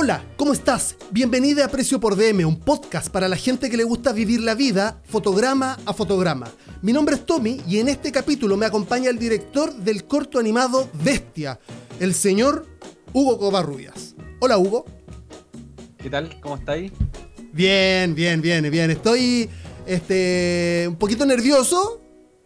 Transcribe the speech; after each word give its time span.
Hola, 0.00 0.24
¿cómo 0.36 0.52
estás? 0.52 0.94
Bienvenida 1.10 1.64
a 1.64 1.68
Precio 1.68 1.98
por 1.98 2.14
DM, 2.14 2.46
un 2.46 2.60
podcast 2.60 3.08
para 3.08 3.26
la 3.26 3.34
gente 3.34 3.68
que 3.68 3.76
le 3.76 3.82
gusta 3.82 4.12
vivir 4.12 4.40
la 4.40 4.54
vida 4.54 5.02
fotograma 5.04 5.76
a 5.86 5.92
fotograma. 5.92 6.46
Mi 6.82 6.92
nombre 6.92 7.16
es 7.16 7.26
Tommy 7.26 7.60
y 7.66 7.78
en 7.78 7.88
este 7.88 8.12
capítulo 8.12 8.56
me 8.56 8.64
acompaña 8.64 9.10
el 9.10 9.18
director 9.18 9.74
del 9.74 10.04
corto 10.04 10.38
animado 10.38 10.88
Bestia, 11.02 11.58
el 11.98 12.14
señor 12.14 12.64
Hugo 13.12 13.40
Covarrubias. 13.40 14.14
Hola 14.38 14.56
Hugo. 14.56 14.84
¿Qué 16.00 16.08
tal? 16.08 16.40
¿Cómo 16.42 16.54
estáis? 16.54 16.92
Bien, 17.52 18.14
bien, 18.14 18.40
bien, 18.40 18.70
bien. 18.70 18.92
Estoy 18.92 19.50
este, 19.84 20.86
un 20.88 20.94
poquito 20.94 21.26
nervioso, 21.26 22.00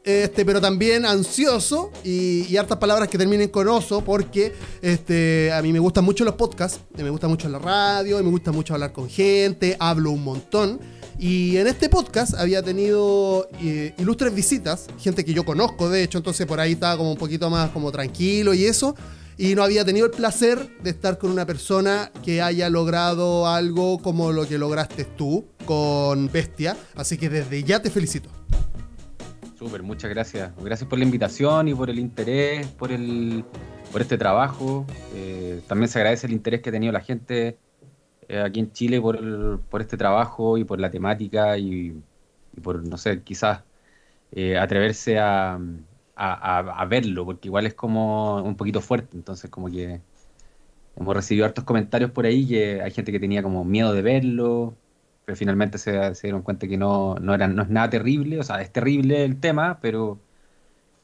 este, 0.04 0.44
pero 0.44 0.60
también 0.60 1.06
ansioso 1.06 1.92
y, 2.02 2.56
hartas 2.56 2.78
palabras 2.78 3.08
que 3.08 3.18
terminen 3.18 3.48
con 3.48 3.68
oso, 3.68 4.02
porque 4.02 4.52
este, 4.80 5.52
a 5.52 5.62
mí 5.62 5.72
me 5.72 5.78
gustan 5.78 6.04
mucho 6.04 6.24
los 6.24 6.34
podcasts, 6.34 6.80
me 6.96 7.10
gusta 7.10 7.28
mucho 7.28 7.48
la 7.48 7.58
radio, 7.58 8.18
y 8.18 8.22
me 8.22 8.30
gusta 8.30 8.52
mucho 8.52 8.74
hablar 8.74 8.92
con 8.92 9.08
gente, 9.08 9.76
hablo 9.78 10.10
un 10.10 10.24
montón. 10.24 10.80
Y 11.18 11.56
en 11.56 11.68
este 11.68 11.88
podcast 11.88 12.34
había 12.34 12.62
tenido 12.62 13.48
eh, 13.60 13.94
ilustres 13.98 14.34
visitas, 14.34 14.88
gente 14.98 15.24
que 15.24 15.32
yo 15.32 15.44
conozco, 15.44 15.88
de 15.88 16.02
hecho, 16.02 16.18
entonces 16.18 16.46
por 16.46 16.58
ahí 16.58 16.72
estaba 16.72 16.96
como 16.96 17.12
un 17.12 17.18
poquito 17.18 17.48
más 17.48 17.70
como 17.70 17.92
tranquilo 17.92 18.54
y 18.54 18.64
eso. 18.64 18.96
Y 19.38 19.54
no 19.54 19.62
había 19.62 19.84
tenido 19.84 20.06
el 20.06 20.12
placer 20.12 20.78
de 20.82 20.90
estar 20.90 21.18
con 21.18 21.30
una 21.30 21.46
persona 21.46 22.12
que 22.24 22.42
haya 22.42 22.68
logrado 22.68 23.48
algo 23.48 23.98
como 23.98 24.30
lo 24.30 24.46
que 24.46 24.58
lograste 24.58 25.04
tú 25.04 25.46
con 25.64 26.30
Bestia. 26.30 26.76
Así 26.94 27.16
que 27.16 27.28
desde 27.28 27.62
ya 27.64 27.80
te 27.80 27.90
felicito. 27.90 28.28
Súper, 29.62 29.84
muchas 29.84 30.10
gracias. 30.10 30.52
Gracias 30.60 30.90
por 30.90 30.98
la 30.98 31.04
invitación 31.04 31.68
y 31.68 31.74
por 31.74 31.88
el 31.88 32.00
interés, 32.00 32.66
por, 32.66 32.90
el, 32.90 33.44
por 33.92 34.00
este 34.00 34.18
trabajo. 34.18 34.84
Eh, 35.14 35.62
también 35.68 35.88
se 35.88 36.00
agradece 36.00 36.26
el 36.26 36.32
interés 36.32 36.60
que 36.60 36.70
ha 36.70 36.72
tenido 36.72 36.92
la 36.92 37.00
gente 37.00 37.58
eh, 38.28 38.40
aquí 38.40 38.58
en 38.58 38.72
Chile 38.72 39.00
por, 39.00 39.16
el, 39.16 39.60
por 39.70 39.80
este 39.80 39.96
trabajo 39.96 40.58
y 40.58 40.64
por 40.64 40.80
la 40.80 40.90
temática 40.90 41.56
y, 41.58 42.02
por, 42.60 42.84
no 42.84 42.98
sé, 42.98 43.22
quizás 43.22 43.62
eh, 44.32 44.58
atreverse 44.58 45.20
a, 45.20 45.60
a, 46.16 46.84
verlo, 46.86 47.24
porque 47.24 47.46
igual 47.46 47.66
es 47.66 47.74
como 47.74 48.42
un 48.42 48.56
poquito 48.56 48.80
fuerte. 48.80 49.16
Entonces, 49.16 49.48
como 49.48 49.68
que 49.70 50.00
hemos 50.96 51.14
recibido 51.14 51.46
hartos 51.46 51.62
comentarios 51.64 52.10
por 52.10 52.26
ahí 52.26 52.48
que 52.48 52.82
hay 52.82 52.90
gente 52.90 53.12
que 53.12 53.20
tenía 53.20 53.44
como 53.44 53.64
miedo 53.64 53.92
de 53.92 54.02
verlo, 54.02 54.76
pero 55.24 55.36
finalmente 55.36 55.78
se, 55.78 56.12
dieron 56.22 56.42
cuenta 56.42 56.66
que 56.66 56.76
no, 56.76 57.14
no 57.16 57.34
es 57.34 57.68
nada 57.68 57.90
terrible, 57.90 58.40
o 58.40 58.42
sea, 58.42 58.60
es 58.60 58.72
terrible 58.72 59.24
el 59.24 59.38
tema, 59.38 59.78
pero, 59.80 60.18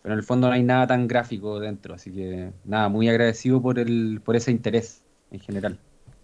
pero 0.03 0.15
en 0.15 0.19
el 0.19 0.25
fondo 0.25 0.49
no 0.49 0.55
hay 0.55 0.63
nada 0.63 0.87
tan 0.87 1.07
gráfico 1.07 1.61
dentro, 1.61 1.95
así 1.95 2.11
que 2.11 2.53
nada, 2.65 2.89
muy 2.89 3.09
agradecido 3.09 3.63
por, 3.63 3.79
el, 3.79 4.21
por 4.25 4.37
ese 4.37 4.51
interés 4.51 5.03
en 5.31 5.41
general. 5.41 5.79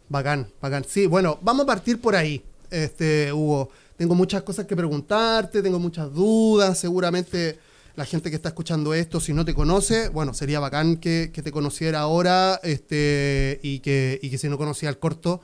Bacán, 0.08 0.48
bacán. 0.60 0.84
Sí, 0.84 1.06
bueno, 1.06 1.38
vamos 1.42 1.64
a 1.64 1.66
partir 1.66 2.00
por 2.00 2.16
ahí, 2.16 2.44
este, 2.70 3.32
Hugo. 3.32 3.70
Tengo 3.96 4.14
muchas 4.14 4.42
cosas 4.42 4.66
que 4.66 4.74
preguntarte, 4.74 5.62
tengo 5.62 5.78
muchas 5.78 6.12
dudas, 6.12 6.78
seguramente 6.78 7.58
la 7.96 8.04
gente 8.04 8.28
que 8.28 8.36
está 8.36 8.48
escuchando 8.48 8.92
esto, 8.92 9.20
si 9.20 9.32
no 9.32 9.44
te 9.44 9.54
conoce, 9.54 10.08
bueno, 10.08 10.34
sería 10.34 10.58
bacán 10.58 10.96
que, 10.96 11.30
que 11.32 11.42
te 11.42 11.52
conociera 11.52 12.00
ahora 12.00 12.58
este, 12.64 13.60
y, 13.62 13.78
que, 13.78 14.18
y 14.20 14.30
que 14.30 14.38
si 14.38 14.48
no 14.48 14.58
conocía 14.58 14.88
el 14.88 14.98
corto, 14.98 15.40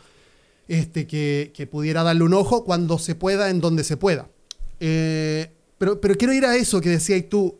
este, 0.70 1.08
que, 1.08 1.68
pudiera 1.68 2.04
darle 2.04 2.22
un 2.22 2.32
ojo 2.32 2.64
cuando 2.64 3.00
se 3.00 3.16
pueda, 3.16 3.50
en 3.50 3.60
donde 3.60 3.82
se 3.82 3.96
pueda. 3.96 4.28
Eh, 4.78 5.50
pero, 5.78 6.00
pero 6.00 6.14
quiero 6.14 6.32
ir 6.32 6.46
a 6.46 6.54
eso 6.54 6.80
que 6.80 6.90
decías 6.90 7.24
tú. 7.28 7.58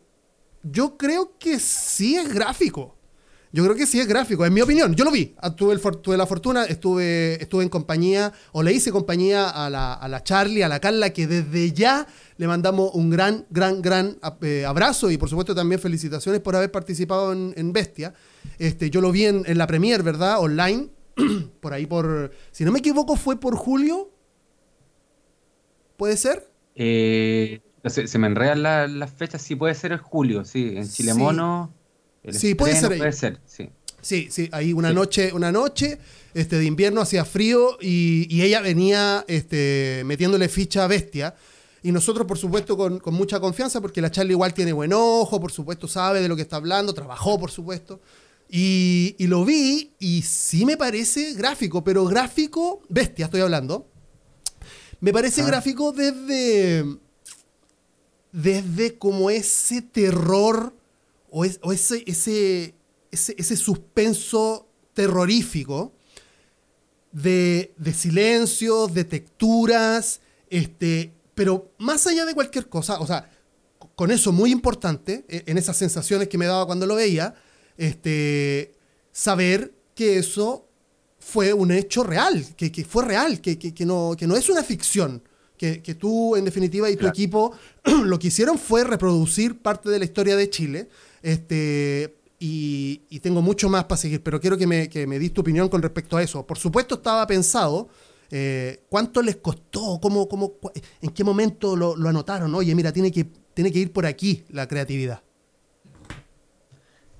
Yo 0.63 0.97
creo 0.97 1.37
que 1.37 1.59
sí 1.59 2.15
es 2.15 2.33
gráfico. 2.33 2.95
Yo 3.51 3.65
creo 3.65 3.75
que 3.75 3.85
sí 3.85 3.99
es 3.99 4.07
gráfico, 4.07 4.45
en 4.45 4.53
mi 4.53 4.61
opinión. 4.61 4.95
Yo 4.95 5.03
lo 5.03 5.11
vi. 5.11 5.35
Ah, 5.41 5.53
tuve, 5.53 5.73
el, 5.73 5.81
tuve 5.81 6.15
la 6.15 6.25
fortuna, 6.25 6.63
estuve, 6.63 7.33
estuve 7.43 7.63
en 7.63 7.69
compañía, 7.69 8.31
o 8.53 8.63
le 8.63 8.71
hice 8.71 8.93
compañía 8.93 9.49
a 9.49 9.69
la, 9.69 9.93
a 9.93 10.07
la 10.07 10.23
Charlie, 10.23 10.63
a 10.63 10.69
la 10.69 10.79
Carla, 10.79 11.09
que 11.09 11.27
desde 11.27 11.73
ya 11.73 12.07
le 12.37 12.47
mandamos 12.47 12.91
un 12.93 13.09
gran, 13.09 13.45
gran, 13.49 13.81
gran 13.81 14.19
eh, 14.41 14.63
abrazo 14.65 15.11
y 15.11 15.17
por 15.17 15.27
supuesto 15.27 15.53
también 15.53 15.81
felicitaciones 15.81 16.39
por 16.39 16.55
haber 16.55 16.71
participado 16.71 17.33
en, 17.33 17.53
en 17.57 17.73
Bestia. 17.73 18.13
Este, 18.57 18.89
yo 18.89 19.01
lo 19.01 19.11
vi 19.11 19.25
en, 19.25 19.43
en 19.45 19.57
la 19.57 19.67
premier, 19.67 20.01
¿verdad? 20.01 20.39
Online 20.39 21.00
por 21.61 21.73
ahí 21.73 21.85
por, 21.85 22.31
si 22.51 22.65
no 22.65 22.71
me 22.71 22.79
equivoco, 22.79 23.15
fue 23.15 23.39
por 23.39 23.55
julio. 23.55 24.11
¿Puede 25.97 26.17
ser? 26.17 26.49
Eh, 26.75 27.61
se, 27.85 28.07
se, 28.07 28.17
me 28.17 28.27
enredan 28.27 28.63
las 28.63 28.89
la 28.89 29.07
fechas, 29.07 29.41
sí 29.41 29.55
puede 29.55 29.75
ser 29.75 29.91
el 29.91 29.99
julio, 29.99 30.45
sí, 30.45 30.73
en 30.75 30.89
Chile 30.89 31.13
Mono. 31.13 31.73
Sí, 32.23 32.33
sí 32.33 32.55
puede 32.55 32.75
ser. 32.75 32.97
Puede 32.97 33.11
ser, 33.11 33.39
sí. 33.45 33.69
Sí, 34.01 34.29
sí, 34.31 34.49
ahí 34.51 34.73
una 34.73 34.89
sí. 34.89 34.95
noche, 34.95 35.33
una 35.33 35.51
noche 35.51 35.99
este, 36.33 36.57
de 36.57 36.65
invierno 36.65 37.01
hacía 37.01 37.23
frío 37.23 37.77
y, 37.79 38.25
y, 38.35 38.41
ella 38.41 38.61
venía 38.61 39.23
este, 39.27 40.01
metiéndole 40.05 40.49
ficha 40.49 40.83
a 40.83 40.87
bestia. 40.87 41.35
Y 41.83 41.91
nosotros, 41.91 42.27
por 42.27 42.37
supuesto, 42.37 42.77
con, 42.77 42.99
con, 42.99 43.13
mucha 43.13 43.39
confianza, 43.39 43.81
porque 43.81 44.01
la 44.01 44.11
Charlie 44.11 44.33
igual 44.33 44.53
tiene 44.53 44.73
buen 44.73 44.93
ojo, 44.93 45.39
por 45.39 45.51
supuesto, 45.51 45.87
sabe 45.87 46.21
de 46.21 46.27
lo 46.27 46.35
que 46.35 46.43
está 46.43 46.57
hablando, 46.57 46.93
trabajó, 46.93 47.39
por 47.39 47.51
supuesto. 47.51 47.99
Y, 48.53 49.15
y, 49.17 49.27
lo 49.27 49.45
vi 49.45 49.93
y 49.97 50.23
sí 50.23 50.65
me 50.65 50.75
parece 50.75 51.33
gráfico, 51.35 51.85
pero 51.85 52.03
gráfico, 52.03 52.81
bestia 52.89 53.25
estoy 53.25 53.39
hablando. 53.39 53.87
Me 54.99 55.13
parece 55.13 55.41
ah. 55.41 55.45
gráfico 55.45 55.93
desde, 55.93 56.85
desde 58.33 58.97
como 58.97 59.29
ese 59.29 59.81
terror 59.81 60.75
o, 61.29 61.45
es, 61.45 61.59
o 61.63 61.71
ese, 61.71 62.03
ese, 62.05 62.75
ese, 63.09 63.35
ese, 63.37 63.55
suspenso 63.55 64.67
terrorífico 64.93 65.93
de, 67.13 67.73
de 67.77 67.93
silencios, 67.93 68.93
de 68.93 69.05
texturas, 69.05 70.19
este, 70.49 71.13
pero 71.35 71.71
más 71.77 72.05
allá 72.05 72.25
de 72.25 72.33
cualquier 72.33 72.67
cosa, 72.67 72.99
o 72.99 73.07
sea, 73.07 73.31
con 73.95 74.11
eso 74.11 74.33
muy 74.33 74.51
importante, 74.51 75.25
e, 75.29 75.43
en 75.47 75.57
esas 75.57 75.77
sensaciones 75.77 76.27
que 76.27 76.37
me 76.37 76.47
daba 76.47 76.65
cuando 76.65 76.85
lo 76.85 76.95
veía, 76.95 77.33
este, 77.77 78.73
saber 79.11 79.73
que 79.95 80.17
eso 80.17 80.67
fue 81.19 81.53
un 81.53 81.71
hecho 81.71 82.03
real, 82.03 82.45
que, 82.57 82.71
que 82.71 82.83
fue 82.83 83.05
real, 83.05 83.41
que, 83.41 83.57
que, 83.57 83.85
no, 83.85 84.15
que 84.17 84.27
no 84.27 84.35
es 84.35 84.49
una 84.49 84.63
ficción. 84.63 85.23
Que, 85.57 85.83
que 85.83 85.93
tú, 85.93 86.35
en 86.35 86.43
definitiva, 86.43 86.89
y 86.89 86.93
tu 86.93 87.01
claro. 87.01 87.13
equipo 87.13 87.53
lo 88.03 88.17
que 88.17 88.27
hicieron 88.27 88.57
fue 88.57 88.83
reproducir 88.83 89.59
parte 89.59 89.91
de 89.91 89.99
la 89.99 90.05
historia 90.05 90.35
de 90.35 90.49
Chile. 90.49 90.89
Este, 91.21 92.15
y, 92.39 93.03
y 93.09 93.19
tengo 93.19 93.43
mucho 93.43 93.69
más 93.69 93.83
para 93.83 94.01
seguir, 94.01 94.23
pero 94.23 94.41
quiero 94.41 94.57
que 94.57 94.65
me, 94.65 94.89
que 94.89 95.05
me 95.05 95.19
dis 95.19 95.31
tu 95.31 95.41
opinión 95.41 95.69
con 95.69 95.83
respecto 95.83 96.17
a 96.17 96.23
eso. 96.23 96.47
Por 96.47 96.57
supuesto, 96.57 96.95
estaba 96.95 97.27
pensado. 97.27 97.89
Eh, 98.31 98.83
¿Cuánto 98.89 99.21
les 99.21 99.35
costó? 99.35 99.99
¿Cómo, 100.01 100.27
cómo, 100.27 100.53
¿En 101.01 101.11
qué 101.11 101.23
momento 101.23 101.75
lo, 101.75 101.95
lo 101.95 102.09
anotaron? 102.09 102.55
Oye, 102.55 102.73
mira, 102.73 102.91
tiene 102.91 103.11
que, 103.11 103.25
tiene 103.53 103.71
que 103.71 103.77
ir 103.77 103.93
por 103.93 104.07
aquí 104.07 104.43
la 104.49 104.67
creatividad. 104.67 105.21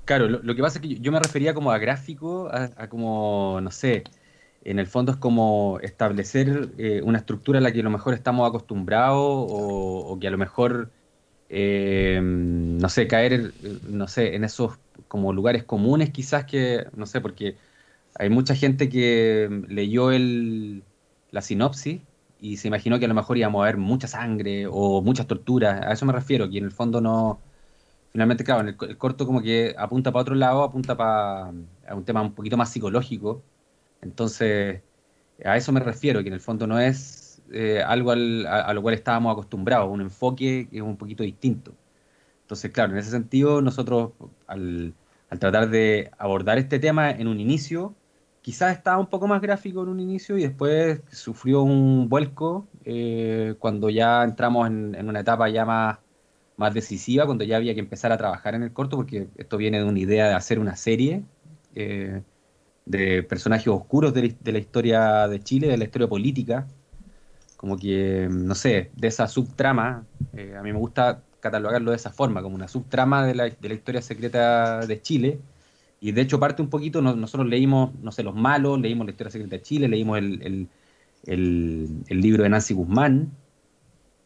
Claro, 0.05 0.27
lo, 0.27 0.55
que 0.55 0.61
pasa 0.61 0.79
es 0.79 0.81
que 0.81 0.99
yo 0.99 1.11
me 1.11 1.19
refería 1.19 1.53
como 1.53 1.71
a 1.71 1.77
gráfico, 1.77 2.49
a, 2.51 2.71
a 2.75 2.89
como, 2.89 3.59
no 3.61 3.71
sé, 3.71 4.03
en 4.63 4.79
el 4.79 4.87
fondo 4.87 5.11
es 5.11 5.17
como 5.17 5.79
establecer 5.81 6.71
eh, 6.77 7.01
una 7.03 7.19
estructura 7.19 7.59
a 7.59 7.61
la 7.61 7.71
que 7.71 7.79
a 7.81 7.83
lo 7.83 7.89
mejor 7.89 8.13
estamos 8.13 8.47
acostumbrados 8.47 9.17
o, 9.19 9.99
o 10.07 10.19
que 10.19 10.27
a 10.27 10.31
lo 10.31 10.37
mejor, 10.37 10.91
eh, 11.49 12.19
no 12.23 12.89
sé, 12.89 13.07
caer, 13.07 13.53
no 13.83 14.07
sé, 14.07 14.35
en 14.35 14.43
esos 14.43 14.79
como 15.07 15.33
lugares 15.33 15.63
comunes 15.63 16.11
quizás 16.11 16.45
que, 16.45 16.85
no 16.95 17.05
sé, 17.05 17.21
porque 17.21 17.57
hay 18.15 18.29
mucha 18.29 18.55
gente 18.55 18.89
que 18.89 19.49
leyó 19.67 20.11
el, 20.11 20.83
la 21.31 21.41
sinopsis 21.41 22.01
y 22.39 22.57
se 22.57 22.67
imaginó 22.67 22.99
que 22.99 23.05
a 23.05 23.07
lo 23.07 23.13
mejor 23.15 23.37
íbamos 23.37 23.61
a 23.63 23.65
ver 23.65 23.77
mucha 23.77 24.07
sangre 24.07 24.67
o 24.69 25.01
muchas 25.01 25.27
torturas, 25.27 25.81
a 25.85 25.93
eso 25.93 26.05
me 26.05 26.13
refiero, 26.13 26.49
que 26.49 26.57
en 26.59 26.65
el 26.65 26.71
fondo 26.71 27.01
no 27.01 27.41
finalmente, 28.11 28.43
claro, 28.43 28.67
el, 28.67 28.75
el, 28.89 28.97
corto 28.97 29.25
como 29.25 29.41
que 29.41 29.75
apunta 29.77 30.11
para 30.11 30.21
otro 30.21 30.35
lado, 30.35 30.63
apunta 30.63 30.95
para 30.97 31.51
un 31.95 32.05
tema 32.05 32.21
un 32.21 32.33
poquito 32.33 32.57
más 32.57 32.71
psicológico. 32.71 33.43
Entonces, 34.01 34.81
a 35.43 35.57
eso 35.57 35.71
me 35.71 35.79
refiero, 35.79 36.21
que 36.21 36.27
en 36.27 36.33
el 36.35 36.39
fondo 36.41 36.67
no 36.67 36.79
es 36.79 37.41
eh, 37.51 37.81
algo 37.85 38.11
al, 38.11 38.45
a, 38.47 38.73
lo 38.73 38.81
cual 38.81 38.95
estábamos 38.95 39.33
acostumbrados, 39.33 39.89
un 39.89 40.01
enfoque 40.01 40.67
que 40.69 40.77
es 40.77 40.83
un 40.83 40.97
poquito 40.97 41.23
distinto. 41.23 41.73
Entonces, 42.43 42.71
claro, 42.71 42.93
en 42.93 42.99
ese 42.99 43.11
sentido, 43.11 43.61
nosotros 43.61 44.11
al, 44.47 44.93
al 45.29 45.39
tratar 45.39 45.69
de 45.69 46.11
abordar 46.17 46.57
este 46.57 46.79
tema 46.79 47.11
en 47.11 47.27
un 47.27 47.39
inicio, 47.39 47.95
quizás 48.41 48.75
estaba 48.77 48.97
un 48.97 49.07
poco 49.07 49.27
más 49.27 49.41
gráfico 49.41 49.83
en 49.83 49.89
un 49.89 49.99
inicio 49.99 50.37
y 50.37 50.43
después 50.43 51.01
sufrió 51.11 51.61
un 51.63 52.09
vuelco 52.09 52.67
eh, 52.85 53.55
cuando 53.59 53.89
ya 53.89 54.23
entramos 54.23 54.67
en, 54.67 54.95
en 54.95 55.09
una 55.09 55.21
etapa 55.21 55.49
ya 55.49 55.65
más 55.65 55.99
más 56.61 56.73
decisiva 56.73 57.25
cuando 57.25 57.43
ya 57.43 57.57
había 57.57 57.73
que 57.73 57.81
empezar 57.81 58.11
a 58.13 58.17
trabajar 58.17 58.55
en 58.55 58.63
el 58.63 58.71
corto, 58.71 58.95
porque 58.95 59.27
esto 59.35 59.57
viene 59.57 59.79
de 59.79 59.83
una 59.83 59.99
idea 59.99 60.29
de 60.29 60.35
hacer 60.35 60.59
una 60.59 60.77
serie 60.77 61.23
eh, 61.75 62.21
de 62.85 63.23
personajes 63.23 63.67
oscuros 63.67 64.13
de 64.13 64.35
la, 64.43 64.57
historia 64.57 65.27
de 65.27 65.41
Chile, 65.41 65.67
de 65.67 65.77
la 65.77 65.83
historia 65.83 66.07
política, 66.07 66.67
como 67.57 67.77
que, 67.77 68.27
no 68.31 68.55
sé, 68.55 68.91
de 68.95 69.07
esa 69.07 69.27
subtrama, 69.27 70.05
eh, 70.33 70.55
a 70.57 70.63
mí 70.63 70.71
me 70.71 70.79
gusta 70.79 71.23
catalogarlo 71.39 71.91
de 71.91 71.97
esa 71.97 72.11
forma, 72.11 72.41
como 72.41 72.55
una 72.55 72.67
subtrama 72.67 73.25
de 73.25 73.35
la, 73.35 73.47
historia 73.47 74.01
secreta 74.01 74.85
de 74.85 75.01
Chile, 75.01 75.39
y 75.99 76.11
de 76.11 76.21
hecho 76.21 76.39
parte 76.39 76.61
un 76.61 76.69
poquito, 76.69 77.01
nosotros 77.01 77.47
leímos, 77.47 77.93
no 78.01 78.11
sé, 78.11 78.23
Los 78.23 78.35
Malos, 78.35 78.79
leímos 78.79 79.05
La 79.05 79.11
Historia 79.11 79.31
Secreta 79.31 79.57
de 79.57 79.61
Chile, 79.61 79.87
leímos 79.87 80.17
el, 80.17 80.67
libro 82.09 82.43
de 82.43 82.49
Nancy 82.49 82.73
Guzmán, 82.73 83.31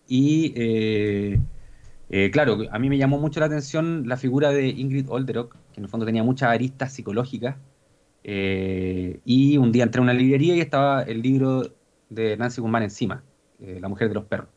y 0.08 0.54
eh, 0.56 1.40
eh, 2.10 2.30
claro, 2.32 2.58
a 2.72 2.80
mí 2.80 2.90
me 2.90 2.98
llamó 2.98 3.20
mucho 3.20 3.40
la 3.40 3.48
atención 3.48 4.08
la 4.08 4.18
figura 4.18 4.52
de 4.52 4.68
Ingrid 4.68 5.10
Olderock, 5.10 5.56
que 5.74 5.80
en 5.80 5.84
el 5.84 5.90
fondo 5.90 6.06
tenía 6.06 6.24
muchas 6.24 6.50
aristas 6.50 6.94
psicológicas, 6.94 7.56
eh, 8.24 9.20
y 9.24 9.58
un 9.58 9.72
día 9.72 9.84
entré 9.84 10.00
a 10.00 10.04
una 10.04 10.14
librería 10.14 10.56
y 10.56 10.60
estaba 10.60 11.04
el 11.04 11.22
libro 11.22 11.76
de 12.10 12.38
Nancy 12.38 12.62
Guzmán 12.62 12.84
encima, 12.84 13.24
La 13.60 13.88
mujer 13.88 14.10
de 14.10 14.16
los 14.16 14.26
perros 14.26 14.50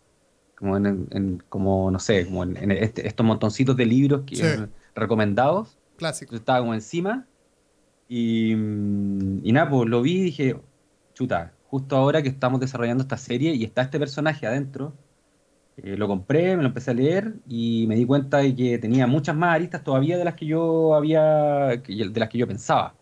como 0.58 0.76
en, 0.76 1.42
como 1.48 1.90
no 1.90 1.98
sé, 2.00 2.24
como 2.26 2.42
en, 2.42 2.72
este, 2.72 3.06
estos 3.06 3.24
montoncitos 3.24 3.76
de 3.76 3.86
libros 3.86 4.22
que, 4.26 4.68
recomendados. 4.94 5.78
Clásico. 5.96 6.34
estaba 6.34 6.58
como 6.58 6.74
encima. 6.74 7.26
Y, 8.08 8.52
y 8.52 9.52
nada, 9.52 9.70
pues 9.70 9.88
lo 9.88 10.02
vi 10.02 10.16
y 10.16 10.22
dije, 10.22 10.60
chuta, 11.14 11.52
justo 11.68 11.96
ahora 11.96 12.22
que 12.22 12.28
estamos 12.28 12.58
desarrollando 12.60 13.02
esta 13.02 13.16
serie 13.16 13.54
y 13.54 13.62
está 13.62 13.82
este 13.82 14.00
personaje 14.00 14.46
adentro, 14.46 14.94
eh, 15.82 15.96
lo 15.96 16.08
compré, 16.08 16.56
me 16.56 16.62
lo 16.62 16.68
empecé 16.68 16.90
a 16.90 16.94
leer 16.94 17.34
y 17.46 17.86
me 17.88 17.94
di 17.96 18.04
cuenta 18.06 18.38
de 18.38 18.54
que 18.54 18.78
tenía 18.78 19.06
muchas 19.06 19.36
más 19.36 19.54
aristas 19.54 19.84
todavía 19.84 20.18
de 20.18 20.24
las 20.24 20.34
que 20.34 20.46
yo 20.46 20.94
había, 20.94 21.22
de 21.68 22.12
las 22.16 22.28
que 22.28 22.38
yo 22.38 22.46
pensaba. 22.48 22.94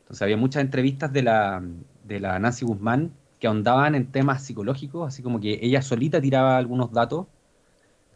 Entonces 0.00 0.22
había 0.22 0.36
muchas 0.36 0.62
entrevistas 0.62 1.12
de 1.12 1.22
la, 1.22 1.62
de 2.04 2.20
la 2.20 2.38
Nancy 2.38 2.64
Guzmán 2.66 3.12
que 3.40 3.46
ahondaban 3.48 3.94
en 3.94 4.10
temas 4.12 4.44
psicológicos, 4.44 5.08
así 5.08 5.22
como 5.22 5.40
que 5.40 5.58
ella 5.62 5.82
solita 5.82 6.20
tiraba 6.20 6.56
algunos 6.58 6.92
datos, 6.92 7.26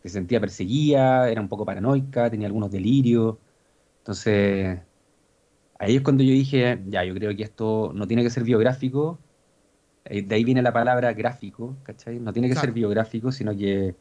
se 0.03 0.09
sentía 0.11 0.41
perseguida, 0.41 1.31
era 1.31 1.41
un 1.41 1.49
poco 1.49 1.65
paranoica, 1.67 2.31
tenía 2.31 2.47
algunos 2.49 2.71
delirios. 2.71 3.37
Entonces, 3.99 4.81
ahí 5.79 5.97
es 5.97 6.03
cuando 6.03 6.23
yo 6.23 6.33
dije, 6.33 6.81
ya, 6.87 7.05
yo 7.05 7.15
creo 7.15 7.35
que 7.37 7.43
esto 7.43 7.93
no 7.95 8.07
tiene 8.07 8.23
que 8.23 8.31
ser 8.31 8.45
biográfico, 8.45 9.19
de 10.05 10.35
ahí 10.35 10.45
viene 10.45 10.63
la 10.63 10.73
palabra 10.73 11.13
gráfico, 11.13 11.77
¿cachai? 11.83 12.19
No 12.19 12.33
tiene 12.33 12.49
que 12.49 12.55
ser 12.55 12.73
biográfico, 12.73 13.31
sino 13.33 13.57
que 13.57 13.95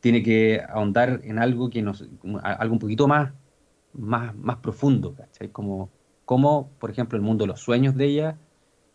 tiene 0.00 0.22
que 0.22 0.62
ahondar 0.68 1.20
en 1.24 1.38
algo 1.38 1.68
que 1.68 1.82
nos, 1.82 2.04
algo 2.42 2.72
un 2.72 2.78
poquito 2.78 3.08
más, 3.08 3.32
más, 3.92 4.34
más 4.36 4.56
profundo, 4.58 5.14
¿cachai? 5.14 5.48
Como, 5.48 5.90
como, 6.24 6.70
por 6.78 6.90
ejemplo, 6.90 7.16
el 7.16 7.22
mundo 7.22 7.44
de 7.44 7.48
los 7.48 7.60
sueños 7.60 7.96
de 7.96 8.04
ella 8.04 8.36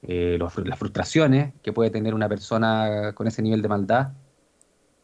eh, 0.03 0.39
las 0.39 0.79
frustraciones 0.79 1.53
que 1.61 1.73
puede 1.73 1.91
tener 1.91 2.15
una 2.15 2.27
persona 2.27 3.13
con 3.13 3.27
ese 3.27 3.41
nivel 3.43 3.61
de 3.61 3.67
maldad. 3.67 4.13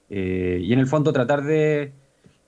Eh, 0.10 0.60
y 0.64 0.74
en 0.74 0.80
el 0.80 0.88
fondo 0.88 1.14
tratar 1.14 1.44
de 1.44 1.94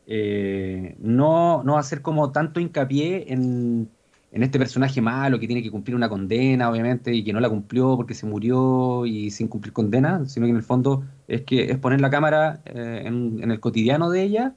eh, 0.08 0.96
no, 1.00 1.64
no, 1.64 1.78
hacer 1.78 2.02
como 2.02 2.32
tanto 2.32 2.60
hincapié 2.60 3.32
en, 3.32 3.92
en, 4.32 4.44
este 4.44 4.60
personaje 4.60 5.02
malo 5.02 5.40
que 5.40 5.48
tiene 5.48 5.64
que 5.64 5.72
cumplir 5.72 5.96
una 5.96 6.10
condena, 6.10 6.70
obviamente, 6.70 7.14
y 7.14 7.24
que 7.24 7.34
no 7.34 7.40
la 7.40 7.50
cumplió 7.50 7.96
porque 7.96 8.14
se 8.14 8.26
murió 8.26 9.06
y 9.06 9.32
sin 9.32 9.48
cumplir 9.48 9.74
condena, 9.74 10.26
sino 10.26 10.46
que 10.46 10.52
en 10.52 10.58
el 10.58 10.64
fondo 10.64 11.04
es 11.28 11.42
que 11.44 11.72
es 11.72 11.78
poner 11.78 12.02
la 12.02 12.10
cámara 12.10 12.62
en, 12.66 13.42
en, 13.44 13.52
el 13.52 13.60
cotidiano 13.60 14.10
de 14.10 14.24
ella 14.24 14.56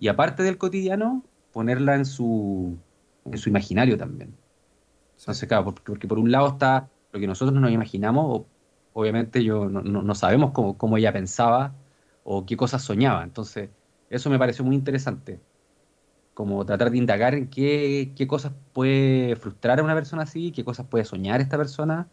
y 0.00 0.08
aparte 0.08 0.42
del 0.42 0.58
cotidiano, 0.58 1.24
ponerla 1.52 1.96
en 1.96 2.04
su, 2.04 2.78
en 3.24 3.38
su 3.38 3.48
imaginario 3.48 3.96
también. 3.96 4.34
Entonces, 5.18 5.48
claro, 5.48 5.64
porque, 5.64 5.82
porque 5.84 6.08
por 6.08 6.18
un 6.18 6.30
lado 6.30 6.48
está 6.48 6.88
lo 7.12 7.20
que 7.20 7.26
nosotros 7.26 7.54
no 7.54 7.60
nos 7.60 7.72
imaginamos, 7.72 8.42
obviamente 8.92 9.42
yo 9.44 9.68
no, 9.68 10.14
sabemos 10.14 10.52
cómo, 10.52 10.96
ella 10.96 11.12
pensaba 11.12 11.74
o 12.24 12.46
qué 12.46 12.56
cosas 12.56 12.82
soñaba. 12.82 13.22
Entonces, 13.24 13.70
eso 14.10 14.30
me 14.30 14.38
pareció 14.38 14.64
muy 14.64 14.76
interesante, 14.76 15.40
como 16.38 16.64
tratar 16.64 16.92
de 16.92 16.98
indagar 16.98 17.34
en 17.34 17.48
qué, 17.48 18.14
cosas 18.28 18.52
puede 18.72 19.34
frustrar 19.34 19.80
a 19.80 19.82
una 19.82 19.96
persona 19.96 20.22
así, 20.22 20.52
qué 20.52 20.62
cosas 20.62 20.86
puede 20.86 21.04
soñar 21.04 21.40
esta 21.40 21.56
persona, 21.56 22.06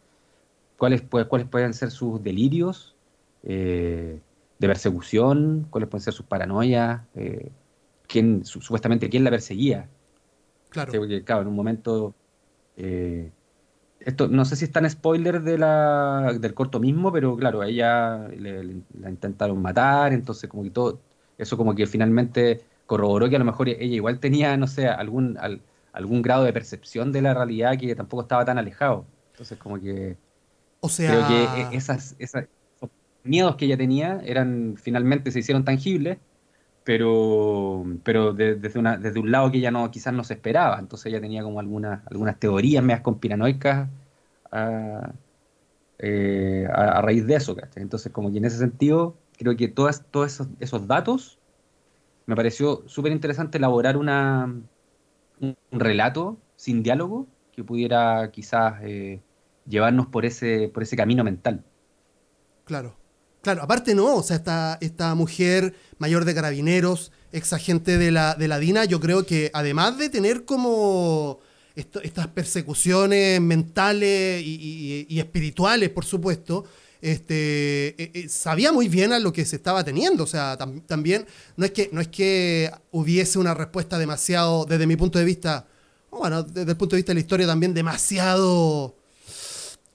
cuáles, 0.80 1.04
cuáles 1.04 1.48
pueden 1.48 1.75
ser 1.75 1.92
sus 1.92 2.24
delirios 2.24 2.95
eh, 3.44 4.19
de 4.57 4.68
persecución, 4.68 5.68
cuáles 5.69 5.88
pueden 5.89 6.01
ser 6.01 6.13
sus 6.13 6.25
paranoias, 6.25 7.04
eh, 7.13 7.51
quién, 8.07 8.44
supuestamente 8.45 9.12
quién 9.12 9.24
la 9.24 9.30
perseguía. 9.30 9.89
Claro. 10.69 10.92
Porque, 10.92 11.24
claro, 11.24 11.44
en 11.44 11.48
un 11.50 11.56
momento... 11.56 12.16
Eh, 12.77 13.30
esto 14.00 14.27
no 14.27 14.44
sé 14.44 14.56
si 14.56 14.66
está 14.66 14.80
en 14.80 14.89
spoiler 14.89 15.44
de 15.44 15.60
la, 15.60 16.36
del 16.39 16.56
corto 16.56 16.80
mismo, 16.80 17.12
pero 17.12 17.38
claro, 17.38 17.62
a 17.62 17.68
ella 17.68 18.27
la 18.27 19.10
intentaron 19.12 19.62
matar, 19.62 20.13
entonces 20.13 20.50
como 20.50 20.63
que 20.63 20.72
todo, 20.72 21.00
eso 21.38 21.57
como 21.57 21.75
que 21.75 21.86
finalmente 21.86 22.62
corroboró 22.86 23.30
que 23.30 23.36
a 23.36 23.40
lo 23.40 23.46
mejor 23.46 23.70
ella 23.70 23.84
igual 23.84 24.20
tenía, 24.20 24.56
no 24.58 24.68
sé, 24.68 24.88
algún, 24.88 25.38
algún 25.92 26.22
grado 26.22 26.44
de 26.44 26.54
percepción 26.54 27.12
de 27.12 27.22
la 27.22 27.34
realidad 27.34 27.78
que 27.78 27.96
tampoco 27.96 28.24
estaba 28.24 28.46
tan 28.46 28.58
alejado. 28.58 29.06
Entonces 29.32 29.58
como 29.58 29.80
que... 29.80 30.18
O 30.82 30.90
sea... 30.90 31.10
Creo 31.10 31.28
que 31.28 31.62
e, 31.62 31.76
esas, 31.78 32.16
esas, 32.20 32.46
esos 32.76 32.90
miedos 33.24 33.56
que 33.56 33.66
ella 33.66 33.78
tenía 33.78 34.22
eran 34.24 34.76
finalmente 34.78 35.32
se 35.32 35.40
hicieron 35.40 35.66
tangibles, 35.66 36.18
pero, 36.84 37.84
pero 38.04 38.34
desde, 38.34 38.78
una, 38.78 38.98
desde 38.98 39.20
un 39.20 39.32
lado 39.32 39.52
que 39.52 39.58
ella 39.58 39.72
no, 39.72 39.90
quizás 39.90 40.14
no 40.14 40.24
se 40.24 40.36
esperaba. 40.36 40.78
Entonces 40.80 41.08
ella 41.08 41.20
tenía 41.20 41.42
como 41.42 41.60
algunas, 41.60 42.06
algunas 42.08 42.40
teorías 42.40 42.84
medias 42.84 43.02
conspiranoicas 43.02 43.90
a, 44.52 45.12
eh, 45.98 46.68
a, 46.72 47.02
raíz 47.02 47.26
de 47.26 47.36
eso. 47.36 47.56
Entonces, 47.76 48.12
como 48.12 48.32
que 48.32 48.38
en 48.38 48.46
ese 48.46 48.58
sentido, 48.58 49.16
creo 49.38 49.56
que 49.56 49.68
todas, 49.68 50.06
todos 50.12 50.34
esos, 50.34 50.48
esos 50.60 50.88
datos 50.88 51.40
me 52.25 52.36
pareció 52.36 52.83
súper 52.88 53.12
interesante 53.12 53.57
elaborar 53.57 53.98
una, 53.98 54.54
un, 55.39 55.57
relato 55.72 56.38
sin 56.56 56.83
diálogo 56.83 57.27
que 57.54 57.63
pudiera 57.63 58.31
quizás 58.31 58.81
eh, 58.83 59.22
llevarnos 59.68 60.07
por 60.07 60.25
ese, 60.25 60.69
por 60.74 60.83
ese 60.83 60.95
camino 60.95 61.24
mental. 61.24 61.63
Claro. 62.66 62.95
Claro, 63.42 63.62
aparte 63.62 63.94
no, 63.94 64.16
o 64.16 64.24
sea, 64.24 64.38
esta, 64.38 64.80
esta 64.81 65.13
mujer 65.13 65.75
mayor 66.00 66.25
de 66.25 66.33
carabineros, 66.33 67.12
ex 67.31 67.54
agente 67.54 68.00
de 68.00 68.10
la, 68.10 68.33
de 68.33 68.48
la 68.48 68.57
DINA, 68.57 68.86
yo 68.86 69.00
creo 69.00 69.24
que 69.24 69.51
además 69.54 70.00
de 70.00 70.10
tener 70.10 70.45
como 70.45 71.42
estas 71.75 72.27
persecuciones 72.30 73.39
mentales 73.42 74.42
y, 74.44 75.19
espirituales, 75.19 75.89
por 75.89 76.06
supuesto, 76.06 76.66
este, 77.06 78.02
eh, 78.02 78.12
eh, 78.16 78.30
sabía 78.30 78.72
muy 78.72 78.88
bien 78.88 79.13
a 79.13 79.19
lo 79.19 79.31
que 79.31 79.46
se 79.46 79.57
estaba 79.57 79.84
teniendo. 79.84 80.24
O 80.24 80.28
sea, 80.28 80.57
también 80.57 81.28
no 81.56 81.63
es, 81.63 81.72
que, 81.72 81.90
no 81.92 82.02
es 82.02 82.07
que 82.07 82.72
hubiese 82.92 83.38
una 83.38 83.54
respuesta 83.54 84.00
demasiado, 84.00 84.66
desde 84.66 84.88
mi 84.88 84.96
punto 84.96 85.19
de 85.19 85.25
vista, 85.25 85.68
bueno, 86.10 86.41
desde 86.41 86.72
el 86.72 86.77
punto 86.77 86.96
de 86.96 87.01
vista 87.01 87.12
de 87.12 87.15
la 87.15 87.20
historia 87.20 87.46
también 87.46 87.75
demasiado 87.75 88.96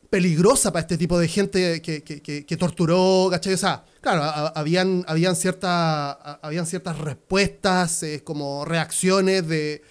peligrosa 0.09 0.73
para 0.73 0.83
este 0.83 0.97
tipo 0.97 1.19
de 1.19 1.27
gente 1.27 1.83
que, 1.83 2.57
torturó, 2.57 3.27
¿cachai? 3.29 3.55
O 3.55 3.59
sea, 3.59 3.85
claro, 4.01 4.23
habían, 4.55 5.05
habían, 5.09 5.35
habían 6.43 6.67
ciertas 6.67 6.99
respuestas, 6.99 8.05
eh, 8.05 8.23
como 8.23 8.65
reacciones 8.65 9.49
de, 9.49 9.83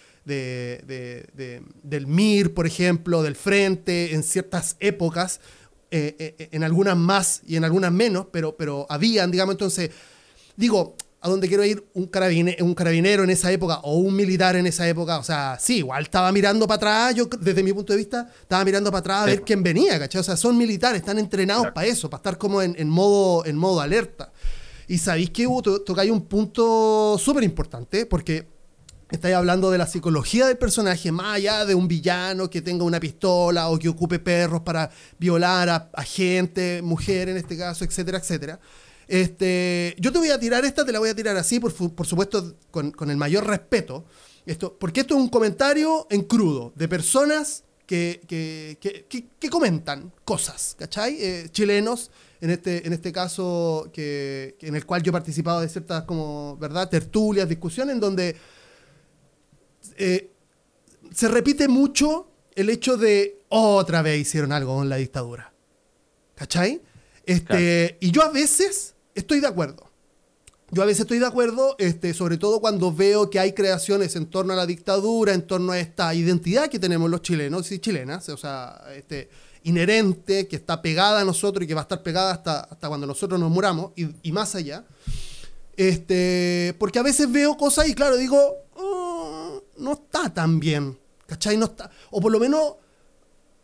del 1.84 2.08
MIR, 2.08 2.54
por 2.54 2.66
ejemplo, 2.66 3.24
del 3.24 3.36
Frente, 3.36 4.14
en 4.14 4.24
ciertas 4.24 4.78
épocas, 4.80 5.42
eh, 5.92 6.16
eh, 6.20 6.50
en 6.52 6.64
algunas 6.64 6.96
más 6.96 7.42
y 7.48 7.56
en 7.56 7.64
algunas 7.64 7.92
menos, 7.92 8.28
pero, 8.32 8.56
pero 8.56 8.86
habían, 8.90 9.32
digamos, 9.32 9.54
entonces, 9.54 9.90
digo, 10.56 10.96
a 11.22 11.30
dónde 11.30 11.48
quiero 11.48 11.66
ir 11.66 11.84
un 11.94 12.08
carabinero, 12.08 12.64
un 12.64 12.74
carabinero 12.74 13.24
en 13.24 13.30
esa 13.30 13.52
época 13.52 13.80
o 13.84 13.98
un 13.98 14.16
militar 14.16 14.56
en 14.56 14.68
esa 14.68 14.88
época. 14.88 15.20
O 15.20 15.24
sea, 15.24 15.58
sí, 15.60 15.78
igual 15.78 16.04
estaba 16.04 16.32
mirando 16.32 16.68
para 16.68 16.76
atrás, 16.76 17.16
yo 17.16 17.26
desde 17.26 17.64
mi 17.64 17.74
punto 17.74 17.94
de 17.94 17.98
vista, 17.98 18.30
estaba 18.42 18.64
mirando 18.64 18.92
para 18.92 19.00
atrás 19.00 19.22
a 19.24 19.26
ver 19.26 19.42
quién 19.42 19.62
venía, 19.64 20.00
¿cachai? 20.00 20.22
O 20.22 20.24
sea, 20.24 20.38
son 20.38 20.58
militares, 20.58 21.02
están 21.02 21.20
entrenados 21.20 21.68
para 21.74 21.88
eso, 21.88 22.10
para 22.10 22.20
estar 22.20 22.38
como 22.38 22.62
en, 22.62 22.90
modo, 22.90 23.46
en 23.46 23.58
modo 23.58 23.82
alerta. 23.82 24.32
Y 24.88 24.98
sabéis 24.98 25.30
que 25.32 25.48
tocáis 25.86 26.12
un 26.12 26.22
punto 26.26 27.18
súper 27.20 27.44
importante, 27.44 28.06
porque 28.06 28.59
estáis 29.10 29.36
hablando 29.36 29.72
de 29.72 29.78
la 29.78 29.88
psicología 29.88 30.48
del 30.48 30.58
personaje, 30.58 31.12
más 31.12 31.36
allá 31.36 31.66
de 31.66 31.76
un 31.76 31.88
villano 31.88 32.50
que 32.50 32.62
tenga 32.62 32.84
una 32.84 33.00
pistola 33.00 33.70
o 33.70 33.80
que 33.80 33.90
ocupe 33.90 34.20
perros 34.20 34.62
para 34.62 34.90
violar 35.18 35.70
a, 35.70 36.04
gente, 36.04 36.82
mujer 36.82 37.30
en 37.30 37.38
este 37.38 37.58
caso, 37.58 37.84
etcétera, 37.86 38.20
etcétera 38.20 38.60
este, 39.10 39.96
yo 39.98 40.12
te 40.12 40.20
voy 40.20 40.30
a 40.30 40.40
tirar 40.40 40.64
esta, 40.64 40.86
te 40.86 40.92
la 40.92 41.00
voy 41.00 41.10
a 41.10 41.16
tirar 41.16 41.36
así, 41.36 41.60
por, 41.60 41.72
supuesto, 41.74 42.56
con, 42.70 43.10
el 43.10 43.18
mayor 43.18 43.46
respeto. 43.48 44.06
Esto, 44.46 44.78
porque 44.80 45.02
esto 45.02 45.16
es 45.16 45.20
un 45.20 45.30
comentario 45.30 46.08
en 46.12 46.22
crudo 46.22 46.72
de 46.76 46.88
personas 46.88 47.64
que, 47.88 48.22
que, 48.28 49.50
comentan 49.50 50.14
cosas, 50.24 50.76
¿cachai? 50.78 51.18
Eh, 51.20 51.50
chilenos, 51.52 52.12
en 52.40 52.52
este, 52.52 52.86
en 52.86 52.94
este 52.94 53.12
caso, 53.12 53.90
que, 53.92 54.56
en 54.62 54.76
el 54.76 54.86
cual 54.86 55.02
yo 55.02 55.10
he 55.10 55.14
participado 55.14 55.62
de 55.62 55.70
ciertas, 55.70 56.04
como, 56.04 56.56
¿verdad? 56.58 56.88
Tertulias, 56.88 57.50
discusiones, 57.50 57.96
en 57.96 58.00
donde 58.00 58.36
eh, 60.00 60.32
se 61.14 61.28
repite 61.28 61.68
mucho 61.68 62.32
el 62.56 62.70
hecho 62.70 62.98
de 62.98 63.40
otra 63.50 64.02
vez 64.02 64.20
hicieron 64.20 64.52
algo 64.52 64.76
con 64.76 64.90
la 64.90 64.98
dictadura. 64.98 65.54
¿Cachai? 66.36 66.82
Este, 67.26 67.98
Y 68.00 68.12
yo 68.12 68.24
a 68.24 68.30
veces 68.30 68.96
estoy 69.14 69.40
de 69.40 69.48
acuerdo. 69.48 69.90
yo 70.72 70.84
a 70.84 70.86
veces 70.86 71.02
estoy 71.02 71.20
de 71.20 71.26
acuerdo, 71.26 71.76
este, 71.80 72.14
sobre 72.14 72.38
todo 72.38 72.60
cuando 72.60 72.94
veo 72.94 73.30
que 73.30 73.40
hay 73.40 73.54
creaciones 73.54 74.16
en 74.16 74.28
torno 74.28 74.54
a 74.54 74.56
la 74.56 74.66
dictadura, 74.66 75.34
en 75.34 75.46
torno 75.46 75.72
a 75.72 75.80
esta 75.80 76.14
identidad 76.14 76.70
que 76.70 76.80
tenemos 76.80 77.10
los 77.10 77.22
chilenos 77.22 77.72
y 77.72 77.80
chilenas, 77.80 78.30
o 78.30 78.38
sea, 78.38 78.82
este, 78.96 79.30
inherente, 79.64 80.48
que 80.48 80.56
está 80.56 80.82
pegada 80.82 81.22
a 81.22 81.26
nosotros 81.26 81.64
y 81.64 81.68
que 81.68 81.74
va 81.74 81.82
a 81.82 81.84
estar 81.84 82.04
pegada 82.04 82.32
hasta, 82.32 82.62
hasta 82.62 82.88
cuando 82.88 83.08
nosotros 83.08 83.40
nos 83.40 83.50
muramos 83.50 83.92
y, 83.96 84.32
más 84.32 84.56
allá. 84.56 84.86
Este, 85.76 86.76
porque 86.78 87.00
a 87.00 87.04
veces 87.04 87.32
veo 87.32 87.56
cosas 87.58 87.88
y 87.88 87.94
claro, 87.94 88.18
digo, 88.18 88.38
oh, 88.76 88.89
no 89.80 89.94
está 89.94 90.34
tan 90.34 90.60
bien, 90.60 90.98
¿cachai? 91.26 91.58
No 91.58 91.66
está, 91.66 91.90
o 92.12 92.22
por 92.22 92.32
lo 92.32 92.40
menos 92.40 92.76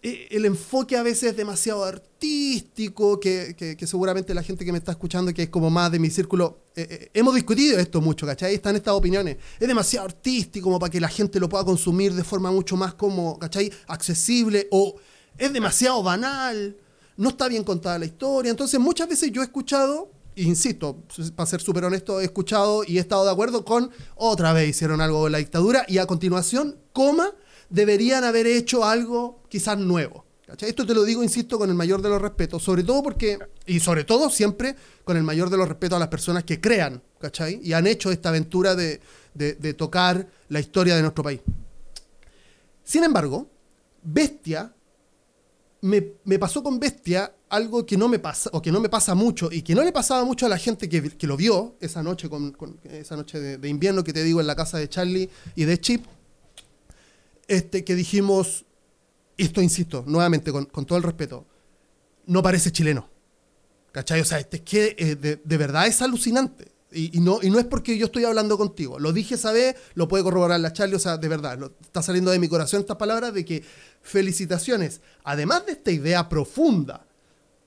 eh, 0.08 0.28
el 0.30 0.46
enfoque 0.46 0.96
a 0.98 1.02
veces 1.02 1.32
es 1.32 1.36
demasiado 1.36 1.84
artístico, 1.84 3.20
que, 3.20 3.76
seguramente 3.88 4.36
la 4.36 4.44
gente 4.44 4.64
que 4.64 4.72
me 4.72 4.78
está 4.78 4.92
escuchando, 4.92 5.34
que 5.34 5.44
es 5.44 5.50
como 5.50 5.72
más 5.72 5.92
de 5.92 5.98
mi 5.98 6.12
círculo, 6.12 6.60
eh, 6.76 6.88
eh, 6.88 7.10
hemos 7.16 7.34
discutido 7.34 7.80
esto 7.80 8.02
mucho, 8.02 8.28
¿cachai? 8.28 8.54
Están 8.54 8.76
estas 8.76 8.94
opiniones. 8.94 9.38
Es 9.60 9.68
demasiado 9.68 10.06
artístico 10.06 10.66
como 10.66 10.78
para 10.78 10.92
que 10.92 11.00
la 11.00 11.08
gente 11.08 11.40
lo 11.40 11.50
pueda 11.50 11.66
consumir 11.66 12.14
de 12.14 12.24
forma 12.24 12.52
mucho 12.52 12.78
más 12.78 12.94
como, 12.94 13.40
¿cachai? 13.40 13.72
Accesible 13.88 14.68
o 14.70 14.96
es 15.40 15.52
demasiado 15.52 16.04
banal, 16.04 16.78
no 17.18 17.30
está 17.30 17.48
bien 17.48 17.64
contada 17.64 17.98
la 17.98 18.06
historia. 18.06 18.52
Entonces 18.52 18.80
muchas 18.80 19.10
veces 19.10 19.32
yo 19.32 19.42
he 19.42 19.46
escuchado, 19.46 20.12
insisto, 20.36 21.04
para 21.36 21.48
ser 21.48 21.62
súper 21.62 21.86
honesto, 21.86 22.22
he 22.22 22.26
escuchado 22.26 22.84
y 22.86 22.98
he 22.98 23.00
estado 23.00 23.26
de 23.26 23.32
acuerdo 23.32 23.66
con, 23.66 23.92
otra 24.16 24.54
vez 24.54 24.70
hicieron 24.70 25.02
algo 25.02 25.26
de 25.26 25.32
la 25.32 25.38
dictadura 25.38 25.86
y 25.88 25.98
a 25.98 26.06
continuación, 26.06 26.78
coma, 26.94 27.32
deberían 27.70 28.24
haber 28.24 28.48
hecho 28.48 28.86
algo 28.86 29.44
quizás 29.50 29.78
nuevo. 29.78 30.26
Esto 30.60 30.86
te 30.86 30.94
lo 30.94 31.04
digo, 31.04 31.24
insisto, 31.24 31.58
con 31.58 31.70
el 31.70 31.76
mayor 31.76 32.02
de 32.04 32.10
los 32.10 32.22
respetos, 32.22 32.62
sobre 32.62 32.84
todo 32.84 33.02
porque, 33.02 33.40
y 33.66 33.80
sobre 33.80 34.04
todo 34.04 34.30
siempre 34.30 34.76
con 35.04 35.18
el 35.18 35.24
mayor 35.24 35.50
de 35.50 35.58
los 35.58 35.68
respetos 35.68 35.96
a 35.96 36.00
las 36.00 36.08
personas 36.08 36.44
que 36.44 36.62
crean, 36.62 37.02
¿cachai? 37.20 37.60
Y 37.64 37.74
han 37.74 37.88
hecho 37.88 38.12
esta 38.12 38.30
aventura 38.30 38.76
de, 38.76 39.02
tocar 39.76 40.28
la 40.50 40.60
historia 40.60 40.96
de 40.96 41.02
nuestro 41.02 41.24
país. 41.24 41.42
Sin 42.84 43.04
embargo, 43.04 43.50
Bestia, 44.04 44.75
me, 45.86 46.40
pasó 46.40 46.64
con 46.64 46.80
Bestia 46.80 47.34
algo 47.50 47.86
que 47.86 47.98
no 47.98 48.08
me 48.08 48.20
pasa, 48.20 48.50
o 48.54 48.62
que 48.62 48.72
no 48.72 48.80
me 48.80 48.90
pasa 48.90 49.16
mucho, 49.16 49.52
y 49.52 49.62
que 49.62 49.76
no 49.76 49.84
le 49.84 49.92
pasaba 49.92 50.26
mucho 50.26 50.46
a 50.46 50.50
la 50.50 50.58
gente 50.58 50.90
que, 50.90 51.28
lo 51.28 51.38
vio 51.38 51.76
esa 51.80 52.02
noche, 52.02 52.30
con, 52.30 52.56
esa 52.84 53.16
noche 53.16 53.40
de, 53.40 53.58
de, 53.58 53.70
invierno 53.70 54.04
que 54.04 54.12
te 54.12 54.24
digo 54.24 54.42
en 54.42 54.48
la 54.48 54.56
casa 54.56 54.78
de 54.78 54.90
Charlie 54.90 55.30
y 55.56 55.66
de 55.66 55.80
Chip, 55.80 56.06
este, 57.48 57.84
que 57.84 57.96
dijimos, 57.96 58.66
esto 59.38 59.62
insisto, 59.62 60.04
nuevamente, 60.08 60.52
con, 60.52 60.68
todo 60.68 60.98
el 60.98 61.04
respeto, 61.04 61.46
no 62.26 62.42
parece 62.42 62.72
chileno. 62.72 63.10
¿Cachai? 63.92 64.20
O 64.20 64.26
sea, 64.26 64.40
este 64.40 64.58
es 64.58 64.64
que 64.64 64.96
eh, 64.98 65.16
de, 65.16 65.58
verdad 65.58 65.88
es 65.88 66.02
alucinante. 66.02 66.72
Y, 66.96 67.20
no, 67.20 67.40
y 67.42 67.50
no 67.50 67.60
es 67.60 67.66
porque 67.66 67.98
yo 67.98 68.06
estoy 68.06 68.24
hablando 68.24 68.58
contigo. 68.58 69.00
Lo 69.00 69.12
dije 69.12 69.36
esa 69.36 69.52
vez, 69.52 69.76
lo 69.96 70.08
puede 70.08 70.24
corroborar 70.24 70.60
la 70.60 70.72
Charlie, 70.72 70.96
o 70.96 71.00
sea, 71.00 71.18
de 71.18 71.28
verdad, 71.28 71.60
está 71.82 72.02
saliendo 72.02 72.32
de 72.32 72.40
mi 72.40 72.48
corazón 72.48 72.80
estas 72.80 72.96
palabras 72.96 73.34
de 73.34 73.44
que 73.44 73.64
felicitaciones, 74.02 75.02
además 75.24 75.66
de 75.66 75.74
esta 75.74 75.92
idea 75.92 76.30
profunda, 76.30 77.06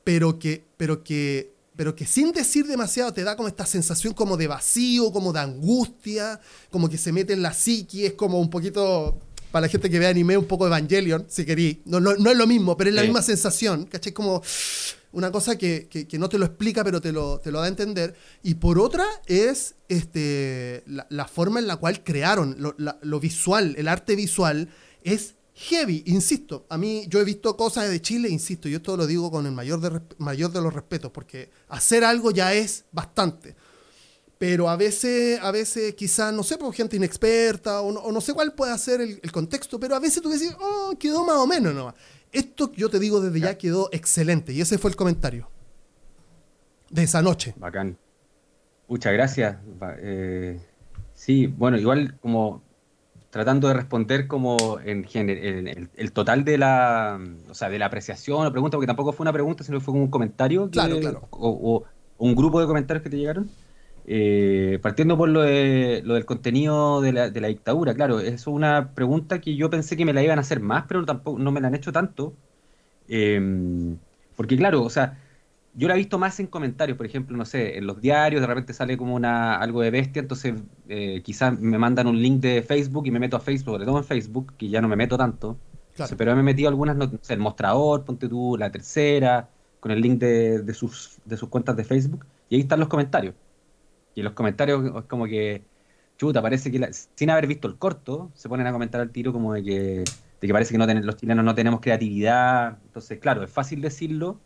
pero 0.02 0.38
que, 0.38 0.64
pero 0.78 1.04
que, 1.04 1.52
pero 1.76 1.94
que 1.94 2.06
sin 2.06 2.32
decir 2.32 2.66
demasiado 2.66 3.12
te 3.12 3.22
da 3.22 3.36
como 3.36 3.48
esta 3.48 3.66
sensación 3.66 4.14
como 4.14 4.38
de 4.38 4.46
vacío, 4.46 5.12
como 5.12 5.32
de 5.32 5.40
angustia, 5.40 6.40
como 6.70 6.88
que 6.88 6.96
se 6.96 7.12
mete 7.12 7.34
en 7.34 7.42
la 7.42 7.52
psique, 7.52 8.06
es 8.06 8.12
como 8.14 8.40
un 8.40 8.48
poquito 8.48 9.18
para 9.50 9.66
la 9.66 9.68
gente 9.68 9.88
que 9.88 9.98
ve 9.98 10.06
anime, 10.06 10.36
un 10.36 10.46
poco 10.46 10.66
Evangelion, 10.66 11.26
si 11.28 11.44
querí. 11.44 11.82
No, 11.84 12.00
no, 12.00 12.12
es 12.12 12.36
lo 12.36 12.46
mismo, 12.46 12.76
pero 12.76 12.90
es 12.90 12.96
la 12.96 13.02
misma 13.02 13.22
sensación, 13.22 13.84
¿cachai? 13.86 14.12
Como 14.12 14.42
una 15.18 15.32
cosa 15.32 15.58
que, 15.58 16.08
no 16.12 16.28
te 16.28 16.38
lo 16.38 16.46
explica, 16.46 16.84
pero 16.84 17.00
te 17.00 17.10
lo, 17.12 17.40
te 17.40 17.50
lo 17.50 17.58
da 17.58 17.64
a 17.64 17.68
entender. 17.68 18.14
Y 18.42 18.54
por 18.54 18.78
otra 18.78 19.04
es 19.26 19.74
este, 19.88 20.84
la, 20.86 21.26
forma 21.26 21.58
en 21.58 21.66
la 21.66 21.76
cual 21.76 22.04
crearon 22.04 22.56
lo, 22.58 23.20
visual, 23.20 23.74
el 23.76 23.88
arte 23.88 24.14
visual, 24.14 24.68
es 25.02 25.34
heavy, 25.54 26.04
insisto. 26.06 26.66
A 26.68 26.78
mí, 26.78 27.06
yo 27.08 27.20
he 27.20 27.24
visto 27.24 27.56
cosas 27.56 27.90
de 27.90 28.00
Chile, 28.00 28.28
insisto, 28.28 28.68
yo 28.68 28.76
esto 28.76 28.96
lo 28.96 29.08
digo 29.08 29.30
con 29.30 29.44
el 29.46 29.52
mayor 29.52 29.80
de, 29.80 30.00
mayor 30.18 30.52
de 30.52 30.62
los 30.62 30.72
respetos, 30.72 31.10
porque 31.10 31.50
hacer 31.68 32.04
algo 32.04 32.30
ya 32.30 32.54
es 32.54 32.84
bastante 32.92 33.56
pero 34.38 34.70
a 34.70 34.76
veces, 34.76 35.40
a 35.42 35.50
veces 35.50 35.94
quizás, 35.94 36.32
no 36.32 36.44
sé, 36.44 36.56
por 36.56 36.72
gente 36.72 36.96
inexperta 36.96 37.80
o 37.80 38.12
no, 38.12 38.20
sé 38.20 38.32
cuál 38.32 38.54
puede 38.54 38.78
ser 38.78 39.00
el, 39.00 39.32
contexto, 39.32 39.80
pero 39.80 39.96
a 39.96 39.98
veces 39.98 40.22
tú 40.22 40.30
decís, 40.30 40.54
oh, 40.60 40.94
quedó 40.96 41.24
más 41.24 41.38
o 41.38 41.46
menos 41.46 41.74
no 41.74 41.92
Esto 42.32 42.72
yo 42.74 42.88
te 42.88 42.98
digo 42.98 43.20
desde 43.20 43.40
ya 43.40 43.58
quedó 43.58 43.88
excelente 43.92 44.52
y 44.52 44.60
ese 44.60 44.78
fue 44.78 44.90
el 44.90 44.96
comentario 44.96 45.48
de 46.90 47.02
esa 47.02 47.22
noche. 47.22 47.54
Bacán. 47.56 47.96
Muchas 48.88 49.12
gracias. 49.12 49.58
Eh, 49.98 50.60
sí, 51.14 51.46
bueno, 51.46 51.76
igual 51.78 52.18
como 52.20 52.62
tratando 53.30 53.68
de 53.68 53.74
responder 53.74 54.26
como 54.26 54.78
en, 54.82 55.06
en, 55.12 55.88
el, 55.94 56.12
total 56.12 56.44
de 56.44 56.56
la, 56.56 57.20
o 57.48 57.54
sea, 57.54 57.68
de 57.68 57.78
la 57.78 57.86
apreciación 57.86 58.46
o 58.46 58.50
pregunta, 58.50 58.76
porque 58.76 58.86
tampoco 58.86 59.12
fue 59.12 59.24
una 59.24 59.32
pregunta, 59.32 59.64
sino 59.64 59.80
fue 59.80 59.92
como 59.92 60.04
un 60.04 60.10
comentario. 60.10 60.70
claro, 60.70 60.98
claro. 60.98 61.28
o 61.30 61.84
un 62.18 62.34
grupo 62.34 62.60
de 62.60 62.66
comentarios 62.66 63.02
que 63.02 63.10
te 63.10 63.16
llegaron. 63.16 63.50
Eh, 64.10 64.78
partiendo 64.80 65.18
por 65.18 65.28
lo, 65.28 65.42
de, 65.42 66.00
lo 66.02 66.14
del 66.14 66.24
contenido 66.24 67.02
de 67.02 67.12
la, 67.12 67.28
de 67.28 67.40
la, 67.42 67.48
dictadura, 67.48 67.92
claro, 67.94 68.20
es 68.20 68.46
una 68.46 68.94
pregunta 68.94 69.38
que 69.42 69.54
yo 69.54 69.68
pensé 69.68 69.98
que 69.98 70.06
me 70.06 70.14
la 70.14 70.22
iban 70.22 70.38
a 70.38 70.40
hacer 70.40 70.60
más, 70.60 70.86
pero 70.88 71.04
tampoco 71.04 71.38
no 71.38 71.52
me 71.52 71.60
la 71.60 71.68
han 71.68 71.74
hecho 71.74 71.92
tanto. 71.92 72.34
Em, 73.08 73.98
porque 74.36 74.56
claro, 74.56 74.82
o 74.82 74.90
sea, 74.90 75.18
yo 75.74 75.88
la 75.88 75.94
he 75.94 75.98
visto 75.98 76.18
más 76.18 76.40
en 76.40 76.46
comentarios, 76.46 76.96
por 76.96 77.06
ejemplo, 77.06 77.36
no 77.36 77.44
sé, 77.44 77.76
en 77.78 77.86
los 77.86 78.00
diarios 78.00 78.40
de 78.40 78.46
repente 78.46 78.72
sale 78.72 78.96
como 78.96 79.14
una 79.14 79.56
algo 79.58 79.82
de 79.82 79.90
bestia, 79.90 80.20
entonces 80.20 80.54
eh, 80.88 81.22
quizás 81.22 81.58
me 81.60 81.78
mandan 81.78 82.06
un 82.06 82.20
link 82.22 82.40
de 82.40 82.62
Facebook 82.62 83.06
y 83.06 83.10
me 83.10 83.20
meto 83.20 83.36
a 83.36 83.40
Facebook, 83.40 83.74
sobre 83.74 83.84
todo 83.84 83.98
en 83.98 84.04
Facebook, 84.04 84.54
que 84.56 84.70
ya 84.70 84.80
no 84.80 84.88
me 84.88 84.96
meto 84.96 85.18
tanto. 85.18 85.58
pero 86.16 86.34
me 86.34 86.40
he 86.40 86.44
metido 86.44 86.68
algunas, 86.70 86.96
no 86.96 87.10
sé, 87.20 87.34
el 87.34 87.40
mostrador, 87.40 88.04
ponte 88.04 88.28
tú, 88.28 88.56
la 88.58 88.70
tercera, 88.70 89.50
con 89.80 89.92
el 89.92 90.00
link 90.00 90.18
de, 90.20 90.62
de, 90.62 90.74
sus, 90.74 91.18
de 91.26 91.36
sus 91.36 91.48
cuentas 91.50 91.76
de 91.76 91.84
Facebook, 91.84 92.24
y 92.48 92.56
ahí 92.56 92.62
están 92.62 92.80
los 92.80 92.88
comentarios. 92.88 93.34
Y 94.18 94.20
en 94.20 94.24
los 94.24 94.34
comentarios 94.34 94.84
es 94.84 95.04
como 95.04 95.26
que, 95.26 95.62
chuta, 96.16 96.42
parece 96.42 96.72
que 96.72 96.90
sin 97.14 97.30
haber 97.30 97.46
visto 97.46 97.68
el 97.68 97.78
corto, 97.78 98.32
se 98.34 98.48
ponen 98.48 98.66
a 98.66 98.72
comentar 98.72 99.00
al 99.00 99.12
tiro 99.12 99.32
como 99.32 99.54
de 99.54 99.62
que, 99.62 100.04
de 100.40 100.46
que 100.48 100.52
parece 100.52 100.72
que 100.72 100.78
no 100.78 100.86
los 100.86 101.16
chilenos 101.16 101.44
no 101.44 101.54
tenemos 101.54 101.80
creatividad. 101.80 102.78
Entonces, 102.86 103.20
claro, 103.20 103.44
es 103.44 103.50
fácil 103.52 103.80
decirlo 103.80 104.40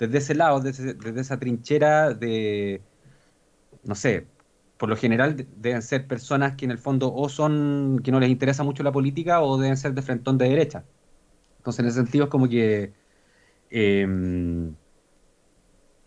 desde 0.00 0.18
ese 0.18 0.34
lado, 0.34 0.58
desde, 0.58 1.20
esa 1.20 1.38
trinchera 1.38 2.12
de, 2.14 2.82
no 3.84 3.94
sé, 3.94 4.26
por 4.76 4.88
lo 4.88 4.96
general 4.96 5.46
deben 5.56 5.82
ser 5.82 6.08
personas 6.08 6.56
que 6.56 6.64
en 6.64 6.72
el 6.72 6.78
fondo 6.78 7.14
o 7.14 7.28
son 7.28 8.00
que 8.02 8.10
no 8.10 8.18
les 8.18 8.28
interesa 8.28 8.64
mucho 8.64 8.82
la 8.82 8.90
política 8.90 9.40
o 9.40 9.56
deben 9.56 9.76
ser 9.76 9.94
de 9.94 10.02
frentón 10.02 10.36
de 10.36 10.48
derecha. 10.48 10.84
Entonces, 11.58 11.78
en 11.78 11.86
ese 11.86 11.96
sentido 11.98 12.24
es 12.24 12.30
como 12.30 12.48
que... 12.48 12.92
Eh, 13.70 14.72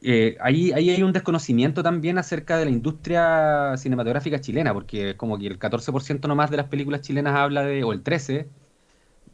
eh, 0.08 0.38
ahí, 0.40 0.72
ahí 0.74 0.90
hay 0.92 1.04
un 1.04 1.14
desconocimiento 1.14 1.82
también 1.84 2.18
acerca 2.18 2.58
de 2.58 2.66
la 2.66 2.72
industria 2.72 3.76
cinematográfica 3.78 4.40
chilena, 4.40 4.74
porque 4.74 5.18
como 5.18 5.38
que 5.38 5.48
el 5.48 5.58
14% 5.60 6.28
nomás 6.28 6.52
de 6.52 6.58
las 6.58 6.68
películas 6.68 7.02
chilenas 7.02 7.36
habla 7.36 7.64
de, 7.64 7.84
o 7.84 7.92
el 7.92 8.04
13%, 8.04 8.48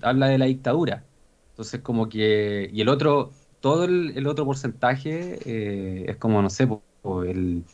habla 0.01 0.27
de 0.27 0.37
la 0.37 0.45
dictadura. 0.45 1.05
Entonces 1.51 1.81
como 1.81 2.09
que, 2.09 2.69
y 2.73 2.81
el 2.81 2.89
otro, 2.89 3.31
todo 3.59 3.85
el, 3.85 4.25
otro 4.27 4.45
porcentaje 4.45 5.39
eh, 5.45 6.05
es 6.07 6.17
como, 6.17 6.41
no 6.41 6.49
sé, 6.49 6.67
el, 7.27 7.65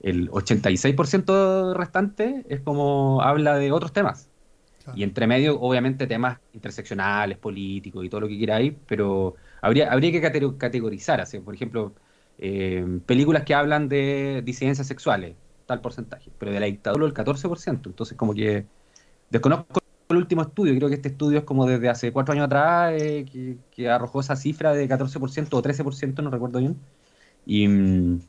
el 0.00 0.30
86% 0.30 1.74
restante 1.74 2.44
es 2.48 2.60
como 2.60 3.22
habla 3.22 3.56
de 3.56 3.72
otros 3.72 3.92
temas. 3.92 4.30
Y 4.94 5.02
entre 5.02 5.26
medio, 5.26 5.60
obviamente, 5.60 6.06
temas 6.06 6.38
interseccionales, 6.52 7.38
políticos 7.38 8.04
y 8.04 8.08
todo 8.08 8.22
lo 8.22 8.28
que 8.28 8.38
quiera 8.38 8.56
ahí, 8.56 8.76
pero 8.86 9.34
habría, 9.60 9.92
habría 9.92 10.12
que 10.12 10.20
categorizar, 10.56 11.20
así, 11.20 11.38
por 11.40 11.54
ejemplo, 11.54 11.94
eh, 12.38 13.00
películas 13.06 13.44
que 13.44 13.54
hablan 13.54 13.88
de 13.88 14.42
disidencias 14.44 14.86
sexuales, 14.86 15.36
tal 15.66 15.80
porcentaje, 15.80 16.30
pero 16.38 16.52
de 16.52 16.60
la 16.60 16.66
dictadura 16.66 17.06
el 17.06 17.14
14%. 17.14 17.86
Entonces, 17.86 18.16
como 18.16 18.34
que 18.34 18.66
desconozco 19.30 19.80
el 20.08 20.16
último 20.16 20.42
estudio, 20.42 20.74
creo 20.76 20.88
que 20.88 20.94
este 20.94 21.08
estudio 21.08 21.40
es 21.40 21.44
como 21.44 21.66
desde 21.66 21.88
hace 21.88 22.12
cuatro 22.12 22.32
años 22.32 22.46
atrás 22.46 22.94
eh, 22.96 23.58
que, 23.72 23.88
arrojó 23.90 24.20
esa 24.20 24.36
cifra 24.36 24.72
de 24.72 24.88
14% 24.88 25.48
o 25.52 25.62
13%, 25.62 26.22
no 26.22 26.30
recuerdo 26.30 26.60
bien. 26.60 26.78
Y, 27.46 27.68
mm, 27.68 28.20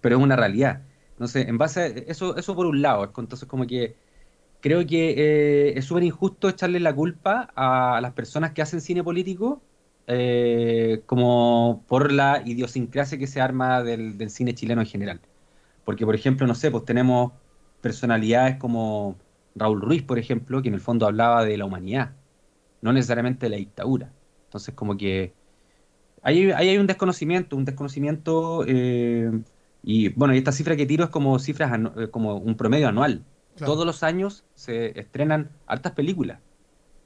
pero 0.00 0.16
es 0.16 0.22
una 0.22 0.36
realidad. 0.36 0.82
Entonces, 1.12 1.46
en 1.48 1.58
base 1.58 1.80
a 1.80 1.86
eso, 1.86 2.36
eso 2.36 2.56
por 2.56 2.66
un 2.66 2.82
lado, 2.82 3.04
entonces 3.16 3.48
como 3.48 3.66
que 3.66 3.96
creo 4.60 4.86
que 4.86 5.10
eh, 5.18 5.78
es 5.78 5.84
súper 5.86 6.04
injusto 6.04 6.48
echarle 6.48 6.80
la 6.80 6.94
culpa 6.94 7.50
a 7.56 8.00
las 8.00 8.12
personas 8.12 8.52
que 8.52 8.62
hacen 8.62 8.80
cine 8.80 9.04
político 9.04 9.62
eh, 10.06 11.02
como 11.06 11.84
por 11.86 12.12
la 12.12 12.42
idiosincrasia 12.44 13.18
que 13.18 13.26
se 13.26 13.40
arma 13.40 13.82
del, 13.82 14.30
cine 14.30 14.54
chileno 14.54 14.80
en 14.80 14.86
general. 14.86 15.20
Porque, 15.84 16.04
por 16.04 16.14
ejemplo, 16.14 16.46
no 16.46 16.54
sé, 16.54 16.70
pues 16.70 16.84
tenemos 16.84 17.32
personalidades 17.80 18.56
como 18.56 19.16
Raúl 19.54 19.80
Ruiz, 19.80 20.02
por 20.02 20.18
ejemplo, 20.18 20.62
que 20.62 20.68
en 20.68 20.74
el 20.74 20.80
fondo 20.80 21.06
hablaba 21.06 21.44
de 21.44 21.56
la 21.56 21.64
humanidad, 21.64 22.12
no 22.80 22.92
necesariamente 22.92 23.46
de 23.46 23.50
la 23.50 23.56
dictadura. 23.56 24.12
Entonces, 24.46 24.74
como 24.74 24.96
que 24.96 25.32
ahí, 26.22 26.50
hay 26.50 26.76
un 26.78 26.86
desconocimiento, 26.86 27.56
un 27.56 27.64
desconocimiento 27.64 28.64
eh, 28.66 29.30
Y 29.82 30.10
bueno, 30.10 30.34
y 30.34 30.38
esta 30.38 30.52
cifra 30.52 30.76
que 30.76 30.86
tiro 30.86 31.04
es 31.04 31.10
como 31.10 31.38
cifras 31.38 31.72
eh, 31.96 32.08
como 32.10 32.36
un 32.36 32.56
promedio 32.56 32.88
anual. 32.88 33.24
Todos 33.56 33.84
los 33.84 34.02
años 34.02 34.44
se 34.54 34.98
estrenan 34.98 35.50
hartas 35.66 35.92
películas. 35.92 36.38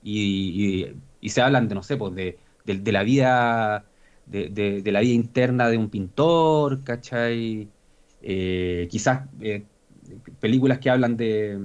Y, 0.03 0.87
se 1.23 1.43
hablan 1.43 1.69
de, 1.69 1.75
no 1.75 1.83
sé, 1.83 1.97
pues 1.97 2.15
de, 2.15 2.38
de, 2.67 2.93
la 2.93 3.03
vida 3.03 3.85
de, 4.27 4.83
la 4.85 5.01
vida 5.01 5.15
interna 5.15 5.69
de 5.69 5.79
un 5.79 5.89
pintor, 5.89 6.83
¿cachai? 6.83 7.69
Eh, 8.23 8.89
quizás 8.91 9.29
eh, 9.41 9.65
películas 10.41 10.79
que 10.79 10.91
hablan 10.91 11.17
de, 11.17 11.59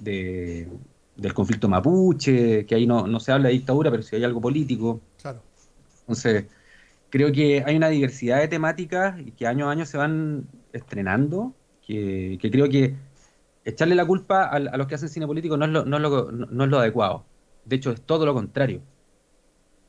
del 0.00 1.34
conflicto 1.34 1.68
mapuche, 1.68 2.64
que 2.66 2.74
ahí 2.74 2.86
no, 2.86 3.06
no 3.06 3.20
se 3.20 3.32
habla 3.32 3.48
de 3.48 3.54
dictadura, 3.54 3.90
pero 3.90 4.02
sí 4.02 4.16
hay 4.16 4.24
algo 4.24 4.40
político. 4.40 5.00
Claro. 5.20 5.42
Entonces, 6.00 6.46
creo 7.10 7.32
que 7.32 7.62
hay 7.64 7.76
una 7.76 7.88
diversidad 7.88 8.40
de 8.40 8.48
temáticas 8.48 9.16
que 9.36 9.46
año 9.46 9.68
a 9.68 9.72
año 9.72 9.86
se 9.86 9.98
van 9.98 10.46
estrenando, 10.72 11.54
que, 11.86 12.38
creo 12.40 12.68
que 12.68 12.94
echarle 13.64 13.94
la 13.94 14.06
culpa 14.06 14.44
a, 14.44 14.58
los 14.58 14.86
que 14.86 14.94
hacen 14.94 15.08
cine 15.08 15.26
político 15.26 15.56
no 15.56 15.66
es, 15.66 15.70
lo, 15.70 15.84
no, 15.84 15.96
es 15.96 16.02
lo, 16.02 16.32
no 16.32 16.64
es 16.64 16.70
lo 16.70 16.78
adecuado. 16.78 17.24
De 17.64 17.76
hecho, 17.76 17.92
es 17.92 18.00
todo 18.02 18.26
lo 18.26 18.34
contrario. 18.34 18.82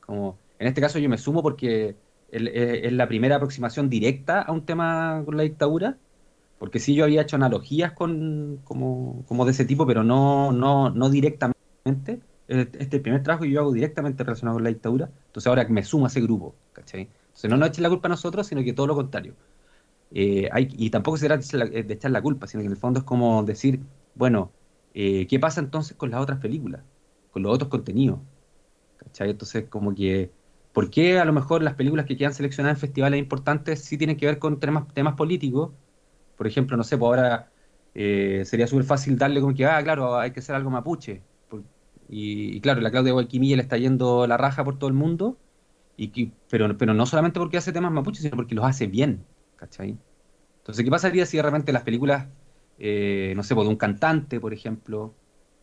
Como, 0.06 0.38
en 0.58 0.68
este 0.68 0.80
caso 0.80 0.98
yo 0.98 1.08
me 1.08 1.18
sumo 1.18 1.42
porque 1.42 1.96
es, 2.30 2.92
la 2.92 3.08
primera 3.08 3.36
aproximación 3.36 3.90
directa 3.90 4.42
a 4.42 4.52
un 4.52 4.64
tema 4.64 5.22
con 5.24 5.36
la 5.36 5.42
dictadura, 5.42 5.98
porque 6.58 6.78
sí 6.78 6.94
yo 6.94 7.04
había 7.04 7.22
hecho 7.22 7.36
analogías 7.36 7.92
con, 7.92 8.60
como, 8.64 9.44
de 9.44 9.50
ese 9.50 9.64
tipo, 9.64 9.86
pero 9.86 10.04
no, 10.04 10.52
no, 10.52 10.90
no 10.90 11.10
directamente 11.10 12.20
este 12.48 12.82
es 12.82 12.92
el 12.92 13.00
primer 13.00 13.22
trabajo 13.22 13.42
que 13.44 13.50
yo 13.50 13.60
hago 13.60 13.72
directamente 13.72 14.22
relacionado 14.22 14.56
con 14.56 14.64
la 14.64 14.70
dictadura, 14.70 15.10
entonces 15.26 15.46
ahora 15.48 15.66
me 15.68 15.82
sumo 15.82 16.06
a 16.06 16.08
ese 16.08 16.20
grupo, 16.20 16.54
¿cachai? 16.72 17.08
Entonces 17.26 17.50
no 17.50 17.56
nos 17.56 17.68
echen 17.68 17.82
la 17.82 17.88
culpa 17.88 18.08
a 18.08 18.10
nosotros, 18.10 18.46
sino 18.46 18.62
que 18.62 18.72
todo 18.72 18.86
lo 18.86 18.94
contrario. 18.94 19.34
Eh, 20.12 20.48
y 20.54 20.90
tampoco 20.90 21.16
se 21.16 21.26
trata 21.26 21.44
de 21.66 21.92
echar 21.92 22.10
la 22.10 22.22
culpa, 22.22 22.46
sino 22.46 22.62
que 22.62 22.66
en 22.66 22.72
el 22.72 22.78
fondo 22.78 23.00
es 23.00 23.04
como 23.04 23.42
decir, 23.42 23.80
bueno, 24.14 24.52
eh, 24.94 25.26
¿qué 25.26 25.38
pasa 25.40 25.60
entonces 25.60 25.96
con 25.96 26.10
las 26.10 26.20
otras 26.22 26.38
películas? 26.38 26.82
Con 27.32 27.42
los 27.42 27.52
otros 27.52 27.68
contenidos. 27.68 28.20
¿Cachai? 28.96 29.30
Entonces 29.30 29.68
como 29.68 29.94
que, 29.94 30.34
¿por 30.72 30.90
qué 30.90 31.18
a 31.18 31.24
lo 31.24 31.32
mejor 31.32 31.62
las 31.62 31.74
películas 31.74 32.06
que 32.06 32.16
quedan 32.16 32.32
seleccionadas 32.34 32.76
en 32.78 32.80
festivales 32.80 33.18
importantes 33.20 33.84
sí 33.84 33.98
tienen 33.98 34.16
que 34.16 34.26
ver 34.26 34.38
con 34.38 34.58
temas, 34.60 35.14
políticos? 35.16 35.74
Por 36.36 36.46
ejemplo, 36.46 36.76
no 36.76 36.84
sé, 36.84 36.98
pues 36.98 37.06
ahora 37.08 37.52
eh, 37.94 38.44
sería 38.46 38.66
súper 38.66 38.84
fácil 38.84 39.18
darle 39.18 39.40
como 39.40 39.54
que, 39.54 39.66
ah, 39.66 39.82
claro, 39.82 40.18
hay 40.18 40.32
que 40.32 40.40
hacer 40.40 40.54
algo 40.56 40.70
mapuche 40.70 41.26
y, 42.08 42.60
claro, 42.60 42.80
la 42.80 42.90
Claudia 42.90 43.12
Guayquimilla 43.12 43.56
le 43.56 43.62
está 43.62 43.76
yendo 43.78 44.26
la 44.26 44.36
raja 44.36 44.64
por 44.64 44.78
todo 44.78 44.88
el 44.88 44.94
mundo, 44.94 45.40
y 45.96 46.32
pero, 46.48 46.76
pero 46.78 46.94
no 46.94 47.06
solamente 47.06 47.40
porque 47.40 47.56
hace 47.58 47.72
temas 47.72 47.92
mapuches, 47.92 48.22
sino 48.22 48.36
porque 48.36 48.54
los 48.54 48.64
hace 48.64 48.86
bien, 48.86 49.28
¿cachai? 49.56 50.00
Entonces, 50.58 50.84
¿qué 50.84 50.90
pasaría 50.90 51.26
si 51.26 51.36
de 51.38 51.42
repente 51.44 51.72
las 51.72 51.84
películas, 51.84 52.30
eh, 52.78 53.34
no 53.36 53.42
sé, 53.44 53.54
pues, 53.54 53.66
de 53.66 53.70
un 53.70 53.76
cantante, 53.78 54.40
por 54.40 54.54
ejemplo, 54.54 55.18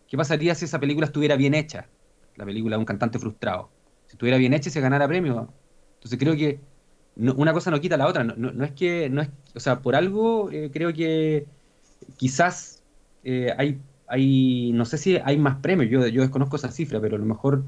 ¿qué 0.08 0.18
pasaría 0.18 0.56
si 0.56 0.66
esa 0.66 0.80
película 0.80 1.08
estuviera 1.08 1.36
bien 1.38 1.54
hecha? 1.56 1.92
La 2.36 2.46
película 2.46 2.76
de 2.76 2.80
un 2.80 2.86
cantante 2.86 3.20
frustrado. 3.20 3.70
Si 4.08 4.14
estuviera 4.14 4.38
bien 4.38 4.54
hecha 4.54 4.70
se 4.70 4.82
ganara 4.82 5.08
premio. 5.08 5.50
Entonces, 5.96 6.20
creo 6.20 6.36
que 6.36 6.60
una 7.16 7.54
cosa 7.54 7.72
no 7.72 7.80
quita 7.80 7.98
la 7.98 8.08
otra. 8.08 8.24
No, 8.24 8.64
es 8.64 8.72
que, 8.72 9.10
no 9.10 9.22
es, 9.22 9.30
o 9.56 9.60
sea, 9.60 9.82
por 9.82 9.96
algo 9.96 10.50
eh, 10.52 10.72
creo 10.74 10.94
que 10.94 11.46
quizás 12.18 12.84
eh, 13.24 13.54
hay 13.58 13.80
hay, 14.14 14.72
no 14.74 14.86
sé 14.86 14.98
si 14.98 15.18
hay 15.18 15.38
más 15.38 15.58
premios, 15.58 15.90
yo, 15.90 16.06
yo 16.08 16.22
desconozco 16.22 16.56
esa 16.56 16.72
cifra, 16.72 17.00
pero 17.02 17.16
a 17.16 17.20
lo 17.20 17.26
mejor 17.26 17.64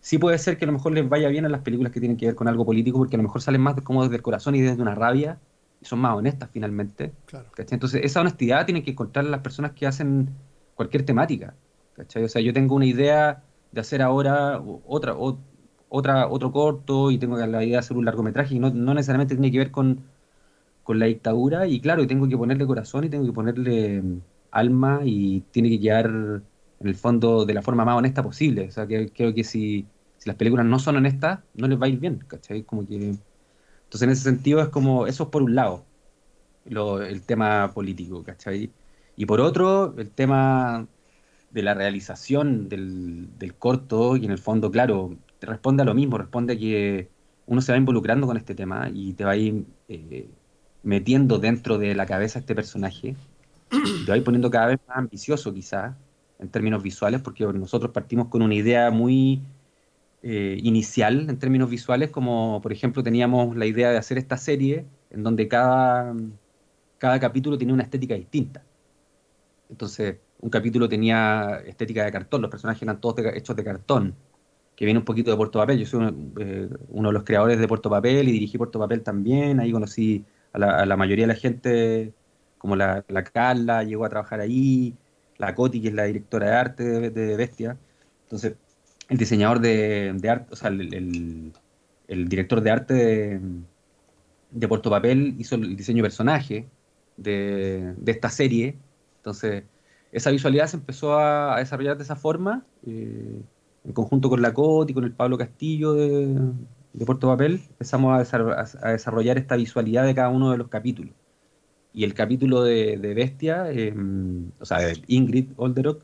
sí 0.00 0.16
puede 0.16 0.38
ser 0.38 0.56
que 0.56 0.64
a 0.64 0.66
lo 0.66 0.72
mejor 0.72 0.92
les 0.92 1.06
vaya 1.06 1.28
bien 1.28 1.44
a 1.44 1.48
las 1.48 1.60
películas 1.60 1.92
que 1.92 2.00
tienen 2.00 2.16
que 2.16 2.26
ver 2.26 2.34
con 2.34 2.48
algo 2.48 2.64
político, 2.64 2.98
porque 2.98 3.16
a 3.16 3.18
lo 3.18 3.24
mejor 3.24 3.42
salen 3.42 3.60
más 3.60 3.78
como 3.82 4.02
desde 4.02 4.16
el 4.16 4.22
corazón 4.22 4.54
y 4.54 4.62
desde 4.62 4.80
una 4.80 4.94
rabia, 4.94 5.38
y 5.80 5.84
son 5.84 5.98
más 5.98 6.16
honestas 6.16 6.48
finalmente. 6.52 7.12
Entonces, 7.70 8.00
esa 8.02 8.20
honestidad 8.22 8.64
tienen 8.64 8.82
que 8.82 8.92
encontrar 8.92 9.26
las 9.26 9.40
personas 9.40 9.72
que 9.72 9.86
hacen 9.86 10.30
cualquier 10.74 11.04
temática. 11.04 11.54
O 11.98 12.28
sea, 12.28 12.40
yo 12.40 12.52
tengo 12.54 12.76
una 12.76 12.86
idea 12.86 13.42
de 13.72 13.80
hacer 13.80 14.02
ahora 14.02 14.60
otra, 14.86 15.14
otra, 15.88 16.28
otro 16.28 16.52
corto 16.52 17.10
y 17.10 17.18
tengo 17.18 17.36
la 17.38 17.64
idea 17.64 17.74
de 17.74 17.78
hacer 17.78 17.96
un 17.96 18.04
largometraje 18.04 18.54
y 18.54 18.58
no, 18.60 18.70
no 18.70 18.94
necesariamente 18.94 19.34
tiene 19.34 19.50
que 19.52 19.58
ver 19.58 19.70
con, 19.70 20.04
con 20.82 20.98
la 20.98 21.06
dictadura, 21.06 21.66
y 21.66 21.80
claro, 21.80 22.06
tengo 22.06 22.28
que 22.28 22.36
ponerle 22.36 22.66
corazón 22.66 23.04
y 23.04 23.10
tengo 23.10 23.24
que 23.24 23.32
ponerle 23.32 24.02
alma 24.50 25.00
y 25.04 25.42
tiene 25.52 25.70
que 25.70 25.80
quedar 25.80 26.06
en 26.06 26.88
el 26.88 26.94
fondo 26.96 27.44
de 27.46 27.54
la 27.54 27.62
forma 27.62 27.84
más 27.84 27.96
honesta 27.96 28.22
posible. 28.22 28.68
O 28.68 28.70
sea, 28.72 28.86
que 28.86 29.12
creo 29.12 29.34
que 29.34 29.44
si, 29.44 29.86
si 30.18 30.28
las 30.28 30.36
películas 30.36 30.66
no 30.66 30.78
son 30.78 30.96
honestas, 30.96 31.40
no 31.54 31.68
les 31.68 31.80
va 31.80 31.86
a 31.86 31.88
ir 31.88 31.98
bien, 32.00 32.18
¿cachai? 32.26 32.62
Como 32.64 32.86
que... 32.86 32.96
Entonces, 33.84 34.02
en 34.02 34.10
ese 34.10 34.22
sentido, 34.24 34.60
es 34.62 34.68
como, 34.68 35.06
eso 35.06 35.24
es 35.24 35.30
por 35.30 35.42
un 35.42 35.54
lado, 35.54 35.84
el 36.64 37.22
tema 37.22 37.72
político, 37.74 38.22
¿cachai? 38.24 38.72
Y 39.16 39.26
por 39.26 39.40
otro, 39.40 39.94
el 39.98 40.10
tema 40.10 40.86
de 41.50 41.62
la 41.62 41.74
realización 41.74 42.68
del, 42.68 43.28
del 43.38 43.54
corto, 43.54 44.16
y 44.16 44.24
en 44.24 44.30
el 44.30 44.38
fondo, 44.38 44.70
claro, 44.70 45.16
te 45.38 45.46
responde 45.46 45.82
a 45.82 45.86
lo 45.86 45.94
mismo, 45.94 46.18
responde 46.18 46.54
a 46.54 46.58
que 46.58 47.08
uno 47.46 47.60
se 47.60 47.72
va 47.72 47.78
involucrando 47.78 48.26
con 48.26 48.36
este 48.36 48.54
tema 48.54 48.90
y 48.92 49.14
te 49.14 49.24
va 49.24 49.32
a 49.32 49.36
ir 49.36 49.64
eh, 49.88 50.28
metiendo 50.82 51.38
dentro 51.38 51.78
de 51.78 51.94
la 51.94 52.06
cabeza 52.06 52.38
este 52.38 52.54
personaje 52.54 53.16
te 53.70 54.10
vais 54.10 54.22
poniendo 54.22 54.50
cada 54.50 54.66
vez 54.66 54.78
más 54.86 54.98
ambicioso 54.98 55.54
quizás 55.54 55.94
en 56.38 56.48
términos 56.48 56.82
visuales, 56.82 57.20
porque 57.20 57.44
nosotros 57.44 57.92
partimos 57.92 58.28
con 58.28 58.42
una 58.42 58.54
idea 58.54 58.90
muy 58.90 59.42
eh, 60.22 60.58
inicial 60.62 61.28
en 61.28 61.38
términos 61.38 61.70
visuales, 61.70 62.10
como 62.10 62.60
por 62.62 62.72
ejemplo 62.72 63.02
teníamos 63.02 63.56
la 63.56 63.66
idea 63.66 63.90
de 63.90 63.98
hacer 63.98 64.18
esta 64.18 64.36
serie 64.36 64.86
en 65.10 65.22
donde 65.22 65.48
cada, 65.48 66.14
cada 66.98 67.20
capítulo 67.20 67.58
tenía 67.58 67.74
una 67.74 67.84
estética 67.84 68.14
distinta. 68.14 68.64
Entonces, 69.68 70.16
un 70.40 70.50
capítulo 70.50 70.88
tenía 70.88 71.62
estética 71.66 72.04
de 72.04 72.12
cartón, 72.12 72.42
los 72.42 72.50
personajes 72.50 72.82
eran 72.82 73.00
todos 73.00 73.24
hechos 73.34 73.56
de 73.56 73.64
cartón, 73.64 74.14
que 74.76 74.84
viene 74.84 74.98
un 74.98 75.04
poquito 75.04 75.30
de 75.30 75.36
Puerto 75.36 75.58
Papel. 75.58 75.78
Yo 75.78 75.86
soy 75.86 76.32
eh, 76.40 76.68
uno, 76.88 77.08
de 77.08 77.12
los 77.12 77.24
creadores 77.24 77.58
de 77.58 77.68
Puerto 77.68 77.90
Papel 77.90 78.28
y 78.28 78.32
dirigí 78.32 78.56
Puerto 78.58 78.78
Papel 78.78 79.02
también, 79.02 79.60
ahí 79.60 79.72
conocí 79.72 80.24
a 80.52 80.58
la, 80.58 80.86
la 80.86 80.96
mayoría 80.96 81.24
de 81.26 81.34
la 81.34 81.38
gente 81.38 82.14
como 82.60 82.76
la, 82.76 83.04
la, 83.08 83.24
Carla 83.24 83.82
llegó 83.84 84.04
a 84.04 84.10
trabajar 84.10 84.40
ahí, 84.40 84.94
la 85.38 85.54
Coti, 85.54 85.80
que 85.80 85.88
es 85.88 85.94
la 85.94 86.04
directora 86.04 86.46
de 86.50 86.52
arte 86.56 87.10
de, 87.10 87.36
Bestia. 87.36 87.78
Entonces, 88.24 88.54
el 89.08 89.16
diseñador 89.16 89.60
de, 89.60 90.14
arte, 90.28 90.52
o 90.52 90.56
sea, 90.56 90.68
el, 90.68 91.52
director 92.28 92.60
de 92.60 92.70
arte 92.70 93.40
de, 94.50 94.68
Puerto 94.68 94.90
Papel 94.90 95.34
hizo 95.38 95.54
el 95.54 95.74
diseño 95.74 95.98
de 95.98 96.02
personaje 96.02 96.68
de, 97.16 97.94
esta 98.06 98.28
serie. 98.28 98.76
Entonces, 99.16 99.64
esa 100.12 100.30
visualidad 100.30 100.66
se 100.66 100.76
empezó 100.76 101.18
a, 101.18 101.58
desarrollar 101.58 101.96
de 101.96 102.02
esa 102.02 102.16
forma, 102.16 102.64
eh, 102.86 103.42
en 103.84 103.92
conjunto 103.92 104.28
con 104.28 104.42
la 104.42 104.52
Coti, 104.52 104.92
con 104.94 105.04
el 105.04 105.12
Pablo 105.12 105.38
Castillo 105.38 105.94
de, 105.94 106.52
Puerto 107.06 107.28
Papel, 107.28 107.60
empezamos 107.70 108.34
a 108.34 108.90
desarrollar 108.92 109.38
esta 109.38 109.56
visualidad 109.56 110.04
de 110.04 110.14
cada 110.14 110.28
uno 110.28 110.50
de 110.50 110.58
los 110.58 110.68
capítulos. 110.68 111.14
Y 111.92 112.04
el 112.04 112.14
capítulo 112.14 112.62
de, 112.62 112.96
Bestia, 113.14 113.70
em, 113.70 114.50
o 114.60 114.64
sea, 114.64 114.78
de 114.78 115.02
Ingrid 115.08 115.52
Olderock, 115.56 116.02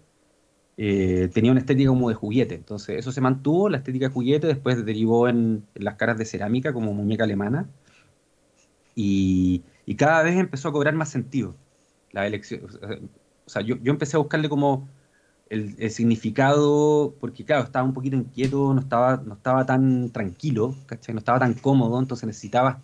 eh, 0.76 1.30
tenía 1.32 1.52
una 1.52 1.60
estética 1.60 1.88
como 1.90 2.08
de 2.08 2.14
juguete. 2.14 2.54
Entonces, 2.54 2.98
eso 2.98 3.12
se 3.12 3.20
mantuvo, 3.20 3.68
la 3.68 3.78
estética 3.78 4.08
de 4.08 4.14
juguete, 4.14 4.46
después 4.46 4.84
derivó 4.84 5.28
en, 5.28 5.66
las 5.74 5.94
caras 5.96 6.18
de 6.18 6.24
cerámica 6.24 6.72
como 6.72 6.92
muñeca 6.94 7.24
alemana. 7.24 7.68
Y, 8.94 9.64
cada 9.96 10.22
vez 10.22 10.36
empezó 10.36 10.68
a 10.68 10.72
cobrar 10.72 10.94
más 10.94 11.10
sentido 11.10 11.54
la 12.12 12.26
elección. 12.26 12.64
O 12.64 12.68
sea, 12.70 12.98
yo, 13.64 13.76
empecé 13.84 14.16
a 14.16 14.20
buscarle 14.20 14.48
como 14.48 14.88
el, 15.48 15.90
significado, 15.90 17.14
porque 17.20 17.44
claro, 17.44 17.64
estaba 17.64 17.84
un 17.84 17.94
poquito 17.94 18.16
inquieto, 18.16 18.74
no 18.74 18.80
estaba, 18.80 19.18
no 19.24 19.34
estaba 19.34 19.66
tan 19.66 20.10
tranquilo, 20.10 20.74
no 21.08 21.18
estaba 21.18 21.38
tan 21.38 21.54
cómodo, 21.54 21.98
entonces 21.98 22.26
necesitaba 22.26 22.82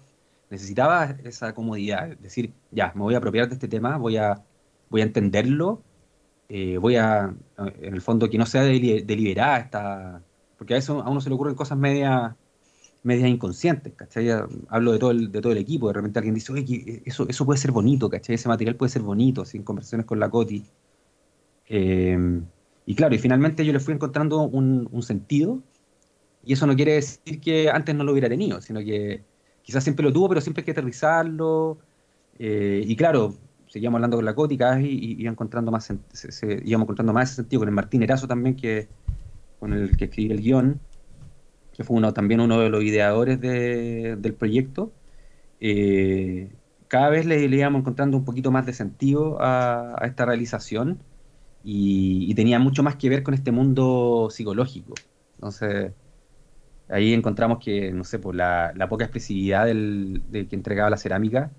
necesitaba 0.53 1.17
esa 1.25 1.55
comodidad, 1.55 2.09
decir, 2.19 2.53
ya, 2.71 2.93
me 2.95 3.01
voy 3.01 3.15
a 3.15 3.19
apropiar 3.19 3.49
de 3.49 3.55
este 3.55 3.69
tema, 3.69 3.97
voy 3.97 4.19
a, 4.19 4.45
voy 4.91 5.01
a 5.01 5.05
entenderlo, 5.05 5.83
eh, 6.51 6.77
voy 6.77 6.97
a, 6.97 7.35
en 7.57 7.95
el 7.95 8.03
fondo, 8.03 8.29
que 8.29 8.37
no 8.37 8.45
sea 8.45 8.63
deliberada 8.63 9.59
esta, 9.59 10.23
porque 10.59 10.75
a 10.75 10.77
veces 10.77 10.91
a 10.91 11.09
uno 11.09 11.23
se 11.23 11.31
le 11.31 11.37
ocurren 11.37 11.55
cosas 11.55 11.79
medias 13.03 13.23
media 13.23 13.35
inconscientes, 13.35 13.93
¿cachai? 13.95 14.31
Hablo 14.69 14.93
de 14.93 14.99
todo, 14.99 15.11
el, 15.11 15.33
de 15.33 15.41
todo 15.41 15.53
el 15.53 15.59
equipo, 15.59 15.89
de 15.89 15.95
repente 15.95 16.19
alguien 16.19 16.35
dice, 16.35 16.53
oye, 16.53 17.03
eso, 17.05 17.27
eso 17.29 17.45
puede 17.45 17.59
ser 17.59 17.73
bonito, 17.73 18.09
¿cachai? 18.09 18.37
Ese 18.37 18.49
material 18.49 18.77
puede 18.77 18.91
ser 18.91 19.03
bonito, 19.03 19.45
sin 19.45 19.63
conversaciones 19.65 20.07
con 20.07 20.21
la 20.21 20.31
Coti. 20.31 20.65
Eh, 21.69 22.41
y 22.87 22.95
claro, 22.95 23.15
y 23.15 23.19
finalmente 23.19 23.65
yo 23.65 23.73
le 23.73 23.81
fui 23.81 23.95
encontrando 23.95 24.43
un, 24.43 24.89
un, 24.91 25.03
sentido, 25.03 25.61
y 26.45 26.53
eso 26.53 26.67
no 26.67 26.77
quiere 26.77 26.95
decir 26.95 27.41
que 27.41 27.71
antes 27.71 27.95
no 27.95 28.05
lo 28.05 28.13
hubiera 28.13 28.29
tenido, 28.29 28.61
sino 28.61 28.81
que 28.81 29.23
quizás 29.63 29.83
siempre 29.85 30.05
lo 30.05 30.13
tuvo, 30.13 30.29
pero 30.29 30.41
siempre 30.41 30.63
hay 30.63 30.67
que 30.67 30.73
aterrizarlo. 30.73 31.79
Eh, 32.39 32.83
y 32.87 32.97
claro, 32.97 33.35
seguíamos 33.69 33.99
hablando 33.99 34.17
con 34.17 34.25
la 34.25 34.35
Cótica 34.35 34.81
y, 34.81 35.17
iba 35.21 35.31
encontrando 35.31 35.71
más, 35.71 35.93
se, 36.13 36.63
íbamos 36.65 36.87
encontrando 36.87 37.13
más 37.13 37.31
ese 37.31 37.37
sentido 37.43 37.61
con 37.61 37.69
el 37.69 37.75
Martín 37.75 38.03
Erazo 38.03 38.29
también, 38.29 38.57
que, 38.57 38.89
con 39.59 39.73
el 39.73 39.97
que 39.97 40.05
escribí 40.07 40.33
el 40.33 40.41
guion, 40.41 40.81
que 41.73 41.85
fue 41.85 41.97
uno, 41.97 42.13
también 42.13 42.41
uno 42.41 42.61
de 42.61 42.69
los 42.69 42.83
ideadores 42.83 43.41
del 43.41 44.35
proyecto. 44.35 44.93
Eh, 45.61 46.51
cada 46.89 47.09
vez 47.09 47.25
le, 47.25 47.45
íbamos 47.45 47.81
encontrando 47.81 48.17
un 48.17 48.25
poquito 48.25 48.51
más 48.51 48.67
de 48.67 48.75
sentido 48.75 49.39
a, 49.41 49.97
esta 50.05 50.27
realización 50.27 50.99
y, 51.65 52.35
tenía 52.35 52.59
mucho 52.59 52.83
más 52.83 52.97
que 52.97 53.09
ver 53.09 53.23
con 53.23 53.35
este 53.35 53.53
mundo 53.53 54.29
psicológico. 54.31 54.95
Entonces, 55.37 55.93
ahí 56.89 57.15
encontramos 57.15 57.59
que, 57.65 57.93
no 57.93 58.05
sé, 58.05 58.19
pues 58.19 58.37
la, 58.37 58.75
poca 58.91 59.05
expresividad 59.05 59.67
del, 59.67 60.23
que 60.31 60.55
entregaba 60.55 60.91
la 60.91 60.97
cerámica 60.99 61.51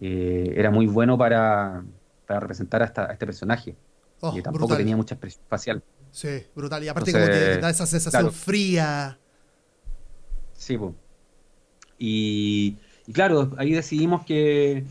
eh, 0.00 0.54
era 0.56 0.70
muy 0.70 0.86
bueno 0.86 1.18
para, 1.18 1.84
representar 2.26 2.82
a, 2.82 2.86
este 3.12 3.26
personaje. 3.26 3.76
Oh, 4.20 4.32
que 4.32 4.40
tampoco 4.40 4.76
tenía 4.76 4.96
mucha 4.96 5.16
expresión 5.16 5.44
facial. 5.48 5.82
Sí, 6.12 6.44
brutal. 6.54 6.84
Y 6.84 6.88
aparte 6.88 7.12
como 7.12 7.26
que 7.26 7.58
da 7.58 7.70
esa 7.70 7.86
sensación 7.86 8.32
fría. 8.32 9.18
Sí, 10.62 10.78
pues. 10.78 10.94
Y, 11.98 12.76
claro, 13.12 13.50
ahí 13.58 13.72
decidimos 13.72 14.24
que, 14.24 14.84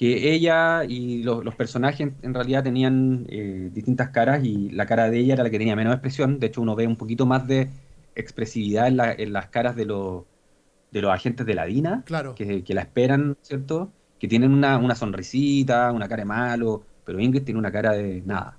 ella 0.00 0.84
y 0.84 1.22
los, 1.22 1.54
personajes 1.54 2.12
en 2.22 2.32
realidad 2.34 2.62
tenían 2.62 3.26
eh, 3.28 3.68
distintas 3.72 4.08
caras 4.08 4.42
y 4.44 4.70
la 4.70 4.86
cara 4.86 5.10
de 5.10 5.18
ella 5.18 5.34
era 5.34 5.42
la 5.42 5.50
que 5.50 5.58
tenía 5.58 5.76
menos 5.76 5.92
expresión. 5.92 6.38
De 6.38 6.46
hecho, 6.46 6.62
uno 6.62 6.74
ve 6.74 6.86
un 6.86 6.96
poquito 6.96 7.26
más 7.26 7.46
de 7.46 7.68
expresividad 8.14 8.86
en, 8.88 9.32
las 9.32 9.48
caras 9.48 9.76
de, 9.76 9.84
los, 9.84 10.24
de 10.92 11.02
los 11.02 11.12
agentes 11.12 11.44
de 11.44 11.54
la 11.54 11.66
DINA, 11.66 12.04
claro. 12.06 12.34
que, 12.34 12.64
la 12.68 12.80
esperan, 12.80 13.36
¿cierto? 13.42 13.92
Que 14.18 14.28
tienen 14.28 14.52
una, 14.52 14.78
una 14.78 14.94
sonrisita, 14.94 15.92
una 15.92 16.08
cara 16.08 16.22
de 16.22 16.26
malo, 16.26 16.84
pero 17.04 17.20
Ingrid 17.20 17.42
tiene 17.42 17.60
una 17.60 17.70
cara 17.70 17.92
de 17.92 18.22
nada. 18.24 18.58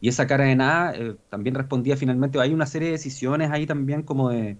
Y 0.00 0.08
esa 0.08 0.26
cara 0.26 0.44
de 0.44 0.54
nada 0.54 0.94
eh, 0.94 1.16
también 1.30 1.56
respondía 1.56 1.96
finalmente, 1.96 2.38
hay 2.38 2.54
una 2.54 2.66
serie 2.66 2.88
de 2.88 2.92
decisiones 2.92 3.50
ahí 3.50 3.66
también 3.66 4.02
como 4.02 4.30
de, 4.30 4.56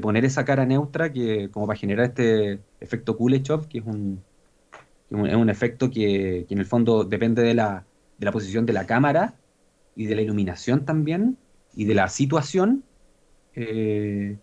poner 0.00 0.24
esa 0.24 0.44
cara 0.44 0.66
neutra 0.66 1.12
que 1.12 1.50
como 1.50 1.66
para 1.66 1.78
generar 1.78 2.06
este 2.06 2.60
efecto 2.80 3.16
Kuleshov, 3.16 3.68
que 3.68 3.78
es 3.78 3.84
un, 3.84 4.22
es 5.10 5.34
un 5.34 5.50
efecto 5.50 5.90
que, 5.90 6.46
en 6.48 6.58
el 6.58 6.66
fondo 6.66 7.04
depende 7.04 7.42
de 7.42 7.54
la, 7.54 7.84
de 8.18 8.24
la 8.24 8.32
posición 8.32 8.66
de 8.66 8.72
la 8.72 8.86
cámara 8.86 9.34
y 9.96 10.06
de 10.06 10.16
la 10.16 10.22
iluminación 10.22 10.84
también 10.84 11.36
y 11.74 11.84
de 11.84 11.94
la 11.94 12.08
situación. 12.08 12.84
Eh, 13.54 14.36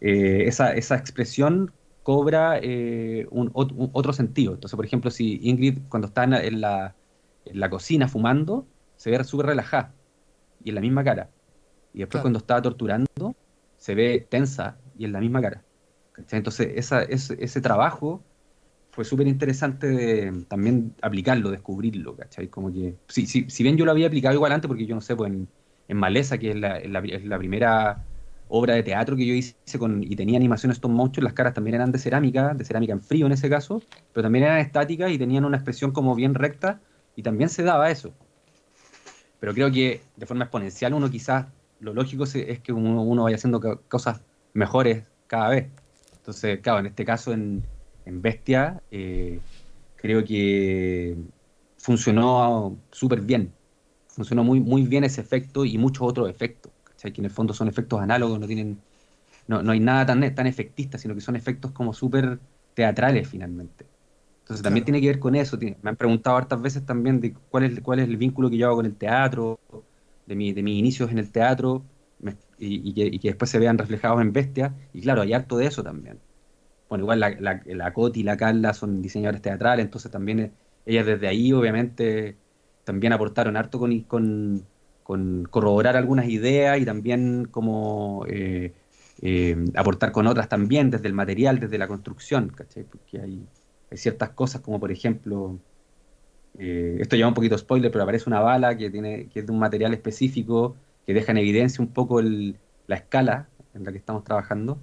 eh, 0.00 0.44
esa, 0.46 0.74
esa, 0.74 0.96
expresión 0.96 1.72
cobra 2.02 2.60
un, 3.30 3.50
otro 3.54 4.12
sentido. 4.12 4.54
Entonces, 4.54 4.76
por 4.76 4.86
ejemplo, 4.86 5.10
si 5.10 5.40
Ingrid 5.42 5.78
cuando 5.88 6.08
está 6.08 6.24
en 6.24 6.60
la 6.60 6.94
en 7.46 7.60
la 7.60 7.70
cocina 7.70 8.08
fumando, 8.08 8.66
se 8.96 9.10
ve 9.10 9.22
súper 9.24 9.46
relajada 9.46 9.94
y 10.62 10.70
en 10.70 10.74
la 10.74 10.80
misma 10.80 11.04
cara. 11.04 11.30
Y 11.94 12.00
después 12.00 12.20
cuando 12.20 12.38
estaba 12.38 12.60
torturando, 12.60 13.34
se 13.78 13.94
ve 13.94 14.26
tensa 14.28 14.76
y 14.98 15.04
en 15.04 15.12
la 15.12 15.20
misma 15.20 15.40
cara. 15.42 15.62
Entonces 16.30 16.72
esa, 16.76 17.02
ese, 17.02 17.60
trabajo 17.60 18.22
fue 18.90 19.04
súper 19.04 19.26
interesante 19.26 19.86
de, 19.88 20.44
también 20.48 20.94
aplicarlo, 21.02 21.50
descubrirlo, 21.50 22.16
¿cachai? 22.16 22.48
Como 22.48 22.72
que, 22.72 22.94
si, 23.08 23.26
si, 23.26 23.62
bien 23.62 23.76
yo 23.76 23.84
lo 23.84 23.90
había 23.90 24.06
aplicado 24.06 24.34
igual 24.34 24.52
antes, 24.52 24.68
porque 24.68 24.86
yo 24.86 24.94
no 24.94 25.02
sé, 25.02 25.14
pues 25.14 25.30
en, 25.30 25.48
Maleza, 25.96 26.38
que 26.38 26.50
es 26.50 26.56
la, 26.56 26.80
la, 26.80 27.38
primera 27.38 28.04
obra 28.48 28.74
de 28.74 28.82
teatro 28.82 29.14
que 29.16 29.26
yo 29.26 29.34
hice 29.34 29.78
con, 29.78 30.02
y 30.02 30.16
tenía 30.16 30.38
animaciones 30.38 30.78
stop 30.78 30.90
motion, 30.90 31.24
las 31.24 31.34
caras 31.34 31.52
también 31.54 31.74
eran 31.74 31.92
de 31.92 31.98
cerámica, 31.98 32.54
de 32.54 32.64
cerámica 32.64 32.92
en 32.92 33.00
frío 33.00 33.26
en 33.26 33.32
ese 33.32 33.50
caso, 33.50 33.82
pero 34.12 34.24
también 34.24 34.44
eran 34.44 34.58
estáticas 34.58 35.12
y 35.12 35.18
tenían 35.18 35.44
una 35.44 35.58
expresión 35.58 35.92
como 35.92 36.14
bien 36.14 36.34
recta, 36.34 36.80
y 37.16 37.22
también 37.22 37.48
se 37.48 37.62
daba 37.62 37.90
eso. 37.90 38.12
Pero 39.40 39.54
creo 39.54 39.70
que 39.70 40.02
de 40.16 40.26
forma 40.26 40.44
exponencial 40.44 40.94
uno 40.94 41.10
quizás, 41.10 41.46
lo 41.80 41.92
lógico 41.92 42.24
es 42.24 42.60
que 42.60 42.72
uno, 42.72 43.24
vaya 43.24 43.36
haciendo 43.36 43.60
cosas 43.88 44.20
mejores 44.56 45.04
cada 45.26 45.50
vez. 45.50 45.68
Entonces, 46.18 46.60
claro, 46.60 46.80
en 46.80 46.86
este 46.86 47.04
caso 47.04 47.32
en, 47.32 47.64
Bestia, 48.04 48.80
eh, 48.90 49.40
creo 49.96 50.24
que 50.24 51.16
funcionó 51.76 52.76
súper 52.90 53.20
bien. 53.20 53.52
Funcionó 54.08 54.44
muy, 54.44 54.60
muy 54.60 54.82
bien 54.82 55.04
ese 55.04 55.20
efecto 55.20 55.64
y 55.64 55.76
muchos 55.76 56.08
otros 56.08 56.30
efectos, 56.30 56.72
Que 57.00 57.12
en 57.16 57.24
el 57.24 57.30
fondo 57.30 57.52
son 57.52 57.68
efectos 57.68 58.00
análogos, 58.00 58.38
no 58.40 58.46
tienen, 58.46 58.78
no, 59.48 59.62
no 59.62 59.72
hay 59.72 59.80
nada 59.80 60.06
tan, 60.06 60.34
tan 60.34 60.46
efectista, 60.46 60.98
sino 60.98 61.14
que 61.14 61.20
son 61.20 61.36
efectos 61.36 61.72
como 61.72 61.92
súper 61.92 62.38
teatrales 62.74 63.28
finalmente. 63.28 63.86
Entonces 64.40 64.62
también 64.62 64.84
tiene 64.84 65.00
que 65.00 65.08
ver 65.08 65.18
con 65.18 65.34
eso. 65.34 65.58
me 65.60 65.90
han 65.90 65.96
preguntado 65.96 66.36
hartas 66.36 66.62
veces 66.62 66.86
también 66.86 67.20
de 67.20 67.34
cuál 67.50 67.64
es, 67.64 67.80
cuál 67.80 67.98
es 67.98 68.08
el 68.08 68.16
vínculo 68.16 68.48
que 68.48 68.56
yo 68.56 68.66
hago 68.66 68.76
con 68.76 68.86
el 68.86 68.94
teatro, 68.94 69.58
de, 70.26 70.36
mi, 70.36 70.52
de 70.52 70.62
mis 70.62 70.78
inicios 70.78 71.10
en 71.10 71.18
el 71.18 71.32
teatro, 71.32 71.82
y, 72.58 72.92
que, 72.94 73.28
después 73.28 73.50
se 73.50 73.58
vean 73.58 73.78
reflejados 73.78 74.20
en 74.20 74.32
Bestia. 74.32 74.74
Y 74.92 75.02
claro, 75.02 75.22
hay 75.22 75.32
harto 75.32 75.56
de 75.58 75.66
eso 75.66 75.82
también. 75.82 76.18
Bueno, 76.88 77.04
igual 77.04 77.20
la, 77.20 77.30
la, 77.40 77.62
la 77.66 77.92
Coti 77.92 78.20
y 78.20 78.22
la 78.22 78.36
Carla 78.36 78.72
son 78.72 79.02
diseñadores 79.02 79.42
teatrales, 79.42 79.84
entonces 79.84 80.10
también 80.10 80.40
eh, 80.40 80.52
ellas 80.86 81.06
desde 81.06 81.26
ahí 81.28 81.52
obviamente 81.52 82.36
también 82.84 83.12
aportaron 83.12 83.56
harto 83.56 83.78
con, 83.80 84.00
con, 84.02 84.64
con 85.02 85.44
corroborar 85.50 85.96
algunas 85.96 86.28
ideas 86.28 86.78
y 86.80 86.84
también 86.84 87.46
como 87.50 88.24
eh, 88.28 88.72
eh, 89.22 89.56
aportar 89.74 90.12
con 90.12 90.28
otras 90.28 90.48
también 90.48 90.90
desde 90.90 91.08
el 91.08 91.14
material, 91.14 91.58
desde 91.58 91.78
la 91.78 91.88
construcción, 91.88 92.50
¿cachai? 92.50 92.84
Porque 92.84 93.20
hay 93.20 93.46
hay 93.90 93.98
ciertas 93.98 94.30
cosas 94.30 94.60
como 94.62 94.80
por 94.80 94.90
ejemplo, 94.90 95.58
eh, 96.58 96.98
esto 97.00 97.16
lleva 97.16 97.28
un 97.28 97.34
poquito 97.34 97.56
spoiler, 97.58 97.90
pero 97.90 98.04
aparece 98.04 98.28
una 98.28 98.40
bala 98.40 98.76
que, 98.76 98.90
tiene, 98.90 99.28
que 99.28 99.40
es 99.40 99.46
de 99.46 99.52
un 99.52 99.58
material 99.58 99.94
específico 99.94 100.76
que 101.06 101.14
deja 101.14 101.32
en 101.32 101.38
evidencia 101.38 101.82
un 101.82 101.92
poco 101.92 102.20
la 102.20 102.96
escala 102.96 103.48
en 103.74 103.84
la 103.84 103.92
que 103.92 103.98
estamos 103.98 104.24
trabajando. 104.24 104.78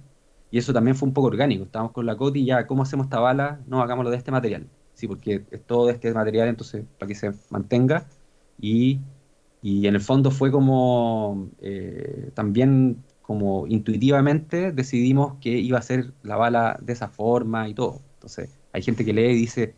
Y 0.50 0.58
eso 0.58 0.72
también 0.72 0.96
fue 0.96 1.08
un 1.08 1.14
poco 1.14 1.28
orgánico. 1.28 1.64
Estábamos 1.64 1.92
con 1.92 2.06
la 2.06 2.16
COTI 2.16 2.44
ya, 2.44 2.66
¿cómo 2.66 2.82
hacemos 2.84 3.06
esta 3.06 3.20
bala? 3.20 3.60
No, 3.66 3.82
hagámoslo 3.82 4.10
de 4.10 4.16
este 4.16 4.30
material. 4.30 4.68
Sí, 4.94 5.08
porque 5.08 5.44
es 5.50 5.66
todo 5.66 5.86
de 5.86 5.92
este 5.92 6.12
material, 6.14 6.48
entonces, 6.48 6.84
para 6.98 7.08
que 7.08 7.14
se 7.14 7.32
mantenga. 7.50 8.06
Y, 8.60 9.00
y 9.62 9.86
en 9.86 9.94
el 9.96 10.00
fondo 10.00 10.30
fue 10.30 10.50
como 10.52 11.50
eh, 11.60 12.30
también 12.34 13.02
como 13.20 13.66
intuitivamente 13.66 14.70
decidimos 14.70 15.36
que 15.40 15.48
iba 15.50 15.78
a 15.78 15.82
ser 15.82 16.12
la 16.22 16.36
bala 16.36 16.78
de 16.82 16.92
esa 16.92 17.08
forma 17.08 17.68
y 17.68 17.74
todo. 17.74 18.02
Entonces, 18.14 18.50
hay 18.72 18.82
gente 18.82 19.04
que 19.04 19.12
lee 19.14 19.32
y 19.32 19.34
dice 19.36 19.74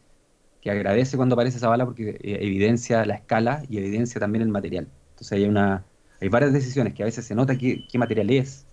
que 0.60 0.70
agradece 0.70 1.16
cuando 1.16 1.34
aparece 1.34 1.58
esa 1.58 1.68
bala 1.68 1.84
porque 1.84 2.10
eh, 2.10 2.38
evidencia 2.42 3.04
la 3.06 3.14
escala 3.14 3.62
y 3.68 3.78
evidencia 3.78 4.20
también 4.20 4.42
el 4.42 4.48
material. 4.48 4.88
Entonces 5.10 5.32
hay 5.32 5.44
una 5.44 5.86
hay 6.20 6.28
varias 6.28 6.52
decisiones 6.52 6.94
que 6.94 7.02
a 7.02 7.06
veces 7.06 7.24
se 7.24 7.34
nota 7.34 7.56
qué, 7.56 7.86
material 7.94 8.30
es. 8.30 8.64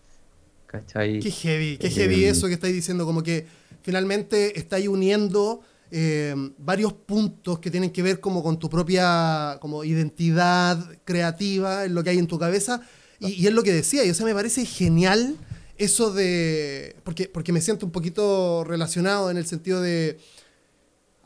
¿Cachai? 0.68 1.20
Qué 1.20 1.30
heavy, 1.30 1.78
qué 1.78 1.90
heavy 1.90 2.26
eh, 2.26 2.30
eso 2.30 2.48
que 2.48 2.54
estáis 2.54 2.74
diciendo, 2.74 3.06
como 3.06 3.22
que 3.22 3.46
finalmente 3.84 4.58
estáis 4.58 4.88
uniendo 4.88 5.62
eh, 5.92 6.34
varios 6.58 6.94
puntos 6.94 7.60
que 7.60 7.70
tienen 7.70 7.92
que 7.92 8.02
ver 8.02 8.20
como 8.20 8.42
con 8.42 8.58
tu 8.58 8.68
propia 8.68 9.60
como 9.62 9.84
identidad 9.84 10.80
creativa, 11.06 11.86
en 11.86 11.94
lo 11.94 12.04
que 12.04 12.10
hay 12.10 12.18
en 12.18 12.26
tu 12.26 12.40
cabeza. 12.40 12.82
Y, 13.20 13.46
es 13.46 13.54
lo 13.54 13.64
que 13.64 13.72
decía, 13.72 14.04
y 14.04 14.10
o 14.10 14.14
sea, 14.14 14.26
me 14.26 14.34
parece 14.34 14.66
genial 14.66 15.38
eso 15.78 16.12
de. 16.12 16.96
Porque, 17.04 17.30
porque 17.32 17.54
me 17.54 17.62
siento 17.62 17.86
un 17.86 17.92
poquito 17.92 18.64
relacionado 18.64 19.30
en 19.30 19.38
el 19.38 19.46
sentido 19.46 19.82
de. 19.82 20.18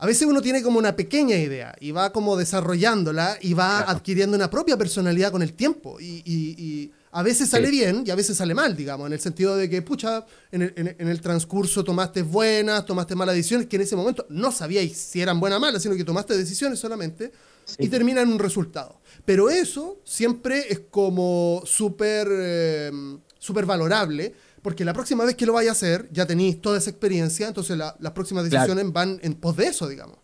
A 0.00 0.06
veces 0.06 0.28
uno 0.28 0.40
tiene 0.40 0.62
como 0.62 0.78
una 0.78 0.94
pequeña 0.94 1.36
idea 1.36 1.74
y 1.80 1.90
va 1.90 2.12
como 2.12 2.36
desarrollándola 2.36 3.36
y 3.40 3.54
va 3.54 3.80
adquiriendo 3.80 4.36
una 4.36 4.48
propia 4.48 4.76
personalidad 4.76 5.32
con 5.32 5.42
el 5.42 5.54
tiempo. 5.54 5.98
Y, 6.00 6.92
a 7.10 7.22
veces 7.22 7.48
sale 7.48 7.70
bien 7.70 8.04
y 8.06 8.10
a 8.10 8.14
veces 8.14 8.36
sale 8.36 8.54
mal, 8.54 8.76
digamos, 8.76 9.06
en 9.06 9.14
el 9.14 9.18
sentido 9.18 9.56
de 9.56 9.68
que, 9.68 9.80
pucha, 9.80 10.26
en 10.52 10.62
el, 10.62 11.20
transcurso 11.20 11.82
tomaste 11.82 12.22
buenas, 12.22 12.84
tomaste 12.84 13.14
malas 13.16 13.34
decisiones, 13.34 13.66
que 13.66 13.76
en 13.76 13.82
ese 13.82 13.96
momento 13.96 14.26
no 14.28 14.52
sabíais 14.52 14.96
si 14.96 15.20
eran 15.20 15.40
buenas 15.40 15.56
o 15.56 15.60
malas, 15.60 15.82
sino 15.82 15.96
que 15.96 16.04
tomaste 16.04 16.36
decisiones 16.36 16.78
solamente 16.78 17.32
y 17.78 17.88
termina 17.88 18.20
en 18.20 18.28
un 18.30 18.38
resultado. 18.38 19.00
Pero 19.24 19.48
eso 19.48 19.98
siempre 20.04 20.66
es 20.70 20.80
como 20.90 21.62
súper 21.64 22.28
eh, 22.30 22.90
súper 23.38 23.66
valorable, 23.66 24.34
porque 24.62 24.84
la 24.84 24.92
próxima 24.92 25.24
vez 25.24 25.34
que 25.36 25.46
lo 25.46 25.52
vaya 25.52 25.70
a 25.70 25.72
hacer, 25.72 26.08
ya 26.12 26.26
tenéis 26.26 26.60
toda 26.60 26.78
esa 26.78 26.90
experiencia, 26.90 27.48
entonces 27.48 27.76
las 27.76 28.12
próximas 28.12 28.44
decisiones 28.44 28.92
van 28.92 29.18
en 29.22 29.34
pos 29.34 29.56
de 29.56 29.66
eso, 29.66 29.88
digamos. 29.88 30.18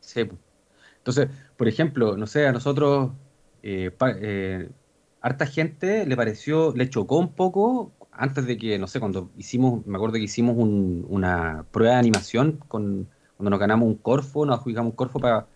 Sí. 0.00 0.28
Entonces, 0.98 1.28
por 1.56 1.68
ejemplo, 1.68 2.16
no 2.16 2.26
sé, 2.26 2.46
a 2.46 2.52
nosotros, 2.52 3.12
eh, 3.62 3.90
eh, 4.20 4.68
harta 5.20 5.46
gente 5.46 6.06
le 6.06 6.16
pareció, 6.16 6.72
le 6.74 6.88
chocó 6.90 7.18
un 7.18 7.32
poco 7.32 7.92
antes 8.12 8.46
de 8.46 8.58
que, 8.58 8.78
no 8.78 8.86
sé, 8.86 9.00
cuando 9.00 9.30
hicimos, 9.38 9.86
me 9.86 9.96
acuerdo 9.96 10.14
que 10.14 10.22
hicimos 10.22 10.56
una 10.58 11.64
prueba 11.70 11.94
de 11.94 12.00
animación 12.00 12.60
con, 12.68 13.08
cuando 13.36 13.50
nos 13.50 13.58
ganamos 13.58 13.88
un 13.88 13.94
Corfo, 13.96 14.44
nos 14.44 14.58
adjudicamos 14.58 14.90
un 14.90 14.96
Corfo 14.96 15.18
para, 15.18 15.46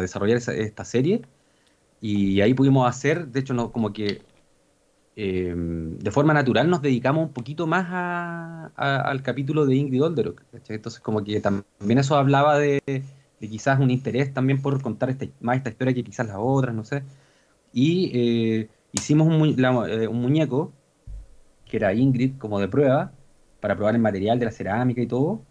desarrollar 0.00 0.38
esta 0.38 0.84
serie. 0.84 1.22
Y 2.00 2.40
ahí 2.40 2.54
pudimos 2.54 2.88
hacer, 2.88 3.28
de 3.28 3.40
hecho, 3.40 3.52
no, 3.52 3.72
como 3.72 3.92
que 3.92 4.22
Em, 5.18 5.96
de 5.98 6.10
forma 6.10 6.34
natural 6.34 6.68
nos 6.68 6.82
dedicamos 6.82 7.24
un 7.24 7.32
poquito 7.32 7.66
más 7.66 7.86
al 8.76 9.22
capítulo 9.22 9.64
de 9.64 9.74
Ingrid 9.74 10.02
Olderock. 10.04 10.42
Entonces, 10.68 11.00
como 11.00 11.24
que 11.24 11.40
también 11.40 11.98
eso 11.98 12.16
hablaba 12.16 12.58
de, 12.58 12.82
quizás 13.40 13.80
un 13.80 13.90
interés 13.90 14.34
también 14.34 14.60
por 14.60 14.82
contar 14.82 15.08
este, 15.08 15.32
más 15.40 15.56
esta 15.56 15.70
historia 15.70 15.94
que 15.94 16.04
quizás 16.04 16.26
las 16.26 16.36
otras, 16.38 16.74
no 16.74 16.84
sé. 16.84 17.02
Y 17.72 18.10
eh, 18.14 18.68
hicimos 18.92 19.28
eh, 19.88 20.08
un, 20.08 20.20
muñeco 20.22 20.72
que 21.66 21.78
era 21.78 21.94
Ingrid 21.94 22.38
como 22.38 22.60
de 22.60 22.68
prueba, 22.68 23.12
para 23.60 23.76
probar 23.76 23.94
el 23.94 24.00
material 24.02 24.38
de 24.38 24.46
la 24.46 24.52
cerámica 24.52 25.00
y 25.00 25.06
todo. 25.06 25.42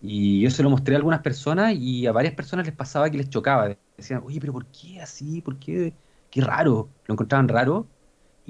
Y 0.00 0.40
yo 0.42 0.50
se 0.50 0.62
lo 0.62 0.70
mostré 0.70 0.94
a 0.94 0.98
algunas 0.98 1.20
personas 1.20 1.74
y 1.76 2.06
a 2.06 2.12
varias 2.12 2.34
personas 2.34 2.66
les 2.66 2.74
pasaba 2.74 3.10
que 3.10 3.18
les 3.18 3.30
chocaba. 3.30 3.76
Decían, 3.96 4.22
oye, 4.24 4.40
pero 4.40 4.54
¿por 4.54 4.66
qué 4.66 5.00
así? 5.00 5.42
¿Por 5.42 5.58
qué? 5.58 5.92
Qué 6.30 6.40
raro. 6.40 6.88
Lo 7.06 7.14
encontraban 7.14 7.48
raro 7.48 7.86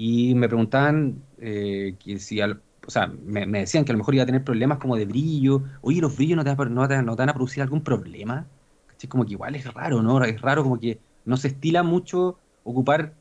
y 0.03 0.33
me 0.33 0.47
preguntaban 0.47 1.21
eh, 1.37 1.95
que 2.03 2.17
si, 2.17 2.41
o 2.41 2.55
sea, 2.87 3.05
me, 3.05 3.45
decían 3.45 3.85
que 3.85 3.91
a 3.91 3.93
lo 3.93 3.99
mejor 3.99 4.15
iba 4.15 4.23
a 4.23 4.25
tener 4.25 4.43
problemas 4.43 4.79
como 4.79 4.95
de 4.95 5.05
brillo. 5.05 5.61
Oye, 5.81 6.01
los 6.01 6.15
brillos 6.15 6.37
no 6.37 6.43
te, 6.43 6.55
no 6.55 6.87
te, 6.87 7.03
no 7.03 7.15
te 7.15 7.21
van 7.21 7.29
a 7.29 7.35
producir 7.35 7.61
algún 7.61 7.83
problema. 7.83 8.47
¿Cachai? 8.87 9.07
Como 9.07 9.25
que 9.25 9.33
igual 9.33 9.53
es 9.53 9.71
raro, 9.71 10.01
¿no? 10.01 10.23
Es 10.23 10.41
raro 10.41 10.63
como 10.63 10.79
que 10.79 10.99
no 11.23 11.37
se 11.37 11.49
estila 11.49 11.83
mucho 11.83 12.39
ocupar 12.63 13.13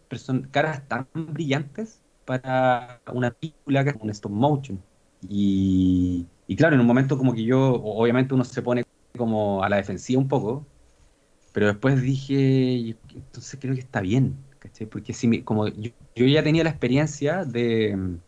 caras 0.50 0.88
tan 0.88 1.06
brillantes 1.12 2.00
para 2.24 3.02
una 3.12 3.30
película 3.30 3.84
que 3.84 3.90
es 3.90 3.96
un 4.00 4.08
stop 4.08 4.32
motion. 4.32 4.80
Y, 5.28 6.26
y 6.46 6.56
claro, 6.56 6.76
en 6.76 6.80
un 6.80 6.86
momento 6.86 7.18
como 7.18 7.34
que 7.34 7.44
yo, 7.44 7.74
obviamente 7.74 8.32
uno 8.32 8.44
se 8.44 8.62
pone 8.62 8.84
como 9.18 9.62
a 9.62 9.68
la 9.68 9.76
defensiva 9.76 10.18
un 10.18 10.28
poco, 10.28 10.64
pero 11.52 11.66
después 11.66 12.00
dije, 12.00 12.96
entonces 13.14 13.58
creo 13.60 13.74
que 13.74 13.80
está 13.80 14.00
bien, 14.00 14.34
¿cachai? 14.60 14.86
Porque 14.86 15.12
si 15.14 15.42
como 15.42 15.68
yo, 15.68 15.90
ya 16.14 16.42
tenía 16.44 16.64
la 16.64 16.70
experiencia 16.70 17.44
de, 17.44 18.18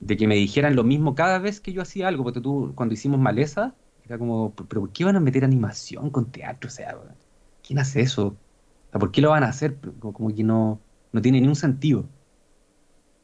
de, 0.00 0.16
que 0.16 0.26
me 0.26 0.36
dijeran 0.36 0.76
lo 0.76 0.84
mismo 0.84 1.14
cada 1.14 1.38
vez 1.38 1.60
que 1.60 1.72
yo 1.72 1.82
hacía 1.82 2.08
algo, 2.08 2.24
porque 2.24 2.40
tú 2.40 2.72
cuando 2.74 2.94
hicimos 2.94 3.20
Maleza, 3.20 3.74
era 4.04 4.18
como, 4.18 4.54
pero 4.54 4.82
¿por 4.82 4.92
qué 4.92 5.04
van 5.04 5.16
a 5.16 5.20
meter 5.20 5.44
animación 5.44 6.10
con 6.10 6.30
teatro? 6.30 6.68
O 6.68 6.70
sea, 6.70 6.96
¿quién 7.62 7.78
hace 7.78 8.00
eso? 8.00 8.36
¿por 8.92 9.10
qué 9.12 9.20
lo 9.20 9.30
van 9.30 9.42
a 9.44 9.48
hacer? 9.48 9.76
Como, 10.00 10.34
que 10.34 10.44
no, 10.44 10.80
no 11.12 11.22
tiene 11.22 11.40
ningún 11.40 11.56
sentido. 11.56 12.08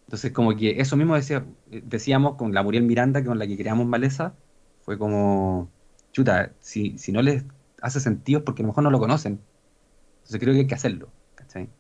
Entonces, 0.07 0.33
como 0.33 0.57
que 0.57 0.81
eso 0.81 0.97
mismo 0.97 1.15
decía, 1.15 1.47
decíamos 1.71 2.37
con 2.37 2.53
la 2.53 2.63
Muriel 2.63 2.83
Miranda, 2.85 3.25
con 3.25 3.39
la 3.39 3.47
que 3.47 3.57
creamos 3.57 3.87
Maleza, 3.87 4.35
fue 4.83 4.99
como, 4.99 5.71
chuta, 6.13 6.53
si, 6.61 6.99
si 6.99 7.13
no 7.13 7.23
les 7.23 7.45
hace 7.83 8.01
sentido 8.01 8.41
es 8.41 8.45
porque 8.45 8.63
a 8.63 8.65
lo 8.65 8.69
mejor 8.69 8.85
no 8.85 8.91
lo 8.91 8.99
conocen. 8.99 9.41
Entonces 10.19 10.41
creo 10.41 10.55
que 10.55 10.61
hay 10.61 10.67
que 10.67 10.75
hacerlo, 10.75 11.13
¿cachai? 11.35 11.71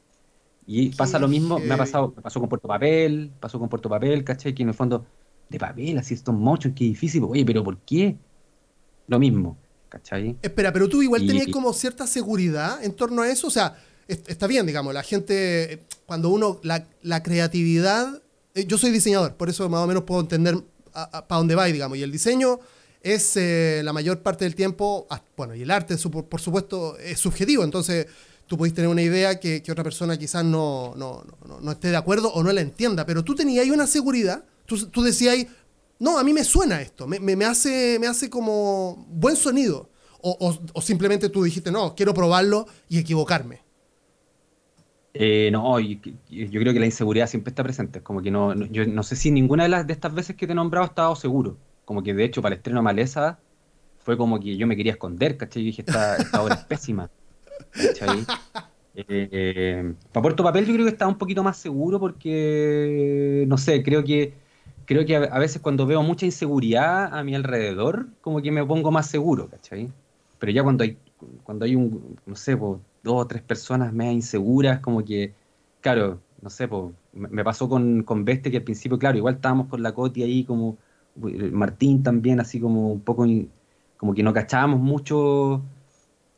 Y 0.66 0.90
pasa 0.90 1.18
lo 1.18 1.27
mismo, 1.27 1.59
me 1.59 1.75
ha 1.75 1.77
pasado, 1.77 2.12
me 2.14 2.23
pasó 2.23 2.38
con 2.38 2.49
Puerto 2.49 2.68
Papel, 2.68 3.33
pasó 3.40 3.59
con 3.59 3.68
Puerto 3.68 3.88
Papel, 3.88 4.23
¿cachai? 4.23 4.55
Que 4.55 4.62
en 4.62 4.68
el 4.68 4.75
fondo, 4.75 5.05
de 5.51 5.59
papel, 5.59 5.99
así 5.99 6.14
estos 6.14 6.35
mochos, 6.35 6.73
qué 6.75 6.85
difícil, 6.85 7.23
oye, 7.25 7.44
pero 7.44 7.62
¿por 7.62 7.79
qué? 7.79 8.16
Lo 9.09 9.18
mismo, 9.18 9.59
¿cachai? 9.88 10.37
Espera, 10.40 10.73
pero 10.73 10.88
tú 10.88 11.03
igual 11.03 11.27
tenías 11.27 11.49
como 11.49 11.73
cierta 11.73 12.07
seguridad 12.07 12.83
en 12.83 12.94
torno 12.94 13.23
a 13.23 13.29
eso, 13.29 13.49
o 13.49 13.51
sea, 13.51 13.77
está 14.07 14.46
bien, 14.46 14.64
digamos, 14.64 14.94
la 14.94 15.03
gente, 15.03 15.83
cuando 16.07 16.31
uno, 16.31 16.61
la, 16.62 17.23
creatividad, 17.23 18.23
eh, 18.55 18.64
yo 18.66 18.79
soy 18.79 18.92
diseñador, 18.92 19.35
por 19.35 19.51
eso 19.51 19.68
más 19.68 19.83
o 19.83 19.87
menos 19.88 20.05
puedo 20.05 20.20
entender 20.20 20.57
para 20.92 21.25
dónde 21.29 21.57
va, 21.57 21.64
digamos, 21.66 21.99
y 21.99 22.05
el 22.05 22.12
diseño 22.12 22.61
es 23.03 23.37
eh, 23.37 23.81
la 23.83 23.92
mayor 23.92 24.20
parte 24.20 24.44
del 24.44 24.55
tiempo, 24.55 25.09
bueno, 25.37 25.57
y 25.57 25.62
el 25.62 25.70
arte, 25.70 25.96
por 25.96 26.40
supuesto, 26.40 26.96
es 26.99 27.18
subjetivo, 27.18 27.64
entonces 27.64 28.07
tú 28.51 28.59
podés 28.59 28.75
tener 28.75 28.91
una 28.91 29.01
idea 29.01 29.39
que, 29.39 29.63
otra 29.71 29.85
persona 29.85 30.19
quizás 30.19 30.45
no, 30.45 30.93
no, 30.97 31.23
no, 31.63 31.71
esté 31.71 31.91
de 31.91 31.97
acuerdo 31.97 32.33
o 32.33 32.43
no 32.43 32.53
la 32.53 32.61
entienda, 32.61 33.07
pero 33.07 33.23
tú 33.23 33.37
tenías 33.37 33.63
ahí 33.63 33.71
una 33.71 33.87
seguridad, 33.87 34.45
tú, 34.67 34.89
tú 34.89 35.03
decías, 35.03 35.47
no, 36.01 36.19
a 36.19 36.25
mí 36.25 36.33
me 36.33 36.43
suena 36.43 36.83
esto, 36.83 37.07
me, 37.07 37.21
me, 37.21 37.45
hace, 37.45 37.97
me 38.01 38.09
hace 38.09 38.29
como 38.29 39.07
buen 39.09 39.37
sonido, 39.37 39.89
o, 40.21 40.59
o 40.73 40.83
simplemente 40.83 41.29
tú 41.29 41.45
dijiste, 41.45 41.71
no, 41.71 41.95
quiero 41.95 42.13
probarlo 42.13 42.67
y 42.89 42.99
equivocarme. 42.99 43.61
Eh, 45.15 45.51
no, 45.53 45.79
yo, 45.79 45.99
creo 46.29 46.73
que 46.73 46.81
la 46.81 46.87
inseguridad 46.87 47.29
siempre 47.29 47.51
está 47.51 47.63
presente. 47.63 48.03
Como 48.03 48.21
que 48.21 48.31
no, 48.31 48.55
yo 48.67 48.85
no 48.87 49.03
sé 49.03 49.17
si 49.17 49.31
ninguna 49.31 49.63
de 49.65 49.69
las 49.69 49.87
de 49.87 49.93
estas 49.93 50.13
veces 50.13 50.37
que 50.37 50.47
te 50.47 50.53
he 50.53 50.57
nombrado 50.57 50.87
he 50.87 50.89
estado 50.89 51.15
seguro. 51.17 51.57
Como 51.85 52.03
que 52.03 52.15
de 52.15 52.25
hecho 52.25 52.43
para 52.43 52.55
el 52.55 52.59
estreno 52.59 52.83
Maleza 52.83 53.39
fue 53.99 54.17
como 54.17 54.39
que 54.41 54.57
yo 54.57 54.67
me 54.67 54.77
quería 54.77 54.93
esconder, 54.93 55.37
¿cachai? 55.37 55.63
Yo 55.63 55.67
dije, 55.67 55.83
esta, 55.83 56.17
esta 56.17 56.43
obra 56.43 56.55
es 56.57 56.65
pésima. 56.67 57.11
Eh, 58.92 59.94
para 60.11 60.23
Puerto 60.23 60.42
Papel 60.42 60.66
yo 60.66 60.75
creo 60.75 60.85
que 60.85 60.92
estaba 60.92 61.11
un 61.11 61.16
poquito 61.16 61.44
más 61.44 61.57
seguro 61.57 62.01
porque, 62.01 63.44
no 63.46 63.57
sé, 63.57 63.85
creo 63.85 64.03
que 64.03 64.35
creo 64.90 65.07
que 65.07 65.14
a, 65.14 65.38
veces 65.38 65.62
cuando 65.62 65.87
veo 65.87 66.03
mucha 66.03 66.27
inseguridad 66.27 67.16
a 67.16 67.23
mi 67.23 67.37
alrededor, 67.37 68.09
como 68.20 68.42
que 68.42 68.51
me 68.51 68.64
pongo 68.64 68.90
más 68.90 69.07
seguro, 69.07 69.49
¿cachai? 69.49 69.88
Pero 70.40 70.51
ya 70.51 70.64
cuando 70.64 70.83
hay, 70.83 70.99
cuando 71.44 71.64
hay 71.64 71.77
un, 71.77 72.18
no 72.27 72.35
sé, 72.35 72.57
dos 72.57 72.81
o 73.05 73.27
tres 73.29 73.40
personas 73.40 73.92
medio 73.92 74.11
inseguras, 74.11 74.81
como 74.81 75.05
que, 75.05 75.33
claro, 75.81 76.20
no 76.42 76.51
sé, 76.51 76.68
me 77.12 77.44
pasó 77.44 77.68
con, 77.68 78.03
con 78.03 78.25
Beste 78.25 78.51
que 78.51 78.57
al 78.57 78.64
principio, 78.64 78.99
claro, 78.99 79.16
igual 79.16 79.37
estábamos 79.37 79.68
con 79.68 79.81
la 79.81 79.94
Coti 79.94 80.25
ahí, 80.25 80.42
como 80.42 80.77
Martín 81.53 82.03
también, 82.03 82.40
así 82.40 82.59
como 82.59 82.90
un 82.90 83.01
poco, 83.01 83.25
como 83.96 84.12
que 84.12 84.25
no 84.25 84.33
cachábamos 84.33 84.81
mucho 84.81 85.62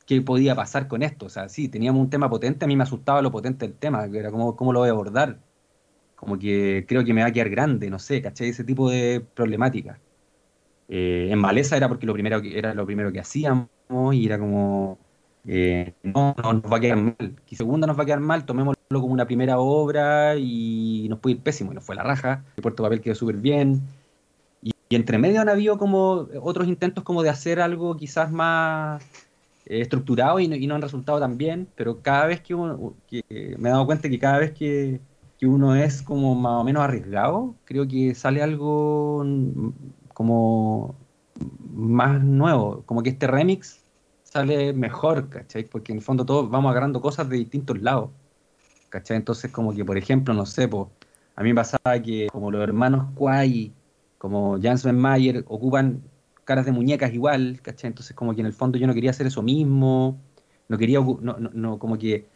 qué 0.05 0.21
podía 0.23 0.55
pasar 0.55 0.89
con 0.89 1.03
esto. 1.03 1.27
O 1.27 1.29
sea, 1.29 1.49
sí, 1.49 1.69
teníamos 1.69 2.01
un 2.01 2.11
tema 2.11 2.29
potente, 2.31 2.65
a 2.65 2.69
mí 2.69 2.77
me 2.77 2.85
asustaba 2.85 3.23
lo 3.23 3.31
potente 3.31 3.67
del 3.67 3.77
tema, 3.77 4.11
que 4.11 4.19
era 4.19 4.31
como, 4.31 4.57
cómo 4.57 4.73
lo 4.73 4.81
voy 4.81 4.89
a 4.89 4.93
abordar. 4.93 5.39
Como 6.17 6.39
que 6.39 6.85
creo 6.89 7.05
que 7.05 7.15
me 7.15 7.23
va 7.23 7.29
a 7.29 7.33
quedar 7.33 7.51
grande, 7.51 7.91
no 7.91 7.99
sé, 7.99 8.23
¿cachai? 8.23 8.49
Ese 8.51 8.65
tipo 8.65 8.91
de 8.91 9.25
problemática. 9.35 9.99
Eh, 10.89 11.29
en 11.31 11.39
Maleza 11.39 11.77
era 11.77 11.89
porque 11.89 12.07
lo 12.07 12.13
primero 12.13 12.43
que, 12.43 12.59
era 12.59 12.75
lo 12.75 12.87
primero 12.87 13.13
que 13.13 13.21
hacíamos 13.21 13.69
y 14.13 14.27
era 14.27 14.39
como 14.39 14.99
eh, 15.47 15.95
no, 16.03 16.35
no 16.43 16.53
nos 16.53 16.73
va 16.73 16.77
a 16.77 16.81
quedar 16.81 16.99
mal. 16.99 17.37
Y 17.49 17.57
segunda 17.57 17.87
nos 17.87 17.99
va 17.99 18.03
a 18.03 18.07
quedar 18.07 18.21
mal, 18.21 18.45
tomémoslo 18.47 18.79
como 18.91 19.13
una 19.13 19.27
primera 19.27 19.59
obra 19.59 20.37
y 20.37 21.07
nos 21.09 21.19
puede 21.19 21.37
ir 21.37 21.43
pésimo. 21.43 21.73
Y 21.73 21.75
nos 21.75 21.85
fue 21.85 21.97
la 21.97 22.03
raja. 22.03 22.45
El 22.57 22.63
Puerto 22.63 22.83
Papel 22.83 23.01
quedó 23.01 23.15
súper 23.15 23.37
bien. 23.37 23.83
Y, 24.63 24.73
entre 24.91 25.19
medio 25.19 25.41
han 25.41 25.49
habido 25.49 25.79
como 25.79 26.29
otros 26.43 26.69
intentos 26.69 27.05
como 27.05 27.23
de 27.23 27.31
hacer 27.31 27.61
algo 27.61 27.97
quizás 27.97 28.31
más 28.31 29.03
eh, 29.67 29.81
estructurado 29.81 30.41
y 30.41 30.49
no, 30.67 30.75
han 30.75 30.83
resultado 30.83 31.21
tan 31.21 31.37
bien. 31.39 31.69
Pero 31.77 32.03
cada 32.03 32.27
vez 32.27 32.41
que, 32.41 32.55
uno, 32.55 32.95
me 33.11 33.69
he 33.69 33.73
dado 33.73 33.87
cuenta 33.87 34.09
que 34.09 34.19
cada 34.19 34.39
vez 34.39 34.53
que, 34.53 35.01
que 35.39 35.47
uno 35.47 35.75
es 35.77 36.03
como 36.03 36.35
más 36.35 36.61
o 36.61 36.65
menos 36.65 36.83
arriesgado, 36.83 37.55
creo 37.65 37.87
que 37.87 38.15
sale 38.15 38.43
algo 38.43 39.25
como 40.15 40.97
más 41.73 42.23
nuevo. 42.23 42.83
Como 42.87 43.03
que 43.03 43.11
este 43.11 43.27
remix 43.27 43.83
sale 44.25 44.73
mejor, 44.73 45.29
¿cachai? 45.29 45.65
Porque 45.65 45.93
en 45.93 45.99
el 45.99 46.05
fondo 46.05 46.25
todos 46.25 46.51
vamos 46.51 46.71
agarrando 46.71 47.01
cosas 47.01 47.29
de 47.29 47.37
distintos 47.37 47.81
lados, 47.83 48.11
¿cachai? 48.89 49.17
Entonces 49.19 49.51
como 49.51 49.75
que, 49.75 49.85
por 49.85 49.99
ejemplo, 49.99 50.35
no 50.35 50.47
sé, 50.47 50.69
pues, 50.69 50.89
a 51.37 51.43
mí 51.43 51.51
me 51.51 51.57
pasaba 51.57 52.01
que 52.03 52.29
como 52.31 52.51
los 52.51 52.63
hermanos 52.63 53.07
Kwai, 53.15 53.73
como 54.19 54.61
Jansson 54.61 54.99
Mayer, 54.99 55.45
ocupan 55.49 56.03
caras 56.53 56.67
de 56.67 56.73
muñecas 56.73 57.13
igual, 57.15 57.61
¿cachai? 57.63 57.89
Entonces 57.89 58.15
como 58.15 58.35
que 58.35 58.41
en 58.41 58.47
el 58.47 58.53
fondo 58.53 58.79
yo 58.79 58.87
no 58.87 58.95
quería 58.95 59.11
hacer 59.11 59.27
eso 59.27 59.43
mismo, 59.43 60.21
no 60.69 60.79
quería, 60.79 61.01
no, 61.01 61.37
no, 61.39 61.79
como 61.79 61.97
que 61.99 62.27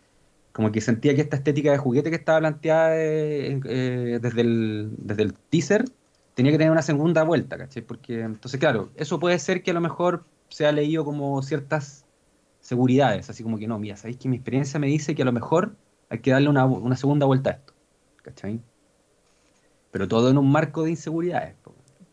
como 0.52 0.72
que 0.72 0.80
sentía 0.80 1.14
que 1.14 1.20
esta 1.20 1.36
estética 1.36 1.70
de 1.70 1.76
juguete 1.76 2.08
que 2.08 2.16
estaba 2.16 2.38
planteada 2.38 2.96
eh, 2.96 3.60
eh, 3.66 4.18
desde, 4.22 4.40
el, 4.40 4.90
desde 4.96 5.22
el 5.24 5.34
teaser 5.34 5.84
tenía 6.32 6.50
que 6.50 6.56
tener 6.56 6.70
una 6.70 6.80
segunda 6.80 7.24
vuelta, 7.24 7.58
¿cachai? 7.58 7.82
Porque 7.82 8.22
entonces, 8.22 8.58
claro, 8.58 8.88
eso 8.96 9.20
puede 9.20 9.38
ser 9.38 9.62
que 9.62 9.72
a 9.72 9.74
lo 9.74 9.82
mejor 9.82 10.24
se 10.48 10.66
ha 10.66 10.72
leído 10.72 11.04
como 11.04 11.42
ciertas 11.42 12.06
seguridades, 12.60 13.28
así 13.28 13.42
como 13.42 13.58
que 13.58 13.66
no, 13.66 13.78
mira, 13.78 13.98
sabéis 13.98 14.16
que 14.16 14.30
mi 14.30 14.36
experiencia 14.36 14.80
me 14.80 14.86
dice 14.86 15.14
que 15.14 15.20
a 15.20 15.26
lo 15.26 15.32
mejor 15.32 15.76
hay 16.08 16.20
que 16.20 16.30
darle 16.30 16.48
una, 16.48 16.96
segunda 16.96 17.26
vuelta 17.26 17.50
a 17.50 17.52
esto, 17.54 17.74
¿cachai? 18.22 18.60
Pero 19.90 20.08
todo 20.08 20.30
en 20.30 20.38
un 20.38 20.50
marco 20.50 20.84
de 20.84 20.90
inseguridades. 20.90 21.54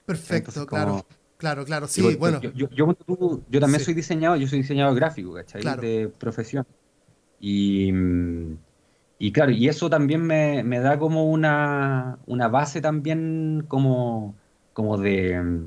Perfecto, 0.05 0.65
claro. 0.67 1.05
Claro, 1.43 1.65
claro, 1.65 1.89
sí, 1.89 2.15
bueno. 2.15 2.39
Yo, 2.39 2.69
yo, 2.69 3.59
también 3.59 3.83
soy 3.83 3.93
diseñador, 3.93 4.39
yo 4.39 4.47
soy 4.47 4.59
diseñador 4.59 4.95
gráfico, 4.95 5.33
¿cachai? 5.33 5.61
De 5.75 6.07
profesión. 6.07 6.65
Y, 7.37 7.91
y, 9.19 9.31
claro, 9.33 9.51
y 9.51 9.67
eso 9.67 9.89
también 9.89 10.21
me, 10.21 10.79
da 10.79 10.97
como 10.97 11.29
una, 11.29 12.17
una, 12.27 12.47
base 12.47 12.79
también 12.79 13.65
como, 13.67 14.35
como 14.71 14.97
de, 14.97 15.65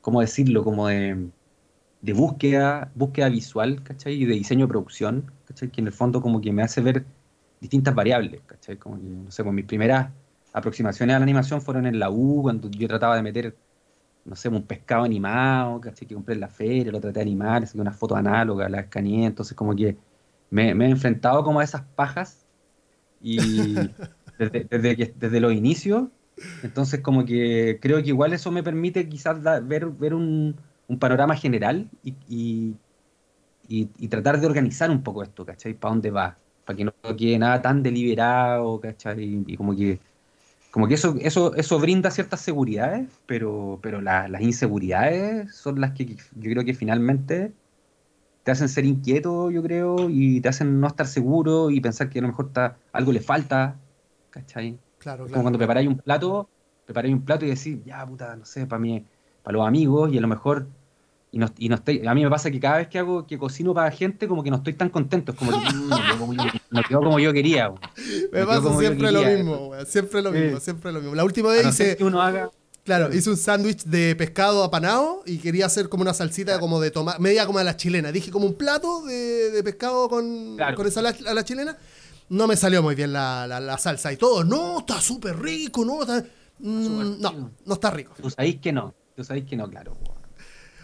¿cómo 0.00 0.20
decirlo? 0.22 0.64
Como 0.64 0.88
de, 0.88 1.28
de 2.00 2.12
búsqueda, 2.12 2.90
búsqueda 2.96 3.28
visual, 3.28 3.80
¿cachai? 3.84 4.14
Y 4.14 4.24
de 4.24 4.34
diseño 4.34 4.66
de 4.66 4.70
producción, 4.70 5.30
¿cachai? 5.44 5.70
Que 5.70 5.82
en 5.82 5.86
el 5.86 5.92
fondo 5.92 6.20
como 6.20 6.40
que 6.40 6.50
me 6.50 6.64
hace 6.64 6.80
ver 6.80 7.04
distintas 7.60 7.94
variables, 7.94 8.40
¿cachai? 8.44 8.76
Como 8.76 8.96
que, 8.96 9.04
no 9.04 9.30
sé, 9.30 9.44
pues 9.44 9.54
mis 9.54 9.66
primeras 9.66 10.10
aproximaciones 10.52 11.14
a 11.14 11.20
la 11.20 11.22
animación 11.22 11.62
fueron 11.62 11.86
en 11.86 12.00
la 12.00 12.10
U, 12.10 12.42
cuando 12.42 12.68
yo 12.68 12.88
trataba 12.88 13.14
de 13.14 13.22
meter, 13.22 13.56
no 14.24 14.36
sé, 14.36 14.48
un 14.48 14.62
pescado 14.62 15.04
animado, 15.04 15.80
¿cachai? 15.80 16.06
Que 16.06 16.14
compré 16.14 16.34
en 16.34 16.40
la 16.40 16.48
feria, 16.48 16.92
lo 16.92 17.00
traté 17.00 17.18
de 17.18 17.22
animar, 17.22 17.62
así 17.64 17.78
una 17.78 17.92
foto 17.92 18.16
análoga, 18.16 18.68
la 18.68 18.80
escaneé, 18.80 19.26
entonces 19.26 19.56
como 19.56 19.74
que 19.74 19.96
me, 20.50 20.70
he 20.70 20.90
enfrentado 20.90 21.44
como 21.44 21.60
a 21.60 21.64
esas 21.64 21.82
pajas 21.82 22.46
y 23.20 23.36
desde, 24.38 24.66
desde, 24.70 25.14
desde 25.18 25.40
los 25.40 25.52
inicios, 25.52 26.08
entonces 26.62 27.00
como 27.00 27.24
que 27.24 27.78
creo 27.80 28.02
que 28.02 28.08
igual 28.08 28.32
eso 28.32 28.50
me 28.50 28.62
permite 28.62 29.08
quizás 29.08 29.42
ver, 29.66 29.86
ver 29.86 30.14
un 30.14 30.56
un 30.92 30.98
panorama 30.98 31.34
general 31.36 31.88
y, 32.02 32.76
y, 33.68 34.08
tratar 34.08 34.38
de 34.40 34.46
organizar 34.46 34.90
un 34.90 35.02
poco 35.02 35.22
esto, 35.22 35.46
¿cachai? 35.46 35.72
¿Para 35.74 35.94
dónde 35.94 36.10
va? 36.10 36.36
Para 36.66 36.76
que 36.76 36.84
no 36.84 36.92
quede 37.16 37.38
nada 37.38 37.62
tan 37.62 37.82
deliberado, 37.82 38.78
¿cachai? 38.78 39.42
Y, 39.46 39.56
como 39.56 39.74
que 39.74 39.98
como 40.72 40.88
que 40.88 40.94
eso, 40.94 41.14
eso, 41.20 41.54
eso 41.54 41.78
brinda 41.78 42.10
ciertas 42.10 42.40
seguridades, 42.40 43.06
pero, 43.26 43.78
pero 43.82 44.00
las 44.00 44.40
inseguridades 44.40 45.54
son 45.54 45.78
las 45.82 45.92
que 45.92 46.06
yo 46.06 46.50
creo 46.50 46.64
que 46.64 46.72
finalmente 46.72 47.52
te 48.42 48.50
hacen 48.50 48.70
ser 48.70 48.86
inquieto, 48.86 49.50
yo 49.50 49.62
creo, 49.62 50.08
y 50.08 50.40
te 50.40 50.48
hacen 50.48 50.80
no 50.80 50.86
estar 50.86 51.06
seguro 51.06 51.70
y 51.70 51.82
pensar 51.82 52.08
que 52.08 52.20
a 52.20 52.22
lo 52.22 52.28
mejor 52.28 52.46
está, 52.46 52.78
algo 52.90 53.12
le 53.12 53.20
falta, 53.20 53.76
¿cachai? 54.30 54.78
Claro, 54.98 55.24
claro. 55.24 55.32
Como 55.32 55.42
cuando 55.42 55.58
preparáis 55.58 55.88
un 55.88 55.98
plato, 55.98 56.48
preparáis 56.86 57.14
un 57.14 57.22
plato 57.22 57.44
y 57.44 57.50
decís, 57.50 57.84
ya, 57.84 58.06
puta, 58.06 58.34
no 58.34 58.46
sé, 58.46 58.66
para 58.66 58.80
mí, 58.80 59.04
para 59.42 59.58
los 59.58 59.68
amigos, 59.68 60.10
y 60.10 60.16
a 60.16 60.22
lo 60.22 60.28
mejor, 60.28 60.68
y 61.34 61.38
no, 61.38 61.48
y 61.58 61.68
no 61.70 61.76
estoy, 61.76 62.06
a 62.06 62.14
mí 62.14 62.22
me 62.22 62.28
pasa 62.30 62.50
que 62.50 62.60
cada 62.60 62.76
vez 62.76 62.88
que 62.88 62.98
hago, 62.98 63.26
que 63.26 63.38
cocino 63.38 63.72
para 63.74 63.90
gente, 63.90 64.28
como 64.28 64.42
que 64.44 64.50
no 64.50 64.56
estoy 64.58 64.74
tan 64.74 64.90
contento, 64.90 65.32
es 65.32 65.38
como 65.38 65.50
que 65.50 65.56
mm, 65.74 65.88
no, 65.88 65.96
quedó 65.96 66.18
como 66.18 66.32
yo, 66.34 66.42
no 66.70 66.82
quedó 66.82 67.00
como 67.00 67.18
yo 67.18 67.32
quería. 67.32 67.68
güey. 67.68 67.80
Me 68.32 68.40
No 68.40 68.46
pasa 68.46 68.78
siempre 68.78 69.10
lo 69.12 69.22
mismo. 69.22 69.70
Siempre 69.86 70.22
lo 70.22 70.32
Sí. 70.32 70.38
mismo, 70.38 70.60
siempre 70.60 70.92
lo 70.92 71.00
mismo. 71.00 71.14
La 71.14 71.24
última 71.24 71.48
vez 71.48 71.64
no 71.64 71.70
hice, 71.70 71.96
que 71.96 72.04
uno 72.04 72.20
haga, 72.20 72.50
claro, 72.84 73.14
hice 73.14 73.30
un 73.30 73.38
sándwich 73.38 73.84
de 73.84 74.14
pescado 74.14 74.62
apanado 74.62 75.22
y 75.24 75.38
quería 75.38 75.64
hacer 75.66 75.88
como 75.88 76.02
una 76.02 76.12
salsita 76.12 76.60
como 76.60 76.80
de 76.80 76.90
tomate, 76.90 77.18
media 77.18 77.46
como 77.46 77.58
a 77.60 77.64
la 77.64 77.76
chilena. 77.78 78.12
Dije 78.12 78.30
como 78.30 78.44
un 78.46 78.54
plato 78.54 79.02
de, 79.06 79.50
de 79.52 79.62
pescado 79.64 80.10
con, 80.10 80.56
Claro. 80.56 80.76
con 80.76 80.86
esa 80.86 81.00
la- 81.00 81.16
a 81.26 81.32
la 81.34 81.44
chilena. 81.44 81.78
No 82.28 82.46
me 82.46 82.56
salió 82.56 82.82
muy 82.82 82.94
bien 82.94 83.12
la, 83.12 83.46
la- 83.46 83.58
la 83.60 83.78
salsa 83.78 84.12
y 84.12 84.18
todo. 84.18 84.44
No, 84.44 84.80
está 84.80 85.00
súper 85.00 85.38
rico, 85.40 85.82
no, 85.84 86.02
está- 86.02 86.24
mm, 86.58 87.20
no, 87.20 87.50
no 87.64 87.72
está 87.74 87.90
rico. 87.90 88.12
tú 88.20 88.28
sabéis 88.28 88.60
que 88.60 88.70
no, 88.72 88.94
tú 89.16 89.24
sabéis 89.24 89.46
que 89.46 89.56
no, 89.56 89.66
claro. 89.70 89.94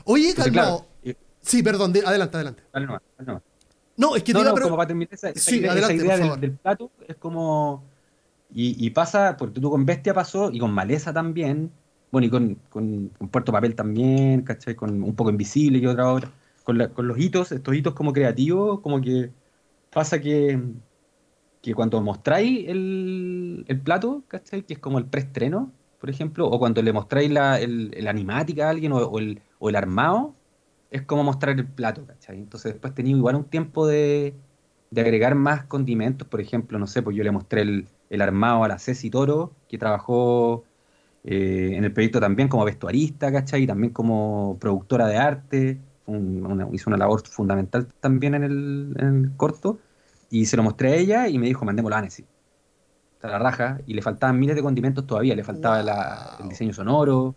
Oye, 0.09 0.35
calmado. 0.35 0.87
claro, 1.03 1.15
Sí, 1.43 1.63
perdón, 1.63 1.93
di- 1.93 2.01
adelante, 2.05 2.37
adelante. 2.37 2.63
dale 2.73 2.87
nomás, 2.87 3.03
dale 3.17 3.27
nomás. 3.27 3.43
No, 3.97 4.17
es 4.17 4.23
que 4.23 4.33
te 4.33 4.39
No, 4.39 4.41
iba 4.41 4.49
a 4.49 4.53
no, 4.53 4.55
pre- 4.55 4.65
como 4.65 4.77
para 4.77 4.87
terminar 4.89 5.09
esa, 5.13 5.31
esa 5.31 5.51
Sí, 5.51 5.59
idea, 5.59 5.73
adelante, 5.73 5.97
esa 5.97 6.05
idea 6.17 6.37
del, 6.37 6.53
plato 6.59 6.91
es 7.07 7.17
como. 7.17 7.85
Y, 8.55 8.87
y 8.87 8.91
pasa, 8.91 9.37
porque 9.37 9.61
tú 9.61 9.71
con 9.71 9.85
Bestia 9.85 10.15
pasó, 10.15 10.51
y 10.53 10.59
con 10.59 10.73
Maleza 10.73 11.13
también, 11.13 11.71
bueno, 12.11 12.27
y 12.27 12.31
con, 12.31 12.55
con, 12.71 13.09
con 13.11 13.29
Puerto 13.29 13.53
Papel 13.53 13.75
también, 13.75 14.43
¿cachai? 14.43 14.75
Con 14.75 15.03
un 15.03 15.15
poco 15.15 15.31
Invisible 15.31 15.79
y 15.79 15.87
otra 15.87 16.13
otra. 16.13 16.33
Con, 16.65 16.79
la- 16.79 16.89
con 16.91 17.07
los 17.09 17.19
hitos, 17.19 17.53
estos 17.53 17.75
hitos 17.75 17.95
como 17.95 18.13
creativos, 18.13 18.81
como 18.81 19.01
que 19.01 19.33
pasa 19.91 20.21
que, 20.21 20.61
que 21.63 21.75
cuando 21.75 22.01
mostráis 22.01 22.69
el, 22.69 23.65
el 23.69 23.81
plato, 23.81 24.25
¿cachai? 24.29 24.63
Que 24.65 24.75
es 24.75 24.79
como 24.81 24.99
el 24.99 25.07
preestreno, 25.07 25.73
por 25.99 26.11
ejemplo, 26.11 26.47
o 26.49 26.59
cuando 26.59 26.83
le 26.83 26.93
mostráis 26.93 27.31
la, 27.31 27.59
el, 27.61 27.91
el 27.95 28.07
animática 28.09 28.67
a 28.67 28.71
alguien 28.71 28.93
o, 28.93 28.99
o 28.99 29.19
el, 29.19 29.43
o 29.59 29.69
el 29.69 29.77
armado, 29.77 30.37
es 30.91 31.03
como 31.03 31.25
mostrar 31.25 31.57
el 31.59 31.67
plato, 31.69 32.07
¿cachai? 32.07 32.39
Entonces 32.39 32.73
después 32.73 32.95
tenía 32.95 33.17
igual 33.17 33.37
un 33.37 33.45
tiempo 33.51 33.87
de, 33.87 34.35
de 34.91 35.01
agregar 35.01 35.35
más 35.35 35.65
condimentos, 35.67 36.27
por 36.29 36.41
ejemplo, 36.41 36.79
no 36.79 36.87
sé, 36.87 37.03
pues 37.03 37.17
yo 37.17 37.25
le 37.25 37.31
mostré 37.31 37.63
el, 37.63 37.89
el 38.11 38.23
armado 38.23 38.65
a 38.65 38.69
la 38.69 38.79
Ceci 38.79 39.11
Toro, 39.11 39.57
que 39.69 39.79
trabajó 39.79 40.65
eh, 41.25 41.73
en 41.75 41.85
el 41.85 41.93
proyecto 41.93 42.21
también 42.21 42.49
como 42.49 42.65
vestuarista, 42.65 43.33
¿cachai? 43.33 43.65
Y 43.65 43.67
también 43.67 43.93
como 43.93 44.59
productora 44.61 45.07
de 45.07 45.17
arte, 45.17 45.81
una- 46.07 46.69
hizo 46.73 46.91
una 46.91 46.97
labor 46.97 47.27
fundamental 47.29 47.87
también 48.01 48.35
en 48.35 48.45
el, 48.45 49.33
corto, 49.37 49.81
y 50.31 50.47
se 50.47 50.57
lo 50.57 50.63
mostré 50.63 50.93
a 50.93 50.97
ella 50.97 51.29
y 51.29 51.39
me 51.39 51.47
dijo, 51.47 51.65
mandémoslo 51.65 51.97
a 51.97 51.99
Annecy. 52.01 52.27
Está 53.15 53.29
la 53.29 53.39
raja, 53.41 53.81
y 53.87 53.95
le 53.95 54.03
faltaban 54.03 54.39
miles 54.39 54.57
de 54.57 54.63
condimentos 54.63 55.07
todavía, 55.07 55.35
le 55.37 55.45
faltaba 55.45 55.83
la- 55.83 56.37
el 56.39 56.49
diseño 56.49 56.73
sonoro, 56.73 57.37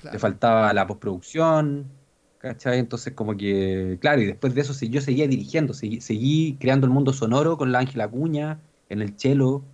Claro. 0.00 0.14
le 0.14 0.18
faltaba 0.18 0.72
la 0.72 0.86
postproducción, 0.86 1.90
¿cachai? 2.38 2.78
Entonces 2.78 3.12
como 3.14 3.36
que, 3.36 3.98
claro, 4.00 4.22
y 4.22 4.26
después 4.26 4.54
de 4.54 4.62
eso 4.62 4.72
yo 4.86 5.00
seguía 5.00 5.28
dirigiendo, 5.28 5.74
seguí, 5.74 6.00
seguí 6.00 6.56
creando 6.58 6.86
el 6.86 6.92
mundo 6.92 7.12
sonoro 7.12 7.58
con 7.58 7.70
la 7.72 7.80
Ángela 7.80 8.04
Acuña, 8.04 8.60
en 8.88 9.02
el 9.02 9.18
cello, 9.18 9.64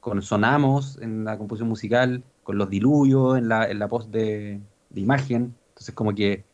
con 0.00 0.20
Sonamos 0.22 0.98
en 1.00 1.24
la 1.24 1.38
composición 1.38 1.68
musical, 1.68 2.24
con 2.42 2.58
los 2.58 2.68
diluvios 2.70 3.38
en 3.38 3.48
la, 3.48 3.70
en 3.70 3.78
la 3.78 3.88
post 3.88 4.10
de, 4.10 4.60
de 4.90 5.00
imagen, 5.00 5.56
entonces 5.70 5.94
como 5.94 6.14
que 6.14 6.44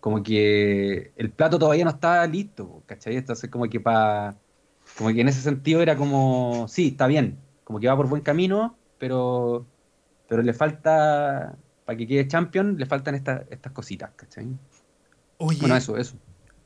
como 0.00 0.22
que 0.22 1.12
el 1.16 1.32
plato 1.32 1.58
todavía 1.58 1.84
no 1.84 1.90
estaba 1.90 2.26
listo, 2.26 2.82
¿cachai? 2.86 3.16
Entonces 3.16 3.50
como 3.50 3.68
que 3.68 3.80
para 3.80 4.40
como 4.96 5.10
que 5.12 5.20
en 5.20 5.28
ese 5.28 5.40
sentido 5.42 5.82
era 5.82 5.96
como, 5.96 6.66
sí, 6.68 6.88
está 6.88 7.06
bien, 7.06 7.44
como 7.64 7.80
que 7.80 7.88
va 7.88 7.96
por 7.96 8.08
buen 8.08 8.22
camino, 8.22 8.78
pero 8.98 9.66
pero 10.28 10.42
le 10.42 10.52
falta, 10.54 11.58
para 11.86 11.96
que 11.96 12.06
quede 12.06 12.28
champion, 12.28 12.76
le 12.76 12.84
faltan 12.84 13.14
estas 13.14 13.42
estas 13.50 13.72
cositas, 13.72 14.10
¿cachai? 14.16 14.46
Oye, 15.38 15.58
Bueno, 15.60 15.76
eso, 15.76 15.96
eso. 15.96 16.16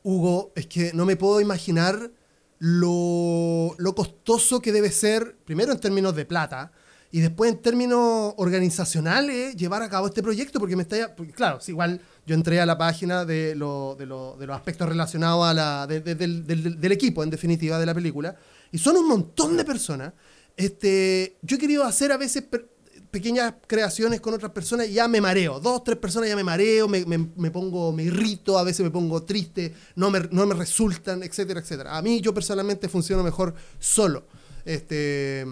Hugo, 0.03 0.51
es 0.55 0.67
que 0.67 0.91
no 0.93 1.05
me 1.05 1.15
puedo 1.15 1.39
imaginar 1.39 2.11
lo, 2.59 3.75
lo 3.77 3.95
costoso 3.95 4.61
que 4.61 4.71
debe 4.71 4.91
ser, 4.91 5.35
primero 5.45 5.71
en 5.71 5.79
términos 5.79 6.15
de 6.15 6.25
plata, 6.25 6.71
y 7.11 7.19
después 7.19 7.51
en 7.51 7.61
términos 7.61 8.33
organizacionales, 8.37 9.55
llevar 9.55 9.81
a 9.81 9.89
cabo 9.89 10.07
este 10.07 10.23
proyecto, 10.23 10.59
porque 10.59 10.75
me 10.75 10.83
está... 10.83 11.13
Porque, 11.15 11.33
claro, 11.33 11.59
sí, 11.59 11.71
igual 11.71 11.99
yo 12.25 12.35
entré 12.35 12.61
a 12.61 12.65
la 12.65 12.77
página 12.77 13.25
de, 13.25 13.53
lo- 13.55 13.95
de, 13.99 14.05
lo- 14.05 14.37
de 14.37 14.47
los 14.47 14.55
aspectos 14.55 14.87
relacionados 14.87 15.45
a 15.45 15.53
la, 15.53 15.87
de- 15.87 15.99
de- 15.99 16.15
del, 16.15 16.47
del- 16.47 16.79
del 16.79 16.91
equipo, 16.91 17.23
en 17.23 17.29
definitiva, 17.29 17.77
de 17.79 17.85
la 17.85 17.93
película, 17.93 18.35
y 18.71 18.77
son 18.77 18.95
un 18.95 19.07
montón 19.07 19.57
de 19.57 19.65
personas. 19.65 20.13
Este, 20.55 21.37
yo 21.41 21.57
he 21.57 21.59
querido 21.59 21.83
hacer 21.83 22.11
a 22.11 22.17
veces 22.17 22.43
per- 22.43 22.69
pequeñas 23.11 23.53
creaciones 23.67 24.21
con 24.21 24.33
otras 24.33 24.51
personas 24.51 24.89
ya 24.91 25.07
me 25.07 25.21
mareo. 25.21 25.59
Dos, 25.59 25.83
tres 25.83 25.97
personas 25.97 26.29
ya 26.29 26.35
me 26.35 26.43
mareo, 26.43 26.87
me, 26.87 27.05
me- 27.05 27.29
me 27.35 27.51
pongo, 27.51 27.91
me 27.91 28.03
irrito, 28.03 28.57
a 28.57 28.63
veces 28.63 28.83
me 28.83 28.89
pongo 28.91 29.23
triste, 29.23 29.73
no 29.95 30.09
me, 30.09 30.21
no 30.31 30.45
me 30.47 30.55
resultan, 30.55 31.21
etcétera, 31.23 31.59
etcétera. 31.59 31.97
A 31.97 32.01
mí 32.01 32.21
yo 32.21 32.33
personalmente 32.33 32.89
funciono 32.89 33.21
mejor 33.23 33.53
solo. 33.79 34.25
Este, 34.65 35.45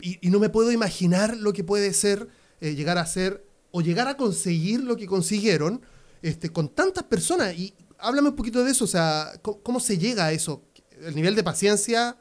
y, 0.00 0.18
y 0.26 0.30
no 0.30 0.38
me 0.38 0.48
puedo 0.50 0.70
imaginar 0.72 1.36
lo 1.36 1.52
que 1.52 1.64
puede 1.64 1.92
ser 1.92 2.28
eh, 2.60 2.74
llegar 2.74 2.98
a 2.98 3.06
ser 3.06 3.44
o 3.70 3.80
llegar 3.80 4.08
a 4.08 4.16
conseguir 4.16 4.80
lo 4.82 4.96
que 4.96 5.06
consiguieron 5.06 5.80
este, 6.22 6.50
con 6.50 6.68
tantas 6.68 7.04
personas. 7.04 7.54
Y 7.56 7.74
háblame 7.98 8.28
un 8.30 8.36
poquito 8.36 8.62
de 8.64 8.70
eso, 8.70 8.84
o 8.84 8.88
sea, 8.88 9.32
¿cómo, 9.42 9.60
cómo 9.62 9.80
se 9.80 9.98
llega 9.98 10.26
a 10.26 10.32
eso? 10.32 10.62
El 11.02 11.14
nivel 11.14 11.34
de 11.34 11.42
paciencia, 11.44 12.16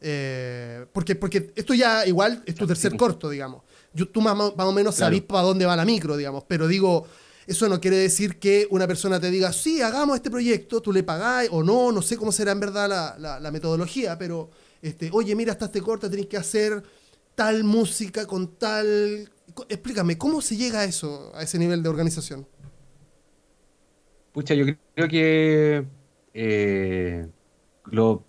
eh, 0.00 0.86
porque, 0.92 1.14
porque 1.16 1.52
esto 1.56 1.74
ya 1.74 2.06
igual 2.06 2.42
es 2.46 2.54
tu 2.54 2.66
tercer 2.66 2.96
corto, 2.96 3.28
digamos. 3.30 3.62
Yo, 3.92 4.08
tú 4.08 4.20
más, 4.20 4.36
más 4.36 4.52
o 4.58 4.72
menos 4.72 4.94
Claro. 4.94 5.10
sabís 5.10 5.22
para 5.22 5.42
dónde 5.42 5.66
va 5.66 5.74
la 5.76 5.84
micro, 5.84 6.16
digamos, 6.16 6.44
pero 6.46 6.68
digo, 6.68 7.06
eso 7.46 7.68
no 7.68 7.80
quiere 7.80 7.96
decir 7.96 8.38
que 8.38 8.66
una 8.70 8.86
persona 8.86 9.18
te 9.20 9.30
diga, 9.30 9.52
sí, 9.52 9.80
hagamos 9.82 10.16
este 10.16 10.30
proyecto, 10.30 10.80
tú 10.82 10.92
le 10.92 11.02
pagáis 11.02 11.48
o 11.52 11.62
no, 11.62 11.90
no 11.92 12.02
sé 12.02 12.16
cómo 12.16 12.30
será 12.32 12.52
en 12.52 12.60
verdad 12.60 12.88
la, 12.88 13.16
la- 13.18 13.40
la 13.40 13.50
metodología, 13.50 14.18
pero, 14.18 14.50
este, 14.82 15.10
oye, 15.12 15.34
mira, 15.34 15.52
hasta 15.52 15.64
este 15.66 15.80
corto 15.82 16.08
tenés 16.10 16.26
que 16.26 16.36
hacer 16.36 16.82
tal 17.34 17.64
música 17.64 18.26
con 18.26 18.56
tal... 18.58 19.30
Explícame, 19.68 20.16
¿cómo 20.18 20.40
se 20.40 20.56
llega 20.56 20.80
a 20.80 20.84
eso, 20.84 21.32
a 21.34 21.42
ese 21.42 21.58
nivel 21.58 21.82
de 21.82 21.88
organización? 21.88 22.46
Pucha, 24.32 24.54
yo 24.54 24.64
creo 24.94 25.08
que 25.08 25.84
eh, 26.34 27.26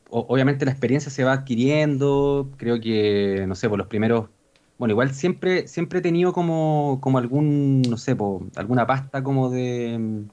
obviamente 0.10 0.66
la 0.66 0.72
experiencia 0.72 1.12
se 1.12 1.24
va 1.24 1.34
adquiriendo, 1.34 2.52
creo 2.58 2.80
que, 2.80 3.46
no 3.48 3.56
sé, 3.56 3.70
por 3.70 3.78
los 3.78 3.88
primeros, 3.88 4.30
bueno, 4.78 4.94
igual 4.94 5.14
siempre, 5.14 5.68
siempre 5.68 6.00
he 6.00 6.02
tenido 6.02 6.34
como, 6.34 7.00
como 7.02 7.18
algún, 7.18 7.82
no 7.84 7.98
sé, 7.98 8.16
po, 8.16 8.48
alguna 8.56 8.88
pasta 8.88 9.24
como 9.24 9.50
de, 9.50 10.26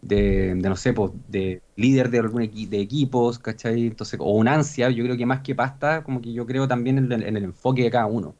de, 0.00 0.54
no 0.56 0.76
sé, 0.76 0.92
po, 0.92 1.14
de 1.28 1.62
líder 1.76 2.10
de 2.10 2.18
algún 2.20 2.42
equi- 2.42 2.68
de 2.68 2.80
equipos, 2.80 3.38
¿cachai? 3.38 3.86
Entonces, 3.86 4.18
o 4.20 4.32
un 4.34 4.48
ansia, 4.48 4.90
yo 4.90 5.04
creo 5.04 5.16
que 5.16 5.26
más 5.26 5.42
que 5.42 5.54
pasta, 5.54 6.02
como 6.04 6.20
que 6.20 6.32
yo 6.32 6.46
creo 6.46 6.66
también 6.68 6.98
en, 6.98 7.12
el 7.12 7.22
en 7.24 7.36
el 7.36 7.44
enfoque 7.44 7.82
de 7.82 7.90
cada 7.90 8.06
uno, 8.06 8.36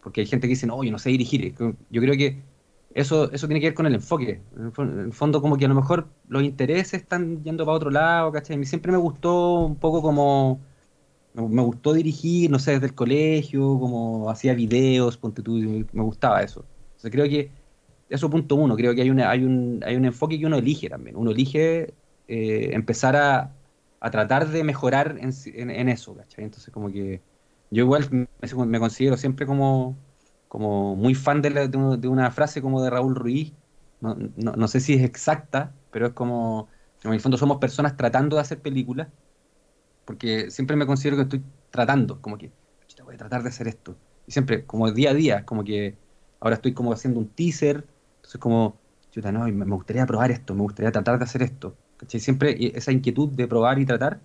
porque 0.00 0.20
hay 0.22 0.26
gente 0.26 0.46
que 0.46 0.50
dice, 0.52 0.66
no, 0.66 0.82
yo 0.84 0.92
no 0.92 0.98
sé 0.98 1.10
dirigir, 1.10 1.54
yo 1.90 2.00
creo 2.02 2.16
que 2.16 2.44
eso, 2.94 3.30
eso 3.32 3.46
tiene 3.48 3.60
que 3.60 3.68
ver 3.68 3.74
con 3.74 3.86
el 3.86 3.94
enfoque. 3.94 4.42
En 4.56 5.00
el 5.00 5.12
fondo, 5.12 5.42
como 5.42 5.56
que 5.58 5.64
a 5.66 5.68
lo 5.68 5.74
mejor 5.74 6.08
los 6.28 6.42
intereses 6.44 7.02
están 7.02 7.42
yendo 7.44 7.64
para 7.66 7.76
otro 7.76 7.90
lado, 7.90 8.32
¿cachai? 8.32 8.56
A 8.56 8.58
mí 8.58 8.66
siempre 8.66 8.92
me 8.92 8.98
gustó 8.98 9.60
un 9.66 9.78
poco 9.78 10.02
como. 10.02 10.62
Me 11.34 11.62
gustó 11.62 11.92
dirigir, 11.94 12.50
no 12.50 12.58
sé, 12.60 12.72
desde 12.72 12.86
el 12.86 12.94
colegio, 12.94 13.60
como 13.80 14.30
hacía 14.30 14.54
videos, 14.54 15.18
ponte 15.18 15.42
tú, 15.42 15.54
me 15.92 16.02
gustaba 16.04 16.42
eso. 16.42 16.68
Entonces 16.92 17.10
creo 17.10 17.26
que 17.28 17.52
eso 18.08 18.30
punto 18.30 18.54
uno, 18.56 18.76
creo 18.76 18.94
que 18.94 19.02
hay, 19.02 19.10
una, 19.10 19.30
hay, 19.30 19.42
un, 19.44 19.80
hay 19.84 19.96
un 19.96 20.04
enfoque 20.04 20.38
que 20.38 20.46
uno 20.46 20.56
elige 20.58 20.88
también. 20.88 21.16
Uno 21.16 21.32
elige 21.32 21.96
eh, 22.28 22.70
empezar 22.74 23.16
a, 23.16 23.56
a 24.00 24.10
tratar 24.10 24.48
de 24.48 24.62
mejorar 24.64 25.18
en, 25.20 25.32
en- 25.70 25.88
eso, 25.88 26.14
¿cachai? 26.16 26.44
Entonces 26.44 26.72
como 26.72 26.90
que 26.92 27.22
yo 27.70 27.82
igual 27.84 28.08
me 28.66 28.78
considero 28.80 29.16
siempre 29.16 29.46
como, 29.46 29.98
como 30.54 30.96
muy 30.96 31.14
fan 31.14 31.42
de, 31.42 31.50
la- 31.50 31.68
de 31.68 32.08
una, 32.08 32.30
frase 32.30 32.62
como 32.62 32.82
de 32.82 32.90
Raúl 32.90 33.14
Ruiz. 33.16 33.54
No, 34.00 34.14
no- 34.36 34.52
no 34.52 34.68
sé 34.68 34.80
si 34.80 34.94
es 34.94 35.02
exacta, 35.02 35.76
pero 35.90 36.08
es 36.08 36.12
como, 36.14 36.68
en 37.04 37.12
el 37.12 37.20
fondo 37.20 37.38
somos 37.38 37.58
personas 37.58 37.96
tratando 37.96 38.36
de 38.36 38.42
hacer 38.42 38.62
películas, 38.62 39.08
porque 40.04 40.50
siempre 40.50 40.76
me 40.76 40.86
considero 40.86 41.16
que 41.16 41.22
estoy 41.22 41.44
tratando, 41.70 42.20
como 42.20 42.38
que, 42.38 42.54
"Chuta, 42.86 43.04
voy 43.04 43.14
a 43.14 43.18
tratar 43.18 43.42
de 43.42 43.48
hacer 43.50 43.68
esto. 43.68 44.00
Y 44.26 44.32
siempre, 44.32 44.66
como 44.66 44.90
día 44.92 45.10
a 45.10 45.14
día, 45.14 45.44
como 45.46 45.64
que 45.64 46.00
ahora 46.40 46.56
estoy 46.56 46.74
como 46.74 46.92
haciendo 46.92 47.20
un 47.20 47.34
teaser, 47.34 47.88
entonces 48.16 48.40
como, 48.40 48.82
chuta, 49.10 49.32
no, 49.32 49.46
me 49.48 49.64
gustaría 49.76 50.06
probar 50.06 50.30
esto, 50.30 50.54
me 50.54 50.62
gustaría 50.62 50.92
tratar 50.92 51.18
de 51.18 51.24
hacer 51.24 51.42
esto. 51.42 51.78
¿cachai? 51.96 52.20
Siempre 52.20 52.56
esa 52.76 52.92
inquietud 52.92 53.30
de 53.34 53.48
probar 53.48 53.78
y 53.78 53.86
tratar, 53.86 54.22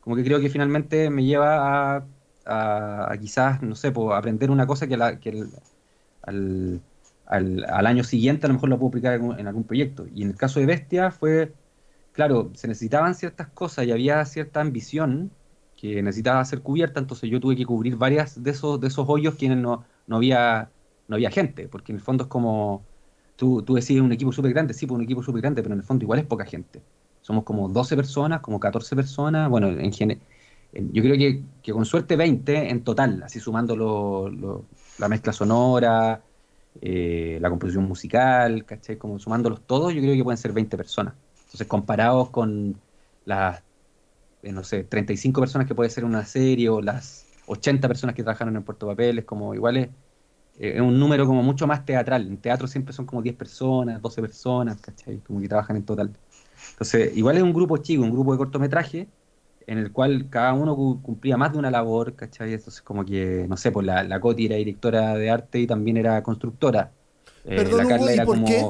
como 0.00 0.16
que 0.16 0.24
creo 0.24 0.40
que 0.40 0.48
finalmente 0.50 1.10
me 1.10 1.24
lleva 1.24 1.96
a, 1.96 2.08
a, 2.48 3.14
quizás, 3.20 3.62
no 3.62 3.74
sé, 3.74 3.92
aprender 4.12 4.50
una 4.50 4.66
cosa 4.66 4.86
que, 4.86 4.96
la, 4.96 5.18
al, 6.22 7.86
año 7.86 8.04
siguiente 8.04 8.46
a 8.46 8.48
lo 8.48 8.54
mejor 8.54 8.68
lo 8.70 8.78
puedo 8.78 8.88
aplicar 8.88 9.14
en, 9.14 9.46
algún 9.46 9.64
proyecto. 9.64 10.06
Y 10.14 10.22
en 10.22 10.30
el 10.30 10.36
caso 10.36 10.60
de 10.60 10.66
Bestia 10.66 11.10
fue, 11.10 11.52
claro, 12.12 12.50
se 12.54 12.68
necesitaban 12.68 13.14
ciertas 13.14 13.48
cosas 13.48 13.86
y 13.86 13.92
había 13.92 14.24
cierta 14.24 14.60
ambición 14.60 15.30
que 15.76 16.02
necesitaba 16.02 16.44
ser 16.44 16.60
cubierta, 16.62 16.98
entonces 16.98 17.30
yo 17.30 17.38
tuve 17.38 17.54
que 17.54 17.64
cubrir 17.64 17.96
varias 17.96 18.42
de 18.42 18.50
esos, 18.50 18.80
de 18.80 18.88
esos 18.88 19.08
hoyos 19.08 19.36
que 19.36 19.48
no, 19.48 19.84
no, 20.08 20.16
había, 20.16 20.70
no 21.06 21.14
había 21.14 21.30
gente, 21.30 21.68
porque 21.68 21.92
en 21.92 21.98
el 21.98 22.02
fondo 22.02 22.24
es 22.24 22.28
como, 22.28 22.84
tú, 23.36 23.62
tú 23.62 23.74
decís 23.74 24.00
un 24.00 24.10
equipo 24.12 24.32
súper 24.32 24.52
grande, 24.52 24.74
sí, 24.74 24.86
pues 24.86 24.96
un 24.96 25.04
equipo 25.04 25.22
súper 25.22 25.42
grande, 25.42 25.62
pero 25.62 25.74
en 25.74 25.80
el 25.80 25.86
fondo 25.86 26.04
igual 26.04 26.18
es 26.18 26.26
poca 26.26 26.44
gente. 26.44 26.82
Somos 27.20 27.44
como 27.44 27.68
12 27.68 27.94
personas, 27.94 28.40
como 28.40 28.58
14 28.58 28.96
personas, 28.96 29.48
bueno, 29.48 29.68
en 29.68 29.92
general 29.92 30.20
yo 30.72 31.02
creo 31.02 31.16
que, 31.16 31.42
que, 31.62 31.72
con 31.72 31.84
suerte 31.84 32.16
20 32.16 32.70
en 32.70 32.84
total, 32.84 33.22
así 33.22 33.40
sumando 33.40 33.74
lo, 33.76 34.66
la 34.98 35.08
mezcla 35.08 35.32
sonora, 35.32 36.22
eh, 36.80 37.38
la 37.40 37.50
composición 37.50 37.84
musical, 37.84 38.64
¿cachai? 38.64 38.98
Como 38.98 39.18
sumándolos 39.18 39.62
todos, 39.66 39.94
yo 39.94 40.00
creo 40.00 40.14
que 40.14 40.24
pueden 40.24 40.38
ser 40.38 40.52
20 40.52 40.76
personas. 40.76 41.14
Entonces, 41.46 41.66
comparados 41.66 42.30
con 42.30 42.80
las, 43.24 43.62
eh, 44.42 44.52
no 44.52 44.62
sé, 44.64 44.84
35 44.84 45.40
personas 45.40 45.66
que 45.66 45.74
puede 45.74 45.90
ser 45.90 46.04
una 46.04 46.24
serie 46.24 46.68
o 46.68 46.80
las 46.80 47.26
80 47.46 47.88
personas 47.88 48.14
que 48.14 48.22
trabajaron 48.22 48.54
en 48.56 48.62
Puerto 48.62 48.86
Papel, 48.86 49.20
es 49.20 49.24
como 49.24 49.54
igual 49.54 49.78
es, 49.78 49.88
eh, 50.58 50.74
es, 50.76 50.80
un 50.80 50.98
número 51.00 51.26
como 51.26 51.42
mucho 51.42 51.66
más 51.66 51.84
teatral. 51.84 52.26
En 52.26 52.36
teatro 52.38 52.66
siempre 52.68 52.92
son 52.92 53.06
como 53.06 53.22
10 53.22 53.36
personas, 53.36 54.00
12 54.02 54.20
personas, 54.20 54.80
¿cachai? 54.80 55.18
Como 55.20 55.40
que 55.40 55.48
trabajan 55.48 55.76
en 55.76 55.84
total. 55.84 56.12
Entonces, 56.72 57.16
igual 57.16 57.36
es 57.36 57.42
un 57.42 57.52
grupo 57.52 57.76
chico, 57.78 58.02
un 58.02 58.10
grupo 58.12 58.32
de 58.32 58.38
cortometraje, 58.38 59.08
en 59.68 59.76
el 59.76 59.92
cual 59.92 60.28
cada 60.30 60.54
uno 60.54 60.74
cumplía 61.02 61.36
más 61.36 61.52
de 61.52 61.58
una 61.58 61.70
labor, 61.70 62.14
¿cachai? 62.14 62.54
Entonces, 62.54 62.80
como 62.80 63.04
que, 63.04 63.44
no 63.46 63.58
sé, 63.58 63.70
pues 63.70 63.84
la, 63.84 64.02
la 64.02 64.18
Coti 64.18 64.46
era 64.46 64.56
directora 64.56 65.14
de 65.14 65.28
arte 65.28 65.60
y 65.60 65.66
también 65.66 65.98
era 65.98 66.22
constructora. 66.22 66.90
Eh, 67.44 67.54
Perdón, 67.56 67.78
la 67.80 67.86
Carla 67.86 68.12
era 68.14 68.24
por 68.24 68.36
como... 68.36 68.46
Qué? 68.46 68.66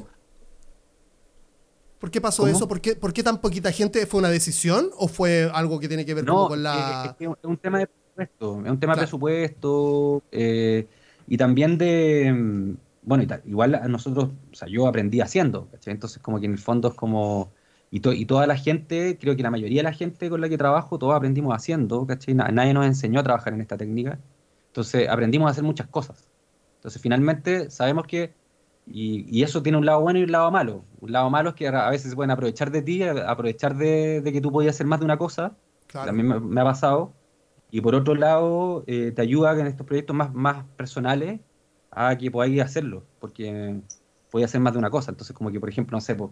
¿Por 2.01 2.11
qué 2.11 2.20
pasó 2.20 2.49
eso? 2.49 2.66
¿Por 2.66 2.80
qué, 2.80 2.96
¿Por 2.96 3.12
qué, 3.12 3.22
tan 3.22 3.40
poquita 3.40 3.70
gente? 3.70 4.07
¿Fue 4.07 4.18
una 4.18 4.28
decisión 4.28 4.90
o 4.99 5.07
fue 5.07 5.49
algo 5.55 5.78
que 5.78 5.86
tiene 5.86 6.05
que 6.05 6.14
ver 6.14 6.26
con 6.26 6.64
la...? 6.64 7.16
Es, 7.16 7.28
es, 7.28 7.36
un 7.44 7.57
tema 7.59 7.78
de 7.78 7.86
presupuesto, 7.86 8.62
es 8.64 8.70
un 8.70 8.80
tema 8.80 8.94
de 8.94 8.99
presupuesto 8.99 10.22
eh, 10.32 10.88
y 11.28 11.36
también 11.36 11.78
de... 11.78 12.32
Mm, 12.32 12.76
bueno, 13.03 13.24
igual 13.46 13.76
a 13.76 13.86
nosotros, 13.86 14.30
o 14.51 14.55
sea, 14.55 14.66
yo 14.66 14.88
aprendí 14.88 15.20
haciendo, 15.20 15.68
¿cachai? 15.70 15.94
Entonces 15.94 16.20
como 16.20 16.40
que 16.40 16.46
en 16.46 16.53
el 16.53 16.59
fondo 16.59 16.88
es 16.88 16.94
como 16.94 17.53
y, 17.91 18.07
y, 18.07 18.26
toda 18.26 18.47
la 18.47 18.57
gente, 18.57 19.18
creo 19.18 19.34
que 19.36 19.43
la 19.43 19.51
mayoría 19.51 19.78
de 19.80 19.84
la 19.84 19.93
gente 19.93 20.28
con 20.28 20.41
la 20.41 20.49
que 20.49 20.59
trabajo, 20.59 20.99
todos 20.99 21.14
aprendimos 21.14 21.55
haciendo, 21.55 22.07
¿cachai? 22.07 22.34
Nadie 22.34 22.74
nos 22.74 22.86
enseñó 22.86 23.20
a 23.20 23.22
trabajar 23.22 23.55
en 23.55 23.61
esta 23.62 23.76
técnica. 23.76 24.18
Entonces 24.68 25.09
aprendimos 25.09 25.49
a 25.49 25.53
hacer 25.53 25.64
muchas 25.64 25.86
cosas. 25.89 26.28
Entonces 26.76 27.01
finalmente 27.01 27.70
sabemos 27.70 28.07
que, 28.07 28.34
y, 28.86 29.43
eso 29.43 29.62
tiene 29.62 29.78
un 29.78 29.86
lado 29.86 30.01
bueno 30.01 30.18
y 30.18 30.24
un 30.24 30.32
lado 30.32 30.51
malo. 30.51 30.84
Un 31.01 31.12
lado 31.12 31.30
malo 31.30 31.51
es 31.51 31.55
que 31.57 31.68
a 31.68 31.91
veces 31.91 32.11
se 32.11 32.16
pueden 32.16 32.30
aprovechar 32.30 32.70
de 32.70 32.82
ti, 32.82 33.03
aprovechar 33.03 33.76
de, 33.76 34.22
que 34.24 34.41
tú 34.41 34.53
podías 34.53 34.76
hacer 34.76 34.86
más 34.86 35.01
de 35.01 35.07
una 35.07 35.18
cosa. 35.18 35.57
También 35.93 36.49
me, 36.49 36.61
ha 36.61 36.64
pasado. 36.64 37.14
Y 37.70 37.80
por 37.80 37.95
otro 37.95 38.14
lado, 38.14 38.84
eh, 38.86 39.12
te 39.14 39.22
ayuda 39.22 39.59
en 39.59 39.66
estos 39.66 39.86
proyectos 39.86 40.14
más, 40.14 40.32
más 40.34 40.64
personales 40.76 41.41
a 41.91 42.16
que 42.16 42.30
podáis 42.30 42.61
hacerlo, 42.62 43.05
porque 43.18 43.80
podías 44.30 44.51
hacer 44.51 44.61
más 44.61 44.74
de 44.74 44.78
una 44.78 44.91
cosa. 44.91 45.11
Entonces, 45.11 45.34
como 45.34 45.51
que, 45.51 45.61
por 45.61 45.68
ejemplo, 45.68 45.97
no 45.97 46.01
sé, 46.01 46.14
pues, 46.14 46.30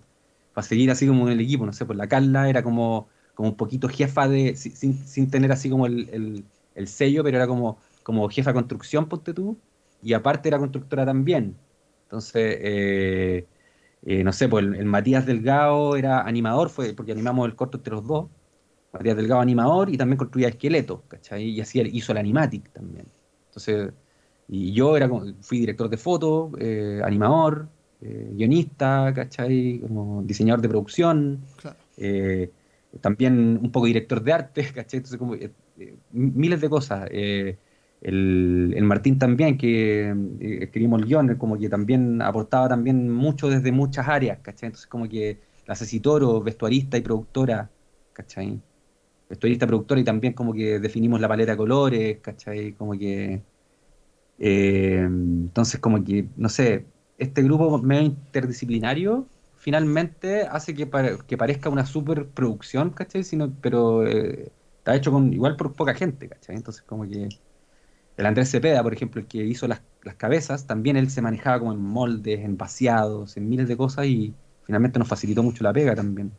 para 0.56 0.66
seguir 0.66 0.90
así 0.90 1.06
como 1.06 1.26
en 1.26 1.34
el 1.34 1.40
equipo, 1.42 1.66
no 1.66 1.72
sé, 1.74 1.84
pues 1.84 1.98
la 1.98 2.08
Carla 2.08 2.48
era 2.48 2.62
como, 2.62 3.08
como 3.34 3.50
un 3.50 3.56
poquito 3.58 3.90
jefa 3.90 4.26
de, 4.26 4.56
sin, 4.56 5.30
tener 5.30 5.52
así 5.52 5.68
como 5.68 5.84
el, 5.84 6.46
sello, 6.86 7.22
pero 7.22 7.36
era 7.36 7.46
como, 7.46 7.78
como 8.02 8.26
jefa 8.30 8.52
de 8.52 8.54
construcción, 8.54 9.06
ponte 9.06 9.34
tú, 9.34 9.58
y 10.02 10.14
aparte 10.14 10.48
era 10.48 10.58
constructora 10.58 11.04
también. 11.04 11.58
Entonces, 12.04 12.56
eh, 12.62 13.46
eh, 14.06 14.24
no 14.24 14.32
sé, 14.32 14.48
pues 14.48 14.64
el, 14.64 14.86
Matías 14.86 15.26
Delgado 15.26 15.94
era 15.94 16.22
animador, 16.22 16.70
fue 16.70 16.94
porque 16.94 17.12
animamos 17.12 17.46
el 17.46 17.54
corto 17.54 17.76
entre 17.76 17.92
los 17.92 18.06
dos. 18.06 18.30
Matías 18.92 19.16
Delgado 19.16 19.42
animador 19.42 19.90
y 19.90 19.98
también 19.98 20.16
construía 20.16 20.48
esqueletos, 20.48 21.02
¿cachai? 21.08 21.50
Y 21.50 21.60
así 21.60 21.82
hizo 21.92 22.12
el 22.12 22.18
animatic 22.18 22.72
también. 22.72 23.06
Entonces, 23.48 23.92
y 24.48 24.72
yo 24.72 24.96
era 24.96 25.06
fui 25.42 25.58
director 25.60 25.90
de 25.90 25.98
foto, 25.98 26.52
eh, 26.58 27.02
animador, 27.04 27.68
eh, 28.02 28.30
guionista, 28.34 29.12
¿cachai? 29.14 29.80
Como 29.80 30.22
diseñador 30.22 30.60
de 30.60 30.68
producción, 30.68 31.40
eh, 31.96 32.50
también 33.00 33.58
un 33.62 33.72
poco 33.72 33.86
director 33.86 34.22
de 34.22 34.32
arte, 34.32 34.62
¿cachai? 34.74 34.98
Entonces, 34.98 35.18
como 35.18 35.34
eh, 35.34 35.50
miles 36.12 36.60
de 36.60 36.68
cosas. 36.68 37.08
El, 38.02 38.74
el, 38.76 38.84
Martín 38.84 39.18
también, 39.18 39.56
que 39.58 40.14
escribimos 40.62 41.00
el 41.00 41.08
guion, 41.08 41.36
como 41.36 41.58
que 41.58 41.68
también 41.68 42.20
aportaba 42.22 42.68
también 42.68 43.10
mucho 43.10 43.48
desde 43.48 43.72
muchas 43.72 44.06
áreas, 44.08 44.38
¿cachai? 44.42 44.68
Entonces, 44.68 44.86
como 44.86 45.08
que 45.08 45.40
la 45.66 45.74
Ceci 45.74 46.00
Toro, 46.00 46.42
vestuarista 46.42 46.98
y 46.98 47.00
productora, 47.00 47.70
¿cachai? 48.12 48.60
Vestuarista, 49.28 49.66
productora 49.66 50.00
y 50.00 50.04
también 50.04 50.34
como 50.34 50.52
que 50.52 50.78
definimos 50.80 51.20
la 51.20 51.28
paleta 51.28 51.52
de 51.52 51.56
colores, 51.56 52.18
¿cachai? 52.20 52.74
Como 52.74 52.92
que... 52.98 53.42
entonces, 54.38 55.80
como 55.80 56.04
que, 56.04 56.28
no 56.36 56.48
sé, 56.48 56.86
este 57.18 57.42
grupo 57.42 57.78
medio 57.78 58.02
interdisciplinario 58.02 59.26
finalmente 59.56 60.42
hace 60.42 60.74
que, 60.74 60.88
que 61.26 61.36
parezca 61.36 61.68
una 61.68 61.86
superproducción, 61.86 62.90
¿cachai? 62.90 63.24
Sino, 63.24 63.52
pero 63.60 64.06
eh, 64.06 64.52
está 64.78 64.94
hecho 64.94 65.10
con 65.10 65.32
igual 65.32 65.56
por 65.56 65.72
poca 65.72 65.94
gente, 65.94 66.28
¿cachai? 66.28 66.56
Entonces 66.56 66.82
como 66.82 67.08
que 67.08 67.28
el 68.16 68.26
Andrés 68.26 68.50
Cepeda, 68.50 68.82
por 68.82 68.94
ejemplo, 68.94 69.20
el 69.20 69.26
que 69.26 69.44
hizo 69.44 69.66
las, 69.66 69.80
cabezas, 70.16 70.68
también 70.68 70.96
él 70.96 71.10
se 71.10 71.20
manejaba 71.20 71.58
como 71.58 71.72
en 71.72 71.80
moldes, 71.80 72.38
en 72.38 72.56
vaciados, 72.56 73.36
en 73.36 73.48
miles 73.48 73.66
de 73.66 73.76
cosas 73.76 74.06
y 74.06 74.32
finalmente 74.64 75.00
nos 75.00 75.08
facilitó 75.08 75.42
mucho 75.42 75.64
la 75.64 75.72
pega 75.72 75.96
también. 75.96 76.30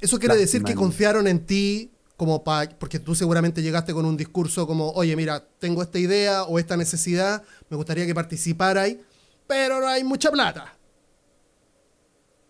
Eso 0.00 0.18
quiere 0.18 0.36
decir 0.36 0.64
que 0.64 0.74
confiaron 0.74 1.28
en 1.28 1.46
ti 1.46 1.92
como 2.16 2.42
para, 2.42 2.68
porque 2.80 2.98
tú 2.98 3.14
seguramente 3.14 3.62
llegaste 3.62 3.94
con 3.94 4.04
un 4.06 4.16
discurso 4.16 4.66
como, 4.66 4.90
oye, 4.90 5.14
mira, 5.14 5.44
tengo 5.60 5.82
esta 5.82 6.00
idea 6.00 6.42
o 6.42 6.58
esta 6.58 6.76
necesidad, 6.76 7.44
me 7.70 7.76
gustaría 7.76 8.06
que 8.06 8.14
participarais 8.14 8.96
pero 9.46 9.80
no 9.80 9.86
hay 9.86 10.04
mucha 10.04 10.30
plata. 10.30 10.76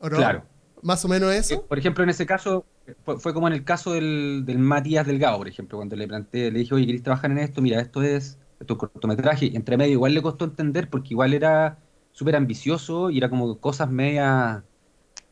Claro. 0.01 0.45
Más 0.82 1.05
o 1.05 1.09
menos 1.09 1.32
eso. 1.32 1.55
Eh, 1.55 1.62
por 1.68 1.78
ejemplo, 1.78 2.03
en 2.03 2.11
ese 2.11 2.26
caso, 2.26 2.66
fue, 3.05 3.32
como 3.32 3.47
en 3.47 3.55
el 3.55 3.64
caso 3.64 3.93
del, 3.93 4.45
Matías 4.59 5.07
Delgado, 5.07 5.38
por 5.38 5.49
ejemplo, 5.49 5.78
cuando 5.78 5.95
le 5.95 6.09
planteé, 6.09 6.51
le 6.51 6.61
dije, 6.61 6.74
oye, 6.74 6.86
¿querés 6.86 7.03
trabajar 7.03 7.30
en 7.30 7.38
esto? 7.38 7.62
Mira, 7.62 7.80
esto 7.80 8.03
es, 8.03 8.38
esto 8.59 8.76
cortometraje. 8.76 9.47
Y 9.47 9.57
entre 9.57 9.76
medio 9.76 9.93
igual 9.93 10.14
le 10.14 10.22
costó 10.22 10.45
entender 10.45 10.90
porque 10.90 11.11
igual 11.11 11.34
era 11.34 11.78
súper 12.11 12.34
ambicioso 12.36 13.11
y 13.11 13.18
era 13.18 13.30
como 13.30 13.59
cosas 13.59 13.90
medias 13.90 14.62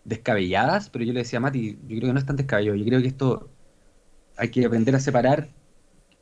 descabelladas, 0.05 0.89
pero 0.89 1.05
yo 1.05 1.13
le 1.13 1.21
decía 1.21 1.39
a 1.39 1.43
Mati, 1.43 1.79
yo 1.83 1.97
creo 1.99 2.09
que 2.09 2.13
no 2.13 2.19
es 2.19 2.27
tan 2.27 2.37
descabellado, 2.37 2.77
yo 2.77 2.85
creo 2.87 3.01
que 3.03 3.09
esto 3.09 3.51
hay 4.37 4.49
que 4.49 4.65
aprender 4.65 4.95
a 4.95 5.01
separar 5.01 5.51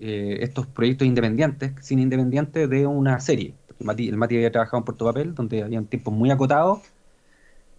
eh, 0.00 0.38
estos 0.40 0.66
proyectos 0.66 1.06
independientes, 1.06 1.72
sin 1.80 2.00
independientes, 2.00 2.68
de 2.68 2.86
una 2.86 3.20
serie 3.20 3.54
el 3.80 4.16
Mati 4.16 4.36
había 4.36 4.52
trabajado 4.52 4.78
en 4.78 4.84
Puerto 4.84 5.04
Papel, 5.04 5.34
donde 5.34 5.62
había 5.62 5.78
un 5.78 5.86
tiempo 5.86 6.10
muy 6.10 6.30
acotado 6.30 6.82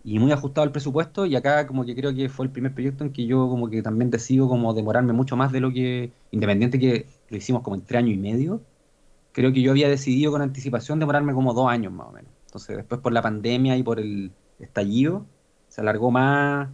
y 0.03 0.19
muy 0.19 0.31
ajustado 0.31 0.63
al 0.63 0.71
presupuesto, 0.71 1.25
y 1.25 1.35
acá 1.35 1.67
como 1.67 1.85
que 1.85 1.95
creo 1.95 2.13
que 2.15 2.29
fue 2.29 2.45
el 2.45 2.51
primer 2.51 2.73
proyecto 2.73 3.03
en 3.03 3.11
que 3.11 3.25
yo 3.25 3.49
como 3.49 3.69
que 3.69 3.81
también 3.81 4.09
decido 4.09 4.47
como 4.47 4.73
demorarme 4.73 5.13
mucho 5.13 5.35
más 5.35 5.51
de 5.51 5.59
lo 5.59 5.71
que, 5.71 6.11
independiente 6.31 6.79
que 6.79 7.05
lo 7.29 7.37
hicimos 7.37 7.61
como 7.63 7.75
entre 7.75 7.97
año 7.97 8.11
y 8.13 8.17
medio, 8.17 8.61
creo 9.33 9.53
que 9.53 9.61
yo 9.61 9.71
había 9.71 9.89
decidido 9.89 10.31
con 10.31 10.41
anticipación 10.41 10.99
demorarme 10.99 11.33
como 11.33 11.53
dos 11.53 11.69
años 11.69 11.91
más 11.93 12.07
o 12.07 12.11
menos. 12.11 12.31
Entonces 12.47 12.77
después 12.77 13.01
por 13.01 13.13
la 13.13 13.21
pandemia 13.21 13.77
y 13.77 13.83
por 13.83 13.99
el 13.99 14.31
estallido, 14.59 15.25
se 15.67 15.81
alargó 15.81 16.11
más, 16.11 16.69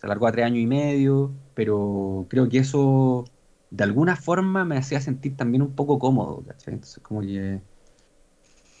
se 0.00 0.06
alargó 0.06 0.26
a 0.26 0.32
tres 0.32 0.46
años 0.46 0.58
y 0.58 0.66
medio, 0.66 1.32
pero 1.54 2.26
creo 2.28 2.48
que 2.48 2.58
eso 2.58 3.24
de 3.70 3.84
alguna 3.84 4.16
forma 4.16 4.64
me 4.64 4.76
hacía 4.78 5.00
sentir 5.00 5.36
también 5.36 5.62
un 5.62 5.74
poco 5.74 5.98
cómodo, 5.98 6.42
¿cachai? 6.46 6.74
Entonces 6.74 7.02
como 7.02 7.20
que 7.20 7.60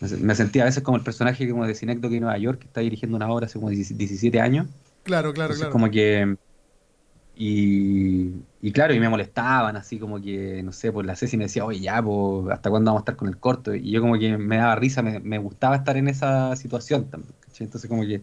me 0.00 0.34
sentía 0.34 0.62
a 0.62 0.66
veces 0.66 0.82
como 0.82 0.96
el 0.96 1.02
personaje 1.02 1.48
como 1.48 1.66
de 1.66 1.74
Cinecdoche 1.74 2.16
en 2.16 2.22
Nueva 2.22 2.38
York, 2.38 2.60
que 2.60 2.66
está 2.66 2.80
dirigiendo 2.80 3.16
una 3.16 3.30
obra 3.30 3.46
hace 3.46 3.58
como 3.58 3.70
17 3.70 4.40
años. 4.40 4.66
Claro, 5.02 5.32
claro, 5.32 5.54
claro. 5.54 5.72
como 5.72 5.90
que... 5.90 6.36
Y, 7.38 8.32
y, 8.62 8.72
claro, 8.72 8.94
y 8.94 9.00
me 9.00 9.10
molestaban, 9.10 9.76
así 9.76 9.98
como 9.98 10.22
que, 10.22 10.62
no 10.62 10.72
sé, 10.72 10.90
pues 10.90 11.06
la 11.06 11.14
Ceci 11.16 11.36
me 11.36 11.44
decía, 11.44 11.66
oye, 11.66 11.80
ya, 11.80 12.02
pues, 12.02 12.50
¿hasta 12.50 12.70
cuándo 12.70 12.90
vamos 12.90 13.00
a 13.00 13.02
estar 13.02 13.16
con 13.16 13.28
el 13.28 13.36
corto? 13.36 13.74
Y 13.74 13.90
yo 13.90 14.00
como 14.00 14.18
que 14.18 14.38
me 14.38 14.56
daba 14.56 14.74
risa, 14.76 15.02
me, 15.02 15.38
gustaba 15.38 15.76
estar 15.76 15.98
en 15.98 16.08
esa 16.08 16.56
situación 16.56 17.10
también, 17.10 17.34
Entonces 17.58 17.90
como 17.90 18.02
que 18.04 18.22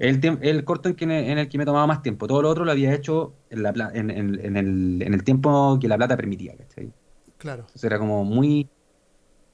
el, 0.00 0.38
el 0.42 0.64
corto 0.64 0.88
en, 0.88 1.10
en, 1.12 1.38
el 1.38 1.48
que 1.48 1.58
me 1.58 1.64
tomaba 1.64 1.86
más 1.86 2.02
tiempo, 2.02 2.26
todo 2.26 2.42
lo 2.42 2.50
otro 2.50 2.64
lo 2.64 2.72
había 2.72 2.92
hecho 2.92 3.34
en, 3.50 3.62
la, 3.62 3.72
en, 3.94 4.10
en, 4.10 4.56
el, 4.56 5.02
en 5.02 5.14
el 5.14 5.22
tiempo 5.22 5.78
que 5.80 5.86
la 5.86 5.96
plata 5.96 6.16
permitía, 6.16 6.56
¿cachai? 6.56 6.92
Claro. 7.38 7.60
Entonces 7.60 7.84
era 7.84 8.00
como 8.00 8.24
muy 8.24 8.68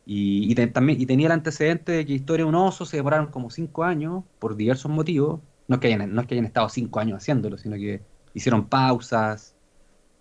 y, 0.06 0.54
también, 0.72 1.00
y 1.00 1.06
tenía 1.06 1.26
el 1.26 1.32
antecedente 1.32 1.92
de 1.92 2.06
que 2.06 2.12
Historia 2.12 2.44
de 2.44 2.48
un 2.48 2.54
oso 2.56 2.84
se 2.84 2.96
demoraron 2.96 3.28
como 3.28 3.50
cinco 3.50 3.84
años 3.84 4.24
por 4.38 4.56
diversos 4.56 4.90
motivos. 4.90 5.40
No 5.68 5.76
es 5.76 5.80
que 5.80 5.86
hayan, 5.86 6.12
no 6.12 6.20
es 6.20 6.26
que 6.26 6.34
hayan 6.34 6.46
estado 6.46 6.68
cinco 6.68 6.98
años 6.98 7.18
haciéndolo, 7.18 7.58
sino 7.58 7.76
que 7.76 8.02
hicieron 8.34 8.66
pausas. 8.66 9.54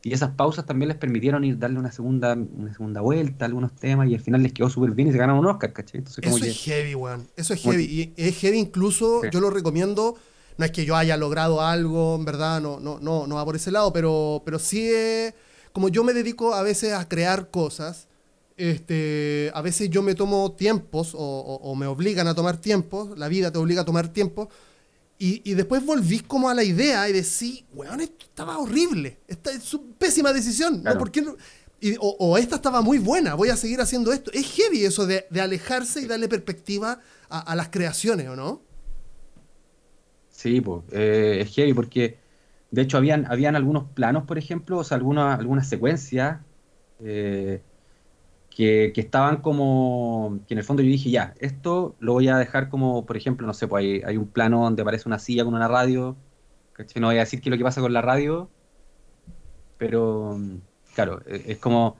y 0.04 0.14
esas 0.14 0.32
pausas 0.32 0.66
también 0.66 0.90
les 0.90 0.98
permitieron 0.98 1.44
ir 1.44 1.58
darle 1.58 1.80
una 1.80 1.92
segunda, 1.92 2.34
una 2.34 2.72
segunda 2.72 3.02
vuelta 3.02 3.46
a 3.46 3.48
algunos 3.48 3.74
temas 3.76 4.08
y 4.10 4.16
al 4.16 4.22
final 4.22 4.44
les 4.44 4.54
quedó 4.54 4.70
súper 4.70 4.92
bien 4.92 5.08
y 5.08 5.12
se 5.12 5.18
ganaron 5.18 5.40
un 5.40 5.48
Oscar, 5.48 5.74
¿cachai? 5.74 6.00
Entonces, 6.00 6.24
Eso 6.24 6.46
es 6.46 6.58
heavy, 6.64 6.96
weón. 6.96 7.28
Eso 7.36 7.54
es 7.54 7.62
heavy. 7.62 7.84
Y 7.84 8.14
es 8.16 8.38
heavy 8.38 8.60
incluso, 8.60 9.22
yo 9.32 9.40
lo 9.40 9.50
recomiendo. 9.50 10.16
No 10.58 10.66
es 10.66 10.72
que 10.72 10.84
yo 10.84 10.98
haya 10.98 11.16
logrado 11.16 11.62
algo, 11.62 12.18
en 12.18 12.26
verdad, 12.26 12.60
no, 12.60 12.82
no, 12.82 13.00
no, 13.00 13.26
no 13.26 13.36
va 13.36 13.46
por 13.46 13.56
ese 13.56 13.72
lado, 13.72 13.94
pero, 13.94 14.42
pero 14.44 14.60
sí 14.60 14.90
es, 14.92 15.34
como 15.72 15.88
yo 15.88 16.04
me 16.04 16.12
dedico 16.14 16.54
a 16.54 16.64
veces 16.64 16.94
a 16.94 17.08
crear 17.08 17.50
cosas, 17.50 18.09
este, 18.60 19.52
a 19.54 19.62
veces 19.62 19.90
yo 19.90 20.04
me 20.04 20.16
tomo 20.16 20.52
tiempos 20.52 21.16
o, 21.16 21.20
o 21.20 21.76
me 21.76 21.88
obligan 21.88 22.28
a 22.28 22.36
tomar 22.36 22.58
tiempos, 22.58 23.18
la 23.18 23.28
vida 23.28 23.52
te 23.52 23.58
obliga 23.58 23.82
a 23.82 23.86
tomar 23.86 24.10
tiempos 24.10 24.50
y, 25.22 25.54
después 25.54 25.86
volví 25.86 26.22
como 26.22 26.48
a 26.48 26.54
la 26.54 26.64
idea 26.64 27.10
y 27.10 27.12
decís, 27.12 27.66
weón, 27.74 28.00
esto 28.00 28.26
estaba 28.26 28.58
horrible. 28.58 29.18
Esta 29.28 29.52
es 29.52 29.74
una 29.74 29.94
pésima 29.98 30.32
decisión. 30.32 30.82
¿no? 30.82 30.98
¿Por 30.98 31.12
qué 31.12 31.26
o, 32.00 32.38
esta 32.38 32.56
estaba 32.56 32.82
muy 32.82 33.00
buena, 33.00 33.36
voy 33.36 33.50
a 33.50 33.58
seguir 33.58 33.82
haciendo 33.82 34.14
esto. 34.14 34.32
Es 34.34 34.50
heavy 34.54 34.86
eso 34.86 35.06
de, 35.06 35.26
alejarse 35.42 36.02
y 36.02 36.06
darle 36.06 36.30
perspectiva 36.30 37.02
a, 37.30 37.54
las 37.56 37.68
creaciones, 37.68 38.30
¿o 38.30 38.36
no? 38.38 38.62
Sí, 40.30 40.62
pues, 40.62 40.84
es 40.92 41.54
heavy 41.54 41.74
porque, 41.74 42.18
de 42.72 42.82
hecho, 42.82 42.98
habían, 42.98 43.26
habían 43.30 43.58
algunos 43.58 43.92
planos, 43.92 44.24
por 44.24 44.38
ejemplo, 44.38 44.78
o 44.78 44.84
sea, 44.86 44.96
algunas, 44.96 45.38
algunas 45.38 45.68
secuencias 45.68 46.40
eh, 47.04 47.62
que, 48.60 48.92
estaban 48.98 49.38
como, 49.38 50.40
que 50.46 50.54
en 50.54 50.58
el 50.58 50.66
fondo 50.66 50.84
yo 50.84 50.90
dije, 50.90 51.10
ya, 51.10 51.34
esto 51.40 51.96
lo 52.00 52.12
voy 52.12 52.28
a 52.28 52.38
dejar 52.38 52.68
como, 52.68 53.06
por 53.06 53.16
ejemplo, 53.16 53.48
no 53.48 53.54
sé, 53.54 53.70
pues 53.70 54.04
hay, 54.04 54.18
un 54.18 54.28
plano 54.28 54.64
donde 54.64 54.82
aparece 54.82 55.08
una 55.08 55.18
silla 55.18 55.46
con 55.46 55.54
una 55.54 55.70
radio, 55.70 56.18
No 56.96 57.08
voy 57.08 57.16
a 57.16 57.20
decir 57.20 57.40
qué 57.40 57.48
es 57.48 57.52
lo 57.52 57.58
que 57.58 57.64
pasa 57.64 57.80
con 57.80 57.94
la 57.94 58.02
radio, 58.02 58.50
pero 59.78 60.38
claro, 60.94 61.22
e, 61.26 61.54
es 61.54 61.58
como 61.58 61.98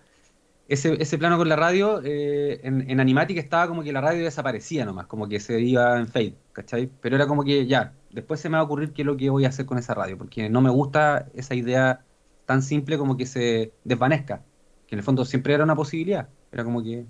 ese, 0.68 1.02
ese 1.02 1.18
plano 1.18 1.38
con 1.38 1.48
la 1.48 1.56
radio, 1.56 2.02
eh, 2.04 2.60
en, 2.64 2.90
en 2.90 3.00
Animatic 3.00 3.38
estaba 3.38 3.68
como 3.70 3.82
que 3.82 3.94
la 3.94 4.02
radio 4.02 4.26
desaparecía 4.26 4.84
nomás, 4.86 5.08
como 5.08 5.30
que 5.30 5.40
se 5.40 5.62
iba 5.62 5.98
en 5.98 6.08
fade, 6.08 6.36
¿cachai? 6.52 6.92
Pero 7.02 7.16
era 7.16 7.26
como 7.28 7.46
que 7.46 7.68
ya, 7.68 7.94
después 8.12 8.42
se 8.42 8.50
me 8.50 8.58
va 8.58 8.62
a 8.62 8.66
ocurrir 8.66 8.92
qué 8.92 9.04
es 9.04 9.06
lo 9.06 9.16
que 9.16 9.30
voy 9.30 9.46
a 9.46 9.50
hacer 9.50 9.66
con 9.66 9.78
esa 9.78 9.94
radio, 9.94 10.18
porque 10.18 10.50
no 10.50 10.62
me 10.62 10.70
gusta 10.70 11.30
esa 11.36 11.56
idea 11.56 12.04
tan 12.46 12.62
simple 12.64 12.98
como 12.98 13.16
que 13.16 13.26
se 13.26 13.74
desvanezca, 13.86 14.44
que 14.88 14.96
en 14.96 15.00
el 15.00 15.06
fondo 15.06 15.24
siempre 15.24 15.54
era 15.54 15.64
una 15.64 15.76
posibilidad. 15.76 16.28
Era 16.52 16.64
como 16.64 16.84
que, 16.84 17.06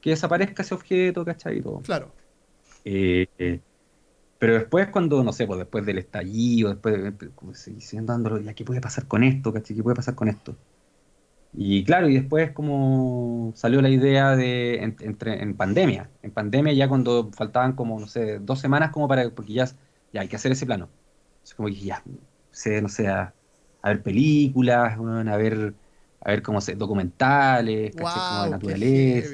que 0.00 0.10
desaparezca 0.10 0.62
ese 0.62 0.74
objeto, 0.74 1.24
¿cachai? 1.24 1.60
Todo. 1.60 1.80
Claro. 1.80 2.12
Eh, 2.84 3.26
eh, 3.38 3.60
pero 4.38 4.54
después, 4.54 4.88
cuando, 4.88 5.24
no 5.24 5.32
sé, 5.32 5.46
pues 5.46 5.58
después 5.58 5.84
del 5.86 5.98
estallido, 5.98 6.70
después 6.70 7.14
como 7.34 7.54
siguiendo 7.54 8.12
dándolo, 8.12 8.38
ya, 8.38 8.54
¿qué 8.54 8.64
puede 8.64 8.80
pasar 8.80 9.06
con 9.06 9.24
esto, 9.24 9.52
cachai? 9.52 9.76
¿Qué 9.76 9.82
puede 9.82 9.96
pasar 9.96 10.14
con 10.14 10.28
esto? 10.28 10.56
Y 11.58 11.84
claro, 11.84 12.08
y 12.08 12.14
después 12.14 12.52
como 12.52 13.52
salió 13.56 13.80
la 13.80 13.88
idea 13.88 14.36
de 14.36 14.82
entre, 15.00 15.42
en 15.42 15.56
pandemia. 15.56 16.10
En 16.22 16.30
pandemia 16.30 16.72
ya 16.74 16.88
cuando 16.88 17.30
faltaban 17.32 17.72
como, 17.72 17.98
no 17.98 18.06
sé, 18.06 18.38
dos 18.40 18.60
semanas 18.60 18.90
como 18.90 19.08
para, 19.08 19.30
porque 19.30 19.54
ya, 19.54 19.64
ya 20.12 20.20
hay 20.20 20.28
que 20.28 20.36
hacer 20.36 20.52
ese 20.52 20.66
plano. 20.66 20.90
Es 21.42 21.54
como 21.54 21.68
que 21.68 21.76
ya, 21.76 22.02
sé, 22.50 22.82
no 22.82 22.88
sé, 22.88 23.08
a, 23.08 23.32
ver 23.82 24.02
películas, 24.02 24.98
a 24.98 25.36
ver 25.36 25.74
a 26.20 26.30
ver 26.30 26.42
cómo 26.42 26.60
se 26.60 26.74
documentales, 26.74 27.94
como 27.94 28.44
de 28.44 28.50
naturaleza. 28.50 29.30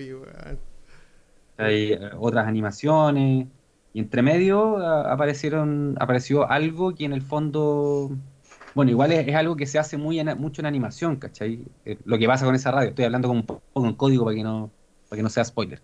Hay 1.58 1.92
eh, 1.92 2.10
otras 2.18 2.46
animaciones. 2.46 3.46
Y 3.94 4.00
entre 4.00 4.22
medio 4.22 4.78
aparecieron, 4.78 5.96
apareció 6.00 6.50
algo 6.50 6.94
que 6.94 7.04
en 7.04 7.12
el 7.12 7.20
fondo, 7.20 8.10
bueno, 8.74 8.90
igual 8.90 9.12
es, 9.12 9.34
algo 9.34 9.54
que 9.54 9.66
se 9.66 9.78
hace 9.78 9.98
muy 9.98 10.22
mucho 10.34 10.62
en 10.62 10.66
animación, 10.66 11.16
¿cachai? 11.16 11.66
Eh, 11.84 11.98
lo 12.04 12.18
que 12.18 12.26
pasa 12.26 12.46
con 12.46 12.54
esa 12.54 12.70
radio, 12.70 12.88
estoy 12.88 13.04
hablando 13.04 13.28
con 13.28 13.36
un 13.38 13.46
poco 13.46 13.86
en 13.86 13.94
código 13.94 14.24
para 14.24 14.34
que 14.34 14.42
no, 14.42 14.70
para 15.08 15.18
que 15.18 15.22
no 15.22 15.28
sea 15.28 15.44
spoiler. 15.44 15.82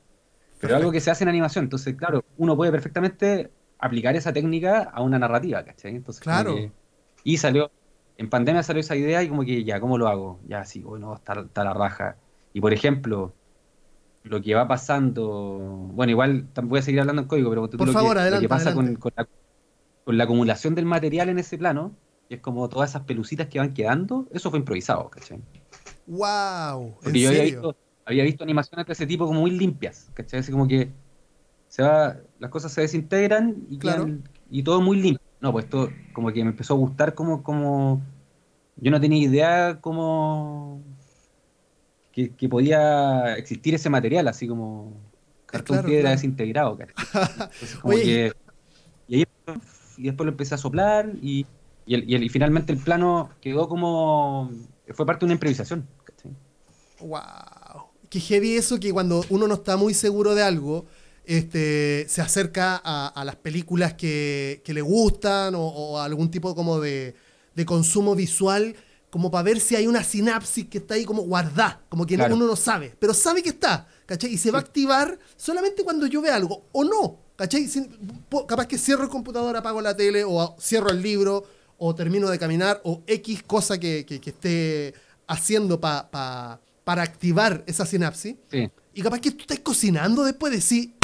Pero 0.59 0.75
algo 0.75 0.91
que 0.91 1.01
se 1.01 1.11
hace 1.11 1.25
en 1.25 1.29
animación, 1.29 1.67
entonces, 1.67 1.95
claro, 1.95 2.25
uno 2.39 2.57
puede 2.57 2.73
perfectamente 2.73 3.51
aplicar 3.79 4.17
esa 4.17 4.33
técnica 4.33 4.85
a 4.93 5.03
una 5.03 5.19
narrativa, 5.19 5.63
¿cachai? 5.63 5.95
Entonces, 5.95 6.23
claro. 6.23 6.57
y 7.25 7.37
salió, 7.37 7.71
en 8.19 8.29
pandemia 8.29 8.62
salió 8.64 8.81
esa 8.81 8.97
idea 8.97 9.23
y 9.23 9.29
como 9.29 9.45
que 9.45 9.64
ya, 9.64 9.81
¿cómo 9.81 9.97
lo 9.97 10.09
hago? 10.09 10.41
Ya, 10.47 10.64
sí, 10.64 10.83
bueno, 10.83 11.14
está, 11.14 11.41
está 11.41 11.64
la 11.64 11.73
raja. 11.73 12.16
Y 12.53 12.61
por 12.61 12.73
ejemplo, 12.73 13.33
lo 14.25 14.43
que 14.43 14.55
va 14.55 14.66
pasando, 14.66 15.59
bueno, 15.93 16.11
igual 16.11 16.49
voy 16.64 16.81
a 16.81 16.83
seguir 16.83 17.01
hablando 17.01 17.23
en 17.23 17.29
código, 17.29 17.49
pero 17.49 17.71
por 17.71 17.87
lo, 17.87 17.93
favor, 17.93 18.16
que, 18.16 18.31
lo 18.31 18.41
que 18.41 18.49
pasa 18.49 18.75
con, 18.75 18.99
la, 20.07 20.25
acumulación 20.25 20.75
del 20.75 20.85
material 20.85 21.29
en 21.29 21.39
ese 21.39 21.57
plano, 21.57 21.95
y 22.29 22.35
es 22.35 22.41
como 22.41 22.69
todas 22.69 22.91
esas 22.91 23.03
pelucitas 23.03 23.47
que 23.47 23.61
van 23.61 23.73
quedando, 23.73 24.27
eso 24.33 24.51
fue 24.51 24.59
improvisado, 24.59 25.09
¿cachai? 25.11 25.41
¡Wow! 26.09 26.97
Porque 27.01 27.21
yo 27.21 27.31
había 28.05 28.25
visto, 28.25 28.43
animaciones 28.43 28.85
de 28.85 28.93
ese 28.95 29.07
tipo 29.07 29.27
como 29.27 29.43
muy 29.43 29.53
limpias, 29.53 30.11
¿cachai? 30.14 30.41
Así 30.41 30.51
como 30.51 30.66
que 30.66 30.91
se 31.69 31.85
va, 31.85 32.16
las 32.41 32.51
cosas 32.51 32.73
se 32.73 32.81
desintegran 32.81 33.64
y, 33.71 33.79
claro. 33.79 34.09
y 34.51 34.64
todo 34.64 34.81
muy 34.81 35.01
limpio. 35.01 35.28
No, 35.41 35.53
pues 35.53 35.66
esto 35.66 35.91
como 36.12 36.32
que 36.32 36.43
me 36.43 36.51
empezó 36.51 36.74
a 36.74 36.78
gustar 36.78 37.14
como, 37.14 37.43
como... 37.43 38.03
Yo 38.76 38.91
no 38.91 39.01
tenía 39.01 39.22
idea 39.22 39.78
cómo... 39.80 40.82
Que, 42.12 42.49
podía 42.49 43.36
existir 43.36 43.76
ese 43.76 43.89
material, 43.91 44.26
así 44.26 44.49
como 44.49 44.93
cartón 45.47 45.84
piedra 45.84 46.11
desintegrado. 46.11 46.76
como 47.80 47.95
que, 47.95 48.32
y, 49.07 49.14
ahí, 49.14 49.24
y 49.97 50.03
después 50.03 50.24
lo 50.24 50.32
empecé 50.32 50.57
a 50.57 50.59
soplar 50.59 51.12
y, 51.22 51.47
y, 51.86 51.95
el, 51.95 52.24
y, 52.24 52.28
finalmente 52.28 52.72
el 52.72 52.78
plano 52.78 53.30
quedó 53.41 53.68
como... 53.68 54.51
Fue 54.91 55.07
parte 55.07 55.20
de 55.20 55.26
una 55.26 55.34
improvisación. 55.34 55.86
¡Wow! 56.99 57.84
Qué 58.11 58.18
heavy 58.18 58.57
eso 58.57 58.80
que 58.80 58.93
cuando 58.93 59.22
uno 59.30 59.47
no 59.47 59.55
está 59.55 59.76
muy 59.76 59.95
seguro 59.95 60.34
de 60.34 60.43
algo 60.43 60.86
este, 61.29 62.07
se 62.09 62.22
acerca 62.22 62.81
a, 62.83 63.22
las 63.22 63.37
películas 63.37 63.93
que, 63.93 64.62
le 64.64 64.81
gustan 64.81 65.55
o, 65.55 65.99
a 65.99 66.05
algún 66.07 66.31
tipo 66.31 66.55
como 66.55 66.81
de, 66.81 67.14
consumo 67.66 68.14
visual, 68.14 68.74
como 69.11 69.31
para 69.31 69.43
ver 69.43 69.61
si 69.61 69.76
hay 69.76 69.87
una 69.87 70.03
sinapsis 70.03 70.68
que 70.68 70.79
está 70.79 70.95
ahí 70.95 71.05
como 71.05 71.22
guardada, 71.22 71.83
como 71.91 72.07
que 72.07 72.16
uno 72.16 72.47
no 72.47 72.57
sabe, 72.57 72.95
pero 72.99 73.12
sabe 73.12 73.43
que 73.43 73.51
está, 73.51 73.87
¿cachai? 74.07 74.33
Y 74.33 74.39
se 74.39 74.51
va 74.51 74.59
a 74.59 74.62
activar 74.62 75.18
solamente 75.37 75.85
cuando 75.85 76.07
yo 76.07 76.22
vea 76.22 76.35
algo, 76.35 76.64
o 76.72 76.83
no, 76.83 77.20
¿cachai? 77.37 77.68
capaz 78.49 78.66
que 78.66 78.79
cierro 78.79 79.03
el 79.03 79.11
computador, 79.11 79.55
apago 79.55 79.83
la 79.83 79.95
tele, 79.95 80.24
o 80.24 80.57
cierro 80.59 80.89
el 80.89 81.03
libro, 81.03 81.45
o 81.76 81.95
termino 81.95 82.31
de 82.31 82.39
caminar, 82.39 82.81
o 82.85 83.03
X 83.07 83.43
cosa 83.43 83.79
que, 83.79 84.07
esté 84.24 84.95
haciendo 85.26 85.79
para 85.79 86.59
activar 86.87 87.64
esa 87.66 87.85
sinapsis. 87.85 88.37
Y 88.95 89.03
capaz 89.03 89.20
que 89.20 89.31
tú 89.31 89.43
estás 89.43 89.59
cocinando 89.61 90.24
después 90.24 90.53
de 90.53 90.61
sí, 90.62 90.95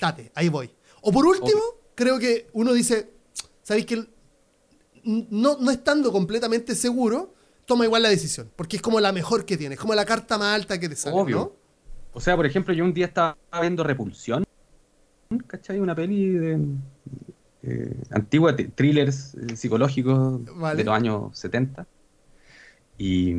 date, 0.00 0.32
ahí 0.34 0.48
voy. 0.48 0.70
O 1.02 1.12
por 1.12 1.26
último, 1.26 1.60
creo 1.94 2.18
que 2.18 2.48
uno 2.52 2.72
dice, 2.72 3.10
¿sabéis 3.62 3.86
que 3.86 4.06
no, 5.04 5.58
no 5.58 5.70
estando 5.70 6.12
completamente 6.12 6.74
seguro, 6.74 7.34
toma 7.66 7.84
igual 7.84 8.02
la 8.02 8.08
decisión? 8.08 8.50
Porque 8.56 8.76
es 8.76 8.82
como 8.82 9.00
la 9.00 9.12
mejor 9.12 9.44
que 9.44 9.56
tienes, 9.56 9.78
como 9.78 9.94
la 9.94 10.04
carta 10.04 10.38
más 10.38 10.54
alta 10.54 10.78
que 10.78 10.88
te 10.88 10.96
sale, 10.96 11.16
Obvio. 11.16 11.56
O 12.12 12.20
sea, 12.20 12.36
por 12.36 12.46
ejemplo, 12.46 12.72
yo 12.72 12.84
un 12.84 12.94
día 12.94 13.06
estaba 13.06 13.36
viendo 13.60 13.82
Repulsión, 13.82 14.44
¿cachai? 15.46 15.80
Una 15.80 15.94
peli 15.94 16.28
de 16.30 16.60
eh, 17.62 17.96
antigua, 18.10 18.54
thrillers 18.56 19.34
eh, 19.34 19.56
psicológicos 19.56 20.44
de 20.44 20.84
los 20.84 20.94
años 20.94 21.38
70. 21.38 21.86
Y 22.98 23.34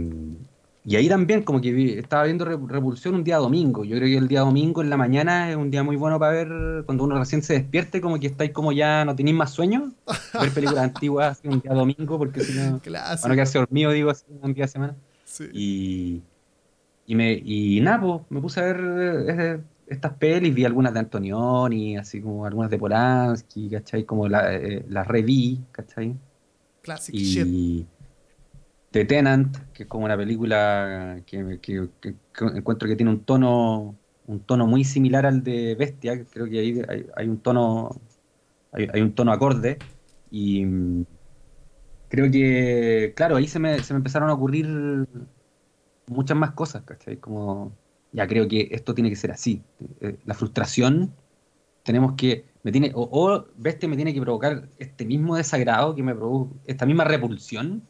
y 0.88 0.96
ahí 0.98 1.10
también 1.10 1.42
como 1.42 1.60
que 1.60 1.98
estaba 1.98 2.26
viendo 2.26 2.46
Repulsión 2.46 3.16
un 3.16 3.24
día 3.24 3.38
domingo. 3.38 3.84
Yo 3.84 3.98
creo 3.98 4.08
que 4.08 4.18
el 4.18 4.28
día 4.28 4.42
domingo 4.42 4.84
en 4.84 4.92
la 4.92 4.98
mañana 4.98 5.50
es 5.50 5.56
un 5.56 5.72
día 5.72 5.82
muy 5.82 5.96
bueno 5.96 6.20
para 6.20 6.32
ver 6.34 6.84
cuando 6.86 7.06
uno 7.06 7.18
recién 7.18 7.42
se 7.42 7.54
despierte, 7.54 8.02
como 8.02 8.20
que 8.20 8.28
estáis 8.28 8.52
como 8.52 8.72
ya 8.72 9.04
no 9.04 9.16
tenéis 9.16 9.36
más 9.36 9.52
sueño. 9.52 9.94
ver 10.40 10.52
películas 10.52 10.84
antiguas 10.84 11.42
un 11.44 11.60
día 11.60 11.74
domingo, 11.74 12.20
porque 12.20 12.42
si 12.42 12.54
no, 12.54 12.80
para 12.80 13.16
no 13.28 13.34
quedarse 13.34 13.58
dormido, 13.58 13.92
digo, 13.92 14.12
así, 14.12 14.26
un 14.44 14.54
día 14.54 14.66
de 14.66 14.72
semana. 14.72 14.96
Y, 15.52 16.22
y, 17.08 17.16
me, 17.16 17.34
y 17.34 17.82
nada, 17.82 18.02
pues, 18.02 18.22
me 18.30 18.40
puse 18.40 18.60
a 18.60 18.64
ver 18.64 18.80
eh, 19.28 19.60
estas 19.88 20.14
pelis, 20.14 20.54
vi 20.54 20.66
algunas 20.66 20.94
de 20.94 21.00
Antonioni, 21.00 21.98
así 21.98 22.22
como 22.22 22.46
algunas 22.46 22.70
de 22.70 22.78
Polanski, 22.78 23.70
¿cachai? 23.70 24.04
Como 24.04 24.28
la, 24.28 24.54
eh, 24.54 24.86
la 24.88 25.04
reví, 25.04 25.62
¿cachai? 25.72 26.16
Classic 26.84 27.16
y, 27.16 27.88
The 28.96 29.04
Tenant, 29.04 29.58
que 29.74 29.84
es 29.84 29.90
como 29.90 30.06
una 30.06 30.16
película 30.16 31.22
que, 31.26 31.40
encuentro 32.56 32.88
que 32.88 32.96
tiene 32.96 33.12
un 33.12 33.26
tono 33.26 33.98
un 34.26 34.40
tono 34.40 34.68
muy 34.68 34.86
similar 34.86 35.26
al 35.26 35.44
de 35.44 35.76
Bestia, 35.76 36.24
creo 36.32 36.46
que 36.46 36.60
ahí 36.60 36.82
hay, 37.18 37.28
un 37.28 37.40
tono 37.40 38.00
hay, 38.72 39.02
un 39.02 39.14
tono 39.14 39.34
acorde 39.34 39.80
y 40.32 40.64
mm, 40.64 41.06
creo 42.08 42.32
que 42.32 43.12
claro, 43.18 43.36
ahí 43.36 43.50
se 43.50 43.60
me, 43.60 43.84
se 43.84 43.94
me 43.94 43.98
empezaron 43.98 44.30
a 44.30 44.34
ocurrir 44.34 44.66
muchas 46.08 46.38
más 46.38 46.52
cosas, 46.52 46.84
¿cachai? 46.84 47.18
Como 47.18 47.74
ya 48.14 48.26
creo 48.28 48.48
que 48.48 48.70
esto 48.72 48.96
tiene 48.96 49.10
que 49.10 49.18
ser 49.18 49.32
así. 49.32 49.62
Eh, 50.00 50.20
la 50.24 50.36
frustración 50.36 51.14
tenemos 51.84 52.14
que 52.14 52.46
me 52.64 52.72
tiene 52.72 52.94
o, 52.96 53.10
o 53.12 53.46
Bestia 53.58 53.90
me 53.90 53.98
tiene 53.98 54.14
que 54.14 54.22
provocar 54.22 54.70
este 54.78 55.04
mismo 55.04 55.36
desagrado 55.36 55.96
que 55.96 56.02
me 56.02 56.16
provoca 56.16 56.56
esta 56.66 56.86
misma 56.86 57.04
repulsión 57.04 57.84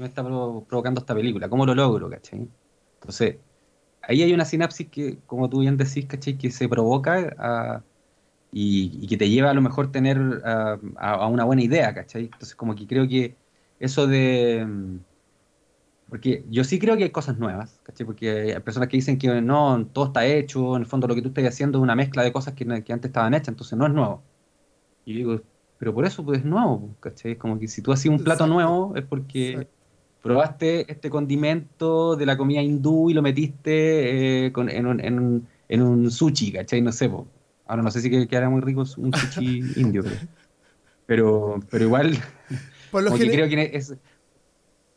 me 0.00 0.06
está 0.08 0.22
provocando 0.22 1.00
esta 1.00 1.14
película? 1.14 1.48
¿Cómo 1.48 1.66
lo 1.66 1.74
logro, 1.74 2.10
cachai? 2.10 2.48
Entonces, 2.94 3.36
ahí 4.02 4.22
hay 4.22 4.32
una 4.32 4.44
sinapsis 4.44 4.88
que, 4.88 5.18
como 5.26 5.48
tú 5.48 5.60
bien 5.60 5.76
decís, 5.76 6.06
cachai, 6.06 6.36
que 6.38 6.50
se 6.50 6.68
provoca 6.68 7.82
y, 8.52 9.06
que 9.06 9.16
te 9.16 9.28
lleva 9.28 9.50
a 9.50 9.54
lo 9.54 9.62
mejor 9.62 9.92
tener 9.92 10.18
a, 10.44 11.26
una 11.28 11.44
buena 11.44 11.62
idea, 11.62 11.94
cachai? 11.94 12.24
Entonces, 12.24 12.54
como 12.54 12.74
que 12.74 12.86
creo 12.86 13.06
que 13.08 13.36
eso 13.78 14.06
de... 14.06 14.66
Porque 16.08 16.44
yo 16.50 16.64
sí 16.64 16.80
creo 16.80 16.96
que 16.96 17.04
hay 17.04 17.10
cosas 17.10 17.38
nuevas, 17.38 17.78
¿cachai? 17.84 18.04
Porque 18.04 18.54
hay 18.54 18.60
personas 18.60 18.88
que 18.88 18.96
dicen 18.96 19.16
que 19.16 19.40
no, 19.40 19.86
todo 19.92 20.06
está 20.06 20.26
hecho, 20.26 20.74
en 20.74 20.82
el 20.82 20.86
fondo 20.86 21.06
lo 21.06 21.14
que 21.14 21.22
tú 21.22 21.28
estás 21.28 21.44
haciendo 21.44 21.78
es 21.78 21.82
una 21.82 21.94
mezcla 21.94 22.24
de 22.24 22.32
cosas 22.32 22.54
que, 22.54 22.64
que 22.82 22.92
antes 22.92 23.10
estaban 23.10 23.32
hechas, 23.34 23.48
entonces 23.48 23.78
no 23.78 23.86
es 23.86 23.92
nuevo. 23.92 24.22
Y 25.04 25.14
digo, 25.14 25.40
pero 25.78 25.94
por 25.94 26.04
eso 26.04 26.24
pues 26.24 26.40
es 26.40 26.44
nuevo, 26.44 26.94
¿cachai? 27.00 27.36
Como 27.36 27.58
que 27.58 27.66
si 27.68 27.80
tú 27.80 27.90
haces 27.90 28.10
un 28.10 28.22
plato 28.22 28.46
nuevo 28.46 28.94
es 28.96 29.04
porque 29.04 29.68
probaste 30.22 30.90
este 30.90 31.10
condimento 31.10 32.16
de 32.16 32.26
la 32.26 32.36
comida 32.36 32.62
hindú 32.62 33.10
y 33.10 33.14
lo 33.14 33.22
metiste 33.22 34.46
eh, 34.46 34.52
en, 34.54 34.86
un, 34.86 35.46
en, 35.68 35.82
un, 35.82 36.10
sushi, 36.10 36.52
¿cachai? 36.52 36.82
No 36.82 36.92
sé, 36.92 37.08
pues. 37.08 37.24
ahora 37.66 37.82
no 37.82 37.90
sé 37.90 38.00
si 38.00 38.10
quedaría 38.10 38.50
muy 38.50 38.60
rico 38.60 38.84
un 38.98 39.12
sushi 39.12 39.62
indio, 39.76 40.02
pero, 41.06 41.60
pero 41.70 41.84
igual, 41.84 42.18
por 42.90 43.02
lo 43.02 43.12
creo 43.12 43.48
que 43.48 43.70
es, 43.72 43.94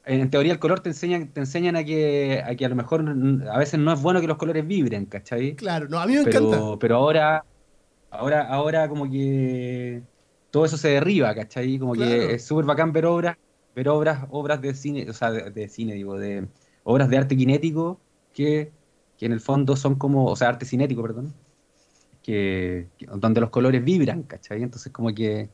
en 0.05 0.29
teoría 0.29 0.51
el 0.51 0.59
color 0.59 0.81
te 0.81 0.89
enseñan, 0.89 1.29
te 1.29 1.39
enseñan 1.39 1.75
a 1.75 1.83
que, 1.83 2.43
a 2.45 2.55
que 2.55 2.65
a 2.65 2.69
lo 2.69 2.75
mejor 2.75 3.05
a 3.49 3.57
veces 3.57 3.79
no 3.79 3.93
es 3.93 4.01
bueno 4.01 4.19
que 4.19 4.27
los 4.27 4.37
colores 4.37 4.67
vibren, 4.67 5.05
¿cachai? 5.05 5.55
Claro, 5.55 5.87
no, 5.87 5.99
a 5.99 6.05
mí 6.05 6.15
me 6.15 6.23
pero, 6.23 6.47
encanta. 6.47 6.79
Pero 6.79 6.95
ahora, 6.97 7.45
ahora, 8.11 8.41
ahora 8.47 8.89
como 8.89 9.09
que 9.09 10.01
todo 10.51 10.65
eso 10.65 10.77
se 10.77 10.89
derriba, 10.89 11.33
¿cachai? 11.33 11.79
Como 11.79 11.93
que 11.93 12.33
es 12.33 12.45
súper 12.45 12.65
bacán 12.65 12.91
ver 12.91 13.05
obras, 13.05 13.37
ver 13.75 13.89
obras, 13.89 14.25
obras 14.29 14.61
de 14.61 14.73
cine, 14.73 15.09
o 15.09 15.13
sea, 15.13 15.31
de, 15.31 15.67
cine, 15.67 15.93
digo, 15.93 16.17
de 16.17 16.47
obras 16.83 17.09
de 17.09 17.17
arte 17.17 17.35
cinético 17.35 17.99
que, 18.33 18.71
en 19.19 19.31
el 19.31 19.39
fondo 19.39 19.77
son 19.77 19.95
como, 19.95 20.25
o 20.25 20.35
sea, 20.35 20.49
arte 20.49 20.65
cinético, 20.65 21.01
perdón, 21.01 21.33
que, 22.21 22.89
donde 23.15 23.39
los 23.39 23.49
colores 23.51 23.81
vibran, 23.81 24.23
¿cachai? 24.23 24.61
Entonces 24.61 24.91
como 24.91 25.13
que, 25.13 25.49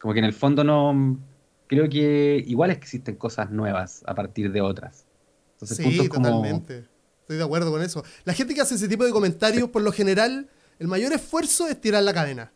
como 0.00 0.14
que 0.14 0.20
en 0.20 0.24
el 0.24 0.32
fondo 0.32 0.64
no, 0.64 1.18
creo 1.66 1.90
que 1.90 2.42
igual 2.46 2.70
existen 2.70 3.16
cosas 3.16 3.50
nuevas 3.50 4.02
a 4.06 4.14
partir 4.14 4.50
de 4.50 4.62
otras. 4.62 5.04
Entonces, 5.52 5.76
sí, 5.76 6.08
totalmente. 6.08 6.86
Estoy 7.20 7.36
de 7.36 7.44
acuerdo 7.44 7.70
con 7.70 7.82
eso. 7.82 8.02
La 8.24 8.32
gente 8.32 8.54
que 8.54 8.62
hace 8.62 8.76
ese 8.76 8.88
tipo 8.88 9.04
de 9.04 9.12
comentarios, 9.12 9.68
por 9.68 9.82
lo 9.82 9.92
general, 9.92 10.48
el 10.78 10.88
mayor 10.88 11.12
esfuerzo 11.12 11.68
es 11.68 11.78
tirar 11.78 12.02
la 12.02 12.14
cadena 12.14 12.50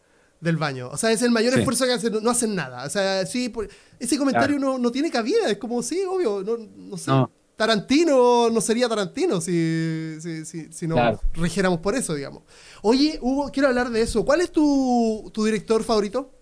del 0.45 0.57
baño. 0.59 0.91
O 0.93 0.97
sea, 0.97 1.11
es 1.11 1.23
el 1.23 1.31
mayor 1.31 1.59
esfuerzo 1.59 1.87
que 1.87 1.93
hacen, 1.93 2.23
no 2.23 2.31
hacen 2.31 2.55
nada. 2.55 2.85
O 2.85 2.91
sea, 2.91 3.27
sí, 3.27 3.53
ese 3.99 4.19
comentario 4.19 4.59
no, 4.59 4.79
no, 4.79 4.93
tiene 4.93 5.11
cabida. 5.11 5.51
Es 5.51 5.59
como, 5.59 5.83
sí, 5.83 6.03
obvio, 6.09 6.43
no, 6.45 6.57
no 6.59 6.97
sé. 6.97 7.11
Tarantino 7.57 8.51
no 8.51 8.61
sería 8.61 8.89
Tarantino 8.89 9.41
si, 9.41 10.17
si, 10.21 10.73
si, 10.73 10.87
no 10.89 10.97
rigiéramos 11.35 11.79
por 11.79 11.95
eso, 11.95 12.15
digamos. 12.15 12.43
Oye, 12.83 13.19
Hugo, 13.23 13.51
quiero 13.53 13.69
hablar 13.69 13.91
de 13.91 14.03
eso. 14.03 14.25
¿Cuál 14.25 14.41
es 14.41 14.51
tu, 14.51 15.31
tu 15.33 15.45
director 15.45 15.83
favorito 15.83 16.33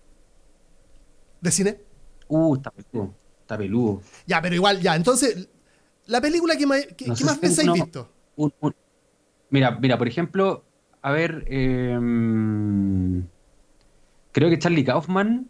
de 1.39 1.51
cine? 1.51 1.81
Uh, 2.27 2.55
está 2.55 2.71
peludo. 2.71 3.13
Está 3.41 3.57
peludo. 3.57 4.01
Ya, 4.25 4.41
pero 4.41 4.55
igual, 4.55 4.81
ya. 4.81 4.95
Entonces, 4.95 5.47
la 6.07 6.19
película 6.19 6.57
que, 6.57 6.65
más, 6.65 6.85
que, 6.97 7.07
más 7.07 7.39
veces 7.39 7.71
visto. 7.71 8.09
mira, 9.49 9.77
mira, 9.79 9.97
por 9.97 10.07
ejemplo, 10.07 10.65
a 11.03 11.11
ver, 11.11 11.45
eh, 11.47 11.99
Creo 14.33 14.49
que 14.49 14.57
Charlie 14.57 14.83
Kaufman 14.83 15.47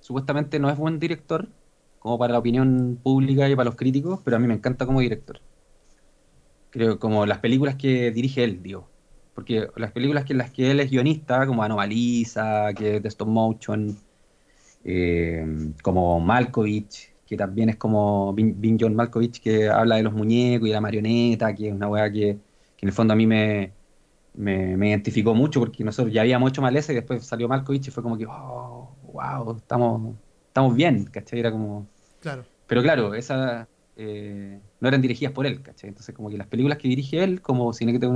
supuestamente 0.00 0.58
no 0.58 0.68
es 0.70 0.76
buen 0.76 0.98
director, 0.98 1.48
como 2.00 2.18
para 2.18 2.34
la 2.34 2.38
opinión 2.38 3.00
pública 3.02 3.48
y 3.48 3.56
para 3.56 3.64
los 3.70 3.76
críticos, 3.76 4.20
pero 4.22 4.36
a 4.36 4.40
mí 4.40 4.46
me 4.46 4.54
encanta 4.54 4.84
como 4.84 5.00
director. 5.00 5.40
Creo 6.70 6.98
como 6.98 7.24
las 7.24 7.38
películas 7.38 7.76
que 7.76 8.10
dirige 8.10 8.44
él, 8.44 8.62
digo. 8.62 8.88
Porque 9.34 9.68
las 9.76 9.92
películas 9.92 10.28
en 10.28 10.38
las 10.38 10.50
que 10.50 10.70
él 10.70 10.80
es 10.80 10.90
guionista, 10.90 11.46
como 11.46 11.62
Anomalisa, 11.62 12.74
que 12.74 12.96
es 12.96 13.02
de 13.02 13.08
Stop 13.08 13.28
Motion, 13.28 13.96
eh, 14.84 15.72
como 15.82 16.20
Malkovich, 16.20 17.12
que 17.26 17.36
también 17.38 17.70
es 17.70 17.76
como 17.76 18.34
Vin, 18.34 18.76
John 18.78 18.94
Malkovich, 18.94 19.40
que 19.40 19.68
habla 19.70 19.96
de 19.96 20.02
los 20.02 20.12
muñecos 20.12 20.68
y 20.68 20.72
la 20.72 20.80
marioneta, 20.82 21.54
que 21.54 21.68
es 21.68 21.74
una 21.74 21.88
weá 21.88 22.12
que, 22.12 22.38
que 22.76 22.86
en 22.86 22.88
el 22.88 22.92
fondo 22.92 23.14
a 23.14 23.16
mí 23.16 23.26
me, 23.26 23.72
me, 24.34 24.88
identificó 24.88 25.34
mucho 25.34 25.60
porque 25.60 25.84
nosotros 25.84 26.12
ya 26.12 26.22
habíamos 26.22 26.50
hecho 26.50 26.62
Maleza 26.62 26.92
y 26.92 26.96
después 26.96 27.24
salió 27.24 27.48
Malkovich 27.48 27.88
y 27.88 27.90
fue 27.90 28.02
como 28.02 28.16
que, 28.16 28.26
oh, 28.26 28.94
wow, 29.12 29.56
estamos, 29.56 30.14
estamos 30.48 30.74
bien, 30.74 31.04
¿cachai? 31.04 31.40
Era 31.40 31.50
como... 31.50 31.86
Claro. 32.20 32.44
Pero 32.66 32.82
claro, 32.82 33.14
esas 33.14 33.66
eh, 33.96 34.58
no 34.80 34.88
eran 34.88 35.02
dirigidas 35.02 35.32
por 35.32 35.46
él, 35.46 35.62
¿cachai? 35.62 35.88
Entonces 35.88 36.14
como 36.14 36.30
que 36.30 36.38
las 36.38 36.46
películas 36.46 36.78
que 36.78 36.88
dirige 36.88 37.22
él, 37.22 37.42
como 37.42 37.72
Cinequito 37.72 38.10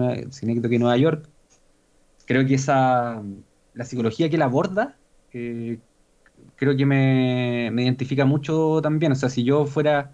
que 0.68 0.78
Nueva 0.78 0.96
York, 0.96 1.28
creo 2.24 2.46
que 2.46 2.54
esa, 2.54 3.22
la 3.74 3.84
psicología 3.84 4.30
que 4.30 4.36
él 4.36 4.42
aborda, 4.42 4.96
eh, 5.32 5.78
creo 6.56 6.76
que 6.76 6.86
me, 6.86 7.70
me 7.72 7.82
identifica 7.82 8.24
mucho 8.24 8.80
también. 8.82 9.12
O 9.12 9.14
sea, 9.16 9.28
si 9.28 9.44
yo 9.44 9.66
fuera 9.66 10.12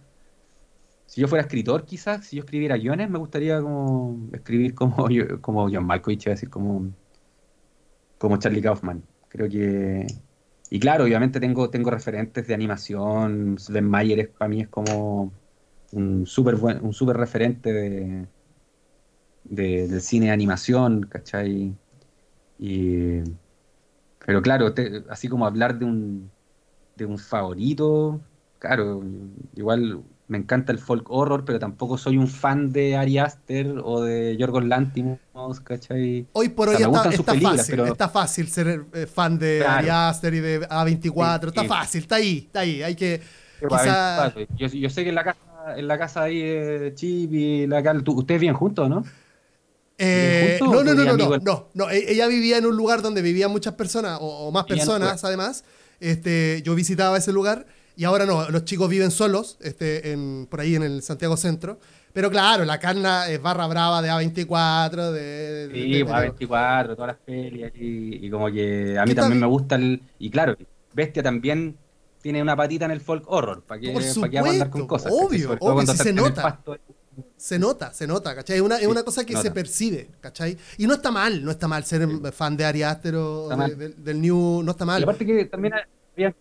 si 1.12 1.20
yo 1.20 1.28
fuera 1.28 1.42
escritor, 1.42 1.84
quizás, 1.84 2.24
si 2.26 2.36
yo 2.36 2.40
escribiera 2.42 2.78
guiones, 2.78 3.10
me 3.10 3.18
gustaría 3.18 3.60
como 3.60 4.30
escribir 4.32 4.74
como, 4.74 5.08
como 5.42 5.68
John 5.70 5.84
Malkovich, 5.84 6.24
decir, 6.24 6.48
como, 6.48 6.90
como 8.16 8.38
Charlie 8.38 8.62
Kaufman. 8.62 9.04
Creo 9.28 9.46
que. 9.46 10.06
Y 10.70 10.80
claro, 10.80 11.04
obviamente 11.04 11.38
tengo, 11.38 11.68
tengo 11.68 11.90
referentes 11.90 12.46
de 12.46 12.54
animación. 12.54 13.58
Sven 13.58 13.84
Mayer 13.90 14.32
para 14.32 14.48
mí 14.48 14.62
es 14.62 14.68
como 14.68 15.34
un 15.92 16.26
súper 16.26 16.54
un 16.54 16.94
super 16.94 17.18
referente 17.18 17.70
de, 17.74 18.26
del 19.44 20.00
cine 20.00 20.26
de 20.26 20.32
animación, 20.32 21.02
¿cachai? 21.02 21.76
Y, 22.58 23.20
pero 24.24 24.40
claro, 24.40 24.72
así 25.10 25.28
como 25.28 25.44
hablar 25.44 25.78
de 25.78 25.84
un, 25.84 26.32
de 26.96 27.04
un 27.04 27.18
favorito, 27.18 28.22
claro, 28.58 29.02
igual 29.54 30.04
me 30.28 30.38
encanta 30.38 30.72
el 30.72 30.78
folk 30.78 31.10
horror, 31.10 31.44
pero 31.44 31.58
tampoco 31.58 31.98
soy 31.98 32.16
un 32.16 32.28
fan 32.28 32.72
de 32.72 32.96
Ari 32.96 33.18
Aster 33.18 33.74
o 33.82 34.02
de 34.02 34.36
Yorgos 34.36 34.64
Lanthimos, 34.64 35.18
¿cachai? 35.62 36.26
Hoy 36.32 36.48
por 36.48 36.68
hoy 36.68 36.76
está, 36.76 37.34
fácil, 37.34 37.80
está 37.80 38.08
fácil 38.08 38.48
ser 38.48 38.84
eh, 38.94 39.06
fan 39.06 39.38
de 39.38 39.64
Ari 39.64 39.88
Aster 39.90 40.32
y 40.34 40.40
de 40.40 40.68
A24, 40.68 41.48
está 41.48 41.64
fácil, 41.64 42.02
está 42.02 42.16
ahí, 42.16 42.38
está 42.46 42.60
ahí, 42.60 42.82
hay 42.82 42.94
que... 42.94 43.20
Yo, 44.56 44.90
sé 44.90 45.04
que 45.04 45.10
en 45.10 45.14
la 45.14 45.24
casa, 45.24 45.40
en 45.76 45.86
la 45.86 45.98
casa 45.98 46.22
ahí 46.22 46.40
de 46.40 46.92
Chip 46.94 47.32
y 47.32 47.66
la 47.66 47.80
ustedes 48.06 48.40
viven 48.40 48.56
juntos, 48.56 48.88
¿no? 48.88 49.04
Eh, 49.98 50.58
no, 50.60 50.82
no, 50.82 50.94
no, 50.94 50.94
no, 50.94 51.16
no, 51.16 51.38
no, 51.38 51.68
no, 51.74 51.90
e-, 51.90 52.10
ella 52.10 52.26
vivía 52.26 52.58
en 52.58 52.66
un 52.66 52.76
lugar 52.76 53.02
donde 53.02 53.22
vivían 53.22 53.52
muchas 53.52 53.74
personas 53.74 54.18
o, 54.20 54.50
más 54.50 54.64
personas 54.64 55.22
además. 55.22 55.64
Este, 56.00 56.62
yo 56.64 56.74
visitaba 56.74 57.16
ese 57.18 57.32
lugar 57.32 57.66
y 57.96 58.04
ahora 58.04 58.26
no, 58.26 58.48
los 58.48 58.64
chicos 58.64 58.88
viven 58.88 59.10
solos, 59.10 59.58
este, 59.60 60.12
en, 60.12 60.46
por 60.50 60.60
ahí 60.60 60.74
en 60.74 60.82
el 60.82 61.02
Santiago 61.02 61.36
Centro. 61.36 61.78
Pero 62.12 62.30
claro, 62.30 62.64
la 62.64 62.78
carna 62.78 63.28
es 63.28 63.40
barra 63.40 63.66
brava 63.66 64.02
de 64.02 64.10
A24, 64.10 65.12
de... 65.12 65.70
sí, 65.72 66.02
A24, 66.02 66.94
todas 66.94 67.08
las 67.08 67.16
peleas 67.16 67.72
y, 67.74 68.28
como 68.28 68.50
que 68.50 68.98
a 68.98 69.06
mí 69.06 69.14
también 69.14 69.40
me 69.40 69.46
gusta 69.46 69.76
el... 69.76 70.02
Y 70.18 70.30
claro, 70.30 70.54
Bestia 70.92 71.22
también 71.22 71.76
tiene 72.20 72.42
una 72.42 72.54
patita 72.54 72.84
en 72.84 72.90
el 72.90 73.00
folk 73.00 73.24
horror, 73.26 73.62
para 73.62 73.80
que, 73.80 73.92
para 73.92 74.28
que 74.30 74.38
andar 74.38 74.70
con 74.70 74.86
cosas. 74.86 75.12
Obvio, 75.12 75.56
obvio, 75.58 75.86
se 75.86 76.12
nota. 76.12 76.60
Se 77.36 77.58
nota, 77.58 77.92
se 77.92 78.06
nota, 78.06 78.34
¿cachai? 78.34 78.56
Es 78.56 78.62
una, 78.62 78.76
es 78.76 78.86
una 78.86 79.02
cosa 79.02 79.26
que 79.26 79.36
se 79.36 79.50
percibe, 79.50 80.08
¿cachai? 80.20 80.56
Y 80.78 80.86
no 80.86 80.94
está 80.94 81.10
mal, 81.10 81.44
no 81.44 81.50
está 81.50 81.68
mal 81.68 81.84
ser 81.84 82.06
fan 82.32 82.56
de 82.56 82.64
Ari 82.64 82.82
Aster 82.82 83.14
o 83.16 83.48
del 83.48 84.20
New, 84.20 84.62
no 84.62 84.70
está 84.70 84.84
mal. 84.86 85.00
Y 85.00 85.04
aparte 85.04 85.26
que 85.26 85.44
también 85.46 85.74
había 86.14 86.34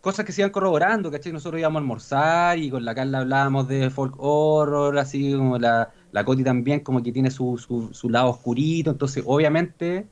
cosas 0.00 0.24
que 0.24 0.32
se 0.32 0.40
iban 0.42 0.50
corroborando, 0.50 1.10
¿cachai? 1.10 1.32
Nosotros 1.32 1.60
íbamos 1.60 1.80
a 1.80 1.82
almorzar 1.82 2.58
y 2.58 2.70
con 2.70 2.84
la 2.84 2.94
Carla 2.94 3.18
hablábamos 3.18 3.68
de 3.68 3.90
folk 3.90 4.14
horror, 4.18 4.98
así 4.98 5.32
como 5.34 5.58
la, 5.58 5.92
la 6.12 6.24
Coti 6.24 6.42
también, 6.44 6.80
como 6.80 7.02
que 7.02 7.12
tiene 7.12 7.30
su, 7.30 7.58
su, 7.92 8.08
lado 8.08 8.30
oscurito, 8.30 8.90
entonces 8.90 9.22
obviamente 9.26 10.06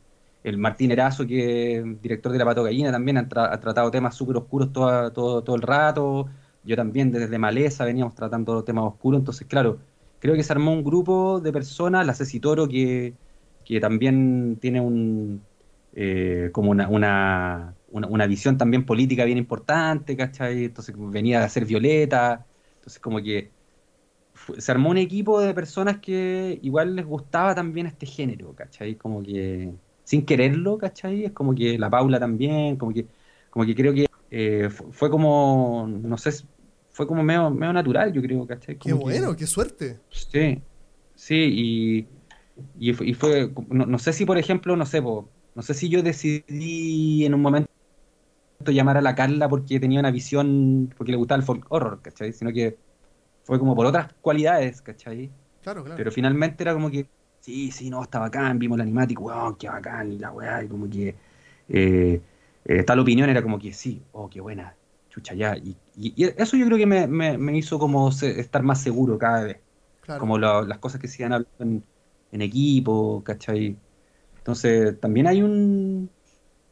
el 0.44 0.58
Martín 0.58 0.92
Erazo, 0.92 1.26
que 1.26 1.78
es 1.78 2.02
director 2.02 2.32
de 2.32 2.38
La 2.38 2.44
Pato 2.44 2.62
Gallina, 2.62 2.92
también 2.92 3.18
ha, 3.18 3.28
tratado 3.28 3.90
temas 3.90 4.14
súper 4.14 4.36
oscuros 4.36 4.72
todo, 4.72 5.10
todo, 5.12 5.42
todo 5.42 5.56
el 5.56 5.62
rato, 5.62 6.28
yo 6.64 6.76
también 6.76 7.10
desde 7.10 7.38
Maleza 7.38 7.84
veníamos 7.84 8.14
tratando 8.14 8.62
temas 8.64 8.84
oscuros, 8.84 9.20
entonces 9.20 9.46
claro, 9.46 9.78
creo 10.20 10.34
que 10.34 10.42
se 10.42 10.52
armó 10.52 10.72
un 10.72 10.84
grupo 10.84 11.40
de 11.40 11.52
personas, 11.52 12.06
la 12.06 12.14
Ceci 12.14 12.40
Toro, 12.40 12.68
que, 12.68 13.14
que 13.64 13.80
también 13.80 14.58
tiene 14.60 14.80
un... 14.80 15.42
Eh, 16.00 16.50
como 16.52 16.70
una, 16.70 16.88
una 16.88 17.74
una, 17.90 18.26
visión 18.26 18.58
también 18.58 18.84
política 18.84 19.24
bien 19.24 19.38
importante, 19.38 20.16
¿cachai? 20.16 20.64
Entonces 20.64 20.94
venía 20.98 21.40
de 21.40 21.46
hacer 21.46 21.64
Violeta, 21.64 22.46
entonces 22.76 23.00
como 23.00 23.22
que 23.22 23.50
se 24.58 24.70
armó 24.72 24.90
un 24.90 24.98
equipo 24.98 25.40
de 25.40 25.52
personas 25.54 25.98
que 25.98 26.58
igual 26.62 26.96
les 26.96 27.06
gustaba 27.06 27.54
también 27.54 27.86
este 27.86 28.06
género, 28.06 28.54
¿cachai? 28.54 28.96
Como 28.96 29.22
que 29.22 29.72
sin 30.04 30.24
quererlo, 30.24 30.78
¿cachai? 30.78 31.24
Es 31.24 31.32
como 31.32 31.54
que 31.54 31.78
la 31.78 31.90
Paula 31.90 32.18
también, 32.18 32.76
como 32.76 32.92
que, 32.92 33.06
como 33.50 33.66
que 33.66 33.74
creo 33.74 33.92
que 33.92 34.06
eh, 34.30 34.68
fue 34.70 35.10
como, 35.10 35.86
no 35.88 36.16
sé, 36.16 36.30
fue 36.90 37.06
como 37.06 37.22
medio, 37.22 37.50
medio 37.50 37.72
natural, 37.72 38.12
yo 38.12 38.22
creo, 38.22 38.46
¿cachai? 38.46 38.76
qué 38.78 38.92
bueno, 38.92 39.36
qué 39.36 39.46
suerte. 39.46 40.00
Sí, 40.10 40.62
sí, 41.14 42.06
y, 42.78 42.90
y 42.90 43.14
fue, 43.14 43.52
no, 43.68 43.98
sé 43.98 44.12
si, 44.12 44.24
por 44.24 44.38
ejemplo, 44.38 44.76
no 44.76 44.86
sé, 44.86 45.00
no 45.00 45.62
sé 45.62 45.74
si 45.74 45.88
yo 45.88 46.02
decidí 46.02 47.24
en 47.24 47.34
un 47.34 47.42
momento 47.42 47.70
llamar 48.66 48.96
a 48.96 49.02
la 49.02 49.14
Carla 49.14 49.48
porque 49.48 49.80
tenía 49.80 50.00
una 50.00 50.10
visión, 50.10 50.92
porque 50.96 51.12
le 51.12 51.18
gustaba 51.18 51.38
el 51.38 51.44
folk 51.44 51.66
horror, 51.68 52.00
¿cachai? 52.02 52.32
Sino 52.32 52.52
que 52.52 52.76
fue 53.44 53.58
como 53.58 53.74
por 53.74 53.86
otras 53.86 54.12
cualidades, 54.20 54.82
¿cachai? 54.82 55.30
Claro, 55.62 55.82
claro. 55.82 55.96
Pero 55.96 56.12
finalmente 56.12 56.62
era 56.64 56.74
como 56.74 56.90
que, 56.90 57.08
sí, 57.40 57.70
sí, 57.70 57.88
no, 57.88 58.02
está 58.02 58.18
bacán, 58.18 58.58
vimos 58.58 58.78
la 58.78 58.84
animática, 58.84 59.20
weón, 59.20 59.56
qué 59.56 59.68
bacán, 59.68 60.12
y 60.12 60.18
la 60.18 60.32
weá, 60.32 60.62
y 60.64 60.68
como 60.68 60.88
que 60.88 61.14
eh, 61.68 62.20
eh, 62.64 62.82
tal 62.82 62.98
opinión 62.98 63.30
era 63.30 63.42
como 63.42 63.58
que 63.58 63.72
sí, 63.72 64.02
oh, 64.12 64.28
qué 64.28 64.40
buena, 64.40 64.74
chucha, 65.08 65.34
ya. 65.34 65.56
Y, 65.56 65.76
eso 66.36 66.56
yo 66.56 66.66
creo 66.66 66.78
que 66.78 66.86
me, 66.86 67.58
hizo 67.58 67.78
como 67.78 68.10
estar 68.10 68.62
más 68.62 68.80
seguro 68.80 69.18
cada 69.18 69.44
vez. 69.44 69.58
Como 70.18 70.38
las 70.38 70.78
cosas 70.78 71.00
que 71.00 71.08
se 71.08 71.22
iban 71.22 71.34
hablando 71.34 71.84
en, 72.32 72.42
equipo, 72.42 73.22
¿cachai? 73.24 73.76
Entonces, 74.38 74.98
también 75.00 75.26
hay 75.26 75.42
un, 75.42 76.08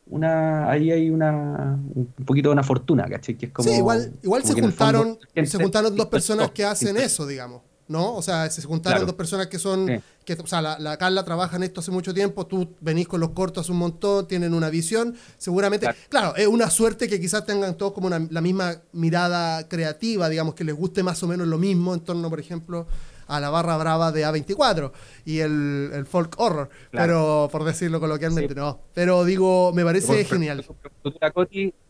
una 0.08 0.70
ahí 0.70 0.90
hay 0.90 1.10
una 1.10 1.78
un 1.94 2.06
poquito 2.24 2.50
de 2.50 2.54
una 2.54 2.62
fortuna, 2.62 3.08
¿cachai? 3.08 3.36
Que 3.36 3.46
es 3.46 3.52
como, 3.52 3.68
sí, 3.68 3.76
igual, 3.76 4.12
igual 4.22 4.44
se 4.44 4.60
juntaron, 4.60 5.18
se 5.44 5.58
juntaron 5.58 5.96
dos 5.96 6.06
personas 6.06 6.50
que 6.50 6.64
hacen 6.64 6.96
eso, 6.96 7.26
digamos. 7.26 7.62
¿no? 7.88 8.14
O 8.14 8.22
sea, 8.22 8.50
se 8.50 8.62
juntaron 8.62 9.06
dos 9.06 9.14
personas 9.14 9.46
que 9.46 9.58
son, 9.58 10.02
que, 10.24 10.32
o 10.34 10.46
sea, 10.46 10.60
la, 10.60 10.96
Carla 10.96 11.24
trabaja 11.24 11.56
en 11.56 11.62
esto 11.62 11.80
hace 11.80 11.90
mucho 11.90 12.12
tiempo, 12.12 12.46
tú 12.46 12.74
venís 12.80 13.06
con 13.06 13.20
los 13.20 13.30
cortos 13.30 13.64
hace 13.64 13.72
un 13.72 13.78
montón, 13.78 14.26
tienen 14.26 14.54
una 14.54 14.70
visión, 14.70 15.14
seguramente, 15.38 15.88
claro, 16.08 16.34
es 16.36 16.46
una 16.46 16.68
suerte 16.70 17.08
que 17.08 17.20
quizás 17.20 17.46
tengan 17.46 17.76
todos 17.76 17.92
como 17.92 18.10
la 18.10 18.40
misma 18.40 18.80
mirada 18.92 19.68
creativa, 19.68 20.28
digamos, 20.28 20.54
que 20.54 20.64
les 20.64 20.74
guste 20.74 21.02
más 21.02 21.22
o 21.22 21.28
menos 21.28 21.46
lo 21.46 21.58
mismo 21.58 21.94
en 21.94 22.00
torno, 22.00 22.28
por 22.28 22.40
ejemplo, 22.40 22.86
a 23.26 23.40
la 23.40 23.50
barra 23.50 23.76
brava 23.76 24.12
de 24.12 24.24
A24 24.24 24.92
y 25.24 25.40
el, 25.40 26.06
folk 26.06 26.34
horror, 26.38 26.68
pero 26.90 27.48
por 27.50 27.64
decirlo 27.64 28.00
coloquialmente, 28.00 28.54
no. 28.54 28.80
Pero 28.94 29.24
digo, 29.24 29.72
me 29.72 29.84
parece 29.84 30.24
genial. 30.24 30.64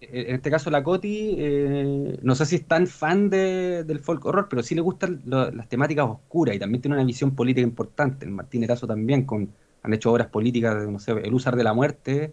en 0.01 0.35
este 0.35 0.51
caso 0.51 0.71
la 0.71 0.83
Coti, 0.83 1.37
eh, 1.39 2.19
no 2.23 2.35
sé 2.35 2.47
si 2.47 2.57
es 2.57 2.67
tan 2.67 2.87
fan 2.87 3.31
de, 3.31 3.85
del 3.85 4.01
folk 4.01 4.25
horror, 4.25 4.47
pero 4.49 4.63
sí 4.63 4.75
le 4.75 4.81
gustan 4.81 5.23
las 5.27 5.69
temáticas 5.69 6.07
oscuras 6.07 6.57
y 6.57 6.59
también 6.59 6.83
tiene 6.83 6.97
una 6.97 7.05
visión 7.05 7.35
política 7.35 7.63
importante. 7.63 8.25
El 8.25 8.33
Martín 8.33 8.65
Erazo 8.65 8.87
también, 8.87 9.25
con, 9.25 9.53
han 9.83 9.95
hecho 9.95 10.13
obras 10.13 10.29
políticas, 10.29 10.87
no 10.89 10.99
sé, 10.99 11.13
El 11.13 11.35
Usar 11.35 11.57
de 11.57 11.65
la 11.65 11.75
Muerte, 11.75 12.33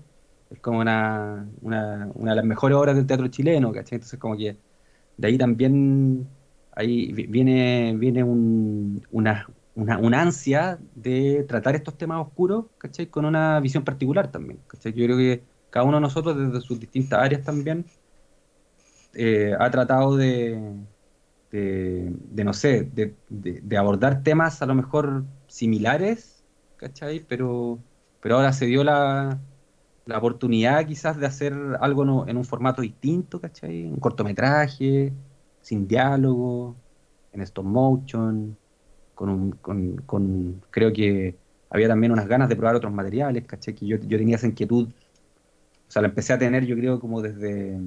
es 0.49 0.59
como 0.59 0.79
una, 0.79 1.47
una, 1.61 2.09
una 2.13 2.31
de 2.31 2.35
las 2.35 2.45
mejores 2.45 2.77
obras 2.77 2.95
del 2.95 3.07
teatro 3.07 3.27
chileno, 3.27 3.71
¿cachai? 3.71 3.97
Entonces 3.97 4.19
como 4.19 4.37
que 4.37 4.57
de 5.17 5.27
ahí 5.27 5.37
también 5.37 6.27
ahí 6.75 7.11
viene, 7.11 7.95
viene 7.97 8.23
una, 8.23 9.47
una, 9.75 10.21
ansia 10.21 10.79
de 10.95 11.45
tratar 11.47 11.75
estos 11.75 11.97
temas 11.97 12.25
oscuros, 12.25 12.65
¿cachai? 12.77 13.07
Con 13.07 13.25
una 13.25 13.59
visión 13.59 13.83
particular 13.83 14.31
también, 14.31 14.59
¿cachai? 14.67 14.93
Yo 14.93 15.05
creo 15.05 15.17
que 15.17 15.43
cada 15.69 15.85
uno 15.85 15.97
de 15.97 16.01
nosotros, 16.01 16.37
desde 16.37 16.61
sus 16.61 16.79
distintas 16.79 17.19
áreas 17.19 17.43
también, 17.43 17.85
eh, 19.13 19.53
ha 19.59 19.69
tratado 19.69 20.17
de, 20.17 20.59
de, 21.51 22.43
no 22.43 22.53
sé, 22.53 22.83
de, 22.83 23.77
abordar 23.77 24.23
temas 24.23 24.61
a 24.61 24.65
lo 24.65 24.75
mejor 24.75 25.23
similares, 25.47 26.43
¿cachai? 26.77 27.25
Pero, 27.27 27.79
pero 28.21 28.35
ahora 28.37 28.53
se 28.53 28.65
dio 28.65 28.83
la, 28.83 29.39
la 30.05 30.17
oportunidad 30.17 30.85
quizás 30.85 31.17
de 31.19 31.27
hacer 31.27 31.53
algo 31.79 32.27
en 32.27 32.37
un 32.37 32.45
formato 32.45 32.81
distinto, 32.81 33.39
¿cachai? 33.39 33.85
Un 33.85 33.97
cortometraje, 33.97 35.13
sin 35.63 35.87
diálogo, 35.87 36.75
en 37.33 37.41
stop 37.41 37.65
motion, 37.65 38.57
con, 39.15 39.29
un, 39.29 39.51
con, 39.53 39.97
con, 40.05 40.61
creo 40.71 40.93
que 40.93 41.37
había 41.69 41.87
también 41.87 42.11
unas 42.11 42.27
ganas 42.27 42.49
de 42.49 42.55
probar 42.55 42.75
otros 42.75 42.93
materiales, 42.93 43.45
¿cachai? 43.45 43.73
Que 43.75 43.87
yo, 43.87 43.97
yo 43.97 44.17
tenía 44.17 44.35
esa 44.35 44.47
inquietud, 44.47 44.89
o 45.87 45.91
sea, 45.91 46.01
la 46.01 46.09
empecé 46.09 46.33
a 46.33 46.39
tener 46.39 46.65
yo 46.65 46.75
creo 46.75 46.99
como 46.99 47.21
desde, 47.21 47.79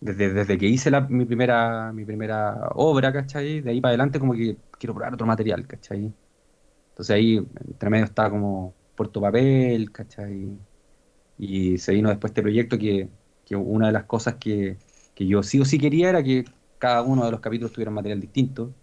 desde, 0.00 0.32
desde 0.32 0.58
que 0.58 0.66
hice 0.66 0.90
la, 0.90 1.02
mi, 1.02 1.24
primera, 1.26 1.92
mi 1.92 2.04
primera 2.04 2.70
obra, 2.74 3.12
¿cachai? 3.12 3.60
De 3.60 3.70
ahí 3.70 3.80
para 3.80 3.90
adelante 3.90 4.18
como 4.18 4.32
que 4.34 4.56
quiero 4.78 4.94
probar 4.94 5.14
otro 5.14 5.26
material, 5.26 5.66
¿cachai? 5.66 6.14
Entonces 6.90 7.10
ahí 7.16 7.36
entre 7.38 7.90
medio 7.90 8.04
estaba 8.06 8.30
como 8.30 8.74
Puerto 8.96 9.20
Papel, 9.20 9.92
¿cachai? 9.92 10.58
Y 11.38 11.78
se 11.78 11.92
vino 11.94 12.08
después 12.10 12.30
este 12.30 12.42
proyecto 12.42 12.78
que, 12.78 13.10
que 13.44 13.56
una 13.56 13.88
de 13.88 13.92
las 13.92 14.04
cosas 14.04 14.36
que, 14.36 14.78
que 15.14 15.26
yo 15.26 15.42
sí 15.42 15.60
o 15.60 15.64
sí 15.64 15.78
quería 15.78 16.10
era 16.10 16.22
que 16.22 16.44
cada 16.80 17.02
uno 17.02 17.26
de 17.26 17.30
los 17.30 17.40
capítulos 17.40 17.72
tuviera 17.72 17.90
un 17.90 17.94
material 17.94 18.20
distinto. 18.20 18.74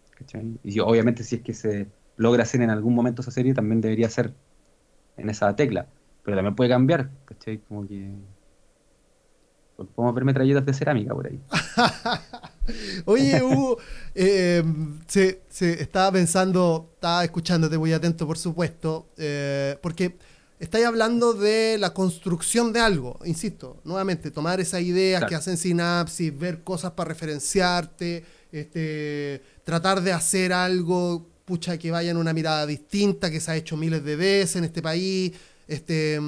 Y 0.64 0.80
obviamente 0.80 1.24
si 1.24 1.36
es 1.36 1.42
que 1.42 1.54
se 1.54 1.88
logra 2.16 2.44
hacer 2.44 2.62
en 2.62 2.70
algún 2.70 2.96
momento 2.96 3.22
esa 3.22 3.32
serie, 3.32 3.54
también 3.54 3.82
debería 3.82 4.10
ser 4.10 4.34
en 5.18 5.30
esa 5.30 5.54
tecla. 5.56 5.88
Pero 6.24 6.38
también 6.38 6.56
puede 6.56 6.70
cambiar, 6.70 7.10
¿cachai? 7.26 7.58
Como 7.58 7.86
que... 7.86 8.12
Podemos 9.96 10.16
ver 10.16 10.26
metralletas 10.26 10.66
de 10.66 10.74
cerámica 10.74 11.14
por 11.14 11.28
ahí. 11.28 11.40
Oye, 13.06 13.44
Hugo, 13.44 13.78
eh, 14.16 14.64
se, 15.08 15.42
estaba 15.60 16.12
pensando, 16.12 16.92
estaba 16.96 17.24
escuchándote 17.24 17.78
muy 17.78 17.94
atento, 17.94 18.26
por 18.26 18.38
supuesto, 18.38 19.10
eh, 19.18 19.78
porque 19.82 20.18
estáis 20.60 20.86
hablando 20.86 21.34
de 21.34 21.78
la 21.80 21.94
construcción 21.94 22.74
de 22.74 22.80
algo, 22.80 23.20
insisto, 23.26 23.80
nuevamente, 23.84 24.32
tomar 24.32 24.60
esas 24.60 24.82
ideas 24.82 25.26
que 25.26 25.36
hacen 25.36 25.58
sinapsis, 25.58 26.38
ver 26.38 26.64
cosas 26.64 26.92
para 26.92 27.10
referenciarte, 27.10 28.26
este, 28.52 29.42
tratar 29.64 30.02
de 30.02 30.14
hacer 30.14 30.54
algo, 30.54 31.28
pucha, 31.46 31.78
que 31.78 31.92
vaya 31.92 32.12
en 32.12 32.18
una 32.18 32.34
mirada 32.34 32.66
distinta, 32.66 33.30
que 33.30 33.40
se 33.40 33.52
ha 33.52 33.56
hecho 33.56 33.78
miles 33.78 34.04
de 34.04 34.16
veces 34.16 34.56
en 34.58 34.64
este 34.64 34.82
país, 34.82 35.32
este, 35.68 36.20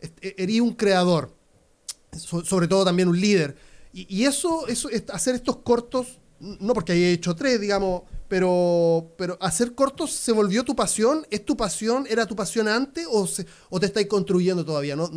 este 0.00 0.60
un 0.60 0.74
creador, 0.74 1.32
sobre 2.12 2.68
todo 2.68 2.84
también 2.84 3.08
un 3.08 3.20
líder. 3.20 3.56
Y, 3.92 4.24
eso, 4.24 4.66
eso, 4.68 4.90
hacer 5.12 5.36
estos 5.36 5.56
cortos, 5.58 6.18
no 6.40 6.74
porque 6.74 6.92
haya 6.92 7.08
hecho 7.08 7.34
tres, 7.34 7.60
digamos, 7.60 8.02
pero, 8.28 9.12
pero 9.16 9.38
hacer 9.40 9.74
cortos 9.74 10.12
se 10.12 10.32
volvió 10.32 10.64
tu 10.64 10.74
pasión. 10.74 11.26
¿Es 11.30 11.44
tu 11.44 11.56
pasión? 11.56 12.06
¿Era 12.08 12.26
tu 12.26 12.36
pasión 12.36 12.68
antes 12.68 13.06
o, 13.10 13.26
o 13.70 13.80
te 13.80 13.86
estáis 13.86 14.06
construyendo 14.06 14.64
todavía? 14.64 14.96
¿No, 14.96 15.08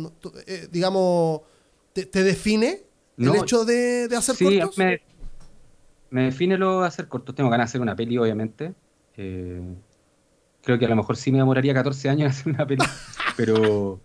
eh, 0.46 0.68
digamos, 0.70 1.40
te, 1.92 2.06
define 2.22 2.82
el 3.18 3.34
hecho 3.34 3.64
de, 3.64 4.08
hacer 4.16 4.36
cortos? 4.36 4.78
Me, 4.78 5.00
me 6.10 6.24
define 6.24 6.56
lo 6.56 6.82
de 6.82 6.86
hacer 6.86 7.08
cortos. 7.08 7.34
Tengo 7.34 7.50
ganas 7.50 7.68
de 7.68 7.70
hacer 7.70 7.80
una 7.80 7.96
peli, 7.96 8.16
obviamente. 8.18 8.74
Eh, 9.16 9.62
creo 10.62 10.78
que 10.78 10.86
a 10.86 10.88
lo 10.88 10.96
mejor 10.96 11.16
sí 11.16 11.32
me 11.32 11.38
demoraría 11.38 11.74
14 11.74 12.08
años 12.08 12.20
en 12.20 12.30
hacer 12.30 12.52
una 12.52 12.66
peli. 12.66 12.84
pero, 13.36 14.00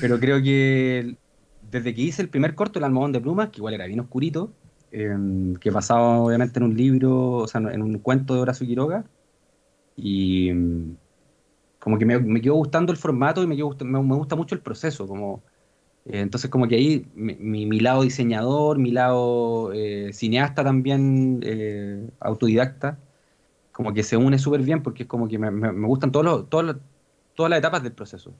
pero 0.00 0.18
creo 0.18 0.42
que 0.42 1.16
desde 1.70 1.94
que 1.94 2.02
hice 2.02 2.22
el 2.22 2.28
primer 2.28 2.54
corto, 2.54 2.78
El 2.78 2.84
Almohadón 2.84 3.12
de 3.12 3.20
Plumas, 3.20 3.50
que 3.50 3.58
igual 3.58 3.74
era 3.74 3.86
bien 3.86 4.00
oscurito, 4.00 4.52
Em, 4.92 5.54
que 5.56 5.70
basado 5.70 6.24
obviamente 6.24 6.58
en 6.58 6.64
un 6.64 6.76
libro, 6.76 7.36
o 7.38 7.46
sea, 7.46 7.60
en 7.60 7.82
un 7.82 7.98
cuento 7.98 8.34
de 8.34 8.40
Horacio 8.40 8.66
Quiroga. 8.66 9.04
Y 9.96 10.48
em, 10.50 10.96
como 11.80 11.98
que 11.98 12.06
me, 12.06 12.18
me, 12.18 12.40
quedó 12.40 12.54
gustando 12.54 12.92
el 12.92 12.98
formato 12.98 13.42
y 13.42 13.46
me, 13.46 13.56
me, 13.56 14.16
gusta 14.16 14.36
mucho 14.36 14.54
el 14.54 14.62
proceso. 14.62 15.06
Como, 15.06 15.42
eh, 16.06 16.20
entonces 16.20 16.50
como 16.50 16.68
que 16.68 16.76
ahí 16.76 17.06
mi, 17.14 17.66
mi, 17.66 17.80
lado 17.80 18.02
diseñador, 18.02 18.78
mi 18.78 18.90
lado 18.92 19.72
eh, 19.74 20.12
cineasta 20.12 20.64
también, 20.64 21.40
eh, 21.44 22.10
autodidacta, 22.20 22.98
como 23.72 23.94
que 23.94 24.02
se 24.02 24.16
une 24.16 24.38
súper 24.38 24.62
bien 24.62 24.82
porque 24.82 25.04
es 25.04 25.08
como 25.08 25.28
que 25.28 25.38
me, 25.38 25.50
me 25.50 25.86
gustan 25.88 26.12
todos 26.12 26.24
los, 26.26 26.48
todas 26.50 27.50
las 27.50 27.58
etapas 27.58 27.82
del 27.82 27.92
proceso. 27.92 28.34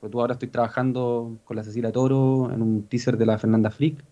Porque 0.00 0.12
tú 0.12 0.20
ahora 0.20 0.34
estoy 0.34 0.48
trabajando 0.48 1.38
con 1.44 1.56
la 1.56 1.64
Cecilia 1.64 1.92
Toro 1.92 2.50
en 2.52 2.62
un 2.62 2.82
teaser 2.84 3.16
de 3.16 3.26
la 3.26 3.38
Fernanda 3.38 3.70
Flick 3.70 4.04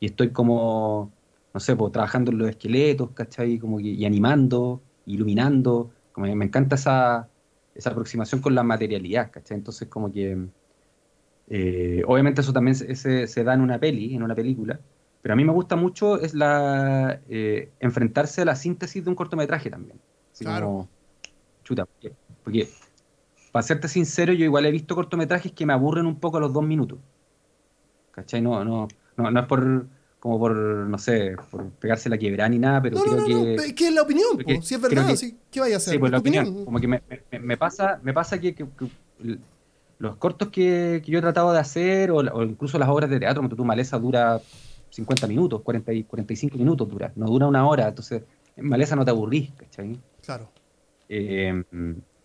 y 0.00 0.06
estoy 0.06 0.30
como 0.30 1.12
no 1.54 1.60
sé, 1.60 1.76
pues 1.76 1.92
trabajando 1.92 2.32
en 2.32 2.38
los 2.38 2.50
esqueletos, 2.50 3.12
¿cachai? 3.12 3.58
Como 3.60 3.78
y 3.78 4.04
animando, 4.04 4.82
iluminando, 5.06 5.92
como 6.12 6.26
me 6.34 6.44
encanta 6.44 6.74
esa, 6.74 7.28
esa 7.76 7.90
aproximación 7.90 8.40
con 8.40 8.56
la 8.56 8.64
materialidad, 8.64 9.30
¿cachai? 9.30 9.58
Entonces 9.58 9.86
como 9.88 10.12
que, 10.12 10.48
eh, 11.48 12.02
obviamente 12.06 12.40
eso 12.40 12.52
también 12.52 12.74
se, 12.74 13.26
se, 13.28 13.44
da 13.44 13.54
en 13.54 13.60
una 13.60 13.78
peli, 13.78 14.16
en 14.16 14.24
una 14.24 14.34
película, 14.34 14.80
pero 15.22 15.34
a 15.34 15.36
mí 15.36 15.44
me 15.44 15.52
gusta 15.52 15.76
mucho 15.76 16.20
es 16.20 16.34
la 16.34 17.20
eh, 17.28 17.70
enfrentarse 17.78 18.42
a 18.42 18.46
la 18.46 18.56
síntesis 18.56 19.04
de 19.04 19.10
un 19.10 19.16
cortometraje 19.16 19.70
también. 19.70 20.00
claro. 20.36 20.88
chuta, 21.62 21.86
porque, 22.42 22.68
para 23.52 23.62
serte 23.62 23.86
sincero, 23.86 24.32
yo 24.32 24.44
igual 24.44 24.66
he 24.66 24.72
visto 24.72 24.96
cortometrajes 24.96 25.52
que 25.52 25.66
me 25.66 25.72
aburren 25.72 26.06
un 26.06 26.18
poco 26.18 26.38
a 26.38 26.40
los 26.40 26.52
dos 26.52 26.64
minutos. 26.64 26.98
¿Cachai? 28.10 28.42
No, 28.42 28.64
no, 28.64 28.88
no, 29.16 29.30
no 29.30 29.40
es 29.40 29.46
por 29.46 29.86
como 30.24 30.38
por, 30.38 30.56
no 30.56 30.96
sé, 30.96 31.36
por 31.50 31.68
pegarse 31.72 32.08
la 32.08 32.16
quebrada 32.16 32.48
ni 32.48 32.58
nada, 32.58 32.80
pero 32.80 32.96
creo 32.96 33.26
que... 33.26 33.54
es 33.56 33.72
que 33.74 33.88
es 33.88 33.94
la 33.94 34.00
opinión, 34.00 34.38
si 34.62 34.74
es 34.74 34.80
verdad, 34.80 35.14
¿qué 35.50 35.60
vaya 35.60 35.74
a 35.74 35.76
hacer? 35.76 35.92
Sí, 35.92 35.98
pues 35.98 36.10
la 36.10 36.16
opinión. 36.16 36.64
Como 36.64 36.80
que 36.80 36.88
me, 36.88 37.02
me, 37.42 37.58
pasa, 37.58 38.00
me 38.02 38.14
pasa 38.14 38.40
que, 38.40 38.56
los 39.98 40.16
cortos 40.16 40.48
que, 40.48 41.02
yo 41.04 41.18
he 41.18 41.20
tratado 41.20 41.52
de 41.52 41.58
hacer, 41.58 42.10
o, 42.10 42.42
incluso 42.42 42.78
las 42.78 42.88
obras 42.88 43.10
de 43.10 43.20
teatro, 43.20 43.42
como 43.42 43.54
tu 43.54 43.66
maleza 43.66 43.98
dura 43.98 44.40
50 44.88 45.26
minutos, 45.26 45.60
40 45.60 45.92
y 45.92 46.04
45 46.04 46.56
minutos 46.56 46.88
dura, 46.88 47.12
no 47.16 47.26
dura 47.26 47.46
una 47.46 47.68
hora, 47.68 47.88
entonces 47.88 48.22
en 48.56 48.66
maleza 48.66 48.96
no 48.96 49.04
te 49.04 49.10
aburrís, 49.10 49.50
¿cachai? 49.58 50.00
Claro. 50.22 50.48
Eh, 51.06 51.62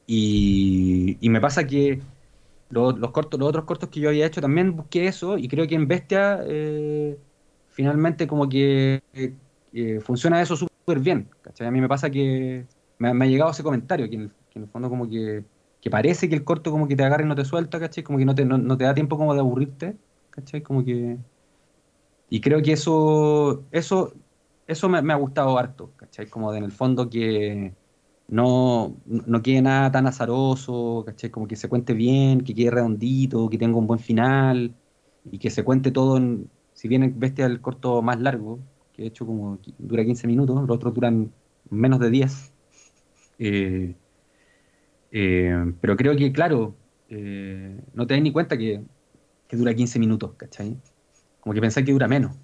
y, 0.08 1.18
y, 1.20 1.28
me 1.28 1.42
pasa 1.42 1.68
que 1.68 2.00
los, 2.70 2.98
los, 2.98 3.12
cortos, 3.12 3.38
los 3.38 3.50
otros 3.50 3.66
cortos 3.66 3.90
que 3.90 4.00
yo 4.00 4.08
había 4.08 4.26
hecho 4.26 4.40
también 4.40 4.78
busqué 4.78 5.08
eso 5.08 5.38
y 5.38 5.50
creo 5.50 5.68
que 5.68 5.76
en 5.76 5.90
Bestia 5.90 6.40
eh, 6.48 7.18
finalmente 7.80 8.28
como 8.28 8.50
que 8.50 9.02
eh, 9.14 10.02
funciona 10.02 10.42
eso 10.42 10.58
súper 10.58 11.00
bien, 11.00 11.30
¿cachai? 11.42 11.66
A 11.66 11.72
mí 11.72 11.80
me 11.80 11.88
pasa 11.88 12.10
que 12.10 12.66
me, 12.98 13.08
ha 13.08 13.26
llegado 13.26 13.52
ese 13.52 13.64
comentario, 13.64 14.10
que 14.10 14.16
en, 14.16 14.34
el, 14.56 14.68
fondo 14.68 14.90
como 14.90 15.08
que, 15.08 15.46
que, 15.80 15.90
parece 15.90 16.28
que 16.28 16.36
el 16.36 16.44
corto 16.44 16.72
como 16.72 16.90
que 16.90 16.98
te 16.98 17.06
agarra 17.06 17.24
y 17.24 17.28
no 17.28 17.36
te 17.36 17.46
suelta, 17.46 17.80
¿cachai? 17.80 18.04
Como 18.04 18.18
que 18.18 18.26
no 18.26 18.36
te, 18.36 18.44
no, 18.44 18.58
no 18.58 18.76
te 18.76 18.84
da 18.84 18.94
tiempo 18.94 19.18
como 19.18 19.34
de 19.34 19.40
aburrirte, 19.40 19.96
¿cachai? 20.30 20.62
Como 20.62 20.84
que... 20.84 21.20
Y 22.30 22.42
creo 22.42 22.62
que 22.62 22.74
eso, 22.74 23.64
eso, 23.72 24.14
eso 24.68 24.90
me, 24.90 25.02
me 25.02 25.14
ha 25.14 25.16
gustado 25.16 25.58
harto, 25.58 25.94
¿cachai? 25.96 26.28
Como 26.28 26.52
de, 26.52 26.58
en 26.58 26.66
el 26.66 26.74
fondo 26.74 27.10
que 27.10 27.74
no, 28.28 28.98
no 29.06 29.42
quede 29.42 29.62
nada 29.62 29.90
tan 29.90 30.06
azaroso, 30.06 31.04
¿cachai? 31.06 31.30
Como 31.30 31.48
que 31.48 31.56
se 31.56 31.70
cuente 31.70 31.94
bien, 31.94 32.42
que 32.42 32.54
quede 32.54 32.72
redondito, 32.72 33.50
que 33.50 33.58
tenga 33.58 33.78
un 33.78 33.88
buen 33.88 34.02
final 34.02 34.76
y 35.32 35.40
que 35.40 35.50
se 35.50 35.64
cuente 35.64 35.92
todo 35.92 36.18
en, 36.18 36.50
si 36.80 36.88
bien 36.88 37.20
Bestia 37.20 37.46
el 37.46 37.60
corto 37.60 38.02
más 38.02 38.22
largo, 38.22 38.58
que 38.94 39.02
de 39.02 39.10
hecho 39.10 39.26
como 39.26 39.60
dura 39.78 40.06
15 40.06 40.28
minutos, 40.28 40.56
los 40.62 40.78
otros 40.78 40.94
duran 40.94 41.30
menos 41.70 42.00
de 42.00 42.10
10. 42.10 42.54
Eh, 43.38 43.96
eh, 45.12 45.74
pero 45.82 45.98
creo 45.98 46.16
que, 46.16 46.32
claro, 46.32 46.78
eh, 47.10 47.84
no 47.94 48.08
te 48.08 48.14
das 48.14 48.24
ni 48.24 48.32
cuenta 48.32 48.58
que, 48.58 48.82
dura 49.52 49.74
15 49.74 50.00
minutos, 50.00 50.36
¿cachai? 50.38 50.78
Como 51.42 51.54
que 51.54 51.60
pensé 51.60 51.84
que 51.84 51.92
dura 51.92 52.08
menos. 52.08 52.38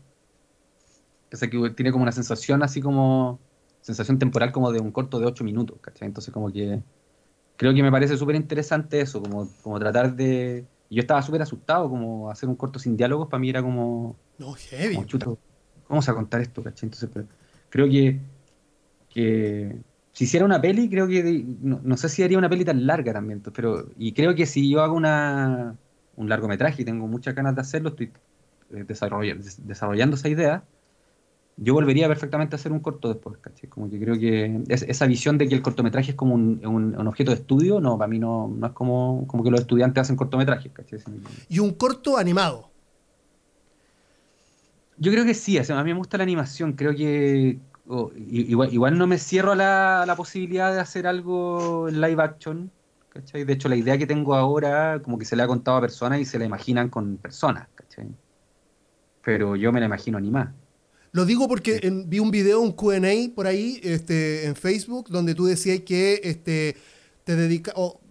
Pensé 1.30 1.50
que 1.50 1.70
tiene 1.70 1.94
como 1.94 2.04
una 2.04 2.12
sensación 2.12 2.62
así 2.62 2.82
como 2.82 3.40
sensación 3.80 4.20
temporal 4.20 4.52
como 4.52 4.74
de 4.74 4.82
un 4.82 4.92
corto 4.92 5.18
de 5.18 5.28
8 5.28 5.46
minutos, 5.46 5.78
¿cachai? 5.80 6.10
Entonces 6.10 6.34
como 6.34 6.52
que 6.52 6.84
creo 7.56 7.74
que 7.74 7.82
me 7.82 7.92
parece 7.92 8.18
súper 8.18 8.36
interesante 8.36 9.00
eso, 9.00 9.22
como, 9.22 9.48
como 9.64 9.80
tratar 9.80 10.14
de... 10.14 10.68
Yo 10.90 11.00
estaba 11.00 11.22
súper 11.22 11.42
asustado, 11.42 11.90
como 11.90 12.30
hacer 12.30 12.50
un 12.50 12.58
corto 12.58 12.80
sin 12.80 12.98
diálogos, 12.98 13.30
para 13.30 13.40
mí 13.40 13.50
era 13.50 13.64
como... 13.64 14.25
No, 14.38 14.54
heavy. 14.54 14.96
Como, 14.96 15.08
chuto, 15.08 15.40
vamos 15.90 16.08
a 16.10 16.14
contar 16.14 16.42
esto, 16.42 16.64
¿cachai? 16.64 16.88
Entonces 16.88 17.10
pero, 17.14 17.28
creo 17.70 17.90
que, 17.90 18.20
que 19.10 19.78
si 20.12 20.24
hiciera 20.26 20.46
una 20.46 20.62
peli, 20.62 20.90
creo 20.90 21.08
que... 21.08 21.44
No, 21.62 21.80
no, 21.84 21.98
sé 21.98 22.10
si 22.10 22.24
haría 22.24 22.38
una 22.38 22.50
peli 22.50 22.66
tan 22.66 22.86
larga 22.86 23.14
también, 23.14 23.42
pero... 23.54 23.90
Y 23.98 24.14
creo 24.14 24.36
que 24.36 24.46
si 24.46 24.70
yo 24.70 24.82
hago 24.82 24.96
una, 24.96 25.76
un 26.16 26.30
largometraje 26.30 26.82
y 26.82 26.86
tengo 26.86 27.08
muchas 27.08 27.36
ganas 27.36 27.56
de 27.56 27.62
hacerlo, 27.62 27.90
estoy 27.90 28.12
eh, 28.72 28.84
desarrollando, 28.88 29.46
desarrollando 29.64 30.16
esa 30.16 30.30
idea, 30.30 30.64
yo 31.58 31.74
volvería 31.74 32.08
perfectamente 32.08 32.56
a 32.56 32.58
hacer 32.58 32.72
un 32.72 32.80
corto 32.80 33.08
después, 33.08 33.38
¿cachai? 33.38 33.70
Como 33.70 33.90
que 33.90 34.00
creo 34.00 34.20
que 34.20 34.62
es, 34.68 34.84
esa 34.84 35.06
visión 35.06 35.38
de 35.38 35.48
que 35.48 35.56
el 35.56 35.62
cortometraje 35.62 36.12
es 36.12 36.16
como 36.16 36.36
un, 36.36 36.66
un, 36.66 36.98
un, 36.98 37.08
objeto 37.08 37.32
de 37.32 37.38
estudio, 37.38 37.80
no, 37.80 37.98
para 37.98 38.10
mí 38.10 38.20
no, 38.20 38.48
no 38.48 38.68
es 38.68 38.74
como, 38.74 39.26
como 39.28 39.44
que 39.44 39.52
los 39.52 39.62
estudiantes 39.62 40.02
hacen 40.02 40.18
cortometrajes, 40.18 40.72
¿cachai? 40.74 41.00
¿Y 41.48 41.60
un 41.60 41.74
corto 41.74 42.18
animado? 42.18 42.72
Yo 44.98 45.12
creo 45.12 45.26
que 45.26 45.34
sí, 45.34 45.58
o 45.60 45.64
sea, 45.64 45.80
a 45.80 45.84
mí 45.84 45.92
me 45.94 46.00
gusta 46.00 46.18
la 46.18 46.24
animación, 46.24 46.74
creo 46.74 46.96
que 46.96 47.60
oh, 47.88 48.12
igual, 48.16 48.74
igual, 48.74 48.98
no 48.98 49.08
me 49.08 49.18
cierro 49.18 49.52
a 49.52 49.56
la, 49.56 50.04
a 50.04 50.06
la, 50.06 50.16
posibilidad 50.16 50.74
de 50.74 50.80
hacer 50.80 51.06
algo 51.06 51.90
en 51.90 52.00
live 52.00 52.24
action, 52.24 52.72
¿cachai? 53.10 53.44
De 53.44 53.54
hecho, 53.54 53.70
la 53.70 53.76
idea 53.76 53.98
que 53.98 54.08
tengo 54.08 54.36
ahora, 54.36 55.02
como 55.04 55.18
que 55.18 55.26
se 55.26 55.36
le 55.36 55.44
ha 55.44 55.48
contado 55.48 55.78
a 55.78 55.82
personas 55.82 56.20
y 56.20 56.26
se 56.26 56.40
la 56.40 56.46
imaginan 56.46 56.90
con 56.90 57.18
personas, 57.18 57.68
¿cachai? 57.76 58.08
Pero 59.24 59.56
yo 59.56 59.72
me 59.72 59.80
la 59.80 59.88
imagino 59.88 60.18
animada. 60.18 60.54
Lo 61.12 61.26
digo 61.26 61.48
porque 61.48 61.80
en, 61.82 62.10
vi 62.10 62.20
un 62.20 62.30
video, 62.30 62.60
un 62.60 62.74
QA 62.74 63.34
por 63.34 63.48
ahí 63.48 63.80
este, 63.84 64.46
en 64.46 64.56
Facebook, 64.56 65.08
donde 65.10 65.34
tú 65.34 65.46
decías 65.46 65.80
que 65.80 66.20
este, 66.24 66.76
te 67.24 67.36
dedica, 67.38 67.72
o, 67.76 68.02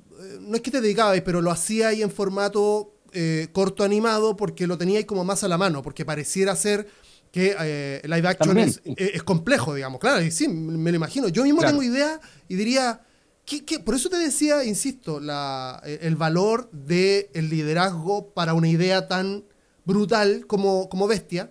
no 0.41 0.57
es 0.57 0.62
que 0.62 0.70
te 0.70 0.80
dedicabas, 0.80 1.20
pero 1.20 1.43
lo 1.43 1.51
hacías 1.51 1.93
en 1.99 2.11
formato 2.11 2.93
eh, 3.15 3.49
corto 3.53 3.85
animado 3.85 4.37
porque 4.37 4.67
lo 4.67 4.77
teníais 4.77 5.07
como 5.07 5.25
más 5.25 5.45
a 5.45 5.49
la 5.49 5.57
mano, 5.57 5.83
porque 5.83 6.05
pareciera 6.05 6.55
ser 6.57 6.87
que 7.31 7.57
eh, 7.59 8.03
live 8.05 8.29
action 8.29 8.59
es, 8.59 8.81
es, 8.97 9.23
complejo, 9.23 9.75
digamos. 9.75 10.01
Claro, 10.01 10.23
y 10.23 10.31
sí, 10.31 10.47
me 10.47 10.91
lo 10.93 10.97
imagino. 10.97 11.29
Yo 11.29 11.43
mismo 11.43 11.61
claro. 11.61 11.79
tengo 11.79 11.83
idea 11.83 12.21
y 12.49 12.55
diría, 12.55 13.01
¿qué, 13.45 13.65
qué? 13.65 13.81
por 13.81 13.95
eso 13.95 14.09
te 14.09 14.19
decía, 14.19 14.65
insisto, 14.65 15.19
la, 15.19 15.83
el 15.85 16.15
valor 16.17 16.71
del 16.71 17.29
el 17.35 17.49
liderazgo 17.49 18.33
para 18.35 18.55
una 18.55 18.69
idea 18.69 19.09
tan 19.09 19.45
brutal 19.85 20.47
como, 20.47 20.89
como 20.89 21.09
Bestia 21.09 21.51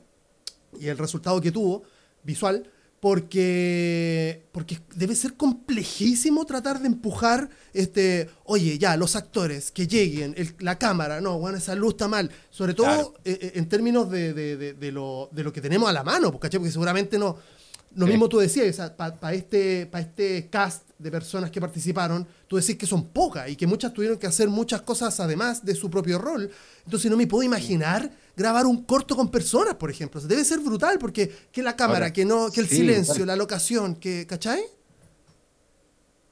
y 0.80 0.88
el 0.88 0.98
resultado 0.98 1.42
que 1.42 1.52
tuvo 1.52 1.84
visual, 2.24 2.70
porque, 3.04 4.46
porque 4.54 4.80
debe 4.96 5.14
ser 5.14 5.34
complejísimo 5.34 6.46
tratar 6.46 6.80
de 6.80 6.88
empujar, 6.88 7.50
este, 7.74 8.30
oye, 8.46 8.78
ya, 8.78 8.96
los 8.96 9.18
actores, 9.18 9.72
que 9.72 9.88
lleguen, 9.88 10.34
el, 10.38 10.56
la 10.60 10.80
cámara, 10.80 11.20
no, 11.20 11.38
bueno, 11.38 11.58
esa 11.58 11.76
luz 11.76 11.96
está 11.96 12.08
mal, 12.08 12.32
sobre 12.50 12.74
todo 12.74 12.86
claro. 12.86 13.14
eh, 13.26 13.52
en 13.56 13.68
términos 13.68 14.10
de, 14.10 14.34
de, 14.34 14.74
de, 14.74 14.92
lo, 14.94 15.28
de 15.34 15.44
lo 15.44 15.52
que 15.52 15.60
tenemos 15.60 15.90
a 15.90 15.92
la 15.92 16.06
mano, 16.06 16.32
porque 16.32 16.50
seguramente 16.72 17.20
no, 17.20 17.36
lo 17.96 18.06
sí. 18.06 18.12
mismo 18.12 18.30
tú 18.30 18.40
decías, 18.40 18.78
para 18.92 19.20
pa 19.20 19.34
este, 19.34 19.86
pa 19.86 20.00
este 20.00 20.50
cast 20.50 20.90
de 20.98 21.12
personas 21.12 21.52
que 21.52 21.60
participaron, 21.60 22.26
tú 22.48 22.56
decís 22.56 22.78
que 22.78 22.86
son 22.86 23.08
pocas 23.10 23.50
y 23.50 23.56
que 23.56 23.68
muchas 23.68 23.94
tuvieron 23.94 24.18
que 24.18 24.28
hacer 24.28 24.50
muchas 24.50 24.82
cosas 24.82 25.20
además 25.20 25.64
de 25.64 25.76
su 25.76 25.90
propio 25.90 26.18
rol. 26.18 26.50
Entonces 26.86 27.12
no 27.12 27.18
me 27.18 27.28
puedo 27.28 27.44
imaginar 27.44 28.10
grabar 28.36 28.66
un 28.66 28.84
corto 28.84 29.16
con 29.16 29.30
personas, 29.30 29.76
por 29.76 29.90
ejemplo. 29.90 30.20
O 30.20 30.22
sea, 30.22 30.30
debe 30.30 30.44
ser 30.44 30.60
brutal 30.60 30.98
porque 31.00 31.32
que 31.52 31.62
la 31.62 31.76
cámara, 31.76 32.06
Ahora, 32.06 32.14
que 32.14 32.26
no, 32.26 32.52
que 32.52 32.62
el 32.62 32.68
sí, 32.68 32.78
silencio, 32.78 33.14
vale. 33.16 33.26
la 33.28 33.36
locación, 33.36 33.96
que, 33.96 34.26
¿cachai? 34.28 34.62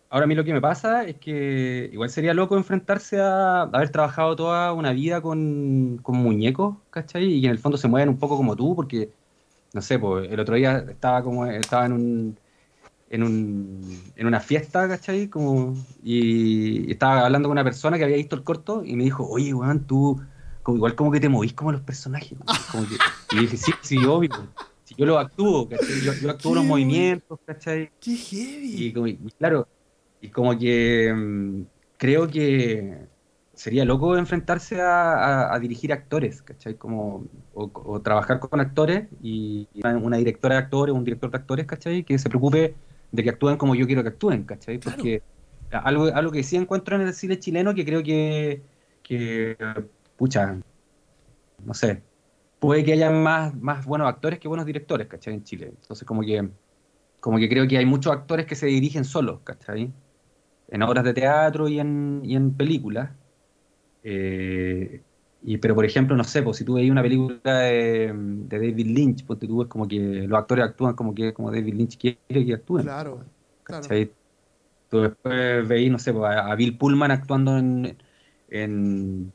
Ahora 0.09 0.25
a 0.25 0.27
mí 0.27 0.35
lo 0.35 0.43
que 0.43 0.51
me 0.51 0.59
pasa 0.59 1.05
es 1.05 1.15
que 1.17 1.89
igual 1.93 2.09
sería 2.09 2.33
loco 2.33 2.57
enfrentarse 2.57 3.17
a 3.19 3.61
haber 3.61 3.89
trabajado 3.91 4.35
toda 4.35 4.73
una 4.73 4.91
vida 4.91 5.21
con, 5.21 5.99
con 6.01 6.17
muñecos, 6.17 6.75
¿cachai? 6.89 7.23
Y 7.25 7.41
que 7.41 7.47
en 7.47 7.53
el 7.53 7.59
fondo 7.59 7.77
se 7.77 7.87
mueven 7.87 8.09
un 8.09 8.19
poco 8.19 8.35
como 8.35 8.55
tú, 8.57 8.75
porque 8.75 9.09
no 9.73 9.81
sé, 9.81 9.99
pues 9.99 10.31
el 10.31 10.39
otro 10.39 10.55
día 10.55 10.85
estaba 10.89 11.23
como 11.23 11.45
estaba 11.45 11.85
en 11.85 11.93
un 11.93 12.39
en, 13.11 13.23
un, 13.23 14.01
en 14.15 14.25
una 14.25 14.39
fiesta, 14.39 14.87
¿cachai? 14.87 15.27
Como, 15.27 15.75
y, 16.01 16.89
estaba 16.89 17.25
hablando 17.25 17.49
con 17.49 17.55
una 17.55 17.63
persona 17.63 17.97
que 17.97 18.05
había 18.05 18.15
visto 18.15 18.37
el 18.37 18.43
corto 18.43 18.83
y 18.85 18.95
me 18.95 19.03
dijo, 19.03 19.27
oye, 19.27 19.53
weón, 19.53 19.85
tú 19.85 20.21
como, 20.63 20.77
igual 20.77 20.95
como 20.95 21.11
que 21.11 21.19
te 21.19 21.27
movís 21.27 21.53
como 21.53 21.73
los 21.73 21.81
personajes. 21.81 22.37
Como 22.71 22.87
que, 22.87 22.95
y 23.35 23.39
dije, 23.41 23.57
sí, 23.57 23.73
sí, 23.81 23.97
obvio. 24.05 24.29
Si 24.85 24.95
yo 24.95 25.05
lo 25.05 25.19
actúo, 25.19 25.67
¿cachai? 25.67 26.01
Yo, 26.01 26.13
yo 26.13 26.29
actúo 26.29 26.55
los 26.55 26.63
movimientos, 26.63 27.39
¿cachai? 27.45 27.91
¡Qué 27.99 28.15
heavy! 28.15 28.85
Y, 28.85 28.93
como, 28.93 29.07
y, 29.07 29.17
claro, 29.37 29.67
y 30.21 30.29
como 30.29 30.57
que 30.57 31.13
mmm, 31.13 31.63
creo 31.97 32.27
que 32.27 33.07
sería 33.61 33.85
loco 33.85 34.17
enfrentarse 34.17 34.81
a, 34.81 35.13
a, 35.13 35.55
a, 35.55 35.59
dirigir 35.59 35.93
actores, 35.93 36.41
¿cachai? 36.41 36.73
Como, 36.77 37.25
o, 37.53 37.69
o, 37.73 38.01
trabajar 38.01 38.39
con 38.39 38.59
actores 38.59 39.07
y 39.21 39.67
una 39.83 40.17
directora 40.17 40.55
de 40.55 40.61
actores, 40.61 40.95
un 40.95 41.03
director 41.03 41.29
de 41.29 41.37
actores, 41.37 41.65
¿cachai? 41.67 42.03
Que 42.03 42.17
se 42.17 42.27
preocupe 42.27 42.73
de 43.11 43.23
que 43.23 43.29
actúen 43.29 43.57
como 43.57 43.75
yo 43.75 43.85
quiero 43.85 44.01
que 44.01 44.09
actúen, 44.09 44.45
¿cachai? 44.45 44.79
Porque 44.79 45.21
algo, 45.69 46.05
algo 46.05 46.31
que 46.31 46.41
sí 46.41 46.55
encuentro 46.57 46.95
en 46.95 47.03
el 47.03 47.13
cine 47.13 47.37
chileno 47.37 47.75
que 47.75 47.85
creo 47.85 48.01
que, 48.01 48.63
que 49.03 49.55
pucha, 50.17 50.59
no 51.63 51.73
sé, 51.75 52.01
puede 52.59 52.83
que 52.83 52.93
haya 52.93 53.11
más, 53.11 53.53
más 53.53 53.85
buenos 53.85 54.09
actores 54.09 54.39
que 54.39 54.47
buenos 54.47 54.65
directores, 54.65 55.05
¿cachai? 55.05 55.35
En 55.35 55.43
Chile. 55.43 55.67
Entonces 55.67 56.07
como 56.07 56.21
que, 56.21 56.49
como 57.19 57.37
que 57.37 57.47
creo 57.47 57.67
que 57.67 57.77
hay 57.77 57.85
muchos 57.85 58.11
actores 58.11 58.47
que 58.47 58.55
se 58.55 58.65
dirigen 58.65 59.05
solos, 59.05 59.41
¿cachai? 59.43 59.93
En 60.67 60.81
obras 60.81 61.03
de 61.03 61.13
teatro 61.13 61.67
y 61.67 61.79
en, 61.79 62.21
y 62.23 62.35
en 62.35 62.55
películas. 62.55 63.20
Eh, 64.03 65.01
y, 65.43 65.57
pero 65.57 65.73
por 65.73 65.85
ejemplo, 65.85 66.15
no 66.15 66.23
sé, 66.23 66.43
pues 66.43 66.57
si 66.57 66.63
tú 66.63 66.75
veis 66.75 66.91
una 66.91 67.01
película 67.01 67.59
de, 67.59 68.13
de, 68.13 68.57
David 68.57 68.87
Lynch, 68.87 69.25
pues 69.25 69.39
tú 69.39 69.57
ves 69.59 69.67
como 69.67 69.87
que 69.87 69.97
los 69.97 70.37
actores 70.37 70.65
actúan 70.65 70.95
como 70.95 71.15
que 71.15 71.33
como 71.33 71.51
David 71.51 71.73
Lynch 71.73 71.97
quiere 71.97 72.45
que 72.45 72.53
actúen. 72.53 72.83
Claro, 72.83 73.23
¿cachai? 73.63 74.05
Claro. 74.05 74.21
Tú 74.89 75.01
después 75.01 75.67
veis, 75.67 75.89
no 75.89 75.97
sé, 75.97 76.13
pues 76.13 76.35
a, 76.35 76.53
Bill 76.55 76.77
Pullman 76.77 77.11
actuando 77.11 77.57
en, 77.57 77.97
en, 78.49 79.31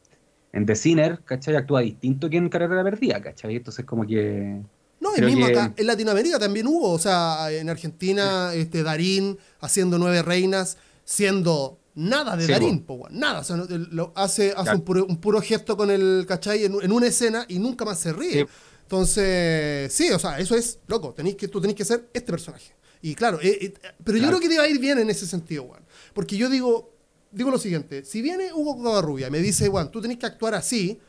en 0.53 0.67
The 0.67 0.77
Sinner, 0.77 1.21
¿cachai? 1.25 1.57
Actúa 1.57 1.81
distinto 1.81 2.31
que 2.31 2.37
en 2.37 2.51
Carrera 2.51 2.85
Perdida, 2.85 3.21
¿cachai? 3.21 3.57
Entonces 3.57 3.85
como 3.85 4.07
que... 4.07 4.61
No, 5.01 5.14
el 5.14 5.25
mismo 5.25 5.47
que... 5.47 5.53
acá, 5.53 5.73
en 5.77 5.87
Latinoamérica 5.87 6.39
también 6.39 6.67
hubo, 6.67 6.93
o 6.93 6.99
sea, 6.99 7.51
en 7.51 7.69
Argentina, 7.69 8.53
este, 8.55 8.83
Darín 8.83 9.39
haciendo 9.61 9.99
Nueve 9.99 10.23
Reinas, 10.23 10.79
siendo 11.05 11.79
nada 11.97 12.37
de 12.37 12.47
sí, 12.47 12.53
Darín, 12.53 12.85
po, 12.85 13.09
nada, 13.11 13.41
o 13.41 13.45
sea, 13.45 13.57
lo 13.57 14.13
hace, 14.15 14.55
hace 14.57 14.75
un, 14.75 14.83
puro, 14.83 15.05
un, 15.07 15.17
puro, 15.17 15.41
gesto 15.41 15.77
con 15.77 15.91
el, 15.91 16.25
¿cachai? 16.29 16.65
En, 16.65 16.77
en, 16.81 16.93
una 16.93 17.09
escena 17.09 17.45
y 17.49 17.59
nunca 17.59 17.85
más 17.85 17.99
se 17.99 18.13
ríe. 18.13 18.45
Sí. 18.45 18.47
Entonces, 18.83 19.93
sí, 19.93 20.11
o 20.13 20.19
sea, 20.19 20.39
eso 20.39 20.55
es, 20.55 20.79
loco, 20.87 21.13
tenéis 21.13 21.35
que, 21.35 21.49
tú 21.49 21.61
tenés 21.61 21.75
que 21.75 21.85
ser 21.85 22.09
este 22.13 22.31
personaje. 22.31 22.73
Y 23.03 23.15
claro, 23.15 23.41
eh, 23.43 23.59
eh, 23.61 23.75
pero 24.05 24.19
claro. 24.19 24.21
yo 24.21 24.29
creo 24.29 24.41
que 24.41 24.49
te 24.49 24.59
va 24.59 24.65
a 24.65 24.69
ir 24.69 24.79
bien 24.79 24.99
en 24.99 25.11
ese 25.11 25.27
sentido, 25.27 25.65
Juan. 25.65 25.83
Porque 26.15 26.37
yo 26.37 26.49
digo, 26.49 26.95
digo 27.33 27.51
lo 27.51 27.59
siguiente, 27.59 28.05
si 28.05 28.23
viene 28.23 28.53
Hugo 28.53 28.77
Covarrubia 28.77 29.27
y 29.27 29.31
me 29.31 29.41
dice, 29.41 29.69
Juan, 29.69 29.91
tú 29.91 30.01
tenés 30.01 30.19
que 30.19 30.27
actuar 30.27 30.55
así, 30.55 31.01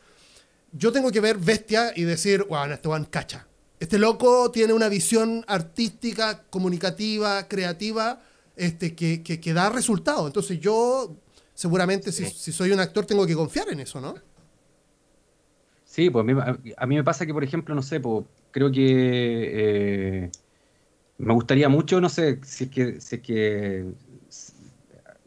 yo 0.71 0.91
tengo 0.91 1.11
que 1.11 1.19
ver 1.19 1.37
Bestia 1.37 1.93
y 1.95 2.03
decir, 2.03 2.45
Juan, 2.47 2.71
este 2.71 2.87
Juan 2.87 3.05
cacha. 3.05 3.47
este 3.79 3.99
loco 3.99 4.49
tiene 4.51 4.73
una 4.73 4.89
visión 4.89 5.45
artística, 5.47 6.43
comunicativa, 6.49 7.47
creativa, 7.47 8.21
este, 8.57 8.95
que, 8.95 9.23
que, 9.23 9.53
da 9.53 9.69
resultado. 9.69 10.27
Entonces 10.27 10.59
yo, 10.59 11.15
seguramente, 11.53 12.11
si, 12.11 12.51
soy 12.51 12.71
un 12.71 12.79
actor, 12.79 13.05
tengo 13.05 13.25
que 13.25 13.35
confiar 13.35 13.69
en 13.69 13.79
eso, 13.79 14.01
¿no? 14.01 14.15
Sí, 15.85 16.09
pues 16.09 16.25
a 16.77 16.85
mí, 16.85 16.95
me 16.95 17.03
pasa 17.03 17.25
que, 17.25 17.33
por 17.33 17.43
ejemplo, 17.43 17.73
no 17.73 17.81
sé, 17.81 17.99
pues, 17.99 18.25
creo 18.51 18.71
que 18.71 20.25
eh, 20.25 20.31
me 21.17 21.33
gustaría 21.33 21.69
mucho, 21.69 22.01
no 22.01 22.09
sé, 22.09 22.39
si 22.43 22.65
es 22.65 22.69
que, 22.69 23.01
si 23.01 23.15
es 23.15 23.21
que 23.21 23.85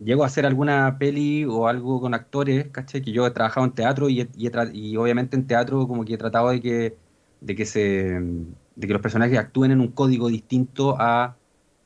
llego 0.03 0.23
a 0.25 0.27
hacer 0.27 0.47
alguna 0.47 0.97
peli 0.99 1.45
o 1.45 1.69
algo 1.69 2.01
con 2.01 2.15
actores, 2.15 2.69
¿cachai? 2.71 3.03
Que 3.03 3.13
yo 3.13 3.27
he 3.27 3.31
trabajado 3.31 3.67
en 3.67 3.73
teatro 3.73 4.09
y, 4.09 4.29
y, 4.37 4.97
obviamente 4.97 5.37
en 5.37 5.47
teatro 5.47 5.87
como 5.87 6.05
que 6.05 6.15
he 6.15 6.19
tratado 6.19 6.51
de 6.51 6.61
que, 6.61 6.97
de 7.41 7.55
que, 7.55 7.67
se, 7.67 7.81
de 7.81 8.87
que 8.87 8.93
los 8.93 9.03
personajes 9.03 9.39
actúen 9.39 9.73
en 9.73 9.81
un 9.81 9.89
código 9.89 10.29
distinto 10.29 10.97
a, 10.99 11.37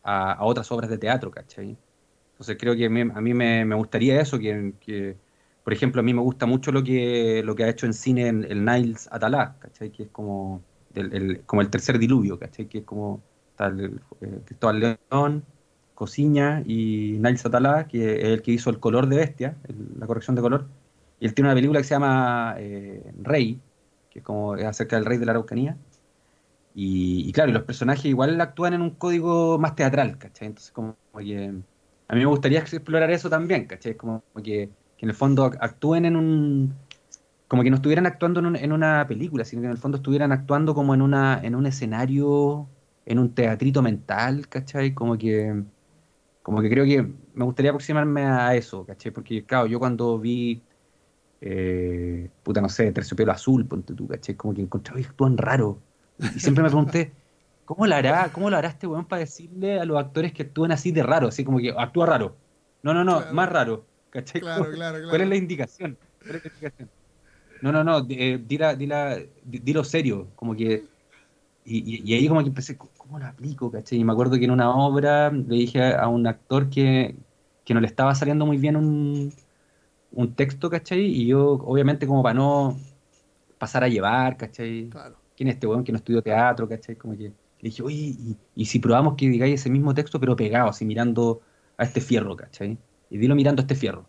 a, 0.05 0.45
otras 0.45 0.71
obras 0.71 0.91
de 0.91 0.99
teatro, 0.99 1.31
¿cachai? 1.31 1.77
Entonces 2.33 2.57
creo 2.59 2.77
que 2.77 2.87
a 2.87 2.91
mí, 2.91 3.35
me, 3.35 3.75
gustaría 3.75 4.21
eso, 4.21 4.39
que, 4.39 5.17
por 5.63 5.73
ejemplo, 5.73 6.01
a 6.01 6.05
mí 6.05 6.13
me 6.13 6.21
gusta 6.21 6.47
mucho 6.47 6.73
lo 6.73 6.83
que, 6.85 7.43
lo 7.45 7.55
que 7.55 7.65
ha 7.65 7.69
hecho 7.69 7.87
en 7.87 7.95
cine 7.95 8.29
el 8.29 8.65
Niles 8.65 9.09
Atalá, 9.11 9.57
¿cachai? 9.61 9.91
Que 9.91 10.05
es 10.05 10.09
como 10.11 10.63
el, 10.95 11.43
como 11.47 11.63
el 11.63 11.71
tercer 11.71 11.99
diluvio, 11.99 12.39
¿cachai? 12.39 12.67
Que 12.67 12.79
es 12.79 12.85
como 12.85 13.23
tal 13.57 13.81
el, 13.81 14.01
eh, 14.21 14.41
Cristóbal 14.45 14.99
León, 15.11 15.45
Cosiña 15.95 16.63
y 16.67 17.19
Niles 17.21 17.43
Satalá, 17.43 17.87
que 17.87 18.21
es 18.21 18.25
el 18.25 18.43
que 18.43 18.53
hizo 18.53 18.71
el 18.71 18.81
color 18.81 19.07
de 19.09 19.17
bestia, 19.17 19.57
la 19.99 20.07
corrección 20.07 20.37
de 20.37 20.43
color. 20.43 20.67
Y 21.21 21.27
él 21.27 21.35
tiene 21.35 21.49
una 21.49 21.55
película 21.55 21.81
que 21.81 21.85
se 21.85 21.95
llama 21.95 22.57
eh, 22.59 23.13
Rey, 23.23 23.61
que 24.11 24.23
como 24.23 24.57
es 24.57 24.65
acerca 24.65 24.97
del 24.97 25.05
rey 25.05 25.19
de 25.19 25.27
la 25.27 25.33
Araucanía. 25.33 25.77
Y, 26.75 27.31
claro, 27.33 27.53
los 27.53 27.63
personajes 27.63 28.07
igual 28.07 28.41
actúan 28.41 28.75
en 28.75 28.83
un 28.83 28.91
código 28.91 29.59
más 29.59 29.77
teatral, 29.77 30.19
¿cachai? 30.19 30.49
Entonces, 30.49 30.73
como 30.73 30.97
que 31.19 31.55
a 32.09 32.15
mí 32.15 32.21
me 32.21 32.27
gustaría 32.27 32.59
explorar 32.59 33.11
eso 33.11 33.31
también, 33.31 33.67
¿cachai? 33.67 33.97
Como 33.97 34.23
que, 34.37 34.71
que 34.97 35.07
en 35.07 35.09
el 35.11 35.15
fondo 35.15 35.45
actúen 35.45 36.05
en 36.05 36.17
un. 36.17 36.75
Como 37.49 37.63
que 37.63 37.71
no 37.71 37.77
estuvieran 37.77 38.07
actuando 38.07 38.41
en, 38.41 38.57
en, 38.57 38.73
una 38.73 39.07
película, 39.07 39.45
sino 39.45 39.63
que 39.63 39.67
en 39.67 39.73
el 39.73 39.79
fondo 39.79 39.99
estuvieran 39.99 40.33
actuando 40.33 40.75
como 40.75 40.95
en, 40.95 41.03
una, 41.03 41.41
en 41.43 41.55
un 41.55 41.67
escenario, 41.67 42.69
en 43.07 43.19
un 43.19 43.35
teatrito 43.35 43.81
mental, 43.83 44.49
¿cachai? 44.49 44.95
Como 44.95 45.17
que 45.17 45.65
como 46.45 46.61
que 46.61 46.69
creo 46.69 46.85
que 46.85 47.03
me 47.35 47.45
gustaría 47.47 47.71
aproximarme 47.71 48.23
a 48.27 48.55
eso, 48.55 48.85
¿cachai? 48.85 49.13
Porque, 49.13 49.47
claro, 49.47 49.67
yo 49.67 49.79
cuando 49.79 50.19
vi, 50.19 50.63
eh, 51.41 52.31
puta, 52.43 52.61
no 52.61 52.69
sé, 52.69 52.93
Terciopelo 52.93 53.33
Azul, 53.33 53.67
ponte 53.67 53.95
tú, 53.95 54.07
¿cachai? 54.09 54.37
Como 54.37 54.53
que 54.53 54.61
encontraba 54.61 55.01
que 55.01 55.07
actúan 55.07 55.39
raro. 55.39 55.81
Y 56.19 56.41
siempre 56.41 56.63
me 56.63 56.71
pregunté, 56.71 57.13
¿cómo 57.65 57.87
lo 57.87 57.95
hará, 57.95 58.31
cómo 58.33 58.51
lo 58.51 58.57
hará 58.57 58.69
este 58.69 58.87
weón 58.87 59.07
para 59.07 59.21
decirle 59.21 59.81
a 59.81 59.85
los 59.85 59.99
actores 59.99 60.33
que 60.33 60.43
actúan 60.43 60.73
así 60.73 60.93
de 60.93 61.03
raro? 61.03 61.29
Así 61.29 61.45
como 61.45 61.59
que 61.59 61.75
actúa 61.77 62.07
raro. 62.07 62.37
No, 62.83 62.93
no, 62.93 63.03
no, 63.05 63.25
más 63.33 63.49
raro, 63.49 63.85
¿cachai? 64.11 64.41
Claro, 64.41 64.65
claro, 64.65 64.97
claro. 64.97 65.09
¿Cuál 65.09 65.23
es 65.23 65.29
la 65.29 65.37
indicación? 65.37 65.99
¿Cuál 66.23 66.37
es 66.37 66.45
la 66.45 66.49
indicación? 66.51 66.91
No, 67.63 67.73
no, 67.73 67.83
no, 67.83 68.07
eh, 68.11 68.39
dila, 68.47 68.75
dila, 68.75 69.19
dilo 69.43 69.85
serio, 69.85 70.29
como 70.37 70.55
que... 70.55 70.85
Y, 71.67 72.03
y, 72.05 72.13
ahí 72.13 72.29
como 72.29 72.43
que 72.43 72.49
empecé, 72.49 72.77
¿cómo 72.77 73.19
lo 73.19 73.25
aplico? 73.25 73.71
¿cachai? 73.71 73.99
Y 73.99 74.05
me 74.05 74.13
acuerdo 74.13 74.39
que 74.39 74.45
en 74.45 74.51
una 74.51 74.71
obra 74.71 75.31
le 75.31 75.57
dije 75.57 75.95
a 75.95 76.09
un 76.09 76.27
actor 76.27 76.69
que, 76.69 77.17
no 77.71 77.81
le 77.81 77.87
estaba 77.87 78.15
saliendo 78.15 78.45
muy 78.45 78.59
bien 78.59 78.77
un, 78.77 79.33
un, 80.13 80.35
texto, 80.35 80.69
¿cachai? 80.69 81.01
Y 81.01 81.27
yo, 81.27 81.53
obviamente, 81.53 82.07
como 82.07 82.23
para 82.23 82.35
no 82.35 82.79
pasar 83.57 83.83
a 83.83 83.89
llevar, 83.89 84.37
¿cachai? 84.37 84.91
Claro. 84.91 85.24
¿Quién 85.37 85.49
es 85.49 85.55
este 85.55 85.67
weón 85.67 85.85
que 85.85 85.93
no 85.93 85.99
estudió 85.99 86.23
teatro, 86.23 86.69
¿cachai? 86.69 86.97
Como 86.97 87.17
que 87.17 87.25
le 87.25 87.35
dije, 87.61 87.83
oye, 87.83 88.37
y, 88.55 88.65
si 88.65 88.79
probamos 88.79 89.15
que 89.17 89.29
digáis 89.29 89.61
ese 89.61 89.71
mismo 89.71 89.95
texto, 89.95 90.21
pero 90.21 90.37
pegado, 90.37 90.69
así 90.69 90.85
mirando 90.85 91.41
a 91.77 91.85
este 91.85 92.01
fierro, 92.01 92.37
¿cachai? 92.37 92.79
Y 93.11 93.19
dilo 93.19 93.35
mirando 93.35 93.61
a 93.61 93.65
este 93.65 93.75
fierro. 93.75 94.07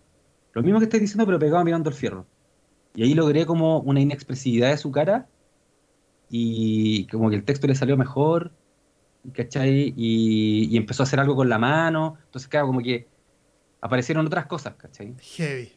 Lo 0.54 0.62
mismo 0.62 0.80
que 0.80 0.86
estáis 0.86 1.02
diciendo, 1.02 1.26
pero 1.26 1.40
pegado 1.40 1.64
mirando 1.64 1.90
al 1.90 1.96
fierro. 1.96 2.26
Y 2.94 3.04
ahí 3.04 3.14
logré 3.14 3.46
como 3.46 3.80
una 3.80 4.00
inexpresividad 4.00 4.70
de 4.70 4.78
su 4.78 4.92
cara 4.92 5.28
y 6.30 7.08
como 7.08 7.30
que 7.30 7.36
el 7.36 7.44
texto 7.44 7.68
le 7.68 7.76
salió 7.76 7.98
mejor 7.98 8.52
¿cachai? 9.34 9.94
Y, 9.96 10.76
empezó 10.78 11.04
a 11.04 11.06
hacer 11.06 11.20
algo 11.20 11.36
con 11.36 11.50
la 11.50 11.58
mano. 11.58 12.18
Entonces, 12.26 12.48
claro, 12.48 12.68
como 12.68 12.82
que 12.82 13.08
aparecieron 13.82 14.26
otras 14.26 14.46
cosas, 14.46 14.76
¿cachai? 14.76 15.16
Heavy. 15.20 15.72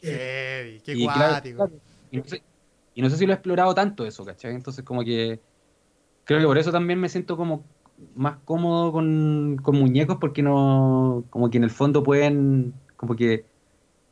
Heavy, 0.00 0.80
qué 0.80 0.94
y, 0.94 2.22
y, 2.94 3.02
no 3.02 3.10
sé, 3.10 3.16
si 3.16 3.26
lo 3.26 3.32
he 3.32 3.34
explorado 3.34 3.74
tanto 3.74 4.04
eso, 4.06 4.24
¿cachai? 4.24 4.54
Entonces, 4.54 4.84
como 4.84 5.04
que 5.04 5.40
creo 6.24 6.40
que 6.40 6.46
por 6.46 6.58
eso 6.58 6.72
también 6.72 7.00
me 7.00 7.08
siento 7.08 7.36
como 7.36 7.64
más 8.14 8.38
cómodo 8.44 8.92
con, 8.92 9.56
muñecos 9.56 10.18
porque 10.20 10.42
no, 10.42 11.24
como 11.30 11.50
que 11.50 11.58
en 11.58 11.64
el 11.64 11.70
fondo 11.70 12.02
pueden, 12.02 12.74
como 12.96 13.16
que 13.16 13.44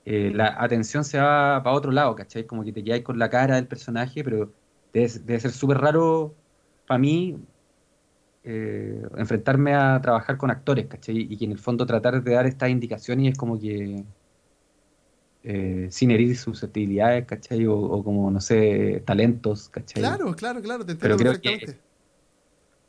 eh, 0.04 0.32
la 0.34 0.56
atención 0.58 1.04
se 1.04 1.18
va 1.18 1.62
para 1.62 1.76
otro 1.76 1.92
lado, 1.92 2.14
¿cachai? 2.14 2.46
Como 2.46 2.64
que 2.64 2.72
te 2.72 2.84
quedáis 2.84 3.04
con 3.04 3.18
la 3.18 3.30
cara 3.30 3.56
del 3.56 3.66
personaje, 3.66 4.24
pero 4.24 4.52
debe, 4.92 5.08
debe 5.24 5.40
ser 5.40 5.52
súper 5.52 5.78
raro 5.78 6.34
para 6.86 6.98
mí 6.98 7.38
eh, 8.42 9.02
enfrentarme 9.16 9.74
a 9.74 10.00
trabajar 10.00 10.36
con 10.38 10.50
actores, 10.50 10.86
¿cachai? 10.86 11.26
Y 11.30 11.36
que 11.36 11.44
en 11.44 11.52
el 11.52 11.58
fondo 11.58 11.86
tratar 11.86 12.22
de 12.22 12.32
dar 12.32 12.46
estas 12.46 12.70
indicaciones 12.70 13.32
es 13.32 13.38
como 13.38 13.58
que 13.60 14.04
eh, 15.42 15.88
sin 15.90 16.10
herir 16.10 16.36
susceptibilidades, 16.36 17.26
¿cachai? 17.26 17.66
O, 17.66 18.02
como, 18.04 18.30
no 18.30 18.40
sé, 18.40 19.02
talentos, 19.06 19.68
¿cachai? 19.68 20.02
Claro, 20.02 20.34
claro, 20.34 20.60
claro, 20.60 20.84
te 20.84 20.92
entiendo 20.92 21.16
perfectamente. 21.16 21.78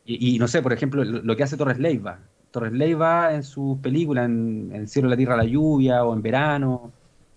y, 0.05 0.37
no 0.39 0.47
sé, 0.47 0.61
por 0.61 0.73
ejemplo, 0.73 1.03
lo, 1.03 1.35
que 1.35 1.43
hace 1.43 1.57
Torres 1.57 1.79
Leiva. 1.79 2.19
Torres 2.51 2.73
Leiva 2.73 3.33
en 3.33 3.43
su 3.43 3.79
película, 3.81 4.25
en, 4.25 4.71
El 4.73 4.87
cielo, 4.87 5.09
la 5.09 5.17
tierra, 5.17 5.37
la 5.37 5.45
lluvia, 5.45 6.03
o 6.03 6.13
en 6.13 6.21
verano, 6.21 6.91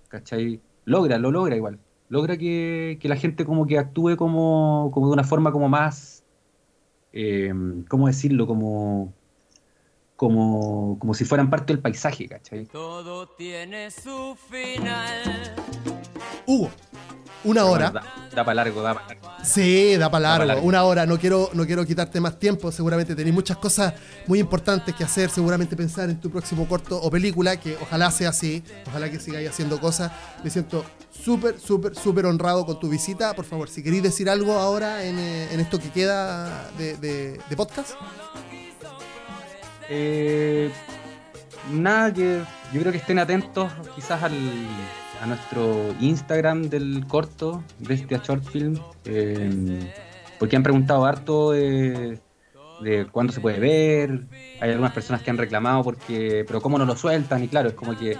¿cachai? 0.09 0.61
Logra, 0.85 1.19
lo 1.19 1.31
logra 1.31 1.57
igual. 1.57 1.79
Logra 2.09 2.37
que, 2.37 2.99
que 3.01 3.09
la 3.09 3.17
gente 3.17 3.45
como 3.45 3.67
que 3.67 3.79
actúe 3.79 4.17
como, 4.17 4.91
como 4.93 5.07
de 5.09 5.12
una 5.15 5.25
forma 5.25 5.53
como 5.53 5.69
más 5.69 6.25
eh, 7.17 7.55
¿cómo 7.89 8.09
decirlo? 8.09 8.45
Como, 8.49 9.15
como, 10.17 10.99
como 10.99 11.15
si 11.15 11.25
fueran 11.25 11.51
parte 11.51 11.73
del 11.73 11.83
paisaje, 11.83 12.29
¿cachai? 12.29 12.67
Todo 12.67 13.29
tiene 13.29 13.91
su 13.91 14.37
final. 14.49 15.55
Hugo, 16.47 16.71
una 17.45 17.65
hora. 17.67 17.91
Da, 17.91 18.45
para 18.45 18.55
largo, 18.55 18.83
da 18.83 18.95
para 18.95 19.07
largo. 19.09 19.29
Sí, 19.45 19.97
da 19.97 20.11
para 20.11 20.39
largo. 20.39 20.62
Una 20.62 20.85
hora. 20.85 21.05
No 21.05 21.19
quiero, 21.19 21.51
no 21.53 21.67
quiero 21.67 21.85
quitarte 21.85 22.21
más 22.21 22.39
tiempo. 22.39 22.73
Seguramente 22.73 23.15
tenéis 23.15 23.35
muchas 23.35 23.59
cosas 23.59 23.95
muy 24.27 24.39
importantes 24.39 24.95
que 24.95 25.05
hacer. 25.05 25.31
Seguramente 25.31 25.77
pensar 25.77 26.09
en 26.09 26.21
tu 26.21 26.31
próximo 26.31 26.67
corto 26.67 27.01
o 27.01 27.11
película, 27.11 27.59
que 27.59 27.77
ojalá 27.81 28.11
sea 28.11 28.31
así. 28.31 28.62
Ojalá 28.87 29.11
que 29.11 29.21
sigáis 29.21 29.51
haciendo 29.51 29.79
cosas. 29.81 30.11
Me 30.43 30.51
siento 30.51 30.85
súper, 31.11 31.59
súper, 31.61 31.95
súper 31.95 32.27
honrado 32.27 32.65
con 32.65 32.81
tu 32.81 32.89
visita. 32.89 33.35
Por 33.35 33.45
favor, 33.45 33.69
si 33.69 33.83
queréis 33.83 34.03
decir 34.03 34.31
algo 34.31 34.55
ahora 34.55 35.05
en, 35.05 35.19
eh, 35.19 35.61
esto 35.61 35.79
que 35.79 35.91
queda 35.91 36.71
de, 36.79 37.39
podcast. 37.57 37.91
Eh, 39.89 40.70
nada, 41.72 42.12
que 42.12 42.43
yo 42.72 42.80
creo 42.80 42.93
que 42.93 42.99
estén 42.99 43.18
atentos 43.18 43.70
quizás 43.95 44.22
al, 44.22 44.32
a 45.22 45.26
nuestro 45.26 45.95
Instagram 46.01 46.68
del 46.68 47.05
corto, 47.07 47.62
Bestia 47.80 48.20
Short 48.22 48.45
Film, 48.45 48.78
eh, 49.05 49.93
porque 50.39 50.57
han 50.57 50.62
preguntado 50.62 51.05
harto 51.05 51.53
de, 51.53 52.18
de 52.80 53.07
cuándo 53.07 53.32
se 53.32 53.41
puede 53.41 53.59
ver. 53.59 54.26
Hay 54.61 54.70
algunas 54.70 54.93
personas 54.93 55.22
que 55.22 55.30
han 55.30 55.39
reclamado 55.39 55.82
porque, 55.82 56.45
pero 56.47 56.61
cómo 56.61 56.78
no 56.78 56.85
lo 56.85 56.97
sueltan, 56.97 57.43
y 57.45 57.49
claro, 57.49 57.68
es 57.68 57.74
como 57.74 57.97
que 57.97 58.16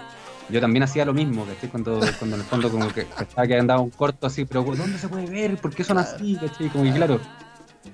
yo 0.49 0.61
también 0.61 0.83
hacía 0.83 1.05
lo 1.05 1.13
mismo, 1.13 1.45
¿cachai? 1.45 1.69
Cuando, 1.69 1.99
cuando 2.19 2.35
en 2.35 2.41
el 2.41 2.47
fondo 2.47 2.69
como 2.69 2.87
que 2.89 3.01
estaba 3.01 3.47
que 3.47 3.57
andaba 3.57 3.81
un 3.81 3.89
corto 3.89 4.27
así, 4.27 4.45
pero 4.45 4.63
¿dónde 4.63 4.97
se 4.97 5.07
puede 5.07 5.25
ver? 5.25 5.57
¿Por 5.57 5.73
qué 5.73 5.83
son 5.83 5.97
así? 5.97 6.37
¿cachai? 6.39 6.69
Como 6.69 6.83
que 6.83 6.93
claro, 6.93 7.19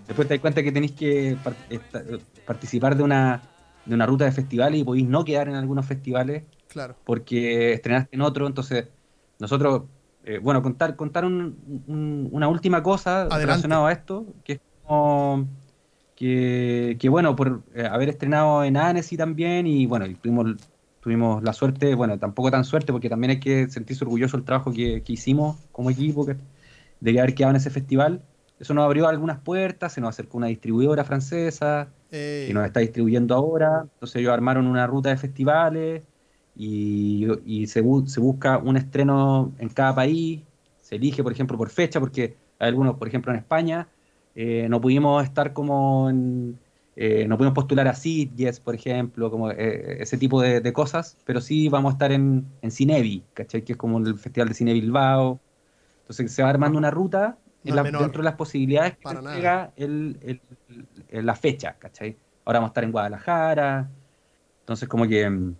después 0.07 0.27
te 0.27 0.33
das 0.35 0.41
cuenta 0.41 0.61
que 0.61 0.71
tenéis 0.71 0.91
que 0.91 1.37
participar 2.45 2.95
de 2.95 3.03
una, 3.03 3.41
de 3.91 3.95
una 3.95 4.05
ruta 4.05 4.23
de 4.23 4.31
festivales 4.31 4.79
y 4.79 4.83
podéis 4.85 5.05
no 5.05 5.25
quedar 5.25 5.49
en 5.49 5.55
algunos 5.55 5.85
festivales. 5.85 6.45
Claro. 6.69 6.95
Porque 7.03 7.73
estrenaste 7.73 8.15
en 8.15 8.21
otro, 8.21 8.47
entonces 8.47 8.87
nosotros, 9.37 9.83
eh, 10.23 10.39
bueno, 10.41 10.63
contar, 10.63 10.95
contar 10.95 11.25
una 11.25 12.47
última 12.47 12.81
cosa 12.81 13.27
relacionada 13.27 13.89
a 13.89 13.91
esto, 13.91 14.25
que 14.45 14.53
es 14.53 14.59
como 14.81 15.45
que, 16.15 16.95
que 16.99 17.09
bueno, 17.09 17.35
por 17.35 17.63
eh, 17.75 17.85
haber 17.85 18.07
estrenado 18.07 18.63
en 18.63 18.77
Annecy 18.77 19.17
también 19.17 19.67
y 19.67 19.85
bueno, 19.85 20.05
tuvimos 20.21 20.55
tuvimos 21.01 21.43
la 21.43 21.51
suerte, 21.51 21.95
bueno, 21.95 22.17
tampoco 22.19 22.51
tan 22.51 22.63
suerte, 22.63 22.93
porque 22.93 23.09
también 23.09 23.31
hay 23.31 23.39
que 23.39 23.67
sentirse 23.69 24.05
orgulloso 24.05 24.37
del 24.37 24.45
trabajo 24.45 24.71
que, 24.71 25.03
hicimos 25.07 25.57
como 25.71 25.89
equipo, 25.89 26.25
de 26.99 27.19
haber 27.19 27.33
quedado 27.33 27.49
en 27.49 27.55
ese 27.57 27.71
festival. 27.71 28.21
Eso 28.59 28.75
nos 28.75 28.85
abrió 28.85 29.07
algunas 29.07 29.39
puertas, 29.39 29.93
se 29.93 29.99
nos 29.99 30.11
acercó 30.11 30.37
una 30.37 30.45
distribuidora 30.45 31.03
francesa 31.03 31.89
que 32.11 32.51
nos 32.53 32.65
está 32.65 32.81
distribuyendo 32.81 33.33
ahora. 33.35 33.81
Entonces 33.93 34.17
ellos 34.17 34.33
armaron 34.33 34.67
una 34.67 34.85
ruta 34.85 35.09
de 35.09 35.17
festivales 35.17 36.03
y, 36.55 37.25
se, 37.67 37.81
se, 38.05 38.19
busca 38.19 38.57
un 38.57 38.77
estreno 38.77 39.53
en 39.57 39.69
cada 39.69 39.95
país. 39.95 40.41
Se 40.81 40.95
elige, 40.95 41.23
por 41.23 41.31
ejemplo, 41.31 41.57
por 41.57 41.69
fecha, 41.69 41.99
porque 41.99 42.35
hay 42.59 42.67
algunos, 42.69 42.97
por 42.97 43.07
ejemplo, 43.07 43.31
en 43.31 43.39
España, 43.39 43.87
eh, 44.35 44.67
no 44.69 44.81
pudimos 44.81 45.23
estar 45.23 45.53
como 45.53 46.09
en, 46.09 46.59
eh, 46.95 47.25
no 47.27 47.37
pudimos 47.37 47.55
postular 47.55 47.87
a 47.87 47.93
Sitges, 47.95 48.59
por 48.59 48.75
ejemplo, 48.75 49.31
como 49.31 49.49
eh, 49.51 50.01
ese 50.01 50.17
tipo 50.17 50.41
de, 50.41 50.73
cosas, 50.73 51.17
pero 51.25 51.41
sí 51.41 51.69
vamos 51.69 51.91
a 51.91 51.93
estar 51.93 52.11
en, 52.11 52.45
en 52.61 52.71
Cinevi, 52.71 53.23
¿cachai? 53.33 53.63
Que 53.63 53.73
es 53.73 53.77
como 53.77 53.97
el 53.99 54.17
Festival 54.19 54.49
de 54.49 54.53
Cine 54.55 54.73
Bilbao. 54.73 55.39
Entonces 56.01 56.31
se 56.33 56.43
va 56.43 56.49
armando 56.49 56.77
una 56.77 56.91
ruta 56.91 57.37
dentro 57.63 58.21
de 58.21 58.23
las 58.23 58.35
posibilidades 58.35 58.97
que 58.97 59.09
llega 59.35 59.71
el, 59.75 60.41
la 61.09 61.35
fecha, 61.35 61.75
¿cachai? 61.77 62.17
Ahora 62.45 62.59
vamos 62.59 62.69
a 62.69 62.71
estar 62.71 62.83
en 62.83 62.91
Guadalajara. 62.91 63.89
Entonces, 64.61 64.87
como 64.87 65.07
que 65.07 65.29
mm, 65.29 65.55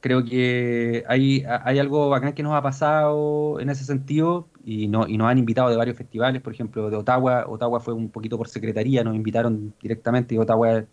creo 0.00 0.24
que 0.24 1.04
hay, 1.06 1.44
hay 1.46 1.78
algo 1.78 2.08
bacán 2.08 2.32
que 2.32 2.42
nos 2.42 2.54
ha 2.54 2.62
pasado 2.62 3.60
en 3.60 3.70
ese 3.70 3.84
sentido 3.84 4.48
y, 4.64 4.88
no, 4.88 5.06
y 5.06 5.16
nos 5.16 5.28
han 5.28 5.38
invitado 5.38 5.70
de 5.70 5.76
varios 5.76 5.96
festivales, 5.96 6.42
por 6.42 6.52
ejemplo, 6.52 6.90
de 6.90 6.96
Ottawa. 6.96 7.46
Ottawa 7.48 7.80
fue 7.80 7.94
un 7.94 8.10
poquito 8.10 8.36
por 8.36 8.48
secretaría, 8.48 9.04
nos 9.04 9.14
invitaron 9.14 9.74
directamente 9.80 10.34
y 10.34 10.38
Ottawa 10.38 10.78
es 10.78 10.84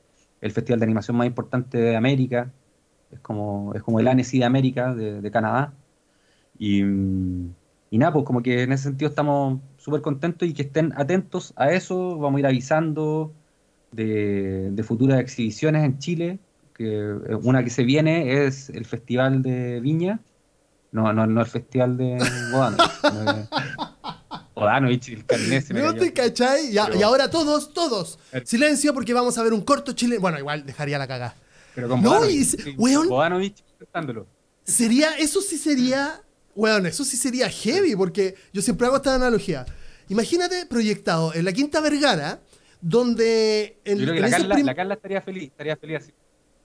el 0.41 0.51
festival 0.51 0.79
de 0.79 0.85
animación 0.85 1.17
más 1.17 1.27
importante 1.27 1.77
de 1.77 1.95
América. 1.95 2.51
Es 3.11 3.19
como, 3.21 3.73
es 3.73 3.83
como 3.83 3.99
el 3.99 4.07
ANSI 4.07 4.39
de 4.39 4.45
América, 4.45 4.93
de, 4.93 5.31
Canadá. 5.31 5.73
Y, 6.59 6.83
y 7.89 7.97
nada, 7.97 8.13
pues 8.13 8.25
como 8.25 8.43
que 8.43 8.63
en 8.63 8.71
ese 8.71 8.83
sentido 8.83 9.09
estamos 9.09 9.59
súper 9.77 10.01
contentos 10.01 10.47
y 10.47 10.53
que 10.53 10.63
estén 10.63 10.93
atentos 10.97 11.53
a 11.55 11.71
eso. 11.71 12.17
Vamos 12.17 12.37
a 12.37 12.39
ir 12.39 12.45
avisando 12.47 13.33
de, 13.91 14.71
de 14.71 14.83
futuras 14.83 15.19
exhibiciones 15.19 15.83
en 15.83 15.99
Chile. 15.99 16.39
Que 16.73 17.11
una 17.41 17.63
que 17.63 17.69
se 17.69 17.83
viene 17.83 18.45
es 18.45 18.69
el 18.69 18.85
Festival 18.85 19.41
de 19.41 19.79
Viña, 19.79 20.19
no, 20.91 21.13
no, 21.13 21.27
no 21.27 21.41
el 21.41 21.47
festival 21.47 21.97
de 21.97 22.17
Bodanovich. 22.51 23.49
Bodanovich, 24.55 25.09
el 25.09 25.25
carnet 25.25 25.69
¿No 25.71 25.93
te 25.93 26.13
cachai? 26.13 26.71
Y, 26.71 26.77
ahora 26.77 27.29
todos, 27.29 27.73
todos. 27.73 28.19
Silencio 28.45 28.93
porque 28.93 29.13
vamos 29.13 29.37
a 29.37 29.43
ver 29.43 29.53
un 29.53 29.61
corto 29.61 29.91
chileno. 29.93 30.21
Bueno, 30.21 30.39
igual 30.39 30.65
dejaría 30.65 30.97
la 30.97 31.07
cagada. 31.07 31.35
Pero 31.75 31.89
con 31.89 32.01
no, 32.01 32.21
Bodanovich, 33.07 33.63
Sería, 34.63 35.15
eso 35.17 35.41
sí 35.41 35.57
sería, 35.57 36.21
weón, 36.57 36.87
eso 36.87 37.05
sí 37.05 37.15
sería 37.15 37.47
heavy, 37.49 37.95
porque 37.95 38.35
yo 38.51 38.61
siempre 38.61 38.87
hago 38.87 38.97
esta 38.97 39.15
analogía. 39.15 39.65
Imagínate 40.09 40.65
proyectado 40.65 41.33
en 41.33 41.45
la 41.45 41.53
Quinta 41.53 41.79
Vergara, 41.79 42.41
donde... 42.81 43.79
yo 43.85 43.95
creo 43.95 44.13
que 44.15 44.19
la 44.19 44.29
Carla, 44.29 44.57
la 44.57 44.75
Carla, 44.75 44.93
estaría 44.95 45.21
feliz, 45.21 45.43
estaría 45.43 45.77
feliz 45.77 45.97
así. 45.97 46.11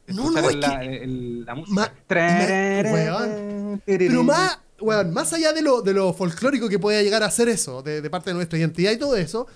No, 0.06 0.30
no, 0.30 0.48
es 0.48 0.56
la, 0.56 0.80
que... 0.80 1.06
la 1.06 1.54
música. 1.54 1.94
Pero 3.84 4.24
más, 4.24 4.58
más 5.12 5.32
allá 5.32 5.52
de 5.52 5.60
lo, 5.60 5.82
de 5.82 5.92
lo 5.92 6.14
folclórico 6.14 6.68
que 6.68 6.78
pueda 6.78 7.02
llegar 7.02 7.22
a 7.22 7.30
ser 7.30 7.48
eso, 7.48 7.82
de, 7.82 8.08
parte 8.08 8.30
de 8.30 8.34
nuestra 8.34 8.58
identidad 8.58 8.92
y 8.92 8.98
todo 8.98 9.16
eso, 9.16 9.46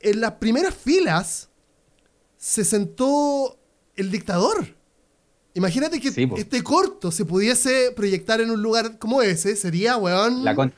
en 0.00 0.20
las 0.20 0.32
primeras 0.32 0.74
filas 0.74 1.50
se 2.36 2.64
sentó 2.64 3.58
el 3.94 4.10
dictador. 4.10 4.77
Imagínate 5.58 6.00
que 6.00 6.08
este 6.08 6.62
corto 6.62 7.10
se 7.10 7.24
pudiese 7.24 7.92
proyectar 7.94 8.40
en 8.40 8.50
un 8.50 8.62
lugar 8.62 8.98
como 8.98 9.22
ese, 9.22 9.56
sería, 9.56 9.96
weón. 9.96 10.44
La 10.44 10.54
con... 10.54 10.72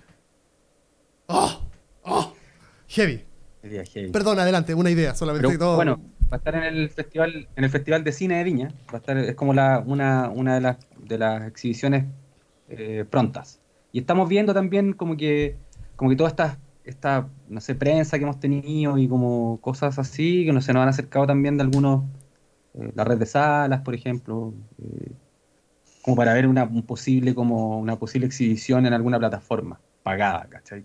¡Oh! 1.27 1.61
¡Oh! 2.03 2.33
Heavy. 2.89 3.25
Perdón, 4.11 4.39
adelante, 4.39 4.75
una 4.75 4.91
idea, 4.91 5.15
solamente 5.15 5.59
todo. 5.59 5.77
Bueno, 5.77 6.01
va 6.25 6.37
a 6.37 6.37
estar 6.37 6.55
en 6.55 6.63
el 6.63 6.89
festival, 6.91 7.47
en 7.55 7.65
el 7.65 7.71
festival 7.71 8.03
de 8.05 8.13
cine 8.13 8.39
de 8.39 8.45
Viña. 8.45 8.69
Va 8.89 8.95
a 8.95 8.97
estar, 8.97 9.17
es 9.19 9.35
como 9.35 9.53
la, 9.53 9.83
una, 9.87 10.31
una 10.31 10.55
de 10.55 10.61
las 10.63 10.77
de 11.11 11.19
las 11.19 11.47
exhibiciones 11.47 12.05
eh, 12.69 13.05
prontas. 13.09 13.61
Y 13.93 13.99
estamos 13.99 14.29
viendo 14.29 14.55
también 14.55 14.93
como 14.93 15.17
que, 15.17 15.57
como 15.97 16.11
que 16.11 16.17
toda 16.17 16.31
esta, 16.31 16.59
esta, 16.85 17.29
no 17.49 17.61
sé, 17.61 17.75
prensa 17.75 18.17
que 18.17 18.25
hemos 18.25 18.41
tenido 18.41 18.97
y 18.97 19.09
como 19.09 19.59
cosas 19.61 19.99
así, 19.99 20.45
que 20.47 20.53
no 20.53 20.63
se 20.63 20.73
nos 20.73 20.83
han 20.83 20.89
acercado 20.89 21.27
también 21.27 21.57
de 21.57 21.65
algunos, 21.65 22.05
eh, 22.75 22.93
la 22.95 23.05
red 23.05 23.19
de 23.19 23.27
salas, 23.27 23.81
por 23.83 23.95
ejemplo, 23.95 24.55
eh, 24.83 25.13
como 26.03 26.17
para 26.17 26.35
ver 26.35 26.47
una, 26.47 26.65
un 26.65 26.83
posible, 26.83 27.35
como 27.35 27.79
una 27.79 27.99
posible 27.99 28.27
exhibición 28.27 28.87
en 28.87 28.93
alguna 28.93 29.19
plataforma 29.19 29.81
pagada, 30.03 30.47
¿cachai? 30.49 30.85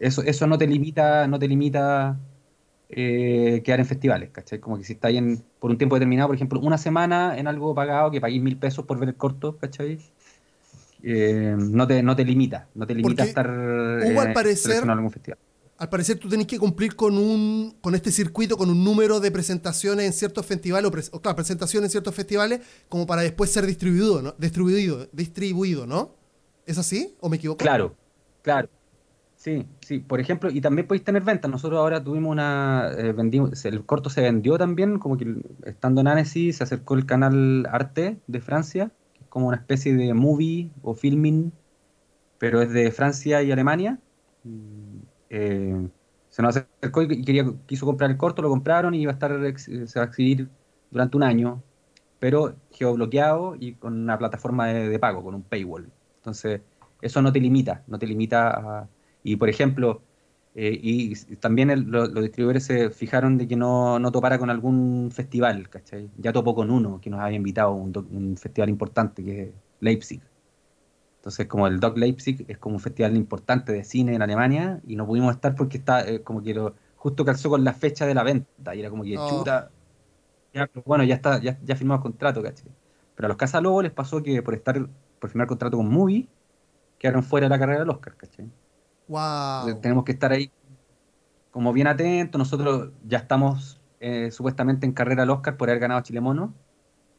eso, 0.00 0.22
eso 0.22 0.46
no 0.46 0.56
te 0.56 0.66
limita, 0.66 1.26
no 1.26 1.38
te 1.38 1.46
limita 1.46 2.18
quedar 2.88 3.78
en 3.78 3.86
festivales, 3.86 4.30
¿cachai? 4.30 4.58
Como 4.58 4.76
que 4.76 4.84
si 4.84 4.94
estáis 4.94 5.18
en, 5.18 5.44
por 5.60 5.70
un 5.70 5.78
tiempo 5.78 5.94
determinado, 5.94 6.28
por 6.28 6.34
ejemplo, 6.34 6.58
una 6.58 6.78
semana 6.78 7.38
en 7.38 7.46
algo 7.46 7.74
pagado, 7.74 8.10
que 8.10 8.20
paguéis 8.20 8.42
mil 8.42 8.56
pesos 8.56 8.84
por 8.84 8.98
ver 8.98 9.10
el 9.10 9.14
corto, 9.14 9.56
¿cachai? 9.58 10.00
Eh, 11.02 11.54
no, 11.56 11.86
te, 11.86 12.02
no 12.02 12.14
te 12.14 12.24
limita, 12.24 12.68
no 12.74 12.86
te 12.86 12.94
limita 12.94 13.22
a 13.22 13.26
estar 13.26 13.48
hubo, 13.48 14.20
al 14.20 14.32
parecer, 14.32 14.82
en 14.82 14.90
algún 14.90 15.10
festival. 15.10 15.38
Al 15.80 15.88
parecer 15.88 16.18
tú 16.18 16.28
tenés 16.28 16.46
que 16.46 16.58
cumplir 16.58 16.94
con 16.94 17.16
un 17.16 17.74
con 17.80 17.94
este 17.94 18.12
circuito, 18.12 18.58
con 18.58 18.68
un 18.68 18.84
número 18.84 19.18
de 19.18 19.30
presentaciones 19.30 20.04
en 20.04 20.12
ciertos 20.12 20.44
festivales, 20.44 21.10
o, 21.10 21.22
claro, 21.22 21.36
presentaciones 21.36 21.86
en 21.86 21.90
ciertos 21.90 22.14
festivales, 22.14 22.60
como 22.90 23.06
para 23.06 23.22
después 23.22 23.50
ser 23.50 23.64
distribuido, 23.64 24.20
¿no? 24.20 24.34
Distribuido, 24.36 25.08
distribuido, 25.10 25.86
¿no? 25.86 26.14
¿Es 26.66 26.76
así? 26.76 27.16
¿O 27.20 27.30
me 27.30 27.36
equivoco? 27.36 27.56
Claro, 27.56 27.96
claro. 28.42 28.68
Sí, 29.36 29.66
sí. 29.80 30.00
Por 30.00 30.20
ejemplo, 30.20 30.50
y 30.50 30.60
también 30.60 30.86
podéis 30.86 31.02
tener 31.02 31.22
ventas. 31.22 31.50
Nosotros 31.50 31.78
ahora 31.78 32.04
tuvimos 32.04 32.30
una. 32.30 32.90
Eh, 32.98 33.12
vendimos, 33.12 33.64
el 33.64 33.86
corto 33.86 34.10
se 34.10 34.20
vendió 34.20 34.58
también, 34.58 34.98
como 34.98 35.16
que 35.16 35.34
estando 35.64 36.02
en 36.02 36.08
Annecy 36.08 36.52
se 36.52 36.62
acercó 36.62 36.94
el 36.94 37.06
canal 37.06 37.66
Arte 37.72 38.20
de 38.26 38.40
Francia 38.42 38.92
como 39.30 39.48
una 39.48 39.56
especie 39.56 39.94
de 39.94 40.12
movie 40.12 40.72
o 40.82 40.92
filming, 40.92 41.52
pero 42.36 42.60
es 42.60 42.70
de 42.70 42.90
Francia 42.90 43.42
y 43.42 43.50
Alemania. 43.50 43.98
Eh, 45.30 45.88
se 46.28 46.42
nos 46.42 46.56
acercó 46.56 47.02
y 47.02 47.22
quería, 47.22 47.44
quiso 47.66 47.86
comprar 47.86 48.10
el 48.10 48.16
corto, 48.16 48.42
lo 48.42 48.48
compraron 48.48 48.94
y 48.94 49.02
iba 49.02 49.12
a 49.12 49.14
estar, 49.14 49.32
se 49.58 49.98
va 49.98 50.04
a 50.04 50.08
exhibir 50.08 50.48
durante 50.90 51.16
un 51.16 51.22
año, 51.22 51.62
pero 52.18 52.56
geobloqueado 52.72 53.56
y 53.58 53.74
con 53.74 53.94
una 53.94 54.18
plataforma 54.18 54.68
de, 54.68 54.98
pago, 54.98 55.24
con 55.24 55.34
un 55.34 55.42
paywall. 55.42 55.90
Entonces, 56.16 56.60
eso 57.02 57.22
no 57.22 57.32
te 57.32 57.40
limita, 57.40 57.82
no 57.86 57.98
te 57.98 58.06
limita 58.06 58.50
a... 58.50 58.88
Y 59.22 59.36
por 59.36 59.48
ejemplo, 59.48 60.02
eh, 60.54 60.78
y 60.82 61.14
también 61.36 61.90
los 61.90 62.14
distribuidores 62.14 62.64
se 62.64 62.90
fijaron 62.90 63.38
de 63.38 63.46
que 63.48 63.56
no, 63.56 63.98
no, 63.98 64.12
topara 64.12 64.38
con 64.38 64.50
algún 64.50 65.10
festival, 65.12 65.68
¿cachai? 65.68 66.10
Ya 66.18 66.32
topó 66.32 66.54
con 66.54 66.70
uno 66.70 67.00
que 67.00 67.10
nos 67.10 67.20
había 67.20 67.36
invitado 67.36 67.70
a 67.70 67.74
un, 67.74 68.36
festival 68.36 68.68
importante 68.70 69.24
que 69.24 69.42
es 69.42 69.50
Leipzig. 69.80 70.20
Entonces, 71.20 71.46
como 71.48 71.66
el 71.66 71.80
Doc 71.80 71.98
Leipzig 71.98 72.46
es 72.48 72.56
como 72.56 72.76
un 72.76 72.80
festival 72.80 73.14
importante 73.14 73.72
de 73.72 73.84
cine 73.84 74.14
en 74.14 74.22
Alemania 74.22 74.80
y 74.86 74.96
no 74.96 75.06
pudimos 75.06 75.34
estar 75.34 75.54
porque 75.54 75.76
está 75.76 76.00
eh, 76.08 76.22
como 76.22 76.42
que 76.42 76.54
lo, 76.54 76.74
justo 76.96 77.26
calzó 77.26 77.50
con 77.50 77.62
la 77.62 77.74
fecha 77.74 78.06
de 78.06 78.14
la 78.14 78.22
venta 78.22 78.74
y 78.74 78.80
era 78.80 78.88
como 78.88 79.04
que 79.04 79.18
oh. 79.18 79.28
chuta. 79.28 79.70
bueno, 80.86 81.04
ya 81.04 81.16
está, 81.16 81.38
ya, 81.38 81.58
ya 81.62 81.76
firmamos 81.76 82.02
contrato, 82.02 82.42
¿cachai? 82.42 82.70
Pero 83.14 83.26
a 83.26 83.28
los 83.28 83.36
Casalobos 83.36 83.82
les 83.82 83.92
pasó 83.92 84.22
que 84.22 84.42
por 84.42 84.54
estar, 84.54 84.88
por 85.18 85.28
firmar 85.28 85.46
contrato 85.46 85.76
con 85.76 85.90
Movie, 85.90 86.26
quedaron 86.98 87.22
fuera 87.22 87.44
de 87.44 87.50
la 87.50 87.58
carrera 87.58 87.80
del 87.80 87.90
Oscar, 87.90 88.16
¿cachai? 88.16 88.50
Tenemos 89.82 90.04
que 90.04 90.12
estar 90.12 90.32
ahí 90.32 90.50
como 91.50 91.74
bien 91.74 91.86
atentos. 91.86 92.38
Nosotros 92.38 92.92
ya 93.06 93.18
estamos 93.18 93.78
eh, 94.00 94.30
supuestamente 94.30 94.86
en 94.86 94.92
carrera 94.92 95.24
al 95.24 95.30
Oscar 95.30 95.58
por 95.58 95.68
haber 95.68 95.80
ganado 95.80 96.00
Chile 96.00 96.22
Mono. 96.22 96.54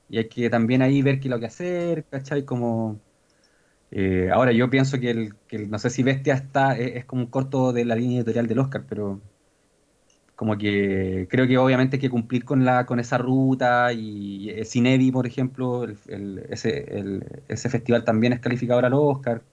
Y 0.09 0.17
hay 0.17 0.27
que 0.27 0.49
también 0.49 0.81
ahí 0.81 1.03
ver 1.03 1.19
qué 1.19 1.27
es 1.27 1.31
lo 1.31 1.39
que 1.39 1.45
hacer, 1.45 2.05
¿cachai? 2.05 2.45
Como, 2.45 2.99
eh, 3.91 4.29
ahora 4.33 4.51
yo 4.53 4.69
pienso 4.69 4.99
que 4.99 5.11
el, 5.11 5.35
no 5.69 5.79
sé 5.79 5.89
si 5.89 6.03
Bestia 6.03 6.33
está, 6.33 6.77
es, 6.77 7.05
como 7.05 7.23
un 7.23 7.27
corto 7.29 7.73
de 7.73 7.85
la 7.85 7.95
línea 7.95 8.19
editorial 8.19 8.47
del 8.47 8.59
Oscar, 8.59 8.85
pero 8.87 9.21
como 10.35 10.57
que 10.57 11.27
creo 11.29 11.47
que 11.47 11.57
obviamente 11.57 11.97
hay 11.97 12.01
que 12.01 12.09
cumplir 12.09 12.45
con 12.45 12.65
la 12.65 12.85
con 12.85 12.99
esa 12.99 13.17
ruta 13.17 13.93
y, 13.93 14.49
y 14.49 14.65
Cinevi, 14.65 15.11
por 15.11 15.27
ejemplo, 15.27 15.85
ese, 16.49 17.21
ese 17.47 17.69
festival 17.69 18.03
también 18.03 18.33
es 18.33 18.39
calificado 18.39 18.79
al 18.79 18.93
Oscar. 18.93 19.43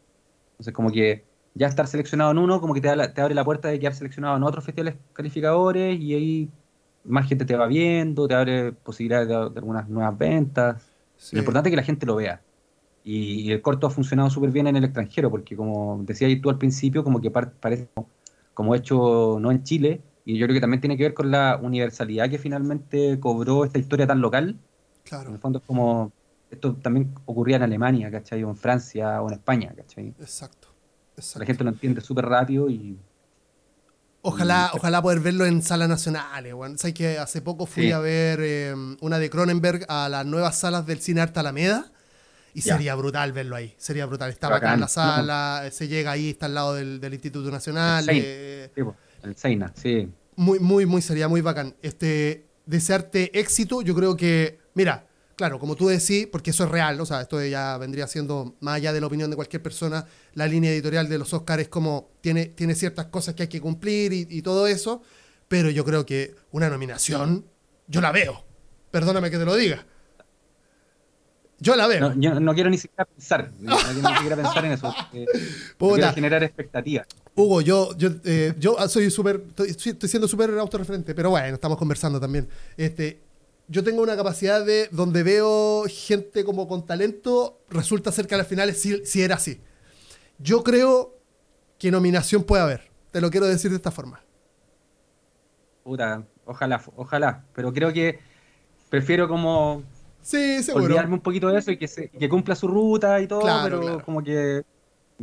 Entonces 0.53 0.73
como 0.75 0.91
que 0.91 1.25
ya 1.55 1.67
estar 1.67 1.87
seleccionado 1.87 2.31
en 2.31 2.39
uno, 2.39 2.61
como 2.61 2.75
que 2.75 2.81
te, 2.81 2.89
abre 2.89 3.35
la 3.35 3.45
puerta 3.45 3.69
de 3.69 3.79
quedar 3.79 3.95
seleccionado 3.95 4.37
en 4.37 4.45
otros 4.45 4.65
festivales 4.65 4.97
calificadores 5.13 5.99
y 5.99 6.15
ahí 6.15 6.51
más 7.05 7.29
gente 7.29 7.45
te 7.45 7.57
va 7.57 7.67
viendo, 7.67 8.29
te 8.29 8.35
abre 8.35 8.73
posibilidades 8.73 9.29
de, 9.29 9.35
algunas 9.35 9.89
nuevas 9.89 10.17
ventas. 10.17 10.83
Lo 11.33 11.41
importante 11.41 11.69
es 11.69 11.73
que 11.73 11.77
la 11.77 11.83
gente 11.83 12.07
lo 12.07 12.17
vea. 12.17 12.41
Y, 13.11 13.51
el 13.53 13.63
corto 13.63 13.87
ha 13.87 13.91
funcionado 13.91 14.29
súper 14.29 14.51
bien 14.51 14.67
en 14.67 14.77
el 14.77 14.85
extranjero, 14.85 15.31
porque 15.31 15.57
como 15.57 16.03
decías 16.05 16.31
tú 16.43 16.51
al 16.51 16.59
principio, 16.59 17.03
como 17.03 17.23
que 17.23 17.31
parece 17.31 17.89
como 18.53 18.75
hecho 18.75 19.39
no 19.41 19.51
en 19.51 19.63
Chile, 19.63 20.03
y 20.27 20.37
yo 20.37 20.45
creo 20.45 20.55
que 20.55 20.61
también 20.61 20.83
tiene 20.83 20.99
que 20.99 21.05
ver 21.05 21.15
con 21.15 21.31
la 21.31 21.59
universalidad 21.63 22.29
que 22.29 22.39
finalmente 22.39 23.19
cobró 23.19 23.65
esta 23.65 23.79
historia 23.79 24.07
tan 24.07 24.21
local. 24.21 24.59
Claro. 25.05 25.31
En 25.31 25.37
el 25.37 25.41
fondo 25.41 25.59
es 25.59 25.65
como, 25.65 26.13
esto 26.51 26.75
también 26.75 27.15
ocurría 27.25 27.57
en 27.57 27.63
Alemania, 27.63 28.11
¿cachai? 28.11 28.45
O 28.45 28.51
en 28.51 28.57
Francia 28.57 29.23
o 29.23 29.29
en 29.29 29.35
España, 29.35 29.73
¿cachai? 29.75 30.09
Exacto. 30.21 30.69
La 31.37 31.47
gente 31.47 31.65
lo 31.65 31.71
entiende 31.71 32.03
súper 32.03 32.27
rápido 32.27 32.69
y. 32.69 32.99
Ojalá, 34.21 34.71
ojalá 34.75 35.01
poder 35.01 35.21
verlo 35.21 35.47
en 35.47 35.63
salas 35.63 35.89
nacionales. 35.89 36.53
Sabes 36.77 36.93
que 36.93 37.19
hace 37.19 37.41
poco 37.41 37.65
fui 37.65 37.91
a 37.91 38.01
ver 38.01 38.41
eh, 38.43 38.75
una 39.01 39.19
de 39.19 39.31
Cronenberg 39.31 39.87
a 39.89 40.11
las 40.11 40.27
nuevas 40.27 40.59
salas 40.59 40.85
del 40.87 41.01
Cine 41.01 41.23
Arte 41.23 41.41
Alameda. 41.41 41.91
Y 42.59 42.61
sería 42.61 42.95
brutal 42.95 43.33
verlo 43.33 43.57
ahí. 43.57 43.75
Sería 43.79 44.07
brutal. 44.07 44.31
Estaba 44.31 44.57
acá 44.57 44.75
en 44.75 44.81
la 44.81 44.89
sala, 44.89 45.69
se 45.71 45.87
llega 45.87 46.11
ahí, 46.11 46.31
está 46.31 46.47
al 46.47 46.55
lado 46.55 46.75
del, 46.75 47.13
Instituto 47.13 47.51
Nacional. 47.51 48.09
El, 48.09 48.23
eh, 48.25 48.71
sí, 48.75 48.83
el 49.23 49.37
Seina, 49.37 49.73
sí. 49.75 50.09
Muy, 50.37 50.59
muy, 50.59 50.87
muy, 50.87 51.01
sería 51.03 51.29
muy 51.29 51.41
bacán. 51.41 51.75
Este, 51.83 52.47
desearte 52.67 53.39
éxito, 53.39 53.83
yo 53.83 53.95
creo 53.95 54.17
que, 54.17 54.59
mira, 54.75 55.07
claro, 55.37 55.59
como 55.59 55.77
tú 55.77 55.87
decís, 55.87 56.27
porque 56.31 56.51
eso 56.51 56.65
es 56.65 56.71
real, 56.71 57.01
o 57.01 57.07
sea, 57.07 57.21
esto 57.21 57.43
ya 57.45 57.79
vendría 57.79 58.07
siendo, 58.07 58.57
más 58.61 58.75
allá 58.77 58.93
de 58.93 59.01
la 59.01 59.07
opinión 59.07 59.31
de 59.31 59.37
cualquier 59.37 59.63
persona, 59.63 60.05
la 60.35 60.47
línea 60.47 60.71
editorial 60.71 61.09
de 61.09 61.19
los 61.19 61.33
Oscars 61.33 61.63
es 61.63 61.69
como, 61.69 62.11
tiene, 62.21 62.47
tiene 62.47 62.75
ciertas 62.75 63.07
cosas 63.07 63.35
que 63.35 63.45
hay 63.45 63.49
que 63.49 63.61
cumplir 63.61 64.13
y, 64.13 64.27
y 64.29 64.43
todo 64.43 64.67
eso, 64.67 65.03
pero 65.49 65.71
yo 65.71 65.85
creo 65.85 66.05
que 66.05 66.35
una 66.51 66.69
nominación, 66.69 67.47
yo 67.87 68.01
la 68.01 68.13
veo. 68.13 68.45
Perdóname 68.91 69.31
que 69.31 69.39
te 69.39 69.45
lo 69.45 69.55
diga. 69.55 69.87
Yo 71.61 71.75
la 71.75 71.87
veo. 71.87 72.01
No, 72.01 72.21
yo 72.21 72.39
no 72.39 72.55
quiero 72.55 72.71
ni 72.71 72.79
siquiera 72.79 73.05
pensar, 73.05 73.51
no 73.61 73.77
quiero 73.77 74.09
ni 74.09 74.15
siquiera 74.15 74.37
pensar 74.37 74.65
en 74.65 74.73
eso. 74.73 74.95
no 75.79 75.89
quiero 75.95 76.13
generar 76.13 76.43
expectativas. 76.45 77.07
Hugo, 77.35 77.61
yo, 77.61 77.97
yo, 77.97 78.11
eh, 78.25 78.55
yo 78.59 78.77
soy 78.89 79.11
súper, 79.11 79.43
estoy, 79.49 79.91
estoy 79.91 80.09
siendo 80.09 80.29
súper 80.29 80.51
autorreferente, 80.59 81.15
pero 81.15 81.31
bueno, 81.31 81.55
estamos 81.55 81.79
conversando 81.79 82.21
también. 82.21 82.49
Este, 82.77 83.21
yo 83.69 83.85
tengo 83.85 84.03
una 84.03 84.17
capacidad 84.17 84.65
de 84.65 84.89
donde 84.91 85.23
veo 85.23 85.85
gente 85.89 86.45
como 86.45 86.67
con 86.69 86.87
talento, 86.87 87.61
resulta 87.71 88.13
ser 88.13 88.27
que 88.27 88.35
a 88.35 88.39
las 88.39 88.49
finales 88.49 88.81
sí, 88.81 89.03
sí 89.05 89.23
era 89.23 89.37
así. 89.37 89.61
Yo 90.39 90.63
creo 90.63 91.17
que 91.79 91.91
nominación 91.91 92.45
puede 92.45 92.63
haber, 92.63 92.91
te 93.11 93.21
lo 93.21 93.31
quiero 93.31 93.47
decir 93.47 93.71
de 93.71 93.77
esta 93.77 93.91
forma. 93.91 94.21
Puta, 95.83 96.25
ojalá, 96.45 96.83
ojalá. 96.97 97.45
Pero 97.55 97.73
creo 97.73 97.93
que 97.93 98.19
prefiero 98.91 99.29
como 99.29 99.83
Sí, 100.29 100.63
seguro. 100.63 100.85
olvidarme 100.85 101.15
un 101.15 101.21
poquito 101.21 101.49
de 101.49 101.59
eso 101.59 101.71
y 101.71 101.79
que, 101.79 101.89
se- 101.89 102.11
que 102.11 102.29
cumpla 102.29 102.55
su 102.55 102.69
ruta 102.69 103.19
y 103.21 103.27
todo, 103.27 103.41
Claro, 103.41 103.63
pero 103.65 103.81
claro. 103.81 104.03
como 104.05 104.23
que 104.23 104.33
de 104.33 104.65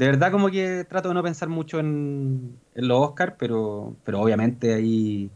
verdad 0.08 0.32
como 0.32 0.50
que 0.50 0.84
trato 0.90 1.10
de 1.10 1.14
no 1.14 1.22
pensar 1.24 1.48
mucho 1.48 1.80
en, 1.80 2.60
en 2.74 2.88
los 2.88 3.00
Oscars, 3.10 3.36
pero, 3.38 3.96
pero 4.04 4.20
obviamente 4.20 4.74
ahí 4.74 5.30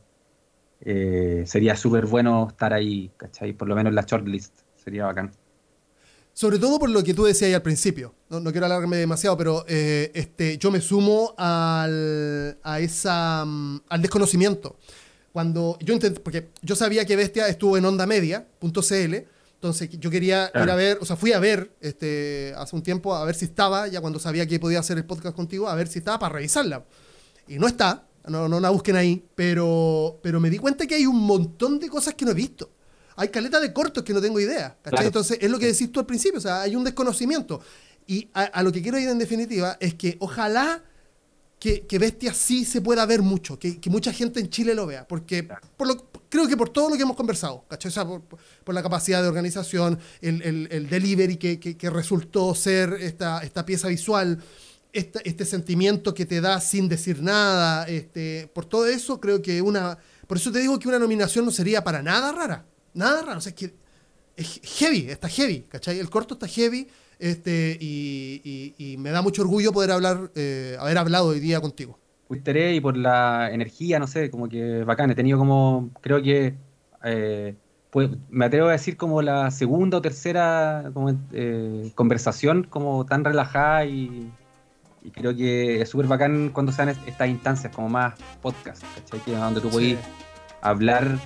eh, 0.82 1.44
sería 1.46 1.76
súper 1.76 2.08
bueno 2.08 2.48
estar 2.50 2.74
ahí, 2.74 3.12
¿cachai? 3.16 3.54
Por 3.54 3.68
lo 3.68 3.76
menos 3.76 3.91
en 3.91 3.96
la 3.96 4.02
shortlist, 4.02 4.60
sería 4.76 5.06
bacán. 5.06 5.32
Sobre 6.34 6.58
todo 6.58 6.80
por 6.80 6.90
lo 6.90 7.04
que 7.04 7.14
tú 7.14 7.26
decías 7.26 7.50
ahí 7.50 7.54
al 7.54 7.62
principio. 7.62 8.16
No, 8.30 8.40
no 8.40 8.52
quiero 8.52 8.66
alargarme 8.66 8.98
demasiado, 8.98 9.38
pero 9.38 9.66
eh, 9.68 10.10
este, 10.16 10.58
yo 10.58 10.72
me 10.72 10.82
sumo 10.82 11.36
al, 11.38 12.58
a 12.64 12.80
esa, 12.80 13.44
mm, 13.46 13.82
al 13.90 14.02
desconocimiento. 14.02 14.78
Cuando 15.32 15.78
yo 15.80 15.94
intenté, 15.94 16.20
porque 16.22 16.48
yo 16.64 16.76
sabía 16.76 17.06
que 17.06 17.16
Bestia 17.16 17.48
estuvo 17.50 17.78
en 17.78 17.86
onda 17.86 18.08
media.cl, 18.08 19.16
entonces 19.60 19.90
yo 19.99 20.10
quería 20.10 20.49
Claro. 20.52 20.65
ir 20.68 20.72
a 20.72 20.76
ver, 20.76 20.98
o 21.02 21.06
sea, 21.06 21.18
fui 21.18 21.34
a 21.34 21.40
ver 21.40 21.69
este, 21.81 22.53
hace 22.57 22.73
un 22.77 22.81
tiempo 22.81 23.14
a 23.14 23.26
ver 23.26 23.36
si 23.36 23.44
estaba, 23.44 23.88
ya 23.90 23.99
cuando 23.99 24.18
sabía 24.18 24.45
que 24.48 24.57
podía 24.57 24.80
hacer 24.80 24.98
el 24.98 25.03
podcast 25.06 25.36
contigo, 25.36 25.68
a 25.68 25.76
ver 25.76 25.90
si 25.90 25.99
estaba 25.99 26.18
para 26.18 26.36
revisarla. 26.36 26.86
Y 27.48 27.60
no 27.60 27.68
está, 27.68 28.07
no, 28.27 28.48
no 28.48 28.60
la 28.61 28.69
busquen 28.69 28.95
ahí, 28.95 29.26
pero, 29.36 30.18
pero 30.23 30.40
me 30.40 30.49
di 30.49 30.57
cuenta 30.60 30.88
que 30.88 30.95
hay 30.95 31.06
un 31.06 31.18
montón 31.19 31.77
de 31.77 31.90
cosas 31.90 32.14
que 32.14 32.23
no 32.23 32.31
he 32.31 32.36
visto. 32.36 32.72
Hay 33.18 33.27
caleta 33.27 33.60
de 33.60 33.73
cortos 33.73 34.02
que 34.03 34.14
no 34.14 34.22
tengo 34.22 34.40
idea. 34.40 34.77
Claro. 34.81 35.06
Entonces, 35.06 35.38
es 35.41 35.52
lo 35.52 35.60
que 35.60 35.65
decís 35.65 35.91
tú 35.91 35.99
al 35.99 36.06
principio, 36.06 36.38
o 36.38 36.41
sea, 36.41 36.61
hay 36.61 36.77
un 36.77 36.86
desconocimiento. 36.86 37.60
Y 38.07 38.30
a, 38.34 38.44
a 38.44 38.64
lo 38.64 38.72
que 38.72 38.81
quiero 38.81 38.98
ir 38.98 39.10
en 39.10 39.19
definitiva 39.19 39.76
es 39.81 39.94
que 39.95 40.15
ojalá 40.22 40.81
que, 41.60 41.86
que 41.86 41.99
Bestia 41.99 42.34
sí 42.34 42.64
se 42.65 42.80
pueda 42.81 43.06
ver 43.06 43.22
mucho, 43.22 43.60
que, 43.60 43.80
que 43.81 43.90
mucha 43.90 44.14
gente 44.14 44.40
en 44.40 44.49
Chile 44.49 44.73
lo 44.73 44.86
vea, 44.88 45.07
porque 45.07 45.44
por 45.76 45.88
lo- 45.88 46.10
creo 46.30 46.48
que 46.48 46.56
por 46.56 46.69
todo 46.69 46.90
lo 46.90 46.95
que 46.95 47.02
hemos 47.03 47.18
conversado, 47.18 47.65
¿cachai? 47.68 47.90
O 47.90 47.94
sea, 47.94 48.06
por, 48.07 48.22
por 48.64 48.73
la 48.73 48.81
capacidad 48.81 49.22
de 49.22 49.27
organización, 49.27 49.99
el, 50.22 50.41
el- 50.41 50.68
el 50.72 50.90
delivery 50.90 51.36
que, 51.38 51.60
que- 51.60 51.76
que 51.76 51.90
resultó 51.90 52.56
ser 52.56 52.94
esta, 53.02 53.44
esta 53.44 53.65
pieza 53.65 53.90
visual, 53.90 54.41
esta- 54.94 55.19
este 55.26 55.44
sentimiento 55.45 56.14
que 56.14 56.26
te 56.26 56.40
da 56.40 56.61
sin 56.61 56.88
decir 56.88 57.22
nada, 57.22 57.86
este, 57.88 58.49
por 58.53 58.65
todo 58.65 58.88
eso 58.88 59.19
creo 59.19 59.41
que 59.41 59.61
una... 59.61 59.98
Por 60.27 60.38
eso 60.38 60.52
te 60.52 60.60
digo 60.60 60.77
que 60.80 60.88
una 60.88 60.99
nominación 60.99 61.44
no 61.44 61.52
sería 61.52 61.84
para 61.84 62.02
nada 62.02 62.31
rara, 62.31 62.65
nada 62.94 63.22
raro, 63.23 63.40
o 63.40 63.41
sea, 63.41 63.49
es 63.49 63.56
que 63.56 63.73
es 64.38 64.61
heavy, 64.77 65.10
está 65.10 65.27
heavy, 65.27 65.61
¿cachai? 65.68 65.99
El 65.99 66.10
corto 66.10 66.36
está 66.36 66.48
heavy 66.48 66.88
este, 67.20 67.78
y, 67.80 68.41
y- 68.44 68.94
y 68.94 68.98
me 68.98 69.12
da 69.12 69.22
mucho 69.22 69.41
orgullo 69.41 69.72
poder 69.72 69.91
hablar, 69.91 70.32
eh, 70.36 70.76
haber 70.80 70.98
hablado 70.98 71.28
hoy 71.28 71.40
día 71.40 71.60
contigo. 71.62 72.00
Fuiste 72.28 72.74
y 72.74 72.80
por 72.80 72.96
la 72.96 73.50
energía, 73.52 74.00
no 74.00 74.08
sé, 74.08 74.30
como 74.30 74.48
que 74.48 74.84
bacán. 74.84 75.10
He 75.12 75.16
tenido 75.16 75.38
como, 75.38 75.90
creo 76.02 76.22
que, 76.22 76.56
eh, 77.04 77.56
pues, 77.90 78.10
me 78.30 78.46
atrevo 78.46 78.70
a 78.70 78.74
decir 78.74 78.98
como 78.98 79.22
la 79.22 79.50
segunda 79.52 79.98
o 79.98 80.02
tercera 80.02 80.91
como, 80.94 81.10
eh, 81.34 81.91
conversación 81.96 82.64
como 82.70 83.06
tan 83.06 83.26
relajada 83.26 83.86
y, 83.86 84.32
y 85.04 85.10
creo 85.10 85.36
que 85.36 85.82
es 85.82 85.90
súper 85.90 86.06
bacán 86.06 86.50
cuando 86.54 86.72
sean 86.72 86.90
est- 86.90 87.08
estas 87.08 87.30
instancias 87.30 87.74
como 87.76 87.90
más 87.90 88.14
podcast, 88.44 88.84
¿cachai? 88.96 89.20
Que 89.22 89.32
donde 89.36 89.60
tú 89.60 89.70
podés 89.70 89.98
hablar 90.62 91.18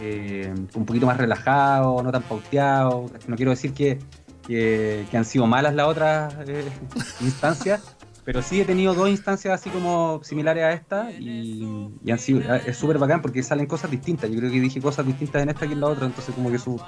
eh, 0.00 0.52
un 0.74 0.84
poquito 0.84 1.06
más 1.06 1.16
relajado, 1.16 2.02
no 2.02 2.12
tan 2.12 2.22
pauteado. 2.24 3.06
No 3.26 3.36
quiero 3.36 3.52
decir 3.52 3.72
que, 3.72 3.98
que, 4.46 5.06
han 5.12 5.24
sido 5.24 5.46
malas 5.46 5.74
las 5.74 5.86
otras 5.86 6.34
eh, 6.46 6.64
instancias, 7.20 7.80
pero 8.24 8.42
sí 8.42 8.60
he 8.60 8.64
tenido 8.64 8.94
dos 8.94 9.08
instancias 9.08 9.54
así 9.60 9.70
como 9.70 10.20
similares 10.22 10.64
a 10.64 10.72
esta 10.72 11.10
y, 11.10 11.90
han 12.10 12.18
sido, 12.18 12.40
es 12.54 12.76
súper 12.76 12.98
bacán 12.98 13.20
porque 13.22 13.42
salen 13.42 13.66
cosas 13.66 13.90
distintas. 13.90 14.30
Yo 14.30 14.38
creo 14.38 14.50
que 14.50 14.60
dije 14.60 14.80
cosas 14.80 15.06
distintas 15.06 15.42
en 15.42 15.48
esta 15.48 15.66
que 15.66 15.72
en 15.72 15.80
la 15.80 15.88
otra, 15.88 16.06
entonces 16.06 16.34
como 16.34 16.50
que 16.50 16.58
su- 16.58 16.80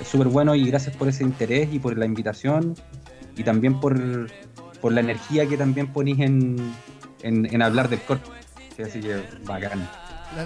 es 0.00 0.08
súper 0.08 0.28
bueno 0.28 0.54
y 0.54 0.66
gracias 0.66 0.96
por 0.96 1.08
ese 1.08 1.24
interés 1.24 1.72
y 1.72 1.78
por 1.78 1.96
la 1.96 2.04
invitación 2.04 2.74
y 3.36 3.44
también 3.44 3.80
por, 3.80 4.30
por 4.80 4.92
la 4.92 5.00
energía 5.00 5.46
que 5.46 5.56
también 5.56 5.92
ponís 5.92 6.20
en, 6.20 6.74
en, 7.22 7.62
hablar 7.62 7.88
del 7.88 8.00
corto. 8.02 8.30
Sí, 8.76 8.82
Así 8.82 9.00
que 9.00 9.22
bacán. 9.44 9.88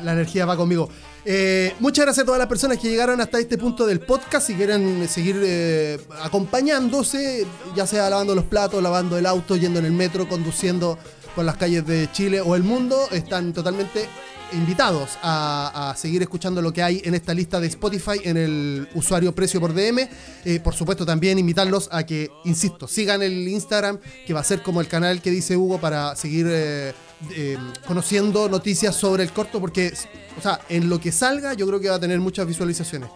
La 0.05 0.13
energía 0.13 0.45
va 0.45 0.57
conmigo. 0.57 0.91
Eh, 1.31 1.75
muchas 1.79 2.07
gracias 2.07 2.23
a 2.23 2.25
todas 2.25 2.39
las 2.39 2.49
personas 2.49 2.79
que 2.79 2.89
llegaron 2.89 3.21
hasta 3.21 3.39
este 3.39 3.59
punto 3.59 3.87
del 3.87 4.01
podcast. 4.01 4.47
Si 4.47 4.55
quieren 4.55 5.07
seguir 5.07 5.39
eh, 5.45 6.01
acompañándose, 6.23 7.47
ya 7.77 7.87
sea 7.87 8.09
lavando 8.09 8.35
los 8.35 8.47
platos, 8.47 8.83
lavando 8.83 9.19
el 9.19 9.27
auto, 9.27 9.55
yendo 9.55 9.79
en 9.79 9.85
el 9.85 9.93
metro, 9.93 10.27
conduciendo 10.27 10.99
por 11.37 11.45
las 11.45 11.59
calles 11.59 11.85
de 11.87 12.11
Chile 12.13 12.41
o 12.41 12.57
el 12.57 12.63
mundo, 12.63 13.09
están 13.13 13.53
totalmente 13.53 14.09
invitados 14.55 15.19
a, 15.23 15.95
seguir 15.99 16.23
escuchando 16.23 16.63
lo 16.63 16.73
que 16.73 16.83
hay 16.83 17.03
en 17.05 17.15
esta 17.15 17.35
lista 17.35 17.61
de 17.61 17.67
Spotify 17.67 18.21
en 18.25 18.39
el 18.39 18.89
usuario 18.95 19.35
Precio 19.35 19.61
por 19.61 19.75
DM. 19.75 20.09
Eh, 20.47 20.61
por 20.61 20.75
supuesto, 20.75 21.05
también 21.05 21.39
invitarlos 21.39 21.91
a 21.93 22.07
que, 22.07 22.31
insisto, 22.47 22.89
sigan 22.89 23.23
el 23.23 23.47
Instagram, 23.47 23.99
que 24.27 24.33
va 24.33 24.41
a 24.41 24.45
ser 24.45 24.63
como 24.63 24.81
el 24.81 24.89
canal 24.89 25.21
que 25.21 25.31
dice 25.31 25.59
Hugo 25.59 25.79
para 25.79 26.17
seguir 26.17 26.47
eh, 26.49 26.95
eh, 27.31 27.59
conociendo 27.87 28.49
noticias 28.49 28.95
sobre 28.95 29.23
el 29.23 29.33
corto, 29.33 29.61
porque, 29.61 29.93
o 30.39 30.41
sea, 30.41 30.61
en 30.69 30.89
lo 30.89 31.01
que 31.01 31.13
salga, 31.13 31.55
yo 31.55 31.67
creo 31.67 31.81
que 31.81 31.89
va 31.89 31.97
a 31.97 32.01
tener 32.01 32.21
muchas 32.21 32.47
visualizaciones. 32.47 33.11